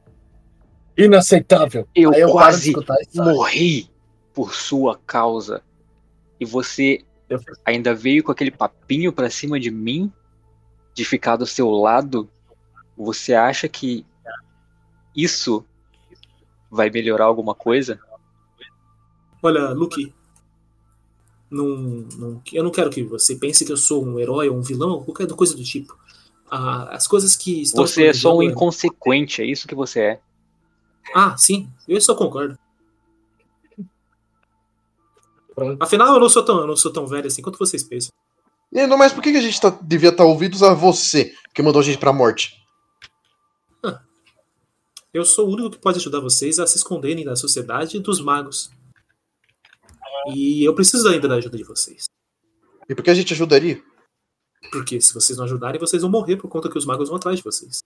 Inaceitável! 0.95 1.88
eu 1.95 2.14
eu 2.14 2.31
quase 2.31 2.73
morri 3.14 3.89
por 4.38 4.53
sua 4.53 4.95
causa. 4.99 5.64
E 6.39 6.45
você 6.45 7.03
ainda 7.65 7.95
veio 7.95 8.23
com 8.23 8.31
aquele 8.31 8.51
papinho 8.51 9.11
pra 9.11 9.31
cima 9.31 9.59
de 9.59 9.72
mim, 9.72 10.14
de 10.93 11.03
ficar 11.03 11.38
do 11.38 11.45
seu 11.47 11.72
lado. 11.72 12.30
Você 12.95 13.34
acha 13.34 13.68
que 13.68 14.05
isso 15.15 15.65
vai 16.69 16.88
melhorar 16.91 17.26
alguma 17.26 17.55
coisa? 17.55 17.99
Olha, 19.41 19.69
Luke, 19.72 20.14
não, 21.49 21.65
não- 22.15 22.41
eu 22.53 22.64
não 22.64 22.69
quero 22.69 22.91
que 22.91 23.01
você 23.01 23.35
pense 23.35 23.65
que 23.65 23.72
eu 23.72 23.77
sou 23.77 24.05
um 24.05 24.19
herói 24.19 24.49
ou 24.49 24.57
um 24.57 24.61
vilão 24.61 24.91
ou 24.91 25.03
qualquer 25.03 25.27
coisa 25.30 25.55
do 25.55 25.64
tipo. 25.64 25.97
Ah, 26.47 26.89
as 26.95 27.07
coisas 27.07 27.35
que 27.35 27.64
estão 27.64 27.88
Você 27.88 28.05
é 28.05 28.14
só 28.14 28.34
um 28.34 28.35
planejando- 28.35 28.51
inconsequente, 28.55 29.41
é 29.41 29.45
isso 29.45 29.68
que 29.68 29.73
você 29.73 29.99
é. 29.99 30.22
Ah, 31.15 31.35
sim, 31.35 31.68
eu 31.88 31.99
só 31.99 32.14
concordo. 32.14 32.55
Pronto. 35.57 35.81
Afinal, 35.81 36.13
eu 36.13 36.19
não 36.19 36.29
sou 36.29 36.45
tão, 36.45 36.67
não 36.67 36.75
sou 36.75 36.93
tão 36.93 37.07
velho 37.07 37.25
assim 37.25 37.41
quanto 37.41 37.57
vocês 37.57 37.81
pensam. 37.81 38.13
E 38.71 38.79
ainda 38.79 38.95
mais, 38.95 39.11
por 39.11 39.23
que 39.23 39.29
a 39.29 39.41
gente 39.41 39.59
tá- 39.59 39.75
devia 39.81 40.09
estar 40.09 40.23
ouvidos 40.23 40.61
a 40.61 40.71
você, 40.75 41.34
que 41.51 41.63
mandou 41.63 41.79
a 41.79 41.84
gente 41.84 41.97
pra 41.97 42.13
morte? 42.13 42.55
Eu 45.11 45.25
sou 45.25 45.47
o 45.47 45.51
único 45.51 45.71
que 45.71 45.79
pode 45.79 45.97
ajudar 45.97 46.19
vocês 46.19 46.59
a 46.59 46.67
se 46.67 46.77
esconderem 46.77 47.25
da 47.25 47.35
sociedade 47.35 47.97
dos 47.99 48.21
magos. 48.21 48.69
E 50.27 50.63
eu 50.63 50.75
preciso 50.75 51.07
ainda 51.09 51.27
da 51.27 51.35
ajuda 51.35 51.57
de 51.57 51.63
vocês. 51.63 52.05
E 52.88 52.93
por 52.93 53.01
que 53.03 53.09
a 53.09 53.15
gente 53.15 53.34
ajudaria? 53.34 53.81
Porque 54.71 55.01
se 55.01 55.11
vocês 55.11 55.39
não 55.39 55.45
ajudarem, 55.45 55.79
vocês 55.79 56.03
vão 56.03 56.11
morrer 56.11 56.38
por 56.38 56.49
conta 56.49 56.69
que 56.69 56.77
os 56.77 56.85
magos 56.85 57.09
vão 57.09 57.17
atrás 57.17 57.38
de 57.38 57.43
vocês. 57.43 57.79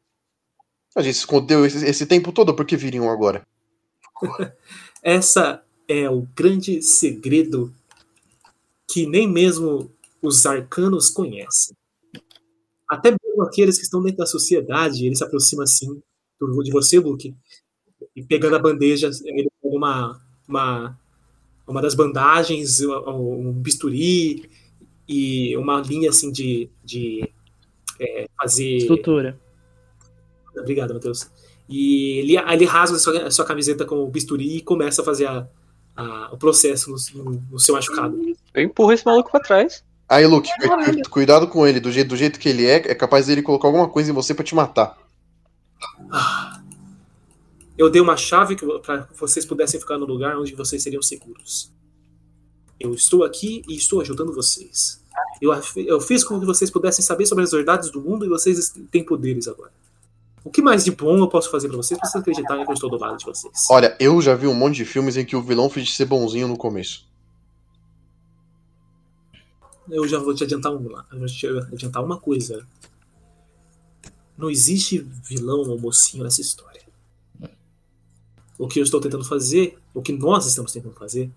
A 0.94 1.02
gente 1.02 1.14
se 1.14 1.20
escondeu 1.22 1.66
esse, 1.66 1.86
esse 1.86 2.06
tempo 2.06 2.34
todo, 2.34 2.54
por 2.54 2.66
que 2.66 2.76
viriam 2.76 3.10
agora? 3.10 3.48
Essa 5.02 5.64
é 5.92 6.10
o 6.10 6.22
grande 6.36 6.82
segredo 6.82 7.74
que 8.90 9.06
nem 9.06 9.28
mesmo 9.28 9.92
os 10.22 10.46
arcanos 10.46 11.10
conhecem. 11.10 11.76
Até 12.88 13.12
mesmo 13.12 13.44
aqueles 13.44 13.78
que 13.78 13.84
estão 13.84 14.02
dentro 14.02 14.18
da 14.20 14.26
sociedade, 14.26 15.06
ele 15.06 15.16
se 15.16 15.24
aproxima 15.24 15.64
assim 15.64 16.02
de 16.64 16.72
você, 16.72 17.00
Luke, 17.00 17.36
e 18.16 18.24
pegando 18.24 18.56
a 18.56 18.60
bandeja, 18.60 19.10
ele 19.26 19.50
pega 19.62 19.76
uma, 19.76 20.20
uma, 20.48 21.00
uma 21.68 21.82
das 21.82 21.94
bandagens, 21.94 22.82
um 22.82 23.50
um 23.50 23.54
bisturi 23.54 24.50
e 25.08 25.56
uma 25.56 25.80
linha 25.82 26.10
assim 26.10 26.32
de, 26.32 26.70
de 26.84 27.30
é, 28.00 28.28
fazer. 28.36 28.78
Estrutura. 28.78 29.40
Obrigado, 30.58 30.94
Matheus. 30.94 31.30
E 31.70 32.20
ele, 32.20 32.38
ele 32.38 32.66
rasga 32.66 32.98
a 32.98 33.00
sua, 33.00 33.28
a 33.28 33.32
sua 33.32 33.46
camiseta 33.46 33.86
com 33.86 34.04
o 34.04 34.08
bisturi 34.08 34.58
e 34.58 34.62
começa 34.62 35.02
a 35.02 35.06
fazer 35.06 35.28
a- 35.28 35.48
a- 36.02 36.30
o 36.32 36.38
processo 36.38 36.90
no, 37.14 37.24
no- 37.24 37.44
no 37.52 37.60
seu 37.60 37.76
machucado. 37.76 38.18
Eu 38.54 38.64
empurro 38.64 38.92
esse 38.94 39.06
maluco 39.06 39.32
pra 39.32 39.40
trás. 39.40 39.84
Aí, 40.10 40.26
Luke, 40.28 40.50
cu- 41.04 41.10
cuidado 41.10 41.48
com 41.48 41.66
ele, 41.66 41.80
do 41.80 41.92
jeito, 41.92 42.10
do 42.10 42.18
jeito 42.18 42.38
que 42.40 42.50
ele 42.50 42.66
é, 42.66 42.76
é 42.76 42.96
capaz 42.96 43.28
dele 43.28 43.42
colocar 43.42 43.68
alguma 43.68 43.88
coisa 43.88 44.12
em 44.12 44.14
você 44.14 44.34
pra 44.34 44.44
te 44.44 44.54
matar. 44.54 44.98
Eu 47.78 47.90
dei 47.90 48.02
uma 48.02 48.18
chave 48.18 48.56
para 48.84 49.04
que 49.04 49.20
vocês 49.20 49.46
pudessem 49.46 49.80
ficar 49.80 49.98
no 49.98 50.06
lugar 50.06 50.38
onde 50.38 50.54
vocês 50.54 50.84
seriam 50.84 51.02
seguros. 51.02 51.72
Eu 52.80 52.94
estou 52.94 53.24
aqui 53.24 53.64
e 53.68 53.76
estou 53.76 54.02
ajudando 54.02 54.34
vocês. 54.34 55.02
Eu, 55.42 55.52
eu 55.78 56.02
fiz 56.02 56.24
com 56.24 56.40
que 56.40 56.46
vocês 56.46 56.70
pudessem 56.70 57.04
saber 57.04 57.26
sobre 57.26 57.44
as 57.44 57.52
verdades 57.52 57.90
do 57.90 58.02
mundo 58.02 58.26
e 58.26 58.30
vocês 58.30 58.74
têm 58.92 59.04
poderes 59.04 59.48
agora. 59.48 59.72
O 60.44 60.50
que 60.50 60.62
mais 60.62 60.84
de 60.84 60.92
bom 60.92 61.18
eu 61.18 61.28
posso 61.28 61.52
fazer 61.52 61.68
para 61.68 61.78
vocês 61.78 62.00
para 62.00 62.10
vocês 62.10 62.22
acreditarem 62.22 62.66
que 62.66 62.72
eu 62.72 62.74
estou 62.74 62.90
do 62.90 62.98
lado 62.98 63.18
de 63.18 63.26
vocês? 63.26 63.68
Olha, 63.70 63.96
eu 64.00 64.20
já 64.22 64.34
vi 64.36 64.48
um 64.48 64.54
monte 64.54 64.78
de 64.78 64.86
filmes 64.86 65.16
em 65.16 65.26
que 65.26 65.36
o 65.36 65.42
vilão 65.42 65.70
finge 65.70 65.92
ser 65.92 66.06
bonzinho 66.06 66.48
no 66.48 66.58
começo. 66.58 67.08
Eu 69.90 70.08
já 70.08 70.18
vou 70.20 70.34
te 70.34 70.44
adiantar, 70.44 70.72
um, 70.72 70.84
eu 71.12 71.20
vou 71.20 71.28
te 71.28 71.48
adiantar 71.48 72.04
uma 72.04 72.18
coisa. 72.18 72.66
Não 74.38 74.50
existe 74.50 75.00
vilão 75.24 75.70
ou 75.70 75.80
mocinho 75.80 76.24
nessa 76.24 76.42
história. 76.42 76.82
O 78.58 78.68
que 78.68 78.80
eu 78.80 78.84
estou 78.84 79.02
tentando 79.02 79.24
fazer, 79.24 79.78
o 79.94 80.02
que 80.02 80.14
nós 80.14 80.46
estamos 80.46 80.72
tentando 80.72 80.96
fazer, 80.96 81.32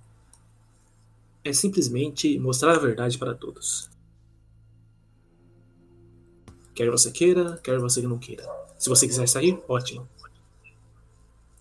é 1.42 1.52
simplesmente 1.52 2.38
mostrar 2.38 2.72
a 2.72 2.78
verdade 2.78 3.18
para 3.18 3.34
todos. 3.34 3.90
Quer 6.74 6.90
você 6.90 7.10
queira, 7.10 7.58
quer 7.62 7.78
você 7.78 8.02
não 8.02 8.18
queira. 8.18 8.44
Se 8.78 8.88
você 8.88 9.06
quiser 9.06 9.28
sair, 9.28 9.58
ótimo. 9.68 10.08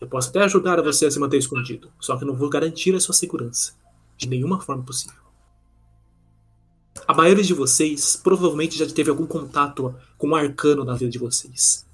Eu 0.02 0.08
posso 0.08 0.30
até 0.30 0.42
ajudar 0.42 0.82
você 0.82 1.06
a 1.06 1.12
se 1.12 1.20
manter 1.20 1.38
escondido, 1.38 1.90
só 2.00 2.18
que 2.18 2.26
não 2.26 2.36
vou 2.36 2.50
garantir 2.50 2.94
a 2.96 3.00
sua 3.00 3.14
segurança. 3.14 3.74
De 4.18 4.28
nenhuma 4.28 4.60
forma 4.60 4.84
possível. 4.84 5.24
A 7.08 7.14
maioria 7.14 7.44
de 7.44 7.54
vocês 7.54 8.16
provavelmente 8.16 8.78
já 8.78 8.86
teve 8.86 9.10
algum 9.10 9.26
contato 9.26 9.96
com 10.18 10.28
um 10.28 10.36
arcano 10.36 10.84
na 10.84 10.96
vida 10.96 11.12
de 11.12 11.20
vocês. 11.20 11.86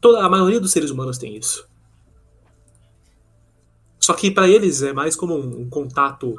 Toda, 0.00 0.24
a 0.24 0.28
maioria 0.28 0.60
dos 0.60 0.72
seres 0.72 0.90
humanos 0.90 1.18
tem 1.18 1.36
isso. 1.36 1.66
Só 3.98 4.12
que 4.12 4.30
para 4.30 4.48
eles 4.48 4.82
é 4.82 4.92
mais 4.92 5.16
como 5.16 5.34
um, 5.34 5.62
um 5.62 5.68
contato 5.68 6.36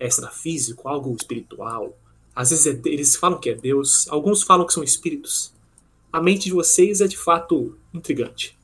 extrafísico, 0.00 0.88
algo 0.88 1.14
espiritual. 1.14 1.96
Às 2.34 2.50
vezes 2.50 2.66
é- 2.66 2.80
eles 2.88 3.16
falam 3.16 3.38
que 3.38 3.50
é 3.50 3.54
Deus, 3.54 4.08
alguns 4.08 4.42
falam 4.42 4.66
que 4.66 4.72
são 4.72 4.82
espíritos. 4.82 5.52
A 6.12 6.20
mente 6.20 6.44
de 6.44 6.52
vocês 6.52 7.00
é 7.00 7.06
de 7.06 7.16
fato 7.16 7.76
intrigante. 7.92 8.58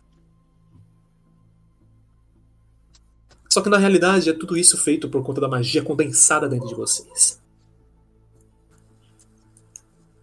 Só 3.48 3.60
que 3.60 3.68
na 3.68 3.78
realidade 3.78 4.30
é 4.30 4.32
tudo 4.32 4.56
isso 4.56 4.76
feito 4.76 5.09
por 5.09 5.24
conta 5.24 5.40
da 5.40 5.48
magia 5.48 5.82
condensada 5.82 6.48
dentro 6.48 6.68
de 6.68 6.74
vocês. 6.74 7.40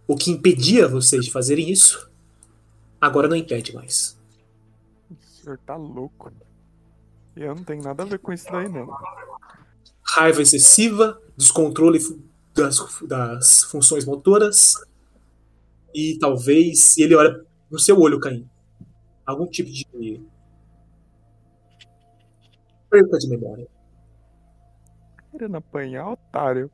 O 0.06 0.16
que 0.16 0.30
impedia 0.30 0.88
vocês 0.88 1.26
de 1.26 1.30
fazerem 1.30 1.70
isso, 1.70 2.10
agora 2.98 3.28
não 3.28 3.36
impede 3.36 3.74
mais. 3.74 4.18
O 5.10 5.16
senhor 5.42 5.58
tá 5.58 5.76
louco. 5.76 6.32
Eu 7.36 7.54
não 7.54 7.62
tenho 7.62 7.82
nada 7.82 8.02
a 8.02 8.06
ver 8.06 8.18
com 8.18 8.32
isso 8.32 8.50
daí, 8.50 8.68
não. 8.68 8.88
Raiva 10.02 10.40
excessiva, 10.40 11.20
descontrole 11.36 12.00
das, 12.58 12.78
das 13.02 13.62
funções 13.64 14.04
motoras 14.04 14.74
e 15.94 16.18
talvez 16.18 16.96
e 16.96 17.02
ele 17.02 17.14
olha 17.14 17.44
no 17.70 17.78
seu 17.78 17.98
olho, 17.98 18.18
Caim. 18.18 18.48
Algum 19.24 19.46
tipo 19.46 19.70
de 19.70 20.20
perca 22.90 23.18
de 23.18 23.28
memória. 23.28 23.68
Querendo 25.30 25.56
apanhar, 25.56 26.10
otário. 26.12 26.70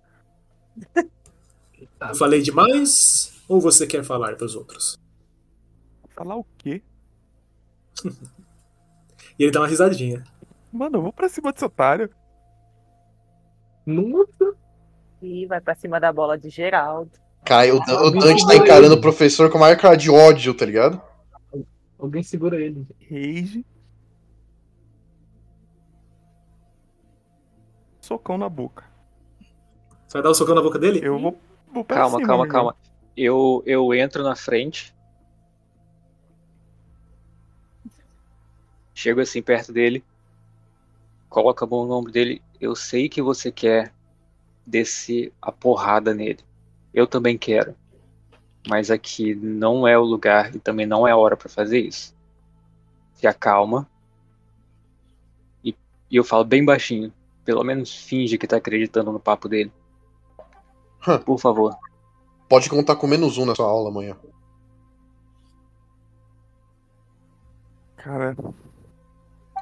Eu 0.96 2.14
falei 2.14 2.40
demais 2.40 3.34
ou 3.48 3.60
você 3.60 3.86
quer 3.86 4.04
falar 4.04 4.36
para 4.36 4.46
os 4.46 4.54
outros? 4.54 4.96
Falar 6.14 6.36
o 6.36 6.46
quê? 6.58 6.82
E 9.36 9.42
ele 9.42 9.50
dá 9.50 9.62
uma 9.62 9.66
risadinha. 9.66 10.22
Mano, 10.72 10.98
eu 10.98 11.02
vou 11.02 11.12
pra 11.12 11.28
cima 11.28 11.52
desse 11.52 11.64
otário. 11.64 12.08
Nossa, 13.84 14.56
E 15.24 15.46
vai 15.46 15.58
pra 15.58 15.74
cima 15.74 15.98
da 15.98 16.12
bola 16.12 16.36
de 16.36 16.50
Geraldo. 16.50 17.10
Cara, 17.46 17.74
o, 17.74 17.78
o 17.78 18.10
Dante 18.10 18.46
tá 18.46 18.56
encarando 18.56 18.92
ele. 18.92 18.94
o 18.96 19.00
professor 19.00 19.50
com 19.50 19.56
maior 19.56 19.76
cara 19.78 19.96
de 19.96 20.10
ódio, 20.10 20.52
tá 20.52 20.66
ligado? 20.66 21.00
alguém 21.98 22.22
segura 22.22 22.60
ele. 22.60 22.86
Rage. 23.10 23.64
Socão 28.02 28.36
na 28.36 28.50
boca. 28.50 28.84
Você 30.06 30.18
vai 30.18 30.22
dar 30.22 30.30
um 30.30 30.34
socão 30.34 30.54
na 30.54 30.60
boca 30.60 30.78
dele? 30.78 31.00
Eu 31.02 31.18
vou, 31.18 31.38
vou 31.72 31.82
pra 31.82 31.96
Calma, 31.96 32.18
cima, 32.18 32.28
calma, 32.28 32.46
calma. 32.46 32.76
Eu, 33.16 33.62
eu 33.64 33.94
entro 33.94 34.22
na 34.22 34.36
frente. 34.36 34.94
Chego 38.92 39.22
assim 39.22 39.40
perto 39.40 39.72
dele. 39.72 40.04
Coloco 41.30 41.64
a 41.64 41.66
mão 41.66 41.86
no 41.86 41.94
ombro 41.94 42.12
dele. 42.12 42.42
Eu 42.60 42.76
sei 42.76 43.08
que 43.08 43.22
você 43.22 43.50
quer 43.50 43.93
descer 44.66 45.32
a 45.40 45.52
porrada 45.52 46.14
nele. 46.14 46.40
Eu 46.92 47.06
também 47.06 47.36
quero. 47.36 47.74
Mas 48.68 48.90
aqui 48.90 49.34
não 49.34 49.86
é 49.86 49.98
o 49.98 50.04
lugar 50.04 50.54
e 50.54 50.58
também 50.58 50.86
não 50.86 51.06
é 51.06 51.12
a 51.12 51.16
hora 51.16 51.36
pra 51.36 51.48
fazer 51.48 51.80
isso. 51.80 52.14
Se 53.14 53.26
acalma. 53.26 53.88
E, 55.62 55.76
e 56.10 56.16
eu 56.16 56.24
falo 56.24 56.44
bem 56.44 56.64
baixinho. 56.64 57.12
Pelo 57.44 57.62
menos 57.62 57.94
finge 57.94 58.38
que 58.38 58.46
tá 58.46 58.56
acreditando 58.56 59.12
no 59.12 59.20
papo 59.20 59.48
dele. 59.48 59.72
Por 61.26 61.38
favor. 61.38 61.76
Pode 62.48 62.70
contar 62.70 62.96
com 62.96 63.06
menos 63.06 63.36
um 63.36 63.44
na 63.44 63.54
sua 63.54 63.66
aula 63.66 63.90
amanhã. 63.90 64.16
Cara, 67.96 68.36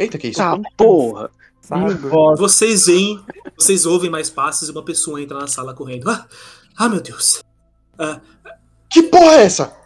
Eita, 0.00 0.18
que 0.18 0.28
isso? 0.28 0.38
Tá, 0.38 0.58
porra! 0.76 1.30
Sabe? 1.62 1.94
Vocês 2.36 2.86
veem, 2.86 3.24
vocês 3.56 3.86
ouvem 3.86 4.10
mais 4.10 4.28
passos 4.28 4.68
e 4.68 4.72
uma 4.72 4.84
pessoa 4.84 5.22
entra 5.22 5.38
na 5.38 5.46
sala 5.46 5.72
correndo. 5.72 6.10
Ah, 6.10 6.28
ah 6.76 6.88
meu 6.88 7.00
Deus. 7.00 7.42
Ah, 7.98 8.20
Que 8.90 9.04
porra 9.04 9.36
é 9.36 9.44
essa? 9.44 9.80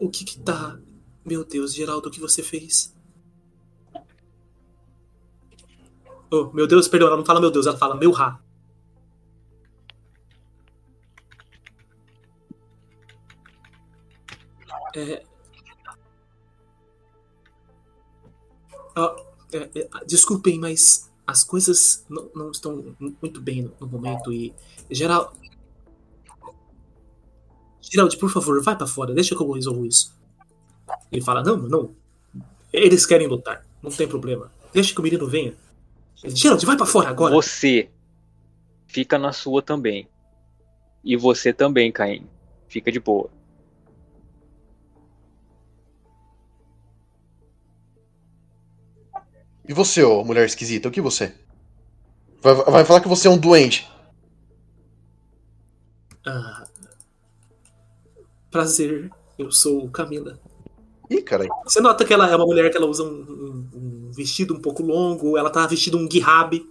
o 0.00 0.08
que 0.08 0.24
que 0.24 0.38
tá. 0.40 0.78
Meu 1.24 1.44
Deus, 1.44 1.74
Geraldo, 1.74 2.08
o 2.08 2.12
que 2.12 2.20
você 2.20 2.42
fez? 2.42 2.94
Oh, 6.30 6.50
meu 6.52 6.66
Deus, 6.66 6.88
perdão, 6.88 7.08
ela 7.08 7.16
não 7.16 7.24
fala 7.24 7.40
meu 7.40 7.50
Deus, 7.50 7.66
ela 7.66 7.76
fala 7.76 7.96
meu 7.96 8.10
Ra. 8.10 8.40
É... 14.94 15.22
Ah, 18.96 19.25
é, 19.56 19.70
é, 19.74 19.88
desculpem, 20.06 20.58
mas 20.58 21.10
as 21.26 21.42
coisas 21.42 22.04
não, 22.08 22.30
não 22.34 22.50
estão 22.50 22.94
muito 23.20 23.40
bem 23.40 23.62
no, 23.62 23.72
no 23.80 23.86
momento 23.86 24.32
e. 24.32 24.54
Geral. 24.90 25.34
Geraldo, 27.80 28.16
por 28.18 28.30
favor, 28.30 28.62
vai 28.62 28.76
pra 28.76 28.86
fora, 28.86 29.14
deixa 29.14 29.34
que 29.34 29.42
eu 29.42 29.50
resolvo 29.50 29.86
isso. 29.86 30.16
Ele 31.10 31.22
fala: 31.22 31.42
Não, 31.42 31.56
não. 31.56 31.94
Eles 32.72 33.06
querem 33.06 33.26
lutar, 33.26 33.64
não 33.82 33.90
tem 33.90 34.06
problema. 34.06 34.50
Deixa 34.72 34.92
que 34.92 35.00
o 35.00 35.02
menino 35.02 35.26
venha. 35.26 35.54
Geraldo, 36.24 36.66
vai 36.66 36.76
pra 36.76 36.86
fora 36.86 37.08
agora. 37.08 37.34
Você 37.34 37.90
fica 38.86 39.18
na 39.18 39.32
sua 39.32 39.62
também. 39.62 40.08
E 41.04 41.16
você 41.16 41.52
também, 41.52 41.92
Caim. 41.92 42.26
Fica 42.68 42.90
de 42.90 42.98
boa. 42.98 43.30
E 49.68 49.72
você, 49.72 50.02
ô 50.02 50.24
mulher 50.24 50.46
esquisita, 50.46 50.88
o 50.88 50.90
que 50.92 51.00
você? 51.00 51.34
Vai, 52.40 52.54
vai 52.54 52.84
falar 52.84 53.00
que 53.00 53.08
você 53.08 53.26
é 53.26 53.30
um 53.30 53.38
doente. 53.38 53.88
Ah, 56.26 56.64
prazer, 58.50 59.10
eu 59.38 59.50
sou 59.52 59.88
Camila. 59.90 60.38
Ih, 61.10 61.22
caralho. 61.22 61.50
Você 61.64 61.80
nota 61.80 62.04
que 62.04 62.12
ela 62.12 62.28
é 62.30 62.34
uma 62.36 62.46
mulher 62.46 62.70
que 62.70 62.76
ela 62.76 62.86
usa 62.86 63.04
um, 63.04 63.08
um- 63.08 63.68
um 64.08 64.10
vestido 64.12 64.54
um 64.54 64.60
pouco 64.60 64.82
longo, 64.82 65.36
ela 65.36 65.50
tá 65.50 65.66
vestida 65.66 65.96
um 65.96 66.08
guirrabe, 66.08 66.68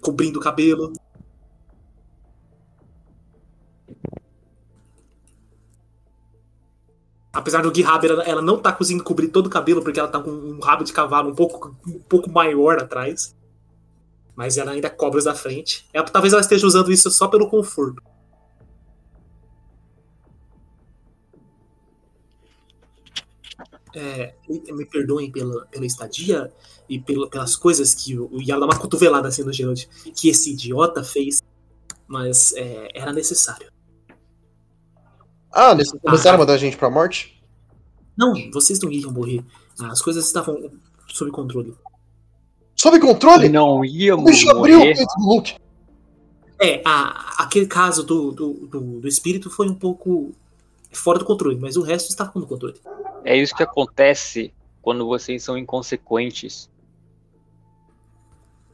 cobrindo 0.00 0.38
o 0.38 0.42
cabelo. 0.42 0.92
Apesar 7.32 7.62
do 7.62 7.70
guirrabe, 7.70 8.08
ela, 8.08 8.22
ela 8.24 8.42
não 8.42 8.58
tá 8.58 8.72
conseguindo 8.72 9.04
cobrir 9.04 9.28
todo 9.28 9.46
o 9.46 9.50
cabelo, 9.50 9.82
porque 9.82 10.00
ela 10.00 10.08
tá 10.08 10.20
com 10.20 10.30
um 10.30 10.58
rabo 10.60 10.82
de 10.82 10.92
cavalo 10.92 11.30
um 11.30 11.34
pouco, 11.34 11.76
um 11.86 12.00
pouco 12.00 12.30
maior 12.30 12.78
atrás. 12.80 13.34
Mas 14.34 14.56
ela 14.58 14.72
ainda 14.72 14.90
cobre 14.90 15.18
os 15.18 15.24
da 15.24 15.34
frente. 15.34 15.86
Ela- 15.92 16.06
talvez 16.06 16.32
ela 16.32 16.40
esteja 16.42 16.66
usando 16.66 16.90
isso 16.90 17.10
só 17.10 17.28
pelo 17.28 17.48
conforto. 17.48 18.02
É, 23.94 24.34
me, 24.72 24.86
perdoem 24.86 25.32
pela, 25.32 25.66
pela 25.66 25.84
estadia 25.84 26.52
e 26.88 27.00
pela- 27.00 27.28
pelas 27.28 27.56
coisas 27.56 27.92
que 27.92 28.16
o, 28.16 28.40
Yara 28.40 28.60
dá 28.60 28.66
uma 28.66 28.78
cotovelada 28.78 29.26
assim 29.28 29.42
no 29.42 29.52
Gerald, 29.52 29.88
que 30.14 30.28
esse 30.28 30.52
idiota 30.52 31.02
fez, 31.02 31.42
mas 32.06 32.52
é, 32.54 32.88
era 32.94 33.12
necessário. 33.12 33.68
Ah, 35.52 35.72
eles 35.72 35.90
começaram 35.92 36.36
a 36.36 36.38
mandar 36.38 36.54
a 36.54 36.58
gente 36.58 36.76
pra 36.76 36.90
morte? 36.90 37.42
Não, 38.16 38.34
vocês 38.52 38.78
não 38.80 38.90
iam 38.90 39.10
morrer. 39.12 39.44
As 39.80 40.00
coisas 40.02 40.26
estavam 40.26 40.70
sob 41.08 41.30
controle. 41.30 41.74
Sob 42.76 42.98
controle? 43.00 43.48
Não 43.48 43.80
O 43.80 43.84
íamos 43.84 44.24
bicho 44.30 44.48
abriu 44.50 44.76
o 44.76 44.78
morrer. 44.80 44.94
peito 44.94 45.14
do 45.18 45.26
Luke. 45.26 45.56
É, 46.60 46.82
a- 46.84 47.36
aquele 47.42 47.66
caso 47.66 48.02
do, 48.04 48.30
do, 48.32 48.52
do, 48.66 48.80
do 49.00 49.08
espírito 49.08 49.48
foi 49.50 49.68
um 49.68 49.74
pouco 49.74 50.32
fora 50.92 51.18
do 51.18 51.24
controle, 51.24 51.58
mas 51.58 51.76
o 51.76 51.82
resto 51.82 52.10
estava 52.10 52.32
no 52.34 52.46
controle. 52.46 52.78
É 53.24 53.36
isso 53.36 53.54
que 53.54 53.62
acontece 53.62 54.52
quando 54.82 55.06
vocês 55.06 55.42
são 55.42 55.56
inconsequentes. 55.56 56.68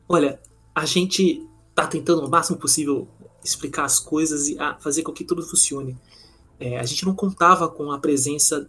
Olha, 0.09 0.41
a 0.75 0.85
gente 0.85 1.47
tá 1.75 1.87
tentando 1.87 2.25
o 2.25 2.29
máximo 2.31 2.59
possível 2.59 3.09
explicar 3.45 3.85
as 3.85 3.99
coisas 3.99 4.49
e 4.49 4.57
fazer 4.81 5.03
com 5.03 5.13
que 5.13 5.25
tudo 5.25 5.43
funcione. 5.43 5.97
É, 6.59 6.79
a 6.79 6.83
gente 6.85 7.05
não 7.05 7.15
contava 7.15 7.69
com 7.69 7.91
a 7.93 7.99
presença. 7.99 8.69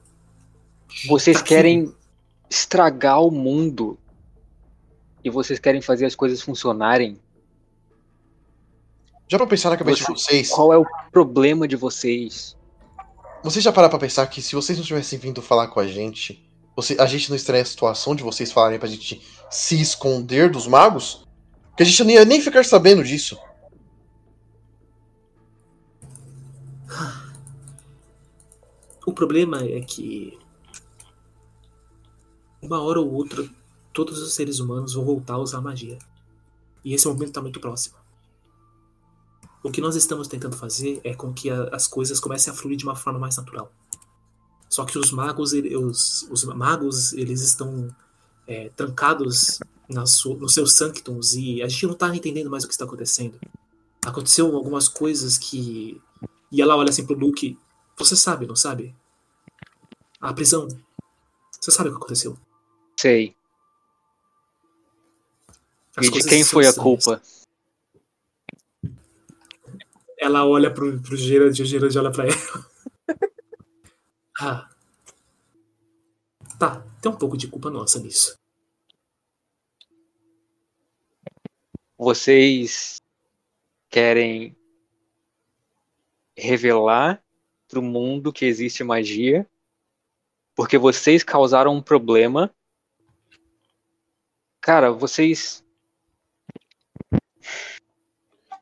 Vocês 1.07 1.37
daqui. 1.37 1.49
querem 1.49 1.93
estragar 2.49 3.21
o 3.21 3.31
mundo. 3.31 3.97
E 5.23 5.29
vocês 5.29 5.59
querem 5.59 5.81
fazer 5.81 6.05
as 6.05 6.15
coisas 6.15 6.41
funcionarem. 6.41 7.19
Já 9.27 9.37
pra 9.37 9.47
pensar 9.47 9.69
na 9.69 9.77
cabeça 9.77 10.03
Você- 10.03 10.13
de 10.13 10.19
vocês, 10.21 10.49
Qual 10.49 10.71
é 10.71 10.77
o 10.77 10.85
problema 11.11 11.67
de 11.67 11.75
vocês? 11.75 12.55
vocês 13.43 13.63
já 13.63 13.71
pararam 13.73 13.89
pra 13.91 13.99
pensar 13.99 14.25
que 14.27 14.41
se 14.41 14.55
vocês 14.55 14.77
não 14.77 14.85
tivessem 14.85 15.19
vindo 15.19 15.41
falar 15.41 15.67
com 15.67 15.79
a 15.81 15.87
gente, 15.87 16.49
você- 16.75 16.95
a 16.99 17.05
gente 17.05 17.29
não 17.29 17.35
estaria 17.35 17.61
em 17.61 17.65
situação 17.65 18.15
de 18.15 18.23
vocês 18.23 18.51
falarem 18.51 18.79
pra 18.79 18.87
gente 18.87 19.21
se 19.49 19.79
esconder 19.81 20.49
dos 20.49 20.65
magos? 20.67 21.25
Que 21.75 21.83
a 21.83 21.85
gente 21.85 22.03
não 22.03 22.11
ia 22.11 22.23
nem 22.25 22.41
ficar 22.41 22.63
sabendo 22.63 23.03
disso. 23.03 23.37
O 29.07 29.13
problema 29.13 29.63
é 29.63 29.79
que. 29.79 30.37
Uma 32.61 32.81
hora 32.81 32.99
ou 32.99 33.09
outra, 33.09 33.49
todos 33.93 34.19
os 34.21 34.33
seres 34.33 34.59
humanos 34.59 34.95
vão 34.95 35.05
voltar 35.05 35.35
a 35.35 35.39
usar 35.39 35.61
magia. 35.61 35.97
E 36.83 36.93
esse 36.93 37.07
momento 37.07 37.29
está 37.29 37.41
muito 37.41 37.61
próximo. 37.61 37.95
O 39.63 39.71
que 39.71 39.79
nós 39.79 39.95
estamos 39.95 40.27
tentando 40.27 40.57
fazer 40.57 40.99
é 41.05 41.13
com 41.13 41.31
que 41.33 41.49
a- 41.49 41.69
as 41.71 41.87
coisas 41.87 42.19
comecem 42.19 42.51
a 42.51 42.55
fluir 42.55 42.75
de 42.75 42.83
uma 42.83 42.97
forma 42.97 43.17
mais 43.17 43.37
natural. 43.37 43.71
Só 44.69 44.83
que 44.83 44.99
os 44.99 45.09
magos, 45.11 45.53
os, 45.53 46.27
os 46.29 46.43
magos, 46.43 47.13
eles 47.13 47.39
estão 47.41 47.87
é, 48.45 48.67
trancados 48.75 49.59
nos 49.87 50.53
seus 50.53 50.73
sanctums 50.73 51.33
e 51.33 51.61
a 51.63 51.69
gente 51.69 51.87
não 51.87 51.93
tá 51.93 52.13
entendendo 52.13 52.49
mais 52.49 52.65
o 52.65 52.67
que 52.67 52.73
está 52.73 52.83
acontecendo. 52.83 53.39
Aconteceu 54.05 54.53
algumas 54.53 54.89
coisas 54.89 55.37
que. 55.37 56.01
E 56.51 56.61
ela 56.61 56.75
olha 56.75 56.89
assim 56.89 57.05
pro 57.05 57.17
Luke. 57.17 57.57
Você 57.97 58.15
sabe, 58.15 58.45
não 58.45 58.55
sabe? 58.55 58.95
A 60.21 60.33
prisão. 60.33 60.67
Você 61.59 61.71
sabe 61.71 61.89
o 61.89 61.93
que 61.93 61.97
aconteceu? 61.97 62.37
Sei. 62.95 63.35
As 65.95 66.05
E 66.05 66.11
de 66.11 66.23
quem 66.23 66.43
foi 66.43 66.67
a 66.67 66.73
culpa? 66.73 67.21
Ela 70.19 70.45
olha 70.45 70.71
pro, 70.71 70.99
pro 71.01 71.15
Gerard 71.15 71.59
e 71.59 71.63
o 71.63 71.65
Gerard 71.65 71.97
olha 71.97 72.11
pra 72.11 72.25
ela. 72.25 72.65
ah. 74.39 74.69
Tá, 76.59 76.83
tem 77.01 77.11
um 77.11 77.15
pouco 77.15 77.37
de 77.37 77.47
culpa 77.47 77.69
nossa 77.69 77.99
nisso. 77.99 78.35
Vocês 81.97 83.01
querem 83.89 84.55
revelar 86.35 87.23
pro 87.67 87.81
mundo 87.81 88.31
que 88.31 88.45
existe 88.45 88.83
magia 88.83 89.47
porque 90.57 90.75
vocês 90.75 91.23
causaram 91.23 91.75
um 91.75 91.81
problema. 91.81 92.51
Cara, 94.59 94.91
vocês 94.91 95.63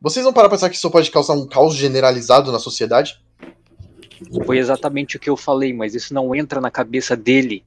Vocês 0.02 0.26
não 0.26 0.34
param 0.34 0.50
pra 0.50 0.58
pensar 0.58 0.70
que 0.70 0.76
isso 0.76 0.92
pode 0.92 1.10
causar 1.10 1.34
um 1.34 1.48
caos 1.48 1.74
generalizado 1.74 2.52
na 2.52 2.60
sociedade? 2.60 3.24
foi 4.46 4.58
exatamente 4.58 5.18
o 5.18 5.20
que 5.20 5.30
eu 5.30 5.36
falei, 5.36 5.74
mas 5.74 5.96
isso 5.96 6.14
não 6.14 6.34
entra 6.36 6.62
na 6.62 6.72
cabeça 6.72 7.16
dele. 7.18 7.66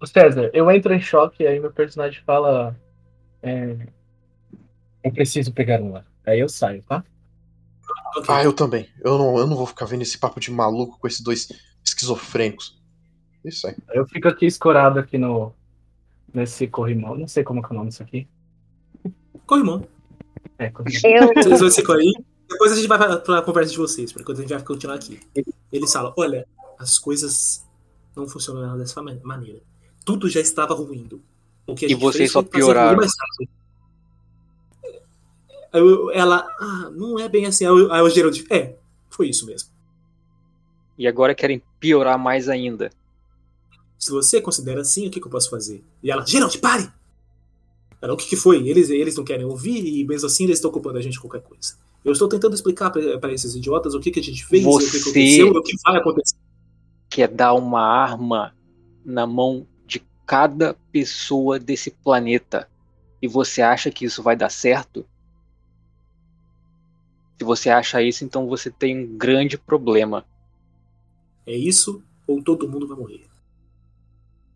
Ô 0.00 0.06
César, 0.06 0.50
eu 0.52 0.70
entro 0.70 0.94
em 0.94 1.00
choque 1.00 1.42
e 1.42 1.46
aí 1.46 1.60
meu 1.60 1.72
personagem 1.72 2.22
fala. 2.24 2.76
é, 3.42 3.76
eu 5.04 5.12
preciso 5.12 5.52
pegar 5.52 5.80
uma. 5.80 6.06
Aí 6.24 6.40
eu 6.40 6.48
saio, 6.48 6.82
tá? 6.82 7.04
Ok. 8.16 8.24
Ah, 8.34 8.42
eu 8.42 8.52
também. 8.52 8.88
Eu 9.04 9.18
não, 9.18 9.38
eu 9.38 9.46
não 9.46 9.56
vou 9.56 9.66
ficar 9.66 9.84
vendo 9.86 10.02
esse 10.02 10.18
papo 10.18 10.40
de 10.40 10.50
maluco 10.50 10.98
com 10.98 11.06
esses 11.06 11.20
dois 11.20 11.48
esquizofrênicos. 11.84 12.78
Isso 13.44 13.66
aí. 13.66 13.76
Eu 13.92 14.06
fico 14.06 14.28
aqui 14.28 14.46
escorado 14.46 14.98
aqui 14.98 15.16
no. 15.18 15.52
Nesse 16.32 16.66
corrimão. 16.66 17.16
Não 17.16 17.26
sei 17.28 17.42
como 17.42 17.60
é 17.60 17.62
que 17.62 17.68
é 17.68 17.74
o 17.74 17.78
nome 17.78 17.88
disso 17.90 18.02
aqui. 18.02 18.28
Corrimão. 19.46 19.86
É, 20.58 20.70
corrimão. 20.70 21.00
Eu, 21.04 21.34
Vocês 21.42 21.60
vão 21.60 21.70
se 21.70 21.82
correr. 21.82 22.12
Depois 22.48 22.72
a 22.72 22.76
gente 22.76 22.86
vai 22.88 22.98
pra, 22.98 23.16
pra 23.18 23.42
conversa 23.42 23.72
de 23.72 23.78
vocês, 23.78 24.12
porque 24.12 24.32
a 24.32 24.34
gente 24.34 24.52
vai 24.52 24.62
continuar 24.62 24.96
aqui. 24.96 25.20
Eles 25.72 25.92
falam: 25.92 26.12
olha, 26.16 26.46
as 26.78 26.98
coisas 26.98 27.64
não 28.16 28.26
funcionaram 28.28 28.76
dessa 28.78 29.02
man- 29.02 29.20
maneira. 29.22 29.60
Tudo 30.04 30.28
já 30.28 30.40
estava 30.40 30.74
ruindo. 30.74 31.22
O 31.66 31.74
que 31.74 31.86
a 31.86 31.88
E 31.88 31.94
vocês 31.94 32.16
fez 32.16 32.32
só 32.32 32.42
pioraram. 32.42 32.98
Ela, 36.12 36.46
ah, 36.60 36.90
não 36.94 37.18
é 37.18 37.28
bem 37.28 37.46
assim. 37.46 37.64
Aí 37.66 38.02
o- 38.02 38.10
Gerald, 38.10 38.44
é, 38.50 38.76
foi 39.10 39.28
isso 39.28 39.46
mesmo. 39.46 39.68
E 40.96 41.06
agora 41.06 41.34
querem 41.34 41.62
piorar 41.78 42.18
mais 42.18 42.48
ainda. 42.48 42.90
Se 43.98 44.10
você 44.10 44.40
considera 44.40 44.80
assim, 44.80 45.06
o 45.06 45.10
que, 45.10 45.20
que 45.20 45.26
eu 45.26 45.30
posso 45.30 45.50
fazer? 45.50 45.84
E 46.02 46.10
ela, 46.10 46.24
Gerald, 46.26 46.56
pare! 46.58 46.90
Ela, 48.00 48.14
o 48.14 48.16
que, 48.16 48.26
que 48.28 48.36
foi? 48.36 48.68
Eles, 48.68 48.90
eles 48.90 49.16
não 49.16 49.24
querem 49.24 49.44
ouvir 49.44 49.84
e 49.84 50.04
mesmo 50.04 50.26
assim 50.26 50.44
eles 50.44 50.58
estão 50.58 50.70
culpando 50.70 50.98
a 50.98 51.00
gente 51.00 51.14
de 51.14 51.20
qualquer 51.20 51.42
coisa. 51.42 51.74
Eu 52.04 52.12
estou 52.12 52.28
tentando 52.28 52.54
explicar 52.54 52.90
para 52.90 53.32
esses 53.32 53.54
idiotas 53.56 53.92
o 53.94 54.00
que, 54.00 54.10
que 54.10 54.20
a 54.20 54.22
gente 54.22 54.44
fez, 54.46 54.64
o 54.64 54.78
que, 54.78 54.84
Você- 54.86 54.98
aconteceu 54.98 55.46
e 55.48 55.50
o 55.58 55.62
que 55.62 55.76
vai 55.84 55.96
acontecer. 55.96 56.36
Quer 57.10 57.28
dar 57.28 57.54
uma 57.54 57.80
arma 57.82 58.54
na 59.04 59.26
mão 59.26 59.66
de 59.86 60.00
cada 60.24 60.74
pessoa 60.92 61.58
desse 61.58 61.90
planeta. 61.90 62.68
E 63.20 63.26
você 63.26 63.62
acha 63.62 63.90
que 63.90 64.04
isso 64.04 64.22
vai 64.22 64.36
dar 64.36 64.50
certo? 64.50 65.04
Se 67.38 67.44
você 67.44 67.70
acha 67.70 68.02
isso, 68.02 68.24
então 68.24 68.48
você 68.48 68.68
tem 68.68 68.98
um 68.98 69.16
grande 69.16 69.56
problema. 69.56 70.26
É 71.46 71.56
isso 71.56 72.02
ou 72.26 72.42
todo 72.42 72.68
mundo 72.68 72.86
vai 72.88 72.98
morrer. 72.98 73.24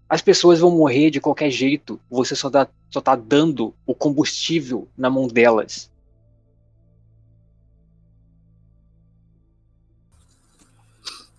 As 0.08 0.20
pessoas 0.20 0.60
vão 0.60 0.76
morrer 0.76 1.10
de 1.10 1.20
qualquer 1.20 1.50
jeito. 1.50 1.98
Você 2.10 2.34
só, 2.36 2.50
dá, 2.50 2.68
só 2.90 3.00
tá 3.00 3.16
dando 3.16 3.72
o 3.86 3.94
combustível 3.94 4.86
na 4.96 5.08
mão 5.08 5.26
delas. 5.26 5.90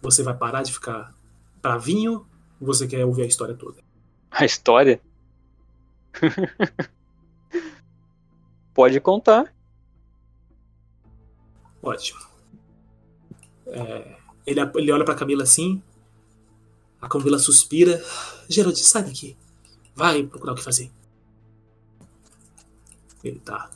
Você 0.01 0.23
vai 0.23 0.35
parar 0.35 0.63
de 0.63 0.71
ficar 0.71 1.13
bravinho 1.61 2.25
ou 2.59 2.65
você 2.67 2.87
quer 2.87 3.05
ouvir 3.05 3.21
a 3.21 3.27
história 3.27 3.53
toda? 3.53 3.83
A 4.31 4.43
história. 4.43 4.99
Pode 8.73 8.99
contar. 8.99 9.52
Ótimo. 11.83 12.21
É, 13.67 14.15
ele, 14.47 14.59
ele 14.75 14.91
olha 14.91 15.03
pra 15.03 15.13
Camila 15.13 15.43
assim. 15.43 15.83
A 17.01 17.09
Camila 17.09 17.37
suspira. 17.37 18.01
Gerald, 18.47 18.79
sai 18.79 19.03
daqui. 19.03 19.37
Vai 19.93 20.23
procurar 20.23 20.53
o 20.53 20.55
que 20.55 20.63
fazer. 20.63 20.89
Ele 23.21 23.39
tá. 23.39 23.69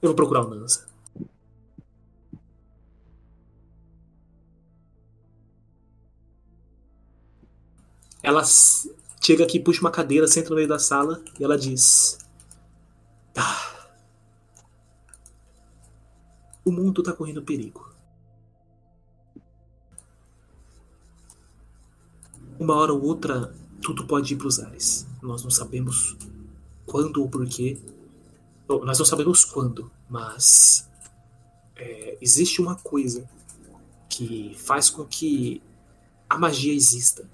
Eu 0.00 0.10
vou 0.10 0.14
procurar 0.14 0.44
o 0.44 0.48
Nanza. 0.48 0.86
Ela 8.22 8.42
chega 9.20 9.42
aqui, 9.44 9.58
puxa 9.58 9.80
uma 9.80 9.90
cadeira, 9.90 10.28
senta 10.28 10.50
no 10.50 10.56
meio 10.56 10.68
da 10.68 10.78
sala 10.78 11.22
e 11.38 11.44
ela 11.44 11.58
diz: 11.58 12.18
"Ah, 13.36 13.77
O 16.68 16.70
mundo 16.70 17.02
tá 17.02 17.14
correndo 17.14 17.42
perigo. 17.42 17.90
Uma 22.60 22.74
hora 22.74 22.92
ou 22.92 23.02
outra, 23.02 23.54
tudo 23.80 24.06
pode 24.06 24.34
ir 24.34 24.36
pros 24.36 24.60
ares. 24.60 25.06
Nós 25.22 25.42
não 25.42 25.50
sabemos 25.50 26.14
quando 26.84 27.22
ou 27.22 27.28
porquê. 27.30 27.80
Nós 28.68 28.98
não 28.98 29.06
sabemos 29.06 29.46
quando, 29.46 29.90
mas 30.10 30.86
é, 31.74 32.18
existe 32.20 32.60
uma 32.60 32.76
coisa 32.76 33.26
que 34.06 34.54
faz 34.58 34.90
com 34.90 35.06
que 35.06 35.62
a 36.28 36.36
magia 36.36 36.74
exista. 36.74 37.26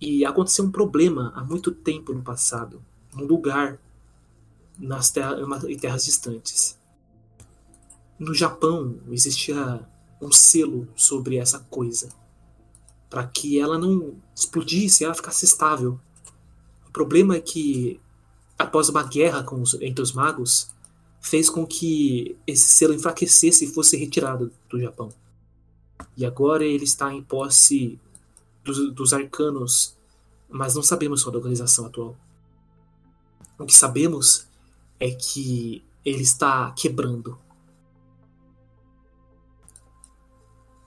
E 0.00 0.24
aconteceu 0.24 0.64
um 0.64 0.70
problema 0.70 1.34
há 1.36 1.44
muito 1.44 1.70
tempo 1.70 2.14
no 2.14 2.22
passado, 2.22 2.82
num 3.12 3.26
lugar 3.26 3.78
nas 4.78 5.12
em 5.68 5.76
terras 5.76 6.06
distantes. 6.06 6.77
No 8.18 8.34
Japão 8.34 8.98
existia 9.10 9.86
um 10.20 10.32
selo 10.32 10.88
sobre 10.96 11.36
essa 11.36 11.60
coisa, 11.70 12.08
para 13.08 13.26
que 13.26 13.58
ela 13.58 13.78
não 13.78 14.16
explodisse, 14.34 15.04
ela 15.04 15.14
ficasse 15.14 15.44
estável. 15.44 15.98
O 16.86 16.90
problema 16.90 17.36
é 17.36 17.40
que 17.40 18.00
após 18.58 18.88
uma 18.88 19.04
guerra 19.04 19.46
os- 19.54 19.74
entre 19.80 20.02
os 20.02 20.12
magos, 20.12 20.68
fez 21.20 21.48
com 21.48 21.64
que 21.66 22.36
esse 22.46 22.68
selo 22.68 22.94
enfraquecesse 22.94 23.64
e 23.64 23.72
fosse 23.72 23.96
retirado 23.96 24.52
do 24.68 24.80
Japão. 24.80 25.10
E 26.16 26.24
agora 26.26 26.64
ele 26.64 26.84
está 26.84 27.12
em 27.12 27.22
posse 27.22 27.98
dos, 28.64 28.92
dos 28.92 29.12
arcanos, 29.12 29.96
mas 30.48 30.74
não 30.74 30.82
sabemos 30.82 31.20
sua 31.20 31.32
localização 31.32 31.86
atual. 31.86 32.16
O 33.58 33.64
que 33.66 33.74
sabemos 33.74 34.46
é 34.98 35.10
que 35.10 35.84
ele 36.04 36.22
está 36.22 36.70
quebrando. 36.72 37.38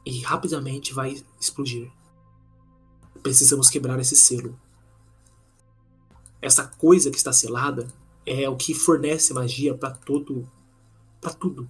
E 0.06 0.19
rapidamente 0.22 0.94
vai 0.94 1.23
explodir. 1.40 1.91
Precisamos 3.22 3.69
quebrar 3.69 3.99
esse 3.99 4.15
selo. 4.15 4.60
Essa 6.41 6.65
coisa 6.65 7.11
que 7.11 7.18
está 7.18 7.32
selada 7.32 7.88
é 8.26 8.49
o 8.49 8.56
que 8.56 8.73
fornece 8.73 9.34
magia 9.34 9.76
para 9.76 9.91
todo, 9.91 10.49
para 11.19 11.34
tudo. 11.34 11.69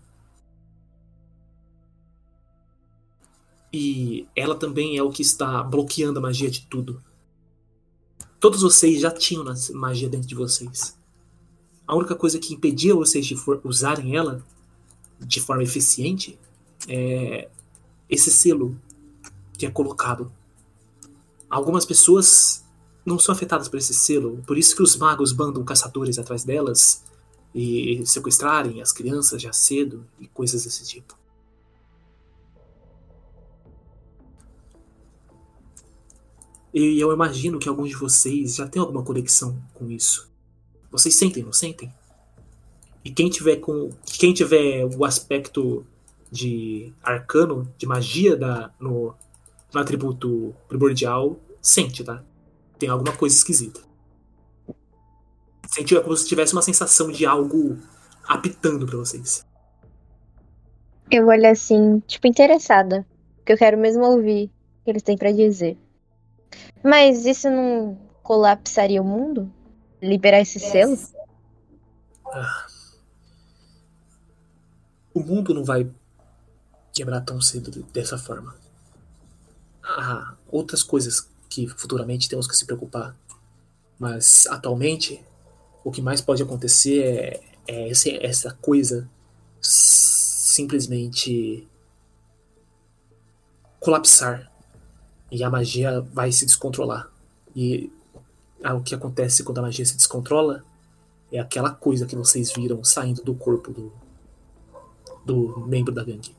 E 3.74 4.28
ela 4.36 4.56
também 4.56 4.98
é 4.98 5.04
o 5.04 5.12
que 5.12 5.22
está 5.22 5.64
bloqueando 5.64 6.20
a 6.20 6.22
magia 6.22 6.50
de 6.50 6.66
tudo. 6.68 7.02
Todos 8.40 8.62
vocês 8.62 9.00
já 9.00 9.12
tinham 9.12 9.46
magia 9.74 10.10
dentro 10.10 10.28
de 10.28 10.36
vocês. 10.36 10.98
A 11.88 11.96
única 11.96 12.16
coisa 12.16 12.40
que 12.40 12.54
impedia 12.54 12.96
vocês 12.96 13.26
de 13.26 13.36
usarem 13.64 14.16
ela 14.16 14.44
de 15.20 15.40
forma 15.40 15.64
eficiente 15.64 16.40
é 16.88 17.50
esse 18.12 18.30
selo 18.30 18.78
que 19.58 19.66
é 19.66 19.72
colocado. 19.72 20.32
Algumas 21.50 21.86
pessoas 21.86 22.66
não 23.06 23.18
são 23.18 23.34
afetadas 23.34 23.70
por 23.70 23.78
esse 23.78 23.94
selo, 23.94 24.44
por 24.46 24.58
isso 24.58 24.76
que 24.76 24.84
os 24.84 24.98
magos 24.98 25.34
mandam 25.34 25.64
caçadores 25.64 26.20
atrás 26.20 26.44
delas 26.44 27.04
e 27.56 28.06
sequestrarem 28.06 28.82
as 28.82 28.92
crianças 28.92 29.42
já 29.42 29.52
cedo 29.52 30.06
e 30.20 30.28
coisas 30.28 30.64
desse 30.64 30.86
tipo. 30.86 31.18
E 36.74 37.00
eu 37.00 37.12
imagino 37.12 37.60
que 37.60 37.68
alguns 37.68 37.90
de 37.90 37.96
vocês 37.96 38.56
já 38.56 38.68
têm 38.68 38.82
alguma 38.82 39.04
conexão 39.04 39.62
com 39.74 39.92
isso. 39.92 40.32
Vocês 40.90 41.16
sentem, 41.16 41.44
não 41.44 41.52
sentem? 41.52 41.94
E 43.04 43.12
quem 43.12 43.30
tiver 43.30 43.58
com 43.58 43.90
quem 44.06 44.34
tiver 44.34 44.86
o 44.86 45.04
aspecto 45.04 45.86
de 46.32 46.94
arcano, 47.04 47.72
de 47.78 47.86
magia 47.86 48.38
da 48.38 48.72
no, 48.80 49.14
no 49.74 49.80
atributo 49.80 50.56
primordial, 50.68 51.38
sente, 51.62 52.04
tá? 52.04 52.24
Tem 52.80 52.90
alguma 52.90 53.16
coisa 53.16 53.36
esquisita. 53.36 53.82
Sente 55.68 55.96
é 55.96 56.02
como 56.02 56.16
se 56.16 56.28
tivesse 56.28 56.54
uma 56.54 56.62
sensação 56.62 57.12
de 57.12 57.26
algo 57.26 57.78
apitando 58.28 58.86
pra 58.86 58.98
vocês. 58.98 59.46
Eu 61.10 61.28
olho 61.28 61.50
assim, 61.50 62.02
tipo, 62.08 62.28
interessada. 62.28 63.06
Porque 63.38 63.54
eu 63.54 63.58
quero 63.58 63.78
mesmo 63.78 64.04
ouvir 64.04 64.46
o 64.46 64.84
que 64.86 64.92
eles 64.92 65.04
têm 65.04 65.18
pra 65.18 65.32
dizer. 65.32 65.78
Mas 66.84 67.26
isso 67.26 67.50
não 67.50 67.98
colapsaria 68.24 69.02
o 69.02 69.06
mundo? 69.06 69.52
Liberar 70.02 70.42
esse 70.42 70.60
selo? 70.60 70.98
O 75.14 75.20
mundo 75.20 75.54
não 75.54 75.64
vai 75.64 75.90
quebrar 76.94 77.22
tão 77.22 77.42
cedo 77.42 77.72
dessa 77.94 78.18
forma. 78.18 78.56
Há 79.84 80.36
outras 80.52 80.84
coisas 80.84 81.28
que 81.50 81.68
futuramente 81.68 82.30
temos 82.30 82.48
que 82.48 82.56
se 82.56 82.66
preocupar. 82.66 83.16
Mas 84.00 84.46
atualmente, 84.48 85.24
o 85.84 85.92
que 85.92 86.02
mais 86.02 86.22
pode 86.22 86.42
acontecer 86.44 87.04
é, 87.04 87.42
é 87.68 87.90
esse- 87.90 88.18
essa 88.24 88.52
coisa 88.62 89.10
simplesmente 89.62 91.68
colapsar. 93.80 94.52
E 95.32 95.44
a 95.44 95.50
magia 95.50 96.02
vai 96.02 96.32
se 96.32 96.46
descontrolar. 96.46 97.10
E 97.56 97.92
o 98.64 98.82
que 98.82 98.94
acontece 98.94 99.44
quando 99.44 99.60
a 99.60 99.62
magia 99.62 99.86
se 99.86 99.96
descontrola 99.96 100.64
é 101.32 101.40
aquela 101.40 101.72
coisa 101.72 102.06
que 102.06 102.16
vocês 102.16 102.52
viram 102.52 102.84
saindo 102.84 103.24
do 103.24 103.34
corpo 103.34 103.72
do, 103.72 103.92
do 105.26 105.60
membro 105.68 105.94
da 105.94 106.04
gangue. 106.04 106.36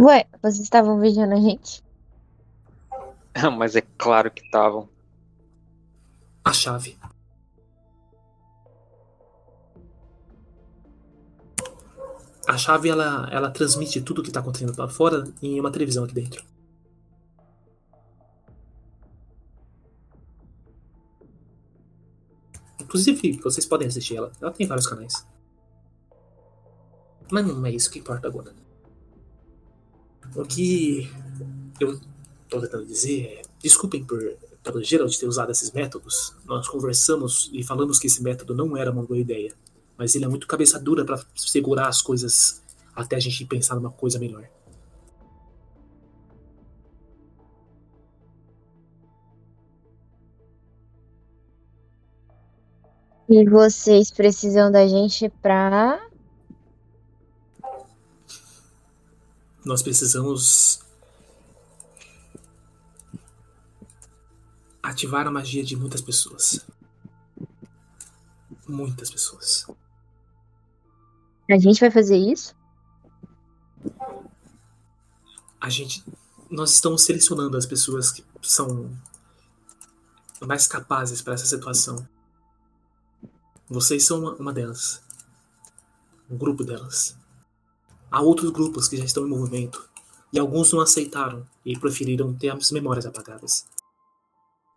Ué, 0.00 0.26
vocês 0.42 0.60
estavam 0.60 0.98
vigiando 0.98 1.34
a 1.34 1.40
gente? 1.40 1.82
Mas 3.56 3.76
é 3.76 3.82
claro 3.98 4.30
que 4.30 4.42
estavam. 4.42 4.88
A 6.44 6.52
chave. 6.52 6.98
A 12.46 12.58
chave 12.58 12.88
ela, 12.88 13.28
ela 13.30 13.50
transmite 13.50 14.00
tudo 14.02 14.20
o 14.20 14.22
que 14.22 14.28
está 14.28 14.40
acontecendo 14.40 14.76
lá 14.76 14.88
fora 14.88 15.24
em 15.42 15.58
uma 15.58 15.72
televisão 15.72 16.04
aqui 16.04 16.14
dentro. 16.14 16.44
Inclusive, 22.80 23.40
vocês 23.42 23.66
podem 23.66 23.88
assistir 23.88 24.16
ela. 24.16 24.30
Ela 24.40 24.52
tem 24.52 24.66
vários 24.66 24.86
canais. 24.86 25.26
Mas 27.30 27.46
não 27.46 27.64
é 27.66 27.70
isso 27.70 27.90
que 27.90 27.98
importa 27.98 28.28
agora. 28.28 28.63
O 30.34 30.44
que 30.44 31.10
eu 31.80 32.00
tô 32.48 32.60
tentando 32.60 32.86
dizer 32.86 33.24
é. 33.24 33.42
Desculpem 33.62 34.04
por, 34.04 34.20
pelo 34.62 34.82
Gerald 34.82 35.18
ter 35.18 35.26
usado 35.26 35.50
esses 35.50 35.72
métodos. 35.72 36.34
Nós 36.44 36.68
conversamos 36.68 37.50
e 37.52 37.62
falamos 37.62 37.98
que 37.98 38.06
esse 38.06 38.22
método 38.22 38.54
não 38.54 38.76
era 38.76 38.90
uma 38.90 39.02
boa 39.02 39.18
ideia. 39.18 39.54
Mas 39.96 40.14
ele 40.14 40.24
é 40.24 40.28
muito 40.28 40.46
cabeça 40.46 40.78
dura 40.78 41.04
para 41.04 41.22
segurar 41.34 41.88
as 41.88 42.02
coisas 42.02 42.62
até 42.94 43.16
a 43.16 43.20
gente 43.20 43.44
pensar 43.46 43.74
numa 43.76 43.90
coisa 43.90 44.18
melhor. 44.18 44.48
E 53.28 53.48
vocês 53.48 54.10
precisam 54.10 54.70
da 54.70 54.86
gente 54.86 55.28
pra. 55.40 56.00
Nós 59.64 59.82
precisamos 59.82 60.80
ativar 64.82 65.26
a 65.26 65.30
magia 65.30 65.64
de 65.64 65.74
muitas 65.74 66.02
pessoas. 66.02 66.60
Muitas 68.68 69.10
pessoas. 69.10 69.66
A 71.50 71.58
gente 71.58 71.80
vai 71.80 71.90
fazer 71.90 72.16
isso? 72.16 72.54
A 75.60 75.68
gente. 75.70 76.04
Nós 76.50 76.74
estamos 76.74 77.02
selecionando 77.02 77.56
as 77.56 77.66
pessoas 77.66 78.12
que 78.12 78.24
são 78.42 78.90
mais 80.40 80.66
capazes 80.66 81.22
para 81.22 81.34
essa 81.34 81.46
situação. 81.46 82.06
Vocês 83.68 84.04
são 84.04 84.20
uma, 84.20 84.34
uma 84.34 84.52
delas. 84.52 85.02
um 86.30 86.36
grupo 86.36 86.62
delas. 86.62 87.16
Há 88.14 88.20
outros 88.20 88.50
grupos 88.50 88.86
que 88.86 88.96
já 88.96 89.04
estão 89.04 89.26
em 89.26 89.28
movimento 89.28 89.88
e 90.32 90.38
alguns 90.38 90.72
não 90.72 90.80
aceitaram 90.80 91.44
e 91.66 91.76
preferiram 91.76 92.32
ter 92.32 92.48
as 92.50 92.70
memórias 92.70 93.04
apagadas. 93.04 93.66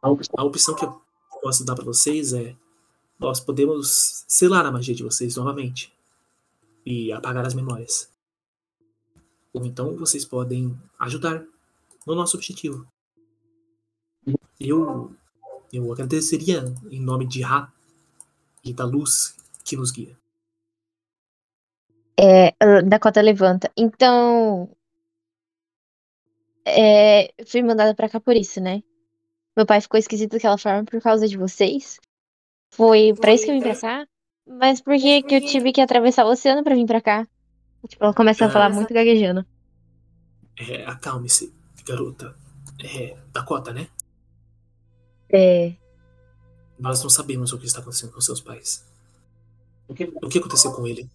A 0.02 0.10
op- 0.10 0.24
a 0.36 0.44
opção 0.44 0.74
que 0.74 0.84
eu 0.84 1.00
posso 1.44 1.64
dar 1.64 1.76
para 1.76 1.86
vocês 1.86 2.34
é 2.34 2.56
nós 3.20 3.40
podemos 3.40 4.26
selar 4.28 4.66
a 4.66 4.72
magia 4.72 4.96
de 4.96 5.04
vocês 5.04 5.36
novamente 5.36 5.94
e 6.84 7.12
apagar 7.12 7.46
as 7.46 7.54
memórias. 7.54 8.10
Ou 9.54 9.64
então 9.68 9.96
vocês 9.96 10.26
podem 10.26 10.76
ajudar 10.98 11.46
no 12.08 12.16
nosso 12.16 12.38
objetivo. 12.38 12.88
Eu 14.60 15.16
eu 15.72 15.94
agradeceria 15.94 16.74
em 16.90 17.00
nome 17.00 17.28
de 17.28 17.42
Ra 17.44 17.72
e 18.64 18.74
da 18.74 18.84
luz 18.84 19.36
que 19.64 19.78
nos 19.78 19.92
guia. 19.92 20.18
É, 22.20 22.54
a 22.60 22.82
Dakota 22.82 23.22
levanta. 23.22 23.72
Então. 23.78 24.70
É, 26.66 27.32
eu 27.38 27.46
fui 27.48 27.62
mandada 27.62 27.94
pra 27.96 28.10
cá 28.10 28.20
por 28.20 28.36
isso, 28.36 28.60
né? 28.60 28.84
Meu 29.56 29.66
pai 29.66 29.80
ficou 29.82 30.00
esquisito 30.00 30.34
daquela 30.34 30.58
forma 30.58 30.84
por 30.84 31.02
causa 31.02 31.28
de 31.28 31.38
vocês. 31.38 32.00
Foi 32.72 33.14
pra 33.20 33.34
isso 33.34 33.46
que 33.46 33.52
eu 33.52 33.56
vim 33.56 33.62
pra 33.62 33.76
cá. 33.76 34.08
Mas 34.46 34.82
por 34.82 34.96
que 34.98 35.24
que 35.24 35.36
eu 35.36 35.42
tive 35.42 35.72
que 35.72 35.82
atravessar 35.82 36.26
o 36.26 36.30
oceano 36.30 36.64
pra 36.64 36.76
vir 36.76 36.86
pra 36.86 37.02
cá? 37.02 37.28
Tipo, 37.88 38.04
ela 38.04 38.14
começa 38.14 38.46
a 38.46 38.50
falar 38.50 38.70
muito 38.70 38.94
gaguejando. 38.94 39.46
É, 40.58 40.86
acalme-se, 40.86 41.54
garota. 41.86 42.36
É, 42.84 43.16
Dakota, 43.32 43.74
né? 43.74 43.88
É, 45.30 45.74
Nós 46.80 47.02
não 47.02 47.10
sabemos 47.10 47.52
o 47.52 47.58
que 47.58 47.66
está 47.66 47.80
acontecendo 47.80 48.14
com 48.14 48.22
seus 48.22 48.40
pais. 48.40 48.86
O 49.88 49.94
que, 49.94 50.04
o 50.04 50.30
que 50.30 50.40
aconteceu 50.40 50.72
com 50.74 50.86
ele? 50.86 51.10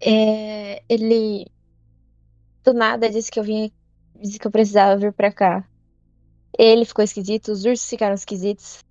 É, 0.00 0.82
ele. 0.88 1.46
Do 2.64 2.72
nada 2.72 3.10
disse 3.10 3.30
que 3.30 3.38
eu 3.38 3.44
vinha. 3.44 3.70
Disse 4.20 4.38
que 4.38 4.46
eu 4.46 4.50
precisava 4.50 4.96
vir 4.96 5.12
pra 5.12 5.32
cá. 5.32 5.64
Ele 6.58 6.84
ficou 6.84 7.04
esquisito, 7.04 7.52
os 7.52 7.64
ursos 7.64 7.88
ficaram 7.88 8.14
esquisitos. 8.14 8.84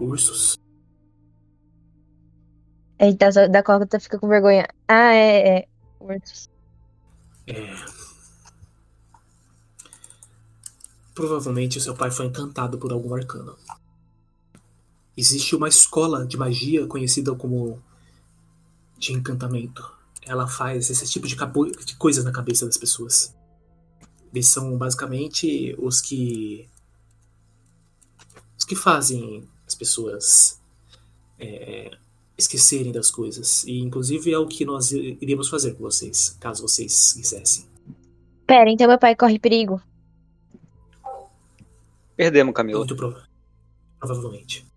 Ursos? 0.00 0.58
Aí 2.98 3.14
da, 3.14 3.30
Dakota 3.46 4.00
fica 4.00 4.18
com 4.18 4.28
vergonha. 4.28 4.66
Ah, 4.86 5.14
é, 5.14 5.58
é. 5.58 5.68
Ursos. 6.00 6.48
É. 7.46 7.74
Provavelmente 11.14 11.80
seu 11.80 11.96
pai 11.96 12.10
foi 12.10 12.26
encantado 12.26 12.78
por 12.78 12.92
algum 12.92 13.14
arcano. 13.14 13.56
Existe 15.18 15.56
uma 15.56 15.66
escola 15.66 16.24
de 16.24 16.36
magia 16.36 16.86
conhecida 16.86 17.34
como 17.34 17.82
de 18.96 19.12
encantamento. 19.12 19.84
Ela 20.24 20.46
faz 20.46 20.88
esse 20.90 21.08
tipo 21.08 21.26
de, 21.26 21.34
de 21.84 21.96
coisas 21.96 22.24
na 22.24 22.30
cabeça 22.30 22.64
das 22.64 22.76
pessoas. 22.76 23.34
Eles 24.32 24.46
são 24.46 24.78
basicamente 24.78 25.74
os 25.76 26.00
que 26.00 26.68
os 28.56 28.64
que 28.64 28.76
fazem 28.76 29.42
as 29.66 29.74
pessoas 29.74 30.60
é, 31.36 31.90
esquecerem 32.36 32.92
das 32.92 33.10
coisas. 33.10 33.64
E 33.64 33.80
inclusive 33.80 34.32
é 34.32 34.38
o 34.38 34.46
que 34.46 34.64
nós 34.64 34.92
iríamos 34.92 35.48
fazer 35.48 35.72
com 35.74 35.82
vocês, 35.82 36.36
caso 36.38 36.62
vocês 36.62 37.12
quisessem. 37.14 37.66
Pera, 38.46 38.70
então 38.70 38.86
meu 38.86 38.98
pai 39.00 39.16
corre 39.16 39.38
perigo. 39.40 39.82
Perdemos, 42.16 42.54
Camila. 42.54 42.78
Muito 42.78 42.94
prova- 42.94 43.26
provavelmente. 43.98 44.67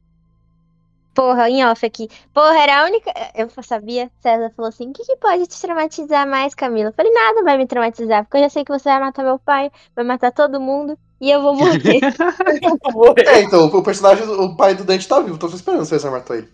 Porra, 1.14 1.50
em 1.50 1.66
off 1.66 1.86
aqui. 1.86 2.08
Porra, 2.34 2.58
era 2.58 2.82
a 2.82 2.86
única. 2.86 3.12
Eu 3.36 3.50
sabia. 3.64 4.10
César 4.22 4.52
falou 4.56 4.70
assim: 4.70 4.90
o 4.90 4.94
que, 4.94 5.04
que 5.04 5.18
pode 5.18 5.46
te 5.46 5.62
traumatizar 5.62 6.28
mais, 6.28 6.56
Camila? 6.56 6.90
Eu 6.90 6.94
falei: 6.94 7.12
nada 7.12 7.44
vai 7.44 7.58
me 7.58 7.68
traumatizar, 7.68 8.24
porque 8.24 8.38
eu 8.38 8.42
já 8.44 8.50
sei 8.50 8.64
que 8.64 8.72
você 8.72 8.90
vai 8.90 9.00
matar 9.00 9.24
meu 9.24 9.38
pai, 9.38 9.70
vai 9.96 10.06
matar 10.06 10.32
todo 10.32 10.60
mundo 10.60 10.98
e 11.20 11.30
eu 11.30 11.42
vou 11.42 11.56
morrer. 11.56 12.00
É, 13.28 13.42
então, 13.42 13.66
o 13.66 13.84
personagem, 13.84 14.26
o 14.26 14.56
pai 14.56 14.74
do 14.74 14.86
Dante 14.86 15.08
tá 15.08 15.20
vivo, 15.20 15.38
tô 15.38 15.48
esperando 15.48 15.82
o 15.82 15.86
César 15.86 16.12
matar 16.12 16.38
ele. 16.38 16.50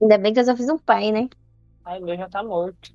Ainda 0.00 0.18
bem 0.18 0.34
que 0.34 0.40
eu 0.40 0.44
só 0.44 0.56
fiz 0.56 0.68
um 0.68 0.78
pai, 0.78 1.12
né? 1.12 1.28
Ai, 1.84 2.00
meu 2.00 2.16
já 2.16 2.28
tá 2.28 2.42
morto. 2.42 2.92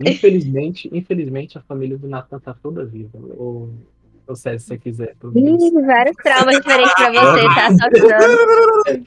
Infelizmente, 0.00 0.88
infelizmente 0.92 1.58
a 1.58 1.62
família 1.62 1.98
do 1.98 2.06
Nathan 2.06 2.38
tá 2.38 2.54
toda 2.54 2.84
viva. 2.84 3.18
Ou, 3.36 3.70
César, 4.36 4.58
se 4.58 4.66
você 4.66 4.78
quiser. 4.78 5.16
Ih, 5.34 5.70
vários 5.86 6.16
traumas 6.16 6.56
diferentes 6.56 6.94
pra 6.94 7.10
você, 7.10 7.42
tá? 7.54 7.68
Só 7.76 7.84
avisando. 7.86 9.06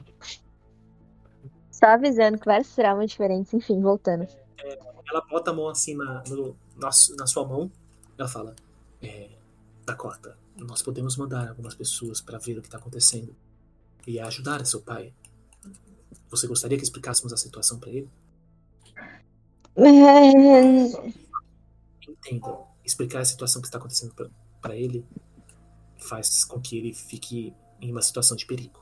Só 1.70 1.86
avisando 1.86 2.38
que 2.38 2.46
vários 2.46 2.74
traumas 2.74 3.10
diferentes. 3.10 3.52
Enfim, 3.54 3.80
voltando. 3.80 4.26
Ela 5.10 5.20
bota 5.28 5.50
a 5.50 5.54
mão 5.54 5.68
assim 5.68 5.94
na, 5.96 6.22
no- 6.28 6.56
na, 6.76 6.90
na 7.18 7.26
sua 7.26 7.46
mão. 7.46 7.70
Ela 8.18 8.28
fala: 8.28 8.54
é, 9.02 9.28
Dakota, 9.84 10.36
nós 10.56 10.80
podemos 10.82 11.16
mandar 11.16 11.48
algumas 11.48 11.74
pessoas 11.74 12.20
para 12.20 12.38
ver 12.38 12.58
o 12.58 12.62
que 12.62 12.68
está 12.68 12.78
acontecendo 12.78 13.34
e 14.06 14.18
ajudar 14.20 14.64
seu 14.64 14.80
pai. 14.80 15.12
Você 16.30 16.46
gostaria 16.46 16.78
que 16.78 16.84
explicássemos 16.84 17.32
a 17.32 17.36
situação 17.36 17.78
para 17.78 17.90
ele? 17.90 18.08
Entenda. 22.08 22.58
Explicar 22.84 23.20
a 23.20 23.24
situação 23.24 23.60
que 23.62 23.68
está 23.68 23.78
acontecendo 23.78 24.14
para 24.62 24.76
ele 24.76 25.04
faz 25.98 26.44
com 26.44 26.60
que 26.60 26.78
ele 26.78 26.94
fique 26.94 27.52
em 27.80 27.90
uma 27.90 28.00
situação 28.00 28.36
de 28.36 28.46
perigo. 28.46 28.80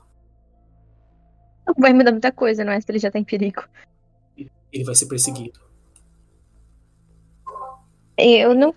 Não 1.67 1.73
vai 1.77 1.91
mudar 1.93 2.11
muita 2.11 2.31
coisa, 2.31 2.63
não 2.63 2.71
é? 2.71 2.79
Se 2.79 2.89
ele 2.89 2.99
já 2.99 3.11
tá 3.11 3.19
em 3.19 3.23
perigo. 3.23 3.63
Ele 4.37 4.83
vai 4.85 4.95
ser 4.95 5.07
perseguido. 5.07 5.59
Eu 8.17 8.53
não, 8.55 8.75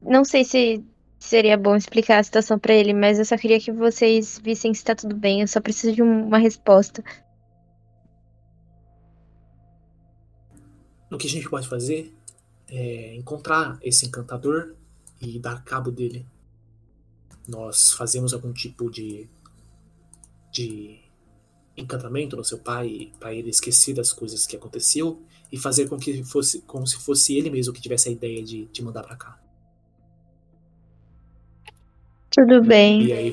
não 0.00 0.24
sei 0.24 0.44
se 0.44 0.84
seria 1.18 1.56
bom 1.56 1.74
explicar 1.76 2.18
a 2.18 2.22
situação 2.22 2.58
pra 2.58 2.74
ele, 2.74 2.92
mas 2.92 3.18
eu 3.18 3.24
só 3.24 3.36
queria 3.36 3.58
que 3.60 3.72
vocês 3.72 4.38
vissem 4.42 4.74
se 4.74 4.84
tá 4.84 4.94
tudo 4.94 5.16
bem. 5.16 5.40
Eu 5.40 5.48
só 5.48 5.60
preciso 5.60 5.94
de 5.94 6.02
um- 6.02 6.26
uma 6.26 6.38
resposta. 6.38 7.02
O 11.10 11.18
que 11.18 11.26
a 11.26 11.30
gente 11.30 11.48
pode 11.48 11.68
fazer 11.68 12.12
é 12.68 13.14
encontrar 13.16 13.78
esse 13.82 14.06
encantador 14.06 14.74
e 15.20 15.38
dar 15.38 15.62
cabo 15.62 15.90
dele. 15.90 16.26
Nós 17.46 17.92
fazemos 17.92 18.32
algum 18.32 18.52
tipo 18.52 18.90
de, 18.90 19.28
de 20.50 21.00
encantamento 21.76 22.36
no 22.36 22.44
seu 22.44 22.58
pai 22.58 23.12
para 23.18 23.34
ele 23.34 23.50
esquecer 23.50 23.94
das 23.94 24.12
coisas 24.12 24.46
que 24.46 24.56
aconteceu 24.56 25.20
e 25.50 25.58
fazer 25.58 25.88
com 25.88 25.98
que 25.98 26.22
fosse 26.24 26.60
como 26.62 26.86
se 26.86 26.96
fosse 26.96 27.36
ele 27.36 27.50
mesmo 27.50 27.72
que 27.72 27.80
tivesse 27.80 28.08
a 28.08 28.12
ideia 28.12 28.42
de 28.42 28.66
te 28.66 28.82
mandar 28.82 29.02
para 29.02 29.16
cá. 29.16 29.38
Tudo 32.30 32.62
bem. 32.62 33.04
E 33.04 33.12
aí 33.12 33.32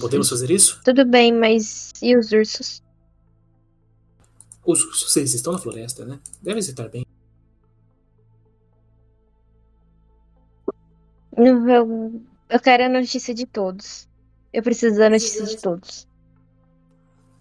podemos 0.00 0.28
fazer 0.28 0.50
isso? 0.50 0.80
Tudo 0.84 1.04
bem, 1.04 1.32
mas 1.32 1.92
e 2.02 2.16
os 2.16 2.32
ursos? 2.32 2.82
Os 4.64 4.82
ursos 4.84 5.16
eles 5.16 5.34
estão 5.34 5.52
na 5.52 5.58
floresta, 5.58 6.04
né? 6.04 6.18
Devem 6.42 6.60
estar 6.60 6.88
bem. 6.88 7.06
Eu, 11.38 12.20
eu 12.48 12.60
quero 12.60 12.84
a 12.84 12.88
notícia 12.88 13.32
de 13.32 13.46
todos. 13.46 14.08
Eu 14.52 14.62
preciso 14.62 14.98
da 14.98 15.08
notícia 15.08 15.44
de 15.44 15.56
todos. 15.56 16.08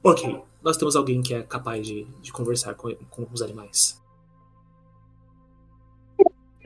Ok, 0.03 0.39
nós 0.61 0.77
temos 0.77 0.95
alguém 0.95 1.21
que 1.21 1.33
é 1.33 1.41
capaz 1.41 1.85
de, 1.85 2.03
de 2.21 2.31
conversar 2.31 2.75
com, 2.75 2.93
com 3.09 3.27
os 3.31 3.41
animais. 3.41 3.99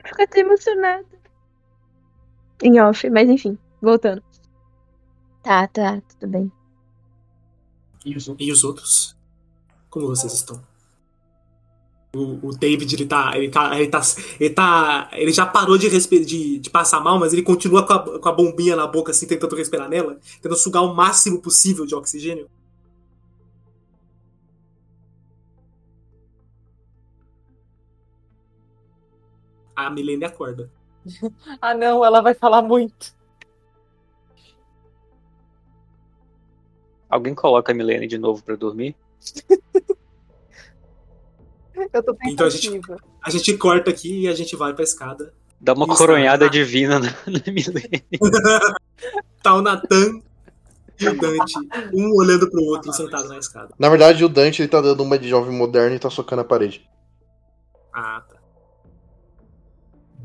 Fico 0.04 0.22
até 0.22 0.40
emocionada. 0.40 1.06
Em 2.62 2.80
off, 2.80 3.08
mas 3.08 3.28
enfim, 3.28 3.58
voltando. 3.80 4.22
Tá, 5.42 5.66
tá, 5.66 6.02
tudo 6.02 6.30
bem. 6.30 6.52
E 8.04 8.14
os, 8.14 8.30
e 8.38 8.52
os 8.52 8.62
outros? 8.62 9.16
Como 9.88 10.06
vocês 10.06 10.34
estão? 10.34 10.62
O, 12.14 12.48
o 12.48 12.50
David, 12.50 12.94
ele 12.94 13.06
tá, 13.06 13.32
ele 13.36 13.48
tá. 13.48 13.74
Ele 13.78 13.88
tá. 13.88 14.00
Ele 14.38 14.50
tá. 14.50 15.10
Ele 15.12 15.32
já 15.32 15.46
parou 15.46 15.78
de, 15.78 15.88
de, 15.88 16.58
de 16.58 16.70
passar 16.70 17.00
mal, 17.00 17.18
mas 17.18 17.32
ele 17.32 17.42
continua 17.42 17.86
com 17.86 17.92
a, 17.94 18.20
com 18.20 18.28
a 18.28 18.32
bombinha 18.32 18.76
na 18.76 18.86
boca, 18.86 19.12
assim, 19.12 19.26
tentando 19.26 19.56
respirar 19.56 19.88
nela, 19.88 20.18
tentando 20.34 20.56
sugar 20.56 20.82
o 20.82 20.94
máximo 20.94 21.40
possível 21.40 21.86
de 21.86 21.94
oxigênio. 21.94 22.50
A 29.74 29.90
Milene 29.90 30.24
acorda. 30.24 30.70
Ah, 31.60 31.74
não, 31.74 32.04
ela 32.04 32.20
vai 32.20 32.34
falar 32.34 32.62
muito. 32.62 33.14
Alguém 37.08 37.34
coloca 37.34 37.72
a 37.72 37.74
Milene 37.74 38.06
de 38.06 38.18
novo 38.18 38.42
pra 38.42 38.54
dormir? 38.54 38.94
Eu 41.92 42.02
tô 42.02 42.16
Então 42.24 42.46
a 42.46 42.50
gente, 42.50 42.80
a 43.22 43.30
gente 43.30 43.56
corta 43.56 43.90
aqui 43.90 44.22
e 44.22 44.28
a 44.28 44.34
gente 44.34 44.56
vai 44.56 44.74
pra 44.74 44.84
escada. 44.84 45.32
Dá 45.60 45.72
uma 45.74 45.86
coronhada 45.86 46.50
divina 46.50 46.98
na, 46.98 47.08
na 47.26 47.52
Milene. 47.52 48.04
Tá 49.42 49.54
o 49.54 49.62
Natan 49.62 50.22
o 51.08 51.14
Dante, 51.14 51.54
um 51.92 52.14
olhando 52.16 52.48
pro 52.50 52.62
outro, 52.64 52.92
sentado 52.92 53.28
na 53.28 53.38
escada. 53.38 53.74
Na 53.78 53.88
verdade, 53.88 54.24
o 54.24 54.28
Dante 54.28 54.62
ele 54.62 54.68
tá 54.68 54.80
dando 54.80 55.02
uma 55.02 55.18
de 55.18 55.28
jovem 55.28 55.56
moderno 55.56 55.96
e 55.96 55.98
tá 55.98 56.10
socando 56.10 56.42
a 56.42 56.44
parede. 56.44 56.88
Ah, 57.92 58.22
tá. 58.28 58.36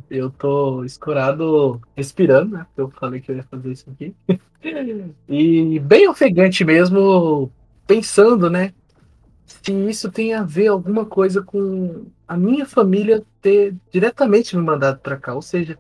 Eu 0.10 0.30
tô 0.30 0.84
escorado 0.86 1.82
respirando, 1.96 2.58
né? 2.58 2.66
Porque 2.68 2.82
eu 2.82 3.00
falei 3.00 3.20
que 3.20 3.32
eu 3.32 3.36
ia 3.36 3.44
fazer 3.44 3.72
isso 3.72 3.90
aqui. 3.90 4.16
e 5.28 5.80
bem 5.80 6.08
ofegante 6.08 6.64
mesmo, 6.64 7.52
pensando, 7.86 8.50
né? 8.50 8.74
Se 9.48 9.72
isso 9.90 10.12
tem 10.12 10.34
a 10.34 10.44
ver 10.44 10.68
alguma 10.68 11.06
coisa 11.06 11.42
com 11.42 12.06
a 12.28 12.36
minha 12.38 12.66
família 12.66 13.26
ter 13.42 13.76
diretamente 13.92 14.56
me 14.56 14.62
mandado 14.62 15.00
pra 15.00 15.18
cá. 15.18 15.34
Ou 15.34 15.42
seja, 15.42 15.80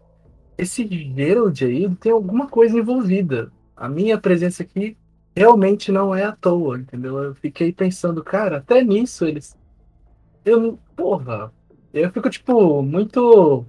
esse 0.57 0.87
Gerald 0.87 1.63
aí 1.63 1.93
tem 1.95 2.11
alguma 2.11 2.47
coisa 2.47 2.77
envolvida. 2.77 3.51
A 3.75 3.89
minha 3.89 4.17
presença 4.17 4.63
aqui 4.63 4.97
realmente 5.35 5.91
não 5.91 6.15
é 6.15 6.23
à 6.23 6.31
toa, 6.31 6.79
entendeu? 6.79 7.17
Eu 7.17 7.35
fiquei 7.35 7.71
pensando, 7.71 8.23
cara, 8.23 8.57
até 8.57 8.81
nisso 8.83 9.25
eles. 9.25 9.55
Eu, 10.43 10.79
porra, 10.95 11.51
eu 11.93 12.09
fico, 12.11 12.29
tipo, 12.29 12.81
muito 12.81 13.65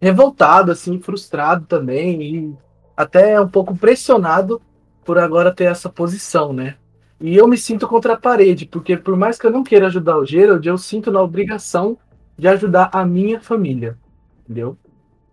revoltado, 0.00 0.72
assim, 0.72 0.98
frustrado 0.98 1.66
também, 1.66 2.22
e 2.22 2.56
até 2.96 3.40
um 3.40 3.48
pouco 3.48 3.76
pressionado 3.76 4.60
por 5.04 5.18
agora 5.18 5.54
ter 5.54 5.64
essa 5.64 5.88
posição, 5.88 6.52
né? 6.52 6.76
E 7.20 7.34
eu 7.34 7.48
me 7.48 7.56
sinto 7.56 7.88
contra 7.88 8.12
a 8.12 8.18
parede, 8.18 8.66
porque 8.66 8.96
por 8.96 9.16
mais 9.16 9.38
que 9.38 9.46
eu 9.46 9.50
não 9.50 9.64
queira 9.64 9.86
ajudar 9.86 10.18
o 10.18 10.26
Gerald, 10.26 10.66
eu 10.66 10.76
sinto 10.76 11.10
na 11.10 11.22
obrigação 11.22 11.98
de 12.36 12.46
ajudar 12.46 12.90
a 12.92 13.04
minha 13.06 13.40
família, 13.40 13.98
entendeu? 14.44 14.76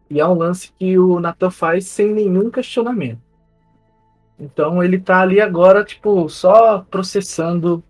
E 0.10 0.19
é 0.19 0.27
um 0.27 0.34
lance 0.34 0.72
que 0.77 0.97
o 0.97 1.19
Nathan 1.19 1.49
faz 1.49 1.88
sem 1.88 2.14
nenhum 2.14 2.49
questionamento. 2.49 3.22
Então 4.39 4.84
ele 4.84 4.99
tá 4.99 5.22
ali 5.22 5.41
agora, 5.41 5.84
tipo, 5.84 6.30
só 6.30 6.80
processando 6.81 7.84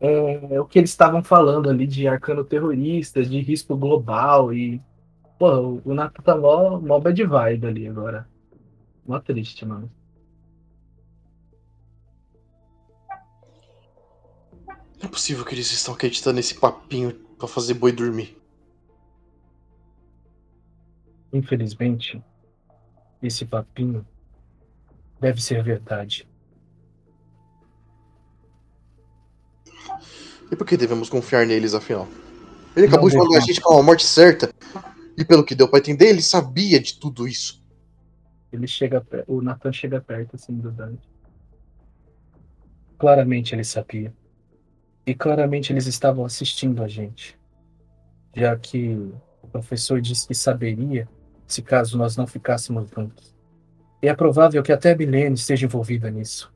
é, 0.00 0.60
o 0.60 0.64
que 0.64 0.78
eles 0.78 0.90
estavam 0.90 1.22
falando 1.22 1.68
ali 1.68 1.86
de 1.86 2.06
arcano 2.06 2.44
terroristas, 2.44 3.28
de 3.28 3.40
risco 3.40 3.76
global 3.76 4.52
e. 4.52 4.80
Pô, 5.38 5.80
o 5.84 5.94
Nathan 5.94 6.22
tá 6.22 6.36
mó, 6.36 6.80
mó 6.80 6.98
bad 6.98 7.24
vibe 7.24 7.66
ali 7.66 7.86
agora. 7.86 8.28
Mó 9.06 9.20
triste, 9.20 9.64
mano. 9.64 9.90
Não 15.00 15.08
é 15.08 15.08
possível 15.08 15.44
que 15.44 15.54
eles 15.54 15.70
estão 15.70 15.94
acreditando 15.94 16.36
nesse 16.36 16.54
papinho 16.54 17.12
pra 17.38 17.46
fazer 17.46 17.74
boi 17.74 17.92
dormir. 17.92 18.36
Infelizmente, 21.32 22.22
esse 23.22 23.44
papinho 23.44 24.06
deve 25.20 25.42
ser 25.42 25.62
verdade. 25.62 26.26
E 30.50 30.56
por 30.56 30.66
que 30.66 30.76
devemos 30.76 31.08
confiar 31.08 31.46
neles, 31.46 31.74
afinal? 31.74 32.08
Ele 32.74 32.86
acabou 32.86 33.10
Não 33.10 33.10
de 33.10 33.16
mandar 33.18 33.38
a 33.38 33.46
gente 33.46 33.60
com 33.60 33.78
a 33.78 33.82
morte 33.82 34.04
certa. 34.04 34.52
E 35.16 35.24
pelo 35.24 35.44
que 35.44 35.54
deu 35.54 35.68
pra 35.68 35.78
entender, 35.78 36.08
ele 36.08 36.22
sabia 36.22 36.80
de 36.80 36.98
tudo 36.98 37.28
isso. 37.28 37.62
Ele 38.52 38.66
chega, 38.66 39.04
o 39.26 39.42
Nathan 39.42 39.72
chega 39.72 40.00
perto 40.00 40.36
assim 40.36 40.56
do 40.56 40.70
Dante. 40.70 41.06
Claramente 42.98 43.54
ele 43.54 43.64
sabia. 43.64 44.14
E 45.08 45.14
claramente 45.14 45.72
eles 45.72 45.86
estavam 45.86 46.22
assistindo 46.22 46.84
a 46.84 46.86
gente. 46.86 47.34
Já 48.36 48.54
que 48.58 48.94
o 49.42 49.48
professor 49.48 50.02
disse 50.02 50.28
que 50.28 50.34
saberia 50.34 51.08
se 51.46 51.62
caso 51.62 51.96
nós 51.96 52.14
não 52.14 52.26
ficássemos 52.26 52.90
juntos. 52.90 53.34
E 54.02 54.08
é 54.08 54.14
provável 54.14 54.62
que 54.62 54.70
até 54.70 54.94
Milene 54.94 55.34
esteja 55.34 55.64
envolvida 55.64 56.10
nisso. 56.10 56.52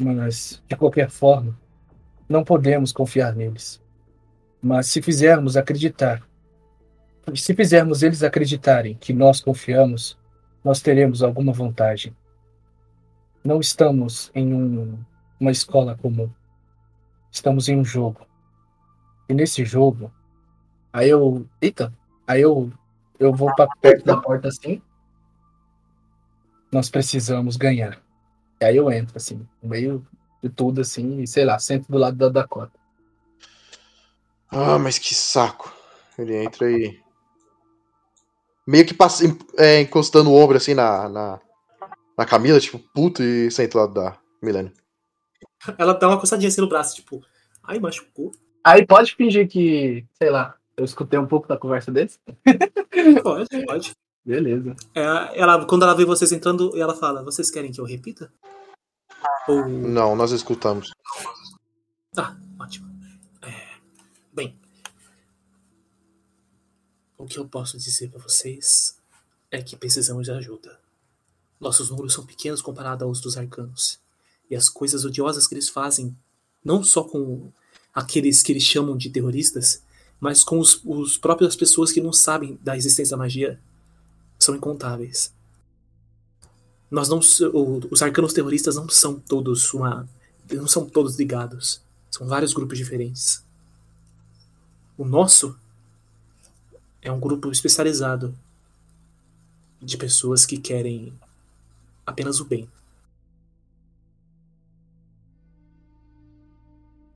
Mas, 0.00 0.62
de 0.68 0.76
qualquer 0.76 1.10
forma, 1.10 1.58
não 2.28 2.44
podemos 2.44 2.92
confiar 2.92 3.34
neles. 3.34 3.82
Mas 4.62 4.86
se 4.86 5.02
fizermos 5.02 5.56
acreditar, 5.56 6.22
se 7.34 7.52
fizermos 7.52 8.04
eles 8.04 8.22
acreditarem 8.22 8.94
que 8.94 9.12
nós 9.12 9.40
confiamos, 9.40 10.16
nós 10.62 10.80
teremos 10.80 11.20
alguma 11.20 11.52
vantagem. 11.52 12.16
Não 13.42 13.58
estamos 13.58 14.30
em 14.36 14.54
um- 14.54 14.96
uma 15.40 15.50
escola 15.50 15.96
comum. 15.96 16.30
Estamos 17.38 17.68
em 17.68 17.78
um 17.78 17.84
jogo. 17.84 18.26
E 19.28 19.32
nesse 19.32 19.64
jogo, 19.64 20.10
aí 20.92 21.08
eu, 21.08 21.46
eita, 21.60 21.94
aí 22.26 22.40
eu 22.40 22.72
eu 23.16 23.32
vou 23.32 23.54
para 23.54 23.70
perto 23.80 24.04
da 24.04 24.16
porta 24.16 24.48
assim. 24.48 24.82
Nós 26.72 26.90
precisamos 26.90 27.56
ganhar. 27.56 28.02
E 28.60 28.64
aí 28.64 28.76
eu 28.76 28.90
entro 28.90 29.16
assim, 29.16 29.46
no 29.62 29.68
meio 29.68 30.04
de 30.42 30.48
tudo 30.48 30.80
assim, 30.80 31.20
e 31.20 31.28
sei 31.28 31.44
lá, 31.44 31.60
sento 31.60 31.86
do 31.88 31.96
lado 31.96 32.16
da 32.16 32.28
Dakota. 32.28 32.72
Ah, 34.50 34.76
mas 34.76 34.98
que 34.98 35.14
saco. 35.14 35.72
Ele 36.18 36.42
entra 36.42 36.68
e. 36.68 37.00
Meio 38.66 38.84
que 38.84 38.94
passa, 38.94 39.24
é, 39.56 39.80
encostando 39.80 40.30
o 40.30 40.34
ombro 40.34 40.56
assim 40.56 40.74
na, 40.74 41.08
na, 41.08 41.40
na 42.18 42.26
Camila, 42.26 42.58
tipo, 42.58 42.80
puto, 42.92 43.22
e 43.22 43.48
senta 43.48 43.78
lá 43.78 43.86
da 43.86 44.18
Milene. 44.42 44.72
Ela 45.76 45.94
dá 45.94 46.08
uma 46.08 46.20
coçadinha 46.20 46.48
assim 46.48 46.60
no 46.60 46.68
braço, 46.68 46.96
tipo, 46.96 47.24
ai, 47.62 47.78
machucou. 47.78 48.32
Aí 48.62 48.86
pode 48.86 49.14
fingir 49.14 49.48
que, 49.48 50.06
sei 50.20 50.30
lá, 50.30 50.56
eu 50.76 50.84
escutei 50.84 51.18
um 51.18 51.26
pouco 51.26 51.48
da 51.48 51.56
conversa 51.56 51.90
deles? 51.90 52.20
Pode, 53.22 53.66
pode. 53.66 53.92
Beleza. 54.24 54.76
É, 54.94 55.40
ela, 55.40 55.64
quando 55.64 55.84
ela 55.84 55.94
vê 55.94 56.04
vocês 56.04 56.30
entrando, 56.32 56.76
ela 56.78 56.94
fala: 56.94 57.22
Vocês 57.22 57.50
querem 57.50 57.72
que 57.72 57.80
eu 57.80 57.84
repita? 57.84 58.32
Ou. 59.48 59.68
Não, 59.68 60.14
nós 60.14 60.32
escutamos. 60.32 60.92
Tá, 62.12 62.36
ótimo. 62.60 62.88
É, 63.42 63.76
bem. 64.32 64.58
O 67.16 67.24
que 67.24 67.38
eu 67.38 67.48
posso 67.48 67.78
dizer 67.78 68.10
pra 68.10 68.20
vocês 68.20 68.98
é 69.50 69.62
que 69.62 69.76
precisamos 69.76 70.24
de 70.24 70.32
ajuda. 70.32 70.78
Nossos 71.58 71.90
números 71.90 72.12
são 72.12 72.26
pequenos 72.26 72.60
comparados 72.60 73.06
aos 73.06 73.20
dos 73.20 73.36
arcanos. 73.36 74.00
E 74.50 74.56
as 74.56 74.68
coisas 74.68 75.04
odiosas 75.04 75.46
que 75.46 75.54
eles 75.54 75.68
fazem, 75.68 76.16
não 76.64 76.82
só 76.82 77.04
com 77.04 77.52
aqueles 77.94 78.42
que 78.42 78.52
eles 78.52 78.62
chamam 78.62 78.96
de 78.96 79.10
terroristas, 79.10 79.82
mas 80.20 80.42
com 80.42 80.58
os, 80.58 80.80
os 80.84 81.16
próprias 81.16 81.54
pessoas 81.54 81.92
que 81.92 82.00
não 82.00 82.12
sabem 82.12 82.58
da 82.62 82.76
existência 82.76 83.16
da 83.16 83.22
magia, 83.22 83.60
são 84.38 84.54
incontáveis. 84.54 85.32
Nós 86.90 87.08
não, 87.08 87.18
os 87.18 88.02
arcanos 88.02 88.32
terroristas 88.32 88.76
não 88.76 88.88
são 88.88 89.18
todos 89.18 89.72
uma, 89.74 90.08
não 90.50 90.66
são 90.66 90.86
todos 90.86 91.18
ligados. 91.18 91.82
São 92.10 92.26
vários 92.26 92.54
grupos 92.54 92.78
diferentes. 92.78 93.44
O 94.96 95.04
nosso 95.04 95.56
é 97.02 97.12
um 97.12 97.20
grupo 97.20 97.50
especializado 97.52 98.34
de 99.80 99.96
pessoas 99.96 100.44
que 100.44 100.56
querem 100.56 101.12
apenas 102.06 102.40
o 102.40 102.44
bem. 102.44 102.68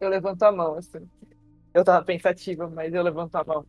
Eu 0.03 0.09
levanto 0.09 0.43
a 0.43 0.51
mão, 0.51 0.74
assim. 0.77 1.09
Eu 1.73 1.85
tava 1.85 2.05
pensativa, 2.05 2.69
mas 2.69 2.93
eu 2.93 3.05
levanto 3.05 3.37
a 3.37 3.45
mão. 3.45 3.65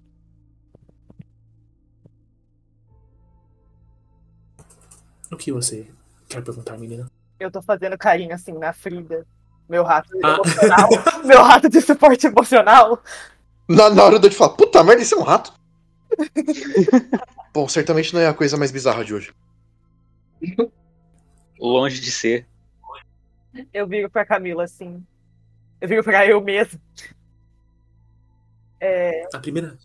O 5.31 5.37
que 5.37 5.51
você 5.51 5.87
quer 6.27 6.43
perguntar, 6.43 6.75
menina? 6.75 7.07
Eu 7.39 7.51
tô 7.51 7.61
fazendo 7.61 7.95
carinho, 7.99 8.33
assim, 8.33 8.53
na 8.53 8.73
Frida. 8.73 9.27
Meu 9.69 9.83
rato 9.83 10.09
Ah. 10.23 10.29
emocional. 10.33 10.89
Meu 11.23 11.43
rato 11.43 11.69
de 11.69 11.79
suporte 11.81 12.25
emocional. 12.25 12.99
Na, 13.69 13.91
na 13.91 14.03
hora 14.03 14.17
de 14.17 14.25
eu 14.25 14.31
te 14.31 14.35
falar, 14.35 14.55
puta 14.55 14.83
merda, 14.83 15.03
esse 15.03 15.13
é 15.13 15.17
um 15.17 15.21
rato. 15.21 15.53
Bom, 17.53 17.69
certamente 17.69 18.11
não 18.11 18.21
é 18.21 18.27
a 18.27 18.33
coisa 18.33 18.57
mais 18.57 18.71
bizarra 18.71 19.05
de 19.05 19.13
hoje. 19.13 19.31
Longe 21.59 22.01
de 22.01 22.11
ser. 22.11 22.47
Eu 23.71 23.85
viro 23.85 24.09
pra 24.09 24.25
Camila, 24.25 24.63
assim. 24.63 25.05
Eu 25.83 25.89
viro 25.89 26.01
pra 26.01 26.25
eu 26.25 26.39
mesmo. 26.39 26.79
É, 28.79 29.27
A 29.33 29.39
primeira, 29.39 29.77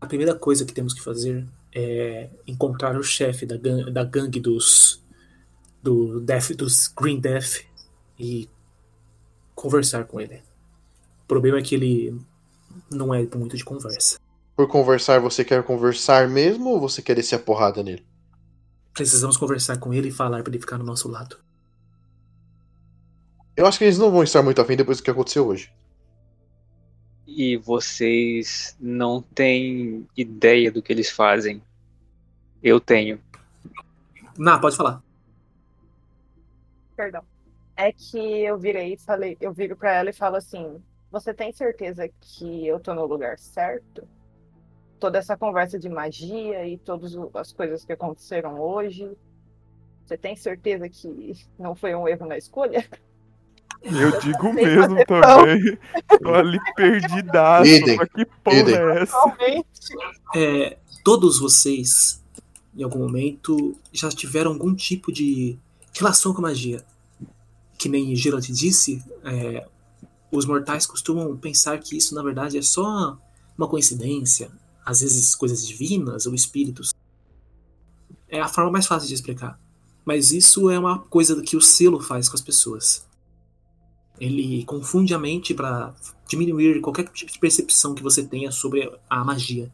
a 0.00 0.06
primeira 0.06 0.32
coisa 0.32 0.64
que 0.64 0.72
temos 0.72 0.94
que 0.94 1.02
fazer 1.02 1.44
é 1.74 2.30
encontrar 2.46 2.96
o 2.96 3.02
chefe 3.02 3.44
da, 3.44 3.56
gan- 3.56 3.90
da 3.92 4.04
gangue 4.04 4.38
dos 4.38 5.02
do 5.82 6.20
Death, 6.20 6.52
dos 6.52 6.86
Green 6.86 7.18
Death 7.18 7.64
e 8.16 8.48
conversar 9.56 10.04
com 10.04 10.20
ele. 10.20 10.36
O 11.24 11.26
problema 11.26 11.58
é 11.58 11.62
que 11.62 11.74
ele 11.74 12.16
não 12.88 13.12
é 13.12 13.26
muito 13.34 13.56
de 13.56 13.64
conversa. 13.64 14.20
Por 14.54 14.68
conversar, 14.68 15.18
você 15.18 15.44
quer 15.44 15.64
conversar 15.64 16.28
mesmo 16.28 16.68
ou 16.70 16.80
você 16.80 17.02
quer 17.02 17.16
descer 17.16 17.34
a 17.34 17.38
porrada 17.40 17.82
nele? 17.82 18.06
Precisamos 18.94 19.36
conversar 19.36 19.78
com 19.78 19.92
ele 19.92 20.10
e 20.10 20.12
falar 20.12 20.44
para 20.44 20.52
ele 20.52 20.60
ficar 20.60 20.78
no 20.78 20.84
nosso 20.84 21.08
lado. 21.08 21.36
Eu 23.56 23.66
acho 23.66 23.78
que 23.78 23.84
eles 23.84 23.98
não 23.98 24.10
vão 24.10 24.22
estar 24.22 24.42
muito 24.42 24.60
afim 24.60 24.76
depois 24.76 24.98
do 24.98 25.04
que 25.04 25.10
aconteceu 25.10 25.46
hoje. 25.46 25.72
E 27.26 27.56
vocês 27.56 28.76
não 28.80 29.22
têm 29.22 30.06
ideia 30.16 30.70
do 30.70 30.82
que 30.82 30.92
eles 30.92 31.10
fazem. 31.10 31.62
Eu 32.62 32.80
tenho. 32.80 33.20
Ná, 34.38 34.58
pode 34.58 34.76
falar. 34.76 35.02
perdão. 36.96 37.22
é 37.76 37.92
que 37.92 38.18
eu 38.18 38.58
virei 38.58 38.94
e 38.94 38.98
falei, 38.98 39.36
eu 39.40 39.52
viro 39.52 39.76
pra 39.76 39.94
ela 39.94 40.10
e 40.10 40.14
falo 40.14 40.36
assim: 40.36 40.82
Você 41.10 41.32
tem 41.32 41.52
certeza 41.52 42.08
que 42.20 42.66
eu 42.66 42.80
tô 42.80 42.94
no 42.94 43.06
lugar 43.06 43.38
certo? 43.38 44.06
Toda 44.98 45.18
essa 45.18 45.36
conversa 45.36 45.78
de 45.78 45.88
magia 45.88 46.66
e 46.66 46.76
todas 46.78 47.16
as 47.34 47.52
coisas 47.52 47.84
que 47.84 47.92
aconteceram 47.92 48.60
hoje. 48.60 49.10
Você 50.04 50.18
tem 50.18 50.34
certeza 50.34 50.88
que 50.88 51.32
não 51.58 51.74
foi 51.74 51.94
um 51.94 52.08
erro 52.08 52.26
na 52.26 52.36
escolha? 52.36 52.84
Eu 53.82 54.20
digo 54.20 54.52
mesmo 54.52 55.04
também. 55.06 55.78
Tô 56.22 56.34
ali 56.34 56.58
perdidaço. 56.76 57.70
Idem, 57.70 57.96
Mas 57.96 58.08
que 58.08 58.24
porra 58.44 58.56
idem. 58.58 58.74
é 58.74 59.02
essa? 59.02 59.16
Realmente. 59.18 59.66
É, 60.34 60.78
todos 61.02 61.38
vocês, 61.38 62.22
em 62.76 62.82
algum 62.82 62.98
momento, 62.98 63.76
já 63.92 64.08
tiveram 64.10 64.52
algum 64.52 64.74
tipo 64.74 65.12
de 65.12 65.58
relação 65.94 66.32
com 66.32 66.40
a 66.40 66.48
magia. 66.48 66.84
Que 67.78 67.88
nem 67.88 68.14
Geralt 68.14 68.46
disse, 68.50 69.02
é, 69.24 69.66
os 70.30 70.44
mortais 70.44 70.86
costumam 70.86 71.34
pensar 71.36 71.78
que 71.78 71.96
isso, 71.96 72.14
na 72.14 72.22
verdade, 72.22 72.58
é 72.58 72.62
só 72.62 73.18
uma 73.56 73.66
coincidência. 73.68 74.50
Às 74.84 75.00
vezes, 75.00 75.34
coisas 75.34 75.66
divinas 75.66 76.26
ou 76.26 76.34
espíritos. 76.34 76.92
É 78.28 78.40
a 78.40 78.48
forma 78.48 78.70
mais 78.70 78.86
fácil 78.86 79.08
de 79.08 79.14
explicar. 79.14 79.58
Mas 80.04 80.32
isso 80.32 80.70
é 80.70 80.78
uma 80.78 80.98
coisa 80.98 81.40
que 81.42 81.56
o 81.56 81.60
selo 81.60 82.00
faz 82.00 82.28
com 82.28 82.36
as 82.36 82.40
pessoas. 82.40 83.06
Ele 84.20 84.62
confunde 84.64 85.14
a 85.14 85.18
mente 85.18 85.54
para 85.54 85.94
diminuir 86.28 86.80
qualquer 86.82 87.08
tipo 87.08 87.32
de 87.32 87.38
percepção 87.38 87.94
que 87.94 88.02
você 88.02 88.22
tenha 88.22 88.52
sobre 88.52 88.92
a 89.08 89.24
magia. 89.24 89.72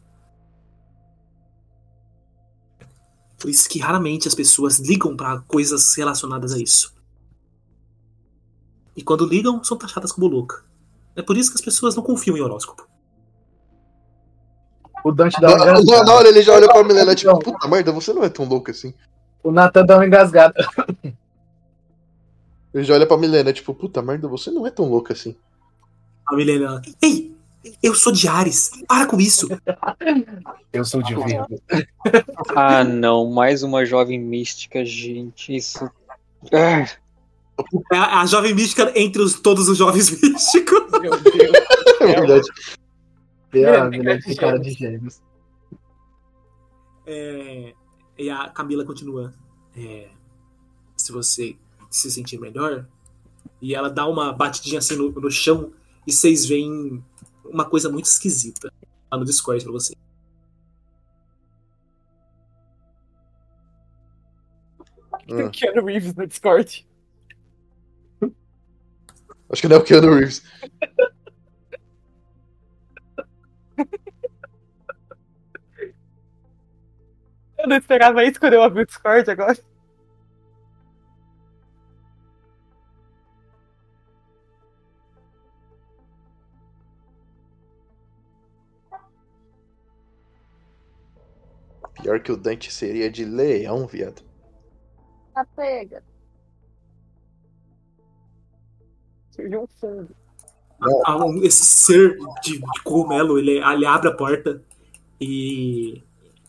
Por 3.38 3.50
isso 3.50 3.68
que 3.68 3.78
raramente 3.78 4.26
as 4.28 4.34
pessoas 4.34 4.78
ligam 4.78 5.16
para 5.16 5.40
coisas 5.40 5.94
relacionadas 5.94 6.52
a 6.52 6.58
isso. 6.58 6.94
E 8.96 9.02
quando 9.02 9.26
ligam, 9.26 9.62
são 9.62 9.76
taxadas 9.76 10.10
como 10.12 10.26
louca. 10.26 10.64
É 11.14 11.22
por 11.22 11.36
isso 11.36 11.50
que 11.50 11.56
as 11.58 11.64
pessoas 11.64 11.94
não 11.94 12.02
confiam 12.02 12.36
em 12.36 12.40
horóscopo. 12.40 12.88
O 15.04 15.12
Dante 15.12 15.40
dá 15.40 15.48
uma 15.48 15.58
na- 15.58 15.64
na 15.72 15.80
engasgada. 15.80 16.12
hora 16.12 16.28
ele 16.28 16.42
já 16.42 16.54
olha 16.54 16.66
pra 16.66 16.82
Milena, 16.82 17.14
tipo, 17.14 17.38
puta 17.38 17.68
merda, 17.68 17.92
você 17.92 18.12
não 18.12 18.24
é 18.24 18.28
tão 18.28 18.44
louco 18.46 18.70
assim. 18.70 18.94
O 19.42 19.52
Nathan 19.52 19.84
dá 19.84 19.96
uma 19.98 20.06
engasgada. 20.06 20.54
Ele 22.76 22.84
já 22.84 22.94
olha 22.94 23.06
pra 23.06 23.16
Milena, 23.16 23.52
tipo, 23.52 23.72
puta 23.74 24.02
merda, 24.02 24.28
você 24.28 24.50
não 24.50 24.66
é 24.66 24.70
tão 24.70 24.84
louco 24.88 25.10
assim. 25.12 25.34
A 26.28 26.36
Milena, 26.36 26.82
ei, 27.00 27.34
eu 27.82 27.94
sou 27.94 28.12
de 28.12 28.28
Ares, 28.28 28.70
para 28.86 29.06
com 29.06 29.18
isso. 29.18 29.48
Eu 30.72 30.84
sou 30.84 31.02
de 31.02 31.14
Virgo. 31.14 31.60
Ah, 32.54 32.84
não, 32.84 33.30
mais 33.30 33.62
uma 33.62 33.84
jovem 33.86 34.20
mística, 34.20 34.84
gente. 34.84 35.56
Isso. 35.56 35.90
Ah, 36.52 36.86
É 37.92 37.96
a, 37.96 38.20
a 38.20 38.26
jovem 38.26 38.54
mística 38.54 38.92
entre 38.94 39.22
os- 39.22 39.40
todos 39.40 39.68
os 39.68 39.78
jovens 39.78 40.10
místicos. 40.20 40.82
Meu 41.00 41.18
Deus. 41.20 41.52
É 41.98 42.06
verdade. 42.20 42.48
É 43.54 43.76
a 43.78 43.88
Deus. 43.88 44.24
de 44.24 44.34
cara 44.36 44.58
de 44.60 44.70
gêmeos. 44.72 45.20
É, 47.06 47.72
e 48.18 48.28
a 48.30 48.48
Camila 48.50 48.84
continua. 48.84 49.32
é, 49.76 50.08
se 50.96 51.10
você 51.12 51.56
se 51.98 52.10
sentir 52.10 52.38
melhor. 52.38 52.86
E 53.60 53.74
ela 53.74 53.88
dá 53.88 54.06
uma 54.06 54.32
batidinha 54.32 54.78
assim 54.78 54.96
no, 54.96 55.10
no 55.10 55.30
chão. 55.30 55.72
E 56.06 56.12
vocês 56.12 56.46
veem 56.46 57.02
uma 57.44 57.64
coisa 57.64 57.90
muito 57.90 58.06
esquisita 58.06 58.72
lá 59.10 59.18
no 59.18 59.24
Discord 59.24 59.62
pra 59.64 59.72
você. 59.72 59.94
Ah, 65.28 65.50
Keanu 65.50 65.84
Reeves 65.84 66.14
no 66.14 66.26
Discord. 66.26 66.86
acho 69.50 69.62
que 69.62 69.68
não 69.68 69.76
é 69.76 69.78
o 69.80 69.84
Keanu 69.84 70.14
Reeves. 70.14 70.42
Eu 77.58 77.68
não 77.68 77.76
esperava 77.76 78.22
isso 78.22 78.38
quando 78.38 78.52
eu 78.52 78.62
abri 78.62 78.82
o 78.82 78.86
Discord 78.86 79.28
agora. 79.28 79.58
Pior 92.02 92.20
que 92.20 92.30
o 92.32 92.36
Dante 92.36 92.72
seria 92.72 93.10
de 93.10 93.24
leão, 93.24 93.86
viado. 93.86 94.22
Tá 95.34 95.44
pega. 95.56 96.02
Surgiu 99.30 99.62
um 99.62 99.66
fundo. 99.66 100.08
Ah, 101.06 101.24
um- 101.24 101.42
esse 101.42 101.64
ser 101.64 102.16
de, 102.42 102.58
de 102.58 102.82
cogumelo, 102.84 103.38
ele, 103.38 103.58
ele 103.58 103.86
abre 103.86 104.08
a 104.08 104.14
porta 104.14 104.62
e 105.20 106.02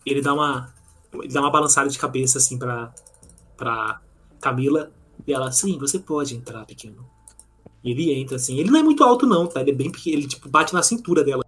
ele 0.06 0.22
dá 0.22 0.34
uma 0.34 0.74
ele 1.14 1.30
dá 1.34 1.40
uma 1.42 1.50
balançada 1.52 1.90
de 1.90 1.98
cabeça 1.98 2.38
assim 2.38 2.60
pra, 2.60 2.94
pra 3.56 4.02
Camila 4.42 4.92
e 5.26 5.34
ela, 5.34 5.52
sim, 5.52 5.78
você 5.80 5.98
pode 5.98 6.36
entrar, 6.36 6.66
pequeno. 6.66 7.10
E 7.84 7.92
ele 7.92 8.14
entra 8.14 8.36
assim, 8.36 8.58
ele 8.60 8.70
não 8.70 8.80
é 8.80 8.84
muito 8.84 9.04
alto 9.04 9.26
não, 9.26 9.48
tá? 9.48 9.62
Ele 9.62 9.72
é 9.72 9.74
bem 9.74 9.90
pequeno, 9.92 10.18
ele 10.18 10.28
tipo 10.28 10.50
bate 10.50 10.74
na 10.74 10.84
cintura 10.84 11.24
dela. 11.24 11.44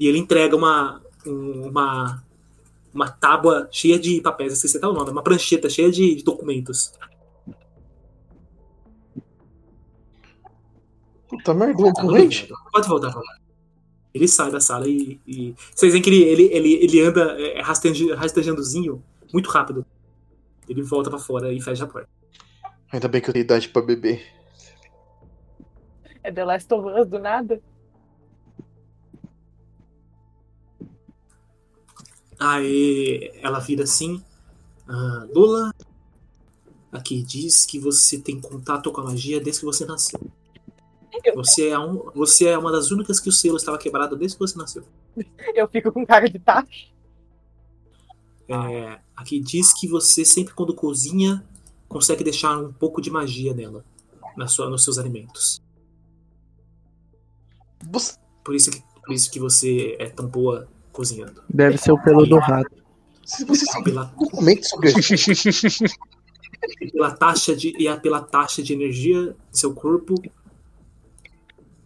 E 0.00 0.06
ele 0.08 0.18
entrega 0.18 0.56
uma 0.56 1.02
um- 1.26 1.68
uma 1.68 2.22
uma 2.96 3.10
tábua 3.10 3.68
cheia 3.70 3.98
de 3.98 4.20
papéis, 4.20 4.54
esqueci 4.54 4.78
até 4.78 4.86
o 4.86 4.92
nome, 4.92 5.10
uma 5.10 5.22
prancheta 5.22 5.68
cheia 5.70 5.90
de, 5.90 6.14
de 6.16 6.24
documentos. 6.24 6.92
Puta 11.28 11.52
merda, 11.54 11.82
um 11.82 11.92
corrente. 11.92 12.48
Pode 12.72 12.88
voltar 12.88 13.10
pra 13.10 13.20
lá. 13.20 13.36
Ele 14.14 14.26
sai 14.28 14.50
da 14.50 14.60
sala 14.60 14.88
e. 14.88 15.20
e- 15.26 15.54
Vocês 15.74 15.92
veem 15.92 16.02
que 16.02 16.08
ele, 16.08 16.22
ele, 16.22 16.42
ele, 16.52 16.74
ele 16.84 17.00
anda 17.02 17.22
é, 17.40 17.60
rasteja- 17.60 18.16
rastejandozinho 18.16 19.02
muito 19.32 19.50
rápido. 19.50 19.84
Ele 20.68 20.82
volta 20.82 21.10
pra 21.10 21.18
fora 21.18 21.52
e 21.52 21.60
fecha 21.60 21.84
a 21.84 21.86
porta. 21.86 22.08
Ainda 22.92 23.08
bem 23.08 23.20
que 23.20 23.28
eu 23.28 23.32
tenho 23.34 23.44
idade 23.44 23.68
pra 23.68 23.82
beber. 23.82 24.22
É 26.22 26.32
The 26.32 26.44
Last 26.44 26.72
of 26.72 26.88
Us 27.00 27.06
do 27.08 27.18
nada? 27.18 27.60
Aí 32.38 33.30
ela 33.42 33.58
vira 33.58 33.84
assim. 33.84 34.22
Ah, 34.88 35.26
Lula, 35.34 35.74
aqui 36.92 37.22
diz 37.22 37.64
que 37.64 37.78
você 37.78 38.18
tem 38.18 38.40
contato 38.40 38.90
com 38.92 39.00
a 39.00 39.04
magia 39.04 39.40
desde 39.40 39.60
que 39.60 39.66
você 39.66 39.84
nasceu. 39.84 40.20
Você 41.34 41.68
é, 41.68 41.78
um, 41.78 42.10
você 42.14 42.46
é 42.48 42.58
uma 42.58 42.70
das 42.70 42.90
únicas 42.90 43.18
que 43.18 43.28
o 43.28 43.32
selo 43.32 43.56
estava 43.56 43.78
quebrado 43.78 44.14
desde 44.16 44.36
que 44.36 44.40
você 44.46 44.56
nasceu. 44.58 44.84
Eu 45.54 45.66
fico 45.66 45.90
com 45.90 46.04
cara 46.06 46.28
de 46.28 46.38
tá. 46.38 46.64
É, 48.48 49.00
aqui 49.16 49.40
diz 49.40 49.72
que 49.72 49.88
você 49.88 50.24
sempre 50.24 50.54
quando 50.54 50.74
cozinha 50.74 51.42
consegue 51.88 52.22
deixar 52.22 52.58
um 52.58 52.72
pouco 52.72 53.00
de 53.00 53.10
magia 53.10 53.54
nela, 53.54 53.84
na 54.36 54.46
sua, 54.46 54.68
nos 54.68 54.84
seus 54.84 54.98
alimentos. 54.98 55.60
Você- 57.90 58.16
Por 58.44 58.54
isso 58.54 58.70
que, 58.70 58.82
por 59.04 59.12
isso 59.12 59.30
que 59.30 59.40
você 59.40 59.96
é 59.98 60.08
tão 60.08 60.28
boa 60.28 60.68
cozinhando. 61.00 61.42
Deve 61.52 61.76
ser 61.76 61.92
o 61.92 62.02
pelo 62.02 62.24
do 62.26 62.38
rato. 62.38 62.74
Se 63.22 63.44
você 63.44 63.66
sabe 63.66 63.84
Pela, 63.90 64.04
documento 64.04 64.64
sobre 64.66 64.88
isso. 64.88 65.84
pela 66.90 67.10
taxa 67.14 67.54
de 67.54 67.76
e 67.78 67.86
a- 67.86 67.98
pela 67.98 68.22
taxa 68.22 68.62
de 68.62 68.72
energia 68.72 69.32
do 69.32 69.36
seu 69.58 69.74
corpo, 69.74 70.14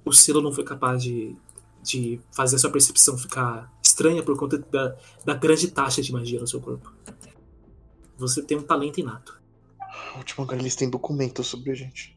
o 0.04 0.12
selo 0.12 0.40
não 0.40 0.52
foi 0.52 0.62
capaz 0.62 1.02
de, 1.02 1.34
de 1.82 2.20
fazer 2.30 2.54
a 2.56 2.58
sua 2.60 2.70
percepção 2.70 3.18
ficar 3.18 3.72
estranha 3.82 4.22
por 4.22 4.36
conta 4.38 4.58
da, 4.58 4.96
da 5.24 5.34
grande 5.34 5.68
taxa 5.68 6.00
de 6.00 6.12
magia 6.12 6.38
no 6.38 6.46
seu 6.46 6.60
corpo. 6.60 6.92
Você 8.16 8.42
tem 8.42 8.58
um 8.58 8.62
talento 8.62 9.00
inato. 9.00 9.40
A 10.14 10.18
última 10.18 10.44
agora 10.44 10.60
eles 10.60 10.76
têm 10.76 10.88
documento 10.88 11.42
sobre 11.42 11.72
a 11.72 11.74
gente. 11.74 12.16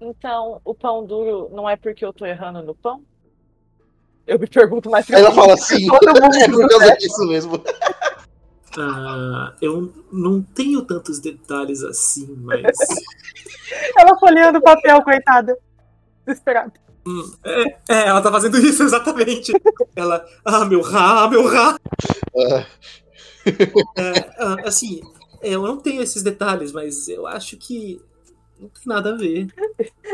Então, 0.00 0.60
o 0.64 0.74
pão 0.74 1.04
duro 1.04 1.50
não 1.52 1.68
é 1.68 1.76
porque 1.76 2.04
eu 2.04 2.12
tô 2.12 2.24
errando 2.24 2.62
no 2.62 2.74
pão? 2.74 3.02
Eu 4.28 4.38
me 4.38 4.46
pergunto 4.46 4.90
mais 4.90 5.10
Aí 5.10 5.20
ela 5.20 5.32
fala 5.32 5.54
assim, 5.54 5.86
Todo 5.86 6.20
mundo 6.20 6.36
é 6.36 6.48
por 6.48 6.68
causa 6.68 6.96
disso 6.96 7.26
mesmo. 7.26 7.64
Ah, 8.78 9.54
eu 9.62 9.90
não 10.12 10.42
tenho 10.42 10.82
tantos 10.82 11.18
detalhes 11.18 11.82
assim, 11.82 12.28
mas. 12.42 12.76
Ela 13.96 14.18
folheando 14.18 14.58
o 14.58 14.62
papel, 14.62 15.02
coitada. 15.02 15.58
Desesperada. 16.26 16.74
É, 17.88 18.08
ela 18.08 18.20
tá 18.20 18.30
fazendo 18.30 18.58
isso 18.58 18.82
exatamente. 18.84 19.50
Ela. 19.96 20.24
Ah, 20.44 20.66
meu 20.66 20.82
rá, 20.82 21.26
meu 21.28 21.46
rá. 21.46 21.78
Ah, 22.36 22.66
É, 23.96 24.30
ah, 24.38 24.56
assim, 24.66 25.00
eu 25.42 25.62
não 25.62 25.78
tenho 25.78 26.02
esses 26.02 26.22
detalhes, 26.22 26.70
mas 26.70 27.08
eu 27.08 27.26
acho 27.26 27.56
que 27.56 27.98
não 28.60 28.68
tem 28.68 28.82
nada 28.84 29.14
a 29.14 29.16
ver. 29.16 29.48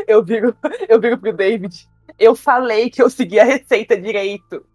Eu 0.07 0.23
viro, 0.23 0.55
eu 0.87 1.01
viro 1.01 1.17
pro 1.17 1.33
David. 1.33 1.87
Eu 2.17 2.35
falei 2.35 2.89
que 2.89 3.01
eu 3.01 3.09
segui 3.09 3.39
a 3.39 3.43
receita 3.43 3.99
direito. 3.99 4.65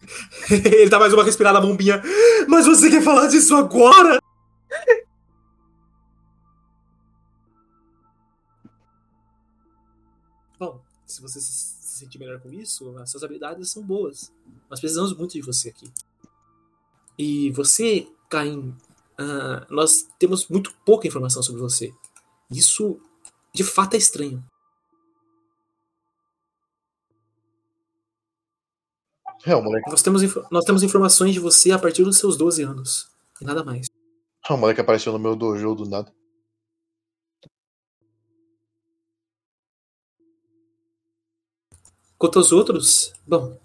Ele 0.50 0.88
dá 0.88 0.98
mais 0.98 1.12
uma 1.12 1.22
respirada 1.24 1.60
bombinha. 1.60 2.02
Mas 2.48 2.66
você 2.66 2.90
quer 2.90 3.02
falar 3.02 3.26
disso 3.28 3.54
agora? 3.56 4.18
Bom, 10.58 10.80
se 11.06 11.22
você 11.22 11.40
se 11.40 11.78
sentir 11.98 12.18
melhor 12.18 12.40
com 12.40 12.52
isso, 12.52 12.96
as 12.98 13.10
suas 13.10 13.22
habilidades 13.24 13.70
são 13.70 13.82
boas. 13.82 14.32
Nós 14.70 14.80
precisamos 14.80 15.16
muito 15.16 15.32
de 15.32 15.42
você 15.42 15.70
aqui. 15.70 15.90
E 17.18 17.50
você, 17.50 18.06
Caim, 18.28 18.76
uh, 19.18 19.66
nós 19.68 20.08
temos 20.18 20.46
muito 20.48 20.72
pouca 20.84 21.08
informação 21.08 21.42
sobre 21.42 21.60
você. 21.60 21.92
Isso 22.50 23.00
de 23.52 23.64
fato 23.64 23.94
é 23.94 23.96
estranho. 23.96 24.44
É, 29.46 29.54
o 29.54 29.62
moleque, 29.62 29.88
Nós 29.90 30.02
temos, 30.02 30.22
nós 30.50 30.64
temos 30.64 30.82
informações 30.82 31.32
de 31.32 31.40
você 31.40 31.70
a 31.70 31.78
partir 31.78 32.04
dos 32.04 32.18
seus 32.18 32.36
12 32.36 32.62
anos. 32.62 33.08
E 33.40 33.44
nada 33.44 33.62
mais. 33.62 33.86
o 34.48 34.56
moleque 34.56 34.80
apareceu 34.80 35.12
no 35.12 35.18
meu 35.18 35.36
dojo 35.36 35.74
do 35.74 35.88
nada. 35.88 36.12
Quanto 42.18 42.38
aos 42.40 42.50
outros, 42.50 43.12
bom, 43.24 43.56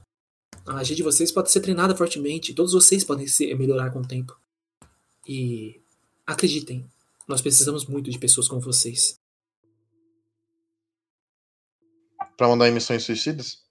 a 0.66 0.74
magia 0.74 0.96
de 0.96 1.02
vocês 1.02 1.32
pode 1.32 1.52
ser 1.52 1.60
treinada 1.60 1.96
fortemente. 1.96 2.54
Todos 2.54 2.74
vocês 2.74 3.04
podem 3.04 3.26
se 3.28 3.54
melhorar 3.56 3.92
com 3.92 4.02
o 4.02 4.08
tempo. 4.08 4.40
E 5.28 5.82
acreditem, 6.26 6.88
nós 7.28 7.42
precisamos 7.42 7.86
muito 7.86 8.12
de 8.12 8.20
pessoas 8.20 8.48
como 8.48 8.62
vocês. 8.62 9.20
Pra 12.38 12.48
mandar 12.48 12.70
em 12.70 12.74
missões 12.74 13.04
suicidas? 13.04 13.64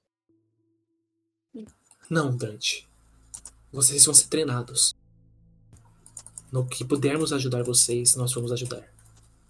Não, 2.12 2.36
Dante. 2.36 2.86
Vocês 3.72 4.04
vão 4.04 4.12
ser 4.12 4.26
treinados. 4.26 4.94
No 6.52 6.66
que 6.66 6.84
pudermos 6.84 7.32
ajudar 7.32 7.62
vocês, 7.62 8.14
nós 8.16 8.34
vamos 8.34 8.52
ajudar. 8.52 8.86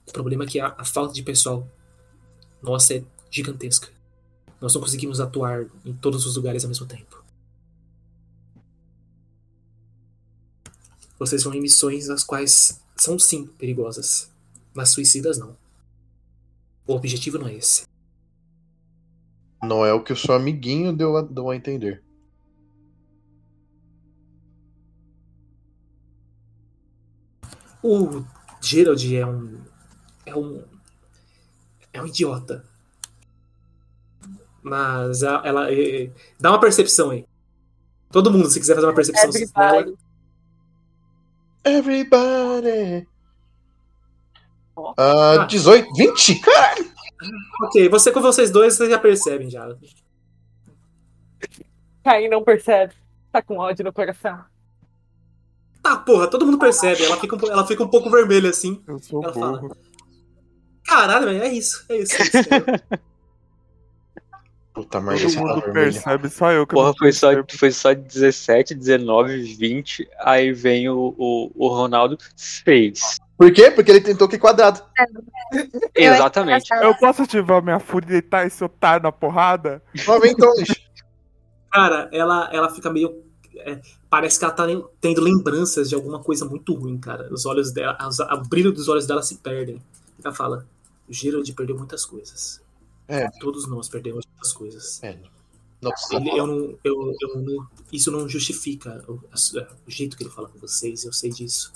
O 0.06 0.12
problema 0.12 0.44
é 0.44 0.47
que 0.47 0.60
a, 0.60 0.68
a 0.78 0.84
falta 0.84 1.12
de 1.12 1.24
pessoal 1.24 1.68
nossa 2.62 2.94
é 2.94 3.05
gigantesca. 3.28 3.89
Nós 4.60 4.72
não 4.72 4.80
conseguimos 4.80 5.18
atuar 5.18 5.66
em 5.84 5.93
todos 5.93 6.24
os 6.24 6.36
lugares 6.36 6.62
ao 6.62 6.68
mesmo 6.68 6.86
tempo. 6.86 7.24
Vocês 11.18 11.43
vão 11.43 11.55
em 11.55 11.60
missões 11.60 12.09
as 12.09 12.22
quais 12.22 12.80
são 12.97 13.18
sim 13.18 13.44
perigosas, 13.44 14.30
mas 14.72 14.90
suicidas 14.90 15.36
não. 15.36 15.56
O 16.86 16.94
objetivo 16.94 17.39
não 17.39 17.48
é 17.48 17.55
esse. 17.55 17.89
Não 19.60 19.84
é 19.84 19.93
o 19.93 20.01
que 20.01 20.12
o 20.12 20.16
seu 20.16 20.36
amiguinho 20.36 20.93
deu 20.93 21.16
a, 21.16 21.22
deu 21.22 21.51
a 21.51 21.56
entender. 21.56 22.05
O 27.82 28.24
Gerald 28.60 29.16
é 29.16 29.26
um. 29.26 29.60
É 30.26 30.34
um. 30.36 30.64
É 31.92 32.00
um 32.02 32.06
idiota. 32.06 32.64
Mas 34.62 35.22
a- 35.22 35.42
ela. 35.44 35.70
é- 35.70 36.04
é- 36.04 36.10
dá 36.38 36.50
uma 36.50 36.60
percepção 36.60 37.10
aí. 37.10 37.26
Todo 38.10 38.30
mundo, 38.30 38.48
se 38.48 38.60
quiser 38.60 38.74
fazer 38.74 38.86
uma 38.86 38.94
percepção 38.94 39.30
dela. 39.30 39.44
Everybody. 39.74 39.96
Everybody! 41.64 43.09
Ó. 44.76 44.94
Ah, 44.96 45.42
Ah. 45.42 45.44
18, 45.46 45.92
20? 45.94 46.40
Caralho! 46.40 46.92
Ok, 47.62 47.88
você 47.88 48.10
com 48.10 48.20
vocês 48.20 48.50
dois, 48.50 48.74
vocês 48.74 48.90
já 48.90 48.98
percebem 48.98 49.48
já. 49.48 49.68
Caim 52.04 52.28
não 52.28 52.42
percebe. 52.42 52.94
Tá 53.30 53.40
com 53.40 53.59
ódio 53.59 53.84
no 53.84 53.92
coração. 53.92 54.44
Tá, 55.93 55.97
porra, 55.98 56.27
todo 56.27 56.47
mundo 56.47 56.59
percebe. 56.59 57.05
Ela 57.05 57.16
fica, 57.19 57.36
um 57.36 57.51
ela 57.51 57.66
fica 57.66 57.82
um 57.82 57.89
pouco 57.89 58.09
vermelha 58.10 58.48
assim. 58.51 58.82
Eu 58.86 58.98
sou 58.98 59.23
Ela 59.23 59.32
fala. 59.35 59.59
burro. 59.59 59.77
Caralho, 60.86 61.27
velho, 61.27 61.43
é 61.43 61.48
isso. 61.48 61.85
É 61.89 61.97
isso. 61.98 62.16
É 62.16 62.24
isso. 62.24 62.32
Puta 64.74 65.02
merda, 65.02 65.20
Todo 65.23 65.35
tá 65.35 65.40
mundo 65.40 65.60
vermelho. 65.60 65.93
percebe, 65.93 66.28
só 66.31 66.51
eu 66.51 66.66
que 66.66 66.74
Porra, 66.74 66.86
não 66.89 66.97
foi 66.97 67.12
só, 67.12 67.28
foi 67.59 67.70
só 67.70 67.93
17, 67.93 68.74
19, 68.74 69.43
20. 69.55 70.09
Aí 70.20 70.51
vem 70.51 70.89
o, 70.89 71.14
o, 71.19 71.52
o 71.55 71.69
Ronaldo, 71.69 72.16
6. 72.35 73.19
Por 73.36 73.52
quê? 73.52 73.70
Porque 73.70 73.90
ele 73.90 74.01
tentou 74.01 74.27
que 74.27 74.39
quadrado. 74.39 74.82
Exatamente. 75.94 76.73
Eu 76.73 76.94
posso 76.94 77.23
ativar 77.23 77.62
minha 77.62 77.78
fúria 77.81 78.06
e 78.06 78.10
deitar 78.12 78.47
esse 78.47 78.64
otário 78.64 79.02
na 79.02 79.12
porrada? 79.12 79.82
Vem 79.94 80.32
então. 80.32 80.51
Cara, 81.70 82.09
ela, 82.10 82.48
ela 82.51 82.70
fica 82.70 82.90
meio. 82.90 83.23
É, 83.57 83.81
parece 84.11 84.39
que 84.39 84.45
ela 84.45 84.53
tá 84.55 84.66
tendo 85.01 85.20
lembranças 85.20 85.89
de 85.89 85.95
alguma 85.95 86.20
coisa 86.23 86.45
muito 86.45 86.74
ruim, 86.74 86.99
cara. 86.99 87.33
Os 87.33 87.47
olhos 87.47 87.70
dela. 87.73 87.97
as- 88.01 88.19
o 88.20 88.43
brilho 88.49 88.73
dos 88.73 88.89
olhos 88.89 89.07
dela 89.07 89.23
se 89.23 89.37
perdem. 89.37 89.81
Ela 90.23 90.35
fala: 90.35 90.66
o 91.09 91.12
Gerald 91.12 91.53
perdeu 91.55 91.77
muitas 91.77 92.05
coisas. 92.05 92.61
É. 93.09 93.29
Todos 93.41 93.66
nós 93.66 93.89
perdemos 93.89 94.24
muitas 94.27 94.53
coisas. 94.53 95.03
É, 95.03 95.19
precisa 95.91 96.15
Ele- 96.16 96.31
eu 96.39 96.47
não, 96.47 96.79
eu, 96.85 97.15
eu 97.20 97.37
não- 97.43 97.66
isso 97.93 98.11
não 98.11 98.29
justifica 98.29 99.05
o, 99.09 99.20
a- 99.33 99.69
o 99.87 99.91
jeito 99.91 100.16
que 100.16 100.23
ele 100.23 100.31
fala 100.31 100.49
com 100.49 100.59
vocês, 100.59 101.05
eu 101.05 101.12
sei 101.12 101.31
disso. 101.31 101.73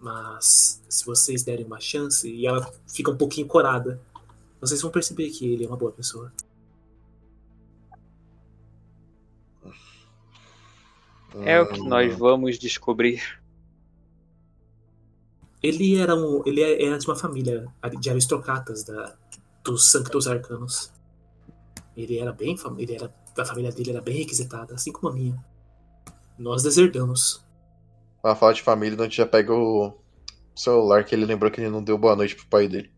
Mas 0.00 0.80
se 0.88 1.04
vocês 1.04 1.42
derem 1.42 1.64
uma 1.64 1.80
chance 1.80 2.28
e 2.30 2.46
ela 2.46 2.70
fica 2.86 3.10
um 3.10 3.16
pouquinho 3.16 3.46
corada, 3.46 4.00
vocês 4.60 4.80
vão 4.82 4.90
perceber 4.90 5.30
que 5.30 5.46
ele 5.52 5.64
é 5.64 5.66
uma 5.68 5.76
boa 5.76 5.90
pessoa. 5.92 6.32
É 11.42 11.60
o 11.60 11.66
que 11.66 11.80
nós 11.80 12.16
vamos 12.16 12.58
descobrir. 12.58 13.22
Ele 15.62 15.98
era 15.98 16.14
um, 16.14 16.42
ele 16.44 16.60
era 16.62 16.98
de 16.98 17.06
uma 17.06 17.16
família 17.16 17.66
de 17.98 18.10
aristocratas 18.10 18.84
da, 18.84 19.16
dos 19.64 19.90
Sanctos 19.90 20.26
Arcanos. 20.28 20.92
Ele 21.96 22.18
era 22.18 22.32
bem, 22.32 22.56
fam- 22.56 22.78
ele 22.78 22.94
era, 22.94 23.12
a 23.36 23.44
família 23.44 23.72
dele 23.72 23.90
era 23.90 24.00
bem 24.00 24.16
requisitada, 24.18 24.74
assim 24.74 24.92
como 24.92 25.08
a 25.12 25.14
minha. 25.16 25.44
Nós 26.38 26.62
deserdamos. 26.62 27.44
Pra 28.20 28.34
falar 28.36 28.52
de 28.52 28.62
família, 28.62 28.98
a 28.98 29.04
gente 29.04 29.16
já 29.16 29.26
pega 29.26 29.54
o 29.54 29.92
celular 30.54 31.04
que 31.04 31.14
ele 31.14 31.24
lembrou 31.24 31.50
que 31.50 31.60
ele 31.60 31.70
não 31.70 31.82
deu 31.82 31.96
boa 31.96 32.14
noite 32.14 32.36
pro 32.36 32.46
pai 32.46 32.68
dele. 32.68 32.92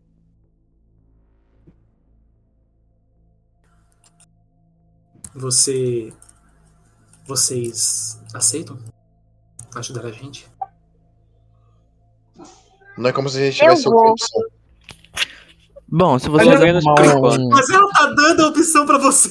Você, 5.35 6.11
vocês 7.27 8.19
aceitam 8.33 8.79
ajudar 9.75 10.05
a 10.05 10.11
gente? 10.11 10.49
Não 12.97 13.09
é 13.09 13.13
como 13.13 13.29
se 13.29 13.37
a 13.37 13.45
gente 13.45 13.57
tivesse 13.57 13.87
outra 13.87 14.11
opção. 14.11 14.41
Bom, 15.87 16.17
se 16.17 16.29
menos 16.29 16.83
por 16.83 16.99
arrumar 16.99 17.17
enquanto. 17.17 17.41
um... 17.41 17.49
Mas 17.49 17.69
ela 17.69 17.89
tá 17.91 18.05
dando 18.07 18.43
a 18.43 18.47
opção 18.47 18.85
pra 18.85 18.97
você. 18.97 19.29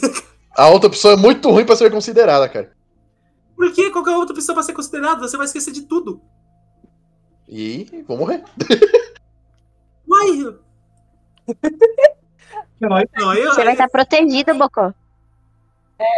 A 0.56 0.68
outra 0.68 0.88
opção 0.88 1.10
é 1.10 1.16
muito 1.16 1.50
ruim 1.50 1.66
pra 1.66 1.76
ser 1.76 1.90
considerada, 1.90 2.48
cara. 2.48 2.72
Por 3.54 3.72
que 3.72 3.90
qualquer 3.90 4.16
outra 4.16 4.34
opção 4.34 4.54
vai 4.54 4.64
ser 4.64 4.72
considerada? 4.72 5.20
Você 5.20 5.36
vai 5.36 5.46
esquecer 5.46 5.72
de 5.72 5.82
tudo. 5.82 6.20
E 7.48 8.04
vou 8.06 8.16
morrer. 8.16 8.44
Uai! 10.08 10.56
Não, 12.80 12.94
aí 12.94 13.08
eu, 13.38 13.54
Você 13.54 13.64
vai 13.64 13.72
estar 13.72 13.88
protegido, 13.88 14.54
Bocó. 14.54 14.92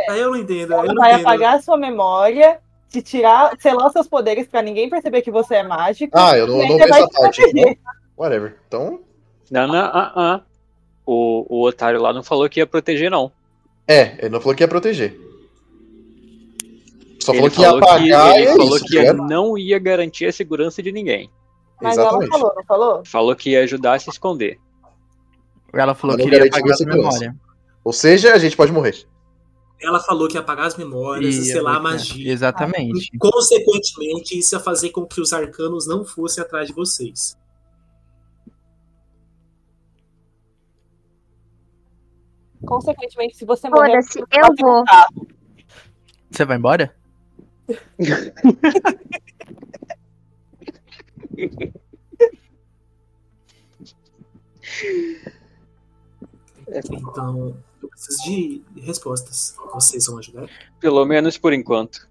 Aí 0.08 0.20
eu 0.20 0.30
não 0.30 0.36
entendo. 0.36 0.72
Ela 0.72 0.84
não 0.84 0.94
vai 0.94 1.12
entendo. 1.12 1.26
apagar 1.26 1.56
a 1.56 1.62
sua 1.62 1.76
memória, 1.76 2.58
te 2.88 3.02
tirar, 3.02 3.56
selar 3.58 3.86
os 3.86 3.92
seus 3.92 4.08
poderes 4.08 4.46
pra 4.46 4.62
ninguém 4.62 4.88
perceber 4.88 5.22
que 5.22 5.30
você 5.30 5.56
é 5.56 5.62
mágico. 5.62 6.16
Ah, 6.16 6.36
eu 6.36 6.46
não, 6.46 6.58
não 6.58 6.76
vi 6.76 6.82
essa 6.82 7.08
parte. 7.08 7.42
Então, 7.42 7.76
whatever. 8.16 8.56
Então, 8.66 9.00
Não, 9.50 9.66
não, 9.66 9.76
ah, 9.76 10.12
ah. 10.16 10.40
O, 11.06 11.46
o 11.48 11.66
otário 11.66 12.00
lá 12.00 12.12
não 12.12 12.22
falou 12.22 12.48
que 12.48 12.60
ia 12.60 12.66
proteger, 12.66 13.10
não. 13.10 13.32
é, 13.86 14.16
ele 14.18 14.28
não 14.28 14.40
falou 14.40 14.54
que 14.54 14.62
ia 14.62 14.68
proteger. 14.68 15.18
Só 17.18 17.32
ele 17.32 17.50
falou 17.50 17.50
que 17.50 17.60
ia 17.60 17.68
falou 17.68 17.80
que, 17.80 17.88
apagar 17.88 18.36
ele 18.36 18.44
e 18.44 18.48
é 18.48 18.56
falou 18.56 18.76
isso, 18.76 18.84
que 18.84 19.04
tá 19.04 19.12
não 19.14 19.58
ia 19.58 19.78
garantir 19.78 20.26
a 20.26 20.32
segurança 20.32 20.82
de 20.82 20.92
ninguém. 20.92 21.30
Mas 21.80 21.96
Exatamente. 21.96 22.30
ela 22.30 22.38
falou, 22.38 22.54
não 22.56 22.64
falou? 22.64 23.02
Falou 23.04 23.36
que 23.36 23.50
ia 23.50 23.62
ajudar 23.62 23.94
a 23.94 23.98
se 23.98 24.10
esconder. 24.10 24.58
Ela 25.72 25.94
falou 25.94 26.16
Mas 26.16 26.24
que 26.24 26.30
garantiu 26.30 26.58
apagar 26.58 26.76
a 26.80 26.96
memória. 26.96 27.36
Ou 27.84 27.92
seja, 27.92 28.34
a 28.34 28.38
gente 28.38 28.56
pode 28.56 28.72
morrer. 28.72 29.06
Ela 29.80 30.00
falou 30.00 30.26
que 30.28 30.34
ia 30.34 30.40
apagar 30.40 30.66
as 30.66 30.76
memórias 30.76 31.36
e 31.36 31.40
E- 31.40 31.44
selar 31.44 31.76
a 31.76 31.80
magia. 31.80 32.32
Exatamente. 32.32 33.10
E, 33.12 33.18
consequentemente, 33.18 34.36
isso 34.38 34.54
ia 34.56 34.60
fazer 34.60 34.90
com 34.90 35.06
que 35.06 35.20
os 35.20 35.32
arcanos 35.32 35.86
não 35.86 36.04
fossem 36.04 36.42
atrás 36.42 36.66
de 36.68 36.74
vocês. 36.74 37.36
Consequentemente, 42.64 43.36
se 43.36 43.44
você 43.44 43.68
morrer. 43.68 44.02
Foda-se, 44.02 44.18
eu 44.20 44.54
vou. 44.58 44.84
Você 46.30 46.44
vai 46.44 46.56
embora? 46.56 46.94
Então, 56.90 57.56
preciso 58.06 58.22
de 58.22 58.62
respostas. 58.80 59.56
Vocês 59.72 60.06
vão 60.06 60.18
ajudar? 60.18 60.48
Pelo 60.78 61.04
menos 61.04 61.36
por 61.36 61.52
enquanto. 61.52 62.08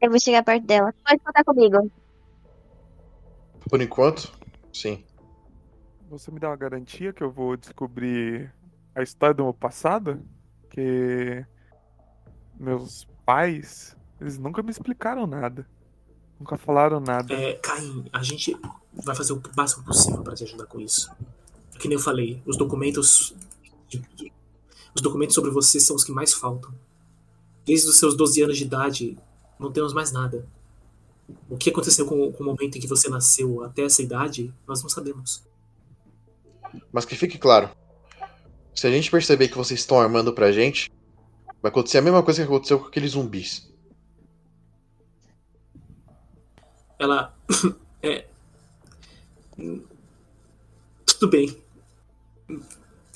Eu 0.00 0.10
vou 0.10 0.18
chegar 0.18 0.42
perto 0.42 0.66
dela. 0.66 0.92
Pode 1.04 1.20
contar 1.20 1.44
comigo. 1.44 1.90
Por 3.68 3.80
enquanto, 3.80 4.32
sim. 4.72 5.04
Você 6.10 6.30
me 6.30 6.40
dá 6.40 6.48
uma 6.48 6.56
garantia 6.56 7.12
que 7.12 7.22
eu 7.22 7.30
vou 7.30 7.56
descobrir 7.56 8.52
a 8.94 9.02
história 9.02 9.34
do 9.34 9.44
meu 9.44 9.54
passado, 9.54 10.20
que 10.68 11.44
meus 12.58 13.06
pais, 13.24 13.96
eles 14.20 14.38
nunca 14.38 14.62
me 14.62 14.70
explicaram 14.70 15.26
nada. 15.26 15.66
Nunca 16.38 16.58
falaram 16.58 17.00
nada. 17.00 17.32
É, 17.32 17.54
Caim, 17.54 18.04
a 18.12 18.22
gente 18.22 18.56
vai 18.92 19.14
fazer 19.14 19.32
o 19.32 19.42
máximo 19.56 19.84
possível 19.84 20.22
para 20.22 20.34
te 20.34 20.44
ajudar 20.44 20.66
com 20.66 20.80
isso. 20.80 21.10
Que 21.78 21.88
nem 21.88 21.96
eu 21.96 22.02
falei, 22.02 22.42
os 22.44 22.56
documentos. 22.56 23.34
Os 24.94 25.00
documentos 25.00 25.34
sobre 25.34 25.50
você 25.50 25.80
são 25.80 25.96
os 25.96 26.04
que 26.04 26.12
mais 26.12 26.32
faltam. 26.32 26.72
Desde 27.64 27.88
os 27.88 27.98
seus 27.98 28.16
12 28.16 28.42
anos 28.42 28.58
de 28.58 28.64
idade, 28.64 29.18
não 29.58 29.72
temos 29.72 29.92
mais 29.92 30.12
nada. 30.12 30.46
O 31.48 31.56
que 31.56 31.70
aconteceu 31.70 32.06
com, 32.06 32.32
com 32.32 32.42
o 32.42 32.46
momento 32.46 32.76
em 32.76 32.80
que 32.80 32.86
você 32.86 33.08
nasceu 33.08 33.62
até 33.64 33.82
essa 33.82 34.02
idade, 34.02 34.52
nós 34.66 34.82
não 34.82 34.88
sabemos. 34.88 35.42
Mas 36.92 37.04
que 37.04 37.16
fique 37.16 37.38
claro. 37.38 37.70
Se 38.74 38.86
a 38.86 38.90
gente 38.90 39.10
perceber 39.10 39.48
que 39.48 39.56
vocês 39.56 39.80
estão 39.80 40.00
armando 40.00 40.32
pra 40.32 40.52
gente, 40.52 40.90
vai 41.62 41.70
acontecer 41.70 41.98
a 41.98 42.02
mesma 42.02 42.22
coisa 42.22 42.42
que 42.42 42.48
aconteceu 42.48 42.78
com 42.78 42.86
aqueles 42.86 43.12
zumbis. 43.12 43.70
Ela. 46.98 47.34
é. 48.02 48.26
Tudo 51.06 51.28
bem. 51.28 51.62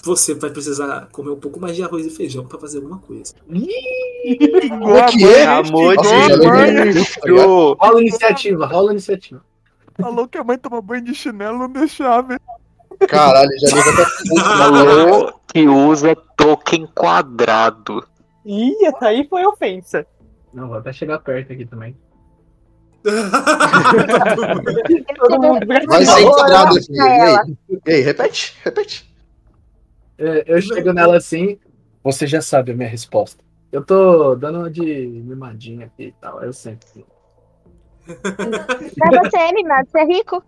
Você 0.06 0.34
vai 0.34 0.50
precisar 0.50 1.08
comer 1.10 1.30
um 1.30 1.40
pouco 1.40 1.58
mais 1.58 1.74
de 1.74 1.82
arroz 1.82 2.06
e 2.06 2.10
feijão 2.10 2.46
pra 2.46 2.60
fazer 2.60 2.76
alguma 2.78 2.98
coisa. 2.98 3.34
Igual 3.50 4.98
a 4.98 5.06
que 5.06 5.20
mãe, 5.20 5.32
é? 5.34 5.46
Amor 5.46 5.96
de 5.96 6.08
tá 7.18 7.84
Rola 7.84 8.00
iniciativa, 8.00 8.66
rola 8.66 8.92
iniciativa. 8.92 9.44
Falou 10.00 10.28
que 10.28 10.38
a 10.38 10.44
mãe 10.44 10.56
toma 10.58 10.80
banho 10.80 11.02
de 11.02 11.12
chinelo 11.12 11.58
não 11.58 11.68
deixava. 11.68 12.38
Caralho, 13.08 13.50
já 13.58 13.74
levou 13.74 13.92
até 13.94 14.04
Falou 14.56 15.40
que 15.48 15.66
usa 15.66 16.14
token 16.36 16.86
quadrado. 16.94 18.06
Ih, 18.44 18.86
essa 18.86 19.06
aí 19.06 19.26
foi 19.28 19.44
ofensa. 19.44 20.06
Não, 20.54 20.68
vou 20.68 20.76
até 20.76 20.92
chegar 20.92 21.18
perto 21.18 21.52
aqui 21.52 21.66
também. 21.66 21.96
Todo 25.18 25.42
mundo 25.42 25.66
Vai 25.88 26.04
ser 26.04 26.12
assim. 26.12 26.94
pra 26.94 27.40
Ei, 27.86 27.96
ei, 27.96 28.00
repete, 28.02 28.56
repete. 28.64 29.15
É, 30.18 30.44
eu 30.46 30.60
chego 30.60 30.92
nela 30.92 31.16
assim, 31.16 31.58
você 32.02 32.26
já 32.26 32.40
sabe 32.40 32.72
a 32.72 32.74
minha 32.74 32.88
resposta. 32.88 33.44
Eu 33.70 33.84
tô 33.84 34.34
dando 34.34 34.60
uma 34.60 34.70
de 34.70 34.82
mimadinha 34.82 35.86
aqui 35.86 36.04
e 36.04 36.12
tal, 36.20 36.42
eu 36.42 36.52
sempre. 36.52 37.04
Pra 38.06 39.22
você 39.24 39.36
é 39.36 39.52
mimado, 39.52 39.88
você 39.90 39.98
é 39.98 40.04
rico. 40.04 40.42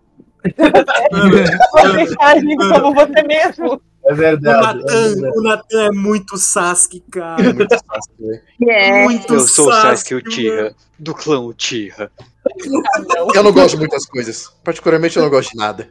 Vou 1.71 1.93
deixar 1.93 2.37
amigo 2.37 2.69
como 2.69 2.95
você 2.95 3.23
mesmo. 3.23 3.81
É 4.05 4.13
verdade. 4.13 4.81
é 4.87 5.29
o 5.31 5.41
Natan 5.41 5.87
é 5.87 5.91
muito 5.91 6.37
Sasuke, 6.37 7.03
É 7.07 7.11
cara. 7.11 7.53
muito 7.53 7.77
fácil, 7.85 8.13
velho. 8.17 8.41
É. 8.67 9.03
Muito 9.03 9.33
Eu 9.33 9.39
sou 9.41 9.69
o 9.69 9.71
Sasuke. 9.73 10.15
Uchiha, 10.15 10.73
do 10.97 11.13
clã 11.13 11.39
Uchiha. 11.41 12.09
Eu 13.35 13.43
não 13.43 13.51
gosto 13.51 13.71
de 13.71 13.77
muitas 13.77 14.05
coisas. 14.05 14.47
Particularmente, 14.63 15.17
eu 15.17 15.23
não 15.23 15.29
gosto 15.29 15.51
de 15.51 15.57
nada. 15.57 15.89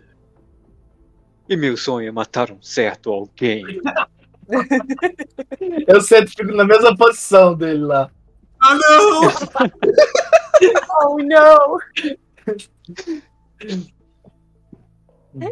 E 1.48 1.56
meu 1.56 1.76
sonho 1.76 2.08
é 2.08 2.12
matar 2.12 2.50
um 2.50 2.60
certo 2.60 3.10
alguém. 3.10 3.64
Eu 5.86 6.00
sempre 6.00 6.30
fico 6.30 6.52
na 6.54 6.64
mesma 6.64 6.96
posição 6.96 7.54
dele 7.54 7.84
lá. 7.84 8.10
Ah, 8.60 8.74
não! 8.74 9.20
Oh, 11.04 11.18
não! 11.18 11.78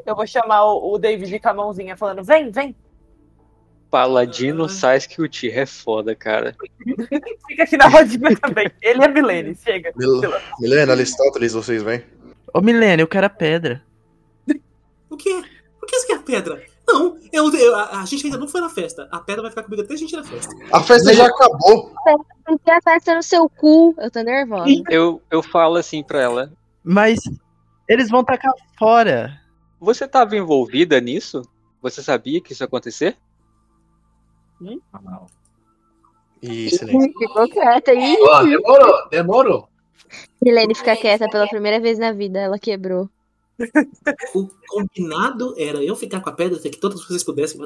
Eu 0.05 0.17
vou 0.17 0.27
chamar 0.27 0.65
o, 0.65 0.95
o 0.95 0.99
David 0.99 1.39
com 1.39 1.49
a 1.49 1.55
mãozinha 1.55 1.97
falando: 1.97 2.25
vem, 2.25 2.51
vem. 2.51 2.75
Paladino 3.91 4.69
Sasuke 4.69 5.23
Uchiha 5.23 5.63
é 5.63 5.67
foda, 5.67 6.15
cara. 6.15 6.57
Fica 7.47 7.63
aqui 7.63 7.77
na 7.77 7.87
rodinha 7.87 8.37
também. 8.37 8.71
Ele 8.83 9.05
é 9.05 9.09
Milene, 9.09 9.55
chega. 9.55 9.93
Mil... 9.97 10.21
Milena, 10.59 10.93
Aristóteles, 10.93 11.53
vocês 11.53 11.83
vêm? 11.83 12.03
Ô, 12.53 12.61
Milênio, 12.61 13.05
eu 13.05 13.09
quero 13.09 13.27
a 13.27 13.31
pedra. 13.31 13.83
O 15.09 15.17
quê? 15.17 15.43
Por 15.87 15.91
que 15.91 16.01
você 16.01 16.07
quer 16.09 16.23
pedra? 16.25 16.65
Não, 16.85 17.17
eu, 17.33 17.55
eu- 17.55 17.75
a, 17.77 18.01
a 18.01 18.05
gente 18.05 18.27
ainda 18.27 18.37
não 18.39 18.49
foi 18.49 18.61
na 18.61 18.69
festa. 18.69 19.09
A 19.13 19.21
pedra 19.21 19.43
vai 19.43 19.53
ficar 19.53 19.63
comigo 19.63 19.83
até 19.83 19.95
a 19.95 19.97
gente 19.97 20.13
ir 20.13 20.17
na 20.17 20.25
festa. 20.25 20.53
A 20.73 20.83
festa 20.83 21.13
já 21.15 21.27
acabou. 21.27 21.95
A 22.67 22.81
festa 22.83 23.15
no 23.15 23.23
seu 23.23 23.49
cu. 23.49 23.95
Eu 23.97 24.11
tô 24.11 24.21
nervosa. 24.23 24.83
Eu, 24.91 25.23
eu 25.31 25.43
falo 25.45 25.77
assim 25.77 26.03
pra 26.03 26.21
ela: 26.21 26.53
Mas 26.83 27.21
eles 27.89 28.11
vão 28.11 28.25
tacar 28.25 28.53
fora. 28.77 29.41
Você 29.79 30.09
tava 30.09 30.37
envolvida 30.37 31.01
nisso? 31.01 31.43
Você 31.81 32.03
sabia 32.03 32.41
que 32.41 32.53
isso 32.53 32.65
ia 32.65 32.67
acontecer? 32.67 33.17
Ih, 36.43 36.71
silêncio. 36.71 37.13
Ficou 37.17 37.49
quieta 37.49 37.93
aí. 37.93 38.17
Demorou, 38.45 39.09
demorou. 39.09 39.69
Milene 40.43 40.75
fica 40.75 40.97
quieta 40.97 41.29
pela 41.29 41.47
primeira 41.47 41.79
vez 41.79 41.97
na 41.97 42.11
vida. 42.13 42.41
Ela 42.41 42.59
quebrou. 42.59 43.09
O 44.35 44.49
combinado 44.69 45.55
era 45.59 45.83
eu 45.83 45.97
ficar 45.97 46.21
com 46.21 46.29
a 46.29 46.33
pedra 46.33 46.59
até 46.59 46.69
que 46.69 46.79
todos 46.79 47.07
vocês 47.07 47.25
pudessem, 47.25 47.61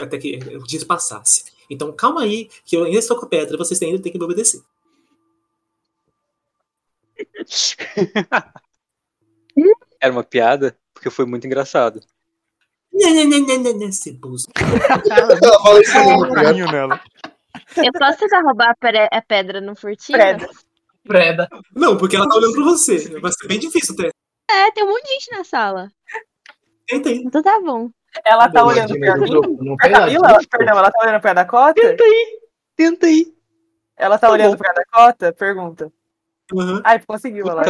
até 0.00 0.18
que 0.18 0.36
o 0.56 0.64
dia 0.64 0.84
passasse. 0.84 1.44
Então 1.70 1.92
calma 1.92 2.22
aí, 2.22 2.50
que 2.64 2.76
eu 2.76 2.84
ainda 2.84 2.98
estou 2.98 3.16
com 3.16 3.26
a 3.26 3.28
pedra, 3.28 3.56
vocês 3.56 3.80
ainda 3.82 4.02
têm 4.02 4.10
que 4.10 4.18
me 4.18 4.24
obedecer. 4.24 4.62
Era 10.00 10.12
uma 10.12 10.24
piada? 10.24 10.76
Porque 10.94 11.10
foi 11.10 11.24
muito 11.24 11.46
engraçado. 11.46 12.00
Né, 12.92 13.10
né, 13.10 13.24
né, 13.24 13.38
né. 13.38 13.90
Ela 15.40 15.62
fala 15.62 15.80
isso 15.80 15.94
mesmo, 15.94 16.34
tá 16.34 16.52
nela. 16.52 17.00
Eu 17.76 17.92
posso 17.92 18.18
tentar 18.18 18.40
roubar 18.42 18.74
a 19.12 19.22
pedra 19.22 19.60
no 19.60 19.76
furtivo? 19.76 20.18
Preda. 20.18 20.48
Preda. 21.04 21.48
Não, 21.74 21.96
porque 21.96 22.16
ela 22.16 22.28
tá 22.28 22.36
olhando 22.36 22.54
pra 22.54 22.64
você. 22.64 23.18
Vai 23.20 23.32
ser 23.32 23.46
bem 23.46 23.58
difícil 23.58 23.94
até. 23.94 24.10
É, 24.50 24.70
tem 24.72 24.84
um 24.84 24.88
monte 24.88 25.04
de 25.04 25.12
gente 25.14 25.30
na 25.30 25.44
sala. 25.44 25.90
Tenta 26.86 27.08
aí. 27.08 27.18
Então 27.18 27.42
tá 27.42 27.60
bom. 27.60 27.90
Ela 28.24 28.48
tá 28.48 28.62
Bom, 28.62 28.70
olhando 28.70 28.98
pra 28.98 29.16
pra 29.16 29.26
tem 29.26 29.92
Camila? 29.92 30.38
Perdão, 30.50 30.78
ela 30.78 30.90
tá 30.90 31.02
olhando 31.02 31.20
pra 31.20 31.32
Dakota? 31.34 31.74
Tenta 31.74 32.04
aí, 32.04 32.40
tenta 32.74 33.06
aí. 33.06 33.34
Ela 33.96 34.18
tá 34.18 34.30
olhando 34.30 34.56
pra 34.56 34.72
Dakota? 34.72 35.32
Pergunta. 35.32 35.92
Uhum. 36.52 36.80
Ai, 36.82 36.98
conseguiu 37.00 37.46
ela. 37.48 37.62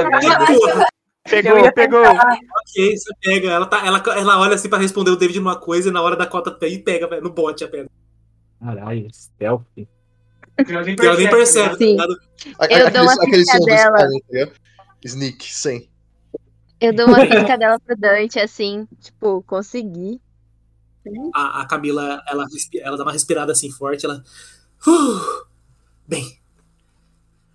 Pegou, 1.29 1.59
ia 1.59 1.73
pegou. 1.73 2.03
ok, 2.03 2.97
você 2.97 3.13
pega. 3.21 3.51
Ela, 3.51 3.67
tá, 3.67 3.85
ela, 3.85 4.03
ela 4.17 4.41
olha 4.41 4.55
assim 4.55 4.69
pra 4.69 4.79
responder 4.79 5.11
o 5.11 5.17
David 5.17 5.41
numa 5.41 5.59
coisa 5.59 5.89
e 5.89 5.93
na 5.93 6.01
hora 6.01 6.17
da 6.17 6.27
cota 6.27 6.51
pega 6.51 6.75
e 6.75 6.79
pega 6.79 7.09
velho, 7.09 7.23
no 7.23 7.31
bote 7.31 7.65
a 7.65 7.69
pedra. 7.69 7.91
Caralho, 8.61 9.09
stealth. 9.13 9.63
Ela 10.57 11.17
nem 11.17 11.31
percebe, 11.31 11.71
tá 11.71 11.77
Sim. 11.77 11.91
ligado? 11.93 12.17
Eu 12.71 12.91
dou 12.91 13.03
uma 13.03 13.13
aquele 13.13 13.45
tá 13.45 13.59
ligado? 13.59 14.53
Sneak, 15.05 15.45
sem. 15.45 15.91
Eu 16.81 16.95
dou 16.95 17.07
uma 17.07 17.27
piscadela 17.27 17.79
pro 17.81 17.97
Dante, 17.97 18.39
assim, 18.39 18.87
tipo, 19.01 19.43
consegui. 19.43 20.21
A, 21.35 21.63
a 21.63 21.67
Camila, 21.67 22.23
ela, 22.29 22.47
ela 22.83 22.97
dá 22.97 23.03
uma 23.03 23.13
respirada 23.13 23.53
assim 23.53 23.71
forte, 23.71 24.05
ela. 24.05 24.23
"Uh, 24.87 25.47
bem. 26.07 26.39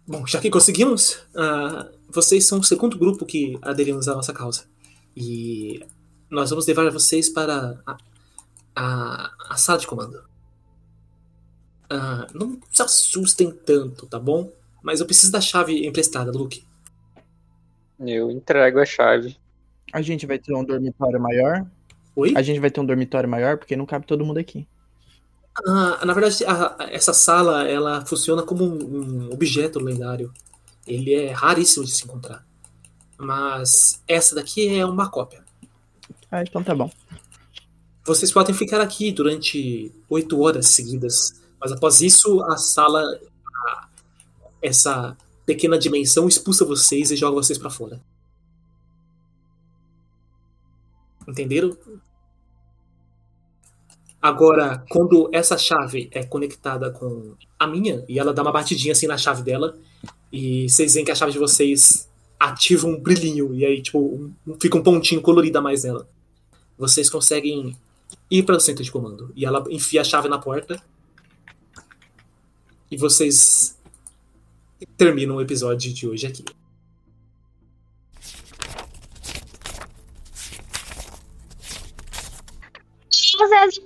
Bom, 0.05 0.27
já 0.27 0.41
que 0.41 0.49
conseguimos, 0.49 1.19
ah, 1.35 1.89
vocês 2.09 2.45
são 2.45 2.59
o 2.59 2.63
segundo 2.63 2.97
grupo 2.97 3.25
que 3.25 3.57
aderimos 3.61 4.07
à 4.07 4.13
nossa 4.15 4.33
causa. 4.33 4.65
E 5.15 5.85
nós 6.29 6.49
vamos 6.49 6.65
levar 6.67 6.89
vocês 6.91 7.29
para 7.29 7.81
a, 7.85 7.97
a, 8.75 9.31
a 9.49 9.55
sala 9.57 9.79
de 9.79 9.87
comando. 9.87 10.21
Ah, 11.89 12.27
não 12.33 12.59
se 12.71 12.81
assustem 12.81 13.51
tanto, 13.51 14.05
tá 14.07 14.19
bom? 14.19 14.51
Mas 14.81 14.99
eu 14.99 15.05
preciso 15.05 15.31
da 15.31 15.39
chave 15.39 15.85
emprestada, 15.87 16.31
Luke. 16.31 16.65
Eu 18.11 18.31
entrego 18.31 18.79
a 18.79 18.85
chave. 18.85 19.37
A 19.91 20.01
gente 20.01 20.25
vai 20.25 20.39
ter 20.39 20.53
um 20.55 20.63
dormitório 20.63 21.19
maior. 21.19 21.65
Oi? 22.15 22.33
A 22.35 22.41
gente 22.41 22.59
vai 22.59 22.69
ter 22.71 22.79
um 22.79 22.85
dormitório 22.85 23.29
maior 23.29 23.57
porque 23.57 23.75
não 23.75 23.85
cabe 23.85 24.05
todo 24.05 24.25
mundo 24.25 24.37
aqui. 24.39 24.67
Ah, 25.67 26.03
na 26.05 26.13
verdade, 26.13 26.43
a- 26.45 26.75
essa 26.91 27.13
sala 27.13 27.67
ela 27.67 28.03
funciona 28.05 28.41
como 28.43 28.63
um, 28.63 29.27
um 29.27 29.33
objeto 29.33 29.79
lendário. 29.79 30.33
Ele 30.87 31.13
é 31.13 31.31
raríssimo 31.31 31.85
de 31.85 31.91
se 31.91 32.05
encontrar. 32.05 32.45
Mas 33.17 34.01
essa 34.07 34.35
daqui 34.35 34.75
é 34.77 34.85
uma 34.85 35.09
cópia. 35.09 35.43
Ah, 36.31 36.41
então 36.41 36.63
tá 36.63 36.73
bom. 36.73 36.89
Vocês 38.05 38.31
podem 38.31 38.53
ficar 38.53 38.81
aqui 38.81 39.11
durante 39.11 39.91
oito 40.09 40.41
horas 40.41 40.67
seguidas. 40.67 41.41
Mas 41.59 41.71
após 41.71 42.01
isso, 42.01 42.41
a 42.43 42.57
sala, 42.57 43.01
a- 43.67 43.87
essa 44.61 45.15
pequena 45.45 45.77
dimensão, 45.77 46.27
expulsa 46.27 46.65
vocês 46.65 47.11
e 47.11 47.15
joga 47.15 47.35
vocês 47.35 47.57
pra 47.57 47.69
fora. 47.69 48.01
Entenderam? 51.27 51.77
Agora, 54.21 54.85
quando 54.89 55.29
essa 55.33 55.57
chave 55.57 56.09
é 56.11 56.23
conectada 56.23 56.89
com 56.91 57.35
a 57.59 57.67
minha, 57.67 58.05
e 58.07 58.17
ela 58.17 58.33
dá 58.33 58.41
uma 58.41 58.51
batidinha 58.51 58.93
assim 58.93 59.07
na 59.07 59.17
chave 59.17 59.43
dela, 59.43 59.77
e 60.31 60.67
vocês 60.69 60.93
veem 60.93 61.05
que 61.05 61.11
a 61.11 61.15
chave 61.15 61.33
de 61.33 61.39
vocês 61.39 62.09
ativa 62.39 62.87
um 62.87 62.99
brilhinho, 62.99 63.53
e 63.53 63.65
aí, 63.65 63.81
tipo, 63.81 63.99
um- 63.99 64.57
fica 64.59 64.77
um 64.77 64.83
pontinho 64.83 65.21
colorido 65.21 65.57
a 65.57 65.61
mais 65.61 65.83
nela. 65.83 66.07
Vocês 66.77 67.09
conseguem 67.09 67.77
ir 68.29 68.43
para 68.43 68.55
o 68.55 68.59
centro 68.59 68.83
de 68.83 68.91
comando. 68.91 69.31
E 69.35 69.45
ela 69.45 69.63
enfia 69.69 70.01
a 70.01 70.03
chave 70.03 70.27
na 70.27 70.39
porta. 70.39 70.81
E 72.89 72.97
vocês 72.97 73.77
terminam 74.97 75.35
o 75.35 75.41
episódio 75.41 75.93
de 75.93 76.07
hoje 76.07 76.27
aqui. 76.27 76.43
Vocês- 83.37 83.77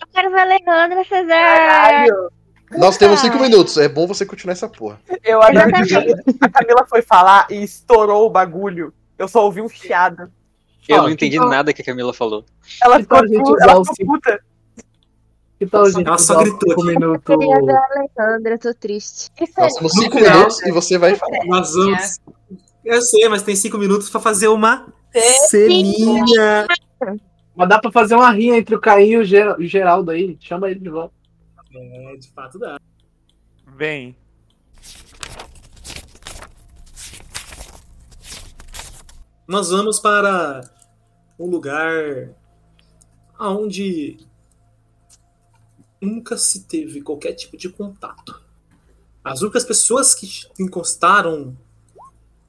Eu 0.00 0.06
quero 0.12 0.30
ver 0.30 0.38
a 0.38 0.42
Alejandra 0.42 1.04
fazer. 1.04 1.28
Caralho. 1.28 2.30
Nós 2.76 2.96
temos 2.96 3.20
cinco 3.20 3.36
Ai. 3.36 3.42
minutos. 3.42 3.76
É 3.78 3.88
bom 3.88 4.06
você 4.06 4.26
continuar 4.26 4.52
essa 4.52 4.68
porra. 4.68 5.00
Eu 5.22 5.40
adoro 5.40 5.70
que 5.72 6.44
a 6.44 6.50
Camila 6.50 6.86
foi 6.88 7.02
falar 7.02 7.46
e 7.50 7.62
estourou 7.62 8.26
o 8.26 8.30
bagulho. 8.30 8.92
Eu 9.16 9.28
só 9.28 9.44
ouvi 9.44 9.60
um 9.60 9.68
chiado. 9.68 10.30
Eu 10.88 10.98
não 10.98 11.06
que 11.06 11.12
entendi 11.12 11.38
nada 11.38 11.72
que 11.72 11.80
a 11.80 11.84
Camila 11.84 12.12
falou. 12.12 12.44
Ela 12.82 12.96
Que 12.96 13.02
ficou, 13.02 13.54
usar 13.54 13.70
ela 13.70 13.84
ficou 13.84 14.06
puta. 14.06 14.40
Que 15.58 15.66
tal 15.66 15.82
a 15.84 15.90
gente 15.90 16.06
Ela 16.06 16.18
só 16.18 16.38
gritou 16.42 16.72
aqui. 16.72 16.84
minutos? 16.84 17.24
Eu 17.28 17.38
queria 17.38 17.60
ver 17.60 17.72
a 17.76 17.86
Alejandra, 18.26 18.54
eu 18.54 18.58
tô 18.58 18.74
triste. 18.74 19.30
Nós 19.56 19.72
temos 19.74 19.92
cinco 19.92 20.16
final- 20.18 20.32
minutos 20.38 20.62
e 20.62 20.72
você 20.72 20.98
vai 20.98 21.14
falar. 21.14 21.44
Nós 21.46 21.72
vamos. 21.74 22.18
Eu 22.84 23.00
sei, 23.00 23.28
mas 23.28 23.42
tem 23.42 23.54
cinco 23.56 23.78
minutos 23.78 24.10
pra 24.10 24.20
fazer 24.20 24.48
uma 24.48 24.92
Ceninha. 25.48 25.86
ceninha. 26.26 26.66
Mas 27.56 27.68
dá 27.68 27.78
pra 27.78 27.92
fazer 27.92 28.14
uma 28.16 28.30
rinha 28.32 28.56
entre 28.58 28.74
o 28.74 28.80
Caim 28.80 29.10
e 29.10 29.16
o 29.18 29.24
Ger- 29.24 29.56
o 29.58 29.62
Geraldo 29.64 30.10
aí. 30.10 30.36
Chama 30.40 30.68
ele 30.70 30.80
de 30.80 30.90
volta. 30.90 31.14
É, 31.72 32.16
de 32.16 32.28
fato 32.32 32.58
dá. 32.58 32.76
Vem. 33.76 34.16
Nós 39.46 39.70
vamos 39.70 40.00
para 40.00 40.62
um 41.38 41.46
lugar 41.46 42.30
onde 43.38 44.16
nunca 46.04 46.36
se 46.36 46.64
teve 46.64 47.00
qualquer 47.00 47.32
tipo 47.32 47.56
de 47.56 47.68
contato. 47.68 48.42
As 49.22 49.40
únicas 49.40 49.64
pessoas 49.64 50.14
que 50.14 50.28
encostaram 50.58 51.56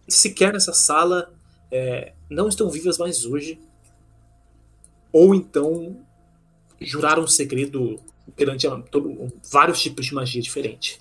sequer 0.08 0.54
nessa 0.54 0.74
sala 0.74 1.34
é, 1.72 2.14
não 2.30 2.48
estão 2.48 2.70
vivas 2.70 2.98
mais 2.98 3.26
hoje. 3.26 3.60
Ou 5.12 5.34
então 5.34 6.06
juraram 6.80 7.24
um 7.24 7.28
segredo 7.28 8.00
perante 8.36 8.68
vários 9.50 9.82
tipos 9.82 10.06
de 10.08 10.14
magia 10.14 10.42
diferente. 10.42 11.00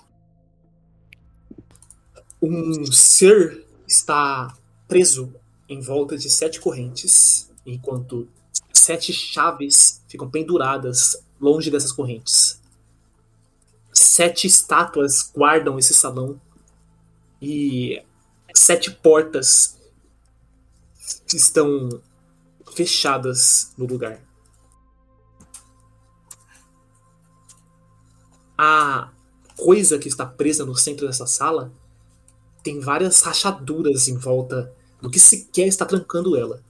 Um 2.41 2.85
ser 2.91 3.65
está 3.87 4.55
preso 4.87 5.33
em 5.67 5.81
volta 5.81 6.17
de 6.17 6.29
sete 6.29 6.59
correntes, 6.59 7.51
enquanto 7.65 8.27
sete 8.71 9.11
chaves 9.11 10.03
ficam 10.07 10.29
penduradas 10.29 11.24
longe 11.39 11.69
dessas 11.69 11.91
correntes. 11.91 12.61
Sete 13.93 14.47
estátuas 14.47 15.31
guardam 15.33 15.79
esse 15.79 15.93
salão 15.93 16.39
e 17.41 18.03
sete 18.53 18.91
portas 18.91 19.77
estão 21.33 22.01
fechadas 22.73 23.73
no 23.77 23.85
lugar. 23.85 24.19
A 28.57 29.11
coisa 29.57 29.99
que 29.99 30.07
está 30.07 30.25
presa 30.25 30.65
no 30.65 30.75
centro 30.75 31.07
dessa 31.07 31.25
sala 31.25 31.71
tem 32.63 32.79
várias 32.79 33.21
rachaduras 33.21 34.07
em 34.07 34.17
volta 34.17 34.73
do 35.01 35.09
que 35.09 35.19
sequer 35.19 35.67
está 35.67 35.85
trancando 35.85 36.35
ela. 36.35 36.63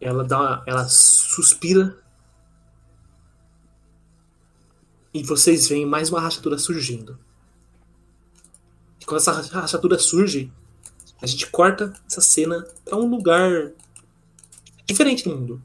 Ela 0.00 0.24
dá, 0.24 0.62
ela 0.66 0.88
suspira 0.88 1.98
e 5.12 5.22
vocês 5.22 5.68
veem 5.68 5.86
mais 5.86 6.10
uma 6.10 6.20
rachadura 6.20 6.58
surgindo. 6.58 7.18
E 9.00 9.04
quando 9.04 9.20
essa 9.20 9.32
rachadura 9.32 9.98
surge, 9.98 10.52
a 11.20 11.26
gente 11.26 11.46
corta 11.48 11.92
essa 12.06 12.20
cena 12.20 12.66
para 12.84 12.96
um 12.96 13.08
lugar 13.08 13.72
diferente 14.86 15.24
do 15.24 15.36
mundo. 15.36 15.62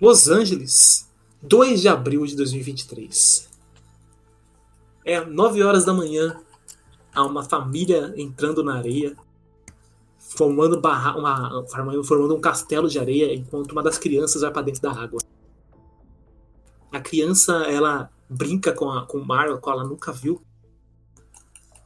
Los 0.00 0.28
Angeles, 0.28 1.10
2 1.42 1.80
de 1.80 1.88
abril 1.88 2.24
de 2.26 2.36
2023. 2.36 3.48
É 5.04 5.20
9 5.24 5.62
horas 5.62 5.84
da 5.84 5.92
manhã 5.92 6.40
há 7.14 7.24
uma 7.24 7.44
família 7.44 8.12
entrando 8.16 8.62
na 8.62 8.76
areia, 8.76 9.16
formando, 10.30 10.80
barra, 10.80 11.16
uma, 11.16 11.64
formando, 12.04 12.34
um 12.34 12.40
castelo 12.40 12.88
de 12.88 12.98
areia, 12.98 13.34
enquanto 13.34 13.72
uma 13.72 13.82
das 13.82 13.98
crianças 13.98 14.42
vai 14.42 14.50
para 14.50 14.62
dentro 14.62 14.82
da 14.82 14.92
água. 14.92 15.20
A 16.90 17.00
criança 17.00 17.64
ela 17.64 18.10
brinca 18.28 18.72
com, 18.72 18.90
a, 18.90 19.06
com 19.06 19.18
o 19.18 19.24
mar, 19.24 19.48
a 19.48 19.58
qual 19.58 19.78
ela 19.78 19.88
nunca 19.88 20.12
viu, 20.12 20.40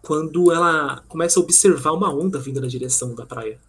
quando 0.03 0.53
ela 0.53 1.03
começa 1.09 1.39
a 1.39 1.43
observar 1.43 1.93
uma 1.93 2.13
onda 2.13 2.39
vindo 2.39 2.61
na 2.61 2.67
direção 2.67 3.15
da 3.15 3.27
praia. 3.27 3.61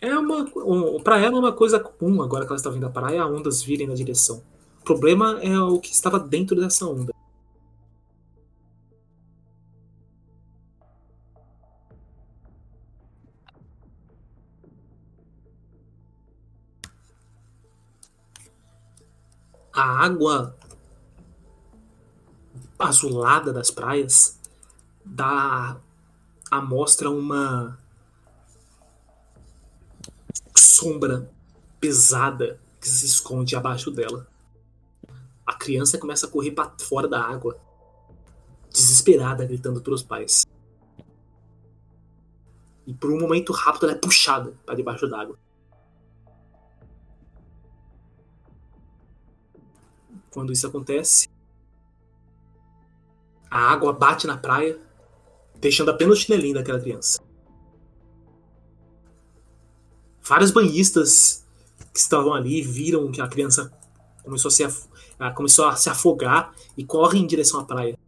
É 0.00 0.16
uma, 0.16 0.46
um, 0.56 1.00
para 1.00 1.18
ela 1.18 1.36
é 1.36 1.40
uma 1.40 1.52
coisa 1.52 1.80
comum 1.80 2.22
agora 2.22 2.44
que 2.44 2.52
ela 2.52 2.56
está 2.56 2.70
vindo 2.70 2.86
à 2.86 2.90
praia, 2.90 3.26
ondas 3.26 3.62
virem 3.62 3.88
na 3.88 3.94
direção. 3.94 4.42
O 4.80 4.84
problema 4.84 5.40
é 5.42 5.58
o 5.58 5.80
que 5.80 5.92
estava 5.92 6.20
dentro 6.20 6.54
dessa 6.54 6.86
onda. 6.86 7.12
A 19.78 20.04
água 20.04 20.56
azulada 22.76 23.52
das 23.52 23.70
praias 23.70 24.36
dá 25.04 25.76
a 26.50 26.60
mostra 26.60 27.08
uma 27.08 27.78
sombra 30.56 31.30
pesada 31.78 32.58
que 32.80 32.88
se 32.88 33.06
esconde 33.06 33.54
abaixo 33.54 33.92
dela. 33.92 34.26
A 35.46 35.54
criança 35.54 35.96
começa 35.96 36.26
a 36.26 36.28
correr 36.28 36.50
para 36.50 36.72
fora 36.80 37.06
da 37.06 37.22
água, 37.22 37.56
desesperada, 38.72 39.44
gritando 39.44 39.80
pelos 39.80 40.02
pais. 40.02 40.44
E 42.84 42.92
por 42.92 43.12
um 43.12 43.20
momento 43.20 43.52
rápido 43.52 43.84
ela 43.84 43.92
é 43.92 43.98
puxada 43.98 44.52
para 44.66 44.74
debaixo 44.74 45.06
d'água. 45.06 45.38
Quando 50.30 50.52
isso 50.52 50.66
acontece, 50.66 51.28
a 53.50 53.58
água 53.58 53.92
bate 53.92 54.26
na 54.26 54.36
praia, 54.36 54.78
deixando 55.56 55.90
apenas 55.90 56.18
o 56.18 56.20
chinelinho 56.20 56.54
daquela 56.54 56.80
criança. 56.80 57.20
Vários 60.22 60.50
banhistas 60.50 61.46
que 61.92 61.98
estavam 61.98 62.34
ali 62.34 62.60
viram 62.60 63.10
que 63.10 63.20
a 63.20 63.26
criança 63.28 63.72
começou 64.22 64.50
a 64.50 64.52
se, 64.52 64.64
af- 64.64 64.88
começou 65.34 65.66
a 65.66 65.74
se 65.76 65.88
afogar 65.88 66.54
e 66.76 66.84
corre 66.84 67.18
em 67.18 67.26
direção 67.26 67.60
à 67.60 67.64
praia. 67.64 67.98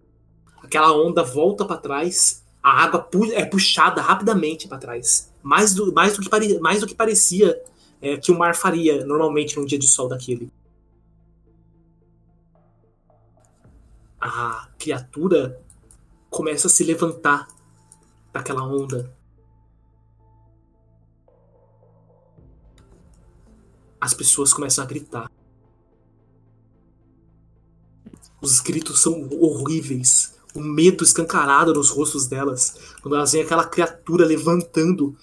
Aquela 0.62 0.92
onda 0.92 1.22
volta 1.22 1.64
para 1.64 1.78
trás, 1.78 2.44
a 2.62 2.82
água 2.84 3.00
pu- 3.00 3.32
é 3.32 3.44
puxada 3.46 4.02
rapidamente 4.02 4.68
para 4.68 4.76
trás, 4.76 5.32
mais 5.42 5.72
do, 5.74 5.90
mais, 5.94 6.14
do 6.14 6.22
que 6.22 6.28
pare- 6.28 6.60
mais 6.60 6.80
do 6.80 6.86
que 6.86 6.94
parecia 6.94 7.58
é, 8.02 8.18
que 8.18 8.30
o 8.30 8.38
mar 8.38 8.54
faria 8.54 9.04
normalmente 9.06 9.56
num 9.56 9.64
dia 9.64 9.78
de 9.78 9.88
sol 9.88 10.06
daquele. 10.06 10.52
A 14.20 14.68
criatura 14.78 15.60
começa 16.28 16.66
a 16.66 16.70
se 16.70 16.84
levantar 16.84 17.48
daquela 18.32 18.62
onda. 18.62 19.16
As 24.00 24.14
pessoas 24.14 24.52
começam 24.52 24.84
a 24.84 24.86
gritar. 24.86 25.30
Os 28.40 28.60
gritos 28.60 29.00
são 29.00 29.28
horríveis. 29.40 30.38
O 30.54 30.60
medo 30.60 31.04
escancarado 31.04 31.72
nos 31.74 31.90
rostos 31.90 32.26
delas. 32.26 32.74
Quando 33.02 33.14
elas 33.14 33.32
veem 33.32 33.44
aquela 33.44 33.64
criatura 33.64 34.26
levantando, 34.26 35.16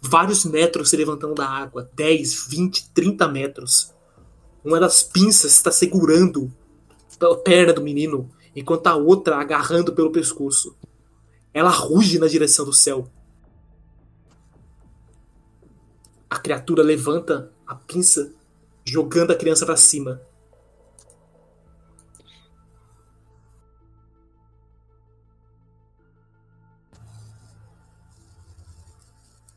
vários 0.00 0.44
metros 0.44 0.90
se 0.90 0.96
levantando 0.96 1.34
da 1.34 1.48
água 1.48 1.88
10, 1.94 2.48
20, 2.48 2.90
30 2.90 3.28
metros. 3.28 3.94
Uma 4.64 4.80
das 4.80 5.02
pinças 5.02 5.52
está 5.52 5.70
segurando 5.70 6.52
a 7.20 7.36
perna 7.36 7.72
do 7.72 7.80
menino, 7.80 8.28
enquanto 8.54 8.86
a 8.86 8.94
outra 8.94 9.36
agarrando 9.36 9.92
pelo 9.92 10.12
pescoço. 10.12 10.76
Ela 11.52 11.70
ruge 11.70 12.18
na 12.18 12.26
direção 12.26 12.64
do 12.64 12.72
céu. 12.72 13.08
A 16.28 16.38
criatura 16.38 16.82
levanta 16.82 17.52
a 17.66 17.74
pinça, 17.74 18.32
jogando 18.84 19.32
a 19.32 19.36
criança 19.36 19.64
para 19.64 19.76
cima. 19.76 20.20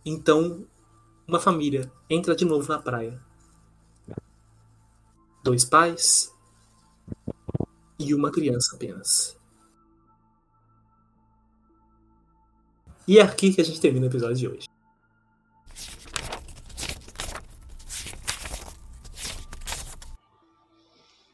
Então, 0.05 0.65
uma 1.27 1.39
família 1.39 1.91
entra 2.09 2.33
de 2.33 2.45
novo 2.45 2.71
na 2.71 2.79
praia. 2.79 3.19
Dois 5.43 5.65
pais 5.65 6.33
e 7.99 8.13
uma 8.13 8.31
criança 8.31 8.75
apenas. 8.75 9.37
E 13.07 13.19
é 13.19 13.21
aqui 13.21 13.53
que 13.53 13.61
a 13.61 13.63
gente 13.63 13.79
termina 13.79 14.05
o 14.05 14.09
episódio 14.09 14.35
de 14.35 14.47
hoje. 14.47 14.67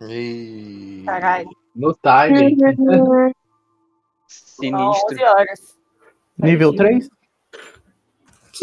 E... 0.01 1.03
Caralho. 1.05 1.49
No 1.75 1.93
timing. 1.95 2.57
Sinistro. 4.27 5.13
11 5.13 5.23
horas. 5.23 5.77
Nível 6.37 6.75
3? 6.75 7.09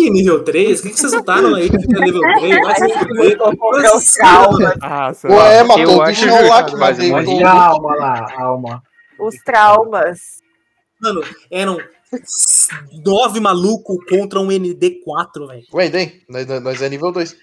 Que 0.01 0.10
nível 0.10 0.43
3? 0.43 0.81
O 0.81 0.82
que, 0.82 0.90
que 0.90 0.98
vocês 1.01 1.12
lutaram 1.12 1.55
aí 1.55 1.68
que 1.70 1.77
é 1.77 2.01
nível 2.01 2.20
3? 2.39 2.60
Vai 2.60 2.74
se 2.77 2.98
fuder. 2.98 3.39
É 3.85 3.90
o 3.94 4.01
trauma. 4.16 4.74
Ah. 4.82 5.12
Ué, 5.24 5.60
Eu 5.60 5.64
matou 5.66 6.01
o 6.01 6.05
bicho 6.06 6.27
lá 6.48 6.62
que 6.64 6.70
todo- 6.70 7.40
Calma 7.40 7.94
lá, 7.97 8.27
alma. 8.39 8.82
Os 9.18 9.35
traumas. 9.44 10.18
Mano, 11.01 11.22
eram 11.51 11.78
nove 13.05 13.40
malucos 13.40 13.97
contra 14.09 14.40
um 14.40 14.48
ND4, 14.48 15.47
velho. 15.47 15.62
Ué, 15.74 15.89
daí? 15.89 16.22
Nós, 16.28 16.47
é 16.82 16.89
nível 16.89 17.12
2. 17.12 17.36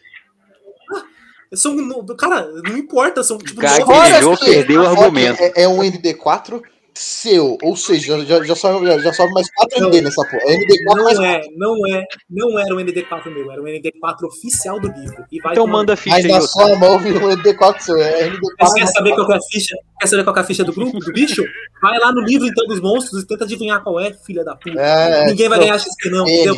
São, 1.54 1.74
no- 1.76 2.04
cara, 2.18 2.46
não 2.66 2.78
importa, 2.78 3.24
são 3.24 3.38
tipo 3.38 3.62
Gaguejou, 3.62 3.88
nove- 3.88 4.10
Gaguejou, 4.10 4.38
perdeu 4.38 4.82
o 4.82 4.88
argumento. 4.88 5.42
É, 5.42 5.64
é 5.64 5.68
um 5.68 5.80
ND4 5.82 6.62
seu, 6.98 7.58
ou 7.62 7.76
seja, 7.76 8.26
já, 8.26 8.44
já, 8.44 8.56
sobe, 8.56 8.86
já, 8.88 8.98
já 9.00 9.14
sobe 9.14 9.32
mais 9.34 9.50
4 9.52 9.80
Não. 9.82 9.90
ND 9.90 10.02
nessa 10.02 10.22
porra. 10.24 10.42
É 10.46 10.58
ND4 10.58 11.04
mais 11.04 11.18
Não 11.18 11.26
é, 11.26 11.42
não 11.56 11.88
é, 11.88 12.04
não 12.30 12.60
era 12.60 12.76
o 12.76 12.78
ND4 12.80 13.26
meu, 13.32 13.52
era 13.52 13.62
o 13.62 13.66
ND4 13.66 14.24
oficial 14.24 14.80
do 14.80 14.88
livro. 14.88 15.26
E 15.32 15.40
vai 15.40 15.52
Então 15.54 15.66
tomar- 15.66 15.78
manda 15.80 15.96
ficha 15.96 16.16
Mas 16.16 16.26
aí, 16.26 16.32
na 16.32 16.42
sua 16.42 16.76
mão 16.78 17.00
viu 17.00 17.16
um 17.16 17.30
ND4 17.36 17.80
seu. 17.80 17.98
É 18.02 18.28
ND4 18.30 18.40
Mas 18.60 18.74
quer 18.74 18.88
saber 18.88 19.16
qual 19.16 19.32
é 19.32 19.36
a 19.38 19.42
ficha? 19.42 19.76
Quer 20.00 20.08
saber 20.08 20.24
qual 20.24 20.34
que 20.34 20.40
é 20.40 20.44
a 20.44 20.46
ficha 20.46 20.64
do 20.64 20.74
grupo, 20.74 21.00
do 21.00 21.12
bicho? 21.14 21.44
Vai 21.82 21.98
lá 22.00 22.12
no 22.12 22.22
livro 22.22 22.48
então 22.48 22.66
dos 22.68 22.80
monstros 22.82 23.24
e 23.24 23.28
tenta 23.28 23.44
adivinhar 23.44 23.82
qual 23.84 24.00
é, 24.00 24.12
filha 24.14 24.44
da 24.44 24.56
puta. 24.56 24.80
É, 24.80 25.26
Ninguém 25.26 25.50
vai 25.50 25.58
não. 25.60 25.66
ganhar 25.66 25.80
XP 25.80 26.10
não, 26.10 26.28
entendeu? 26.28 26.56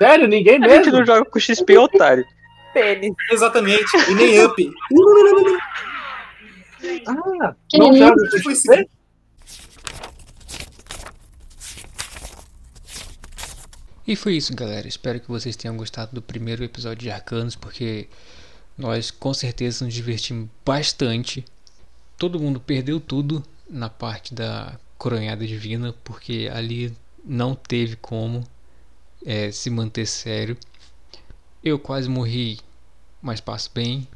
Sério, 0.00 0.28
ninguém 0.28 0.62
A 0.64 0.68
gente 0.68 0.84
mesmo? 0.84 0.92
não 0.98 1.04
joga 1.06 1.24
com 1.24 1.38
XP, 1.40 1.76
otário. 1.78 2.24
Pênis. 2.72 3.12
Exatamente. 3.32 3.84
E 4.08 4.14
nem 4.14 4.44
up. 4.44 4.70
Ah, 7.06 7.54
Que 7.68 7.78
não 7.78 7.90
isso? 7.90 7.98
joga 7.98 8.30
Foi 8.30 8.42
com 8.42 8.50
esse- 8.50 8.88
E 14.08 14.16
foi 14.16 14.38
isso, 14.38 14.54
galera. 14.54 14.88
Espero 14.88 15.20
que 15.20 15.28
vocês 15.28 15.54
tenham 15.54 15.76
gostado 15.76 16.14
do 16.14 16.22
primeiro 16.22 16.64
episódio 16.64 17.02
de 17.02 17.10
Arcanos, 17.10 17.54
porque 17.54 18.08
nós 18.78 19.10
com 19.10 19.34
certeza 19.34 19.84
nos 19.84 19.92
divertimos 19.92 20.48
bastante. 20.64 21.44
Todo 22.16 22.40
mundo 22.40 22.58
perdeu 22.58 23.00
tudo 23.00 23.44
na 23.68 23.90
parte 23.90 24.32
da 24.32 24.80
coronhada 24.96 25.46
divina, 25.46 25.94
porque 26.02 26.48
ali 26.50 26.96
não 27.22 27.54
teve 27.54 27.96
como 27.96 28.42
eh, 29.26 29.52
se 29.52 29.68
manter 29.68 30.06
sério. 30.06 30.56
Eu 31.62 31.78
quase 31.78 32.08
morri, 32.08 32.60
mas 33.20 33.42
passo 33.42 33.70
bem. 33.74 34.08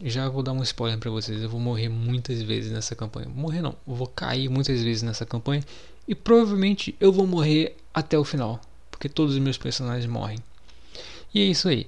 Já 0.00 0.28
vou 0.28 0.44
dar 0.44 0.52
um 0.52 0.62
spoiler 0.62 0.96
pra 0.96 1.10
vocês. 1.10 1.42
Eu 1.42 1.48
vou 1.48 1.58
morrer 1.58 1.88
muitas 1.88 2.40
vezes 2.40 2.70
nessa 2.70 2.94
campanha. 2.94 3.28
Morrer 3.28 3.62
não, 3.62 3.74
eu 3.84 3.96
vou 3.96 4.06
cair 4.06 4.48
muitas 4.48 4.80
vezes 4.80 5.02
nessa 5.02 5.26
campanha. 5.26 5.64
E 6.06 6.14
provavelmente 6.14 6.94
eu 7.00 7.12
vou 7.12 7.26
morrer 7.26 7.76
até 7.92 8.16
o 8.16 8.22
final. 8.24 8.60
Porque 8.98 9.08
todos 9.08 9.34
os 9.34 9.40
meus 9.40 9.56
personagens 9.56 10.06
morrem. 10.06 10.40
E 11.32 11.40
é 11.40 11.44
isso 11.44 11.68
aí. 11.68 11.86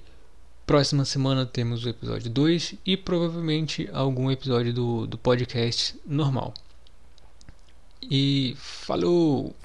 Próxima 0.65 1.05
semana 1.05 1.45
temos 1.45 1.85
o 1.85 1.89
episódio 1.89 2.31
2 2.31 2.75
e 2.87 2.97
provavelmente 2.97 3.91
algum 3.93 4.31
episódio 4.31 4.73
do, 4.73 5.09
do 5.09 5.19
podcast 5.19 5.99
normal. 6.07 6.55
E 8.01 8.55
falou! 8.57 9.57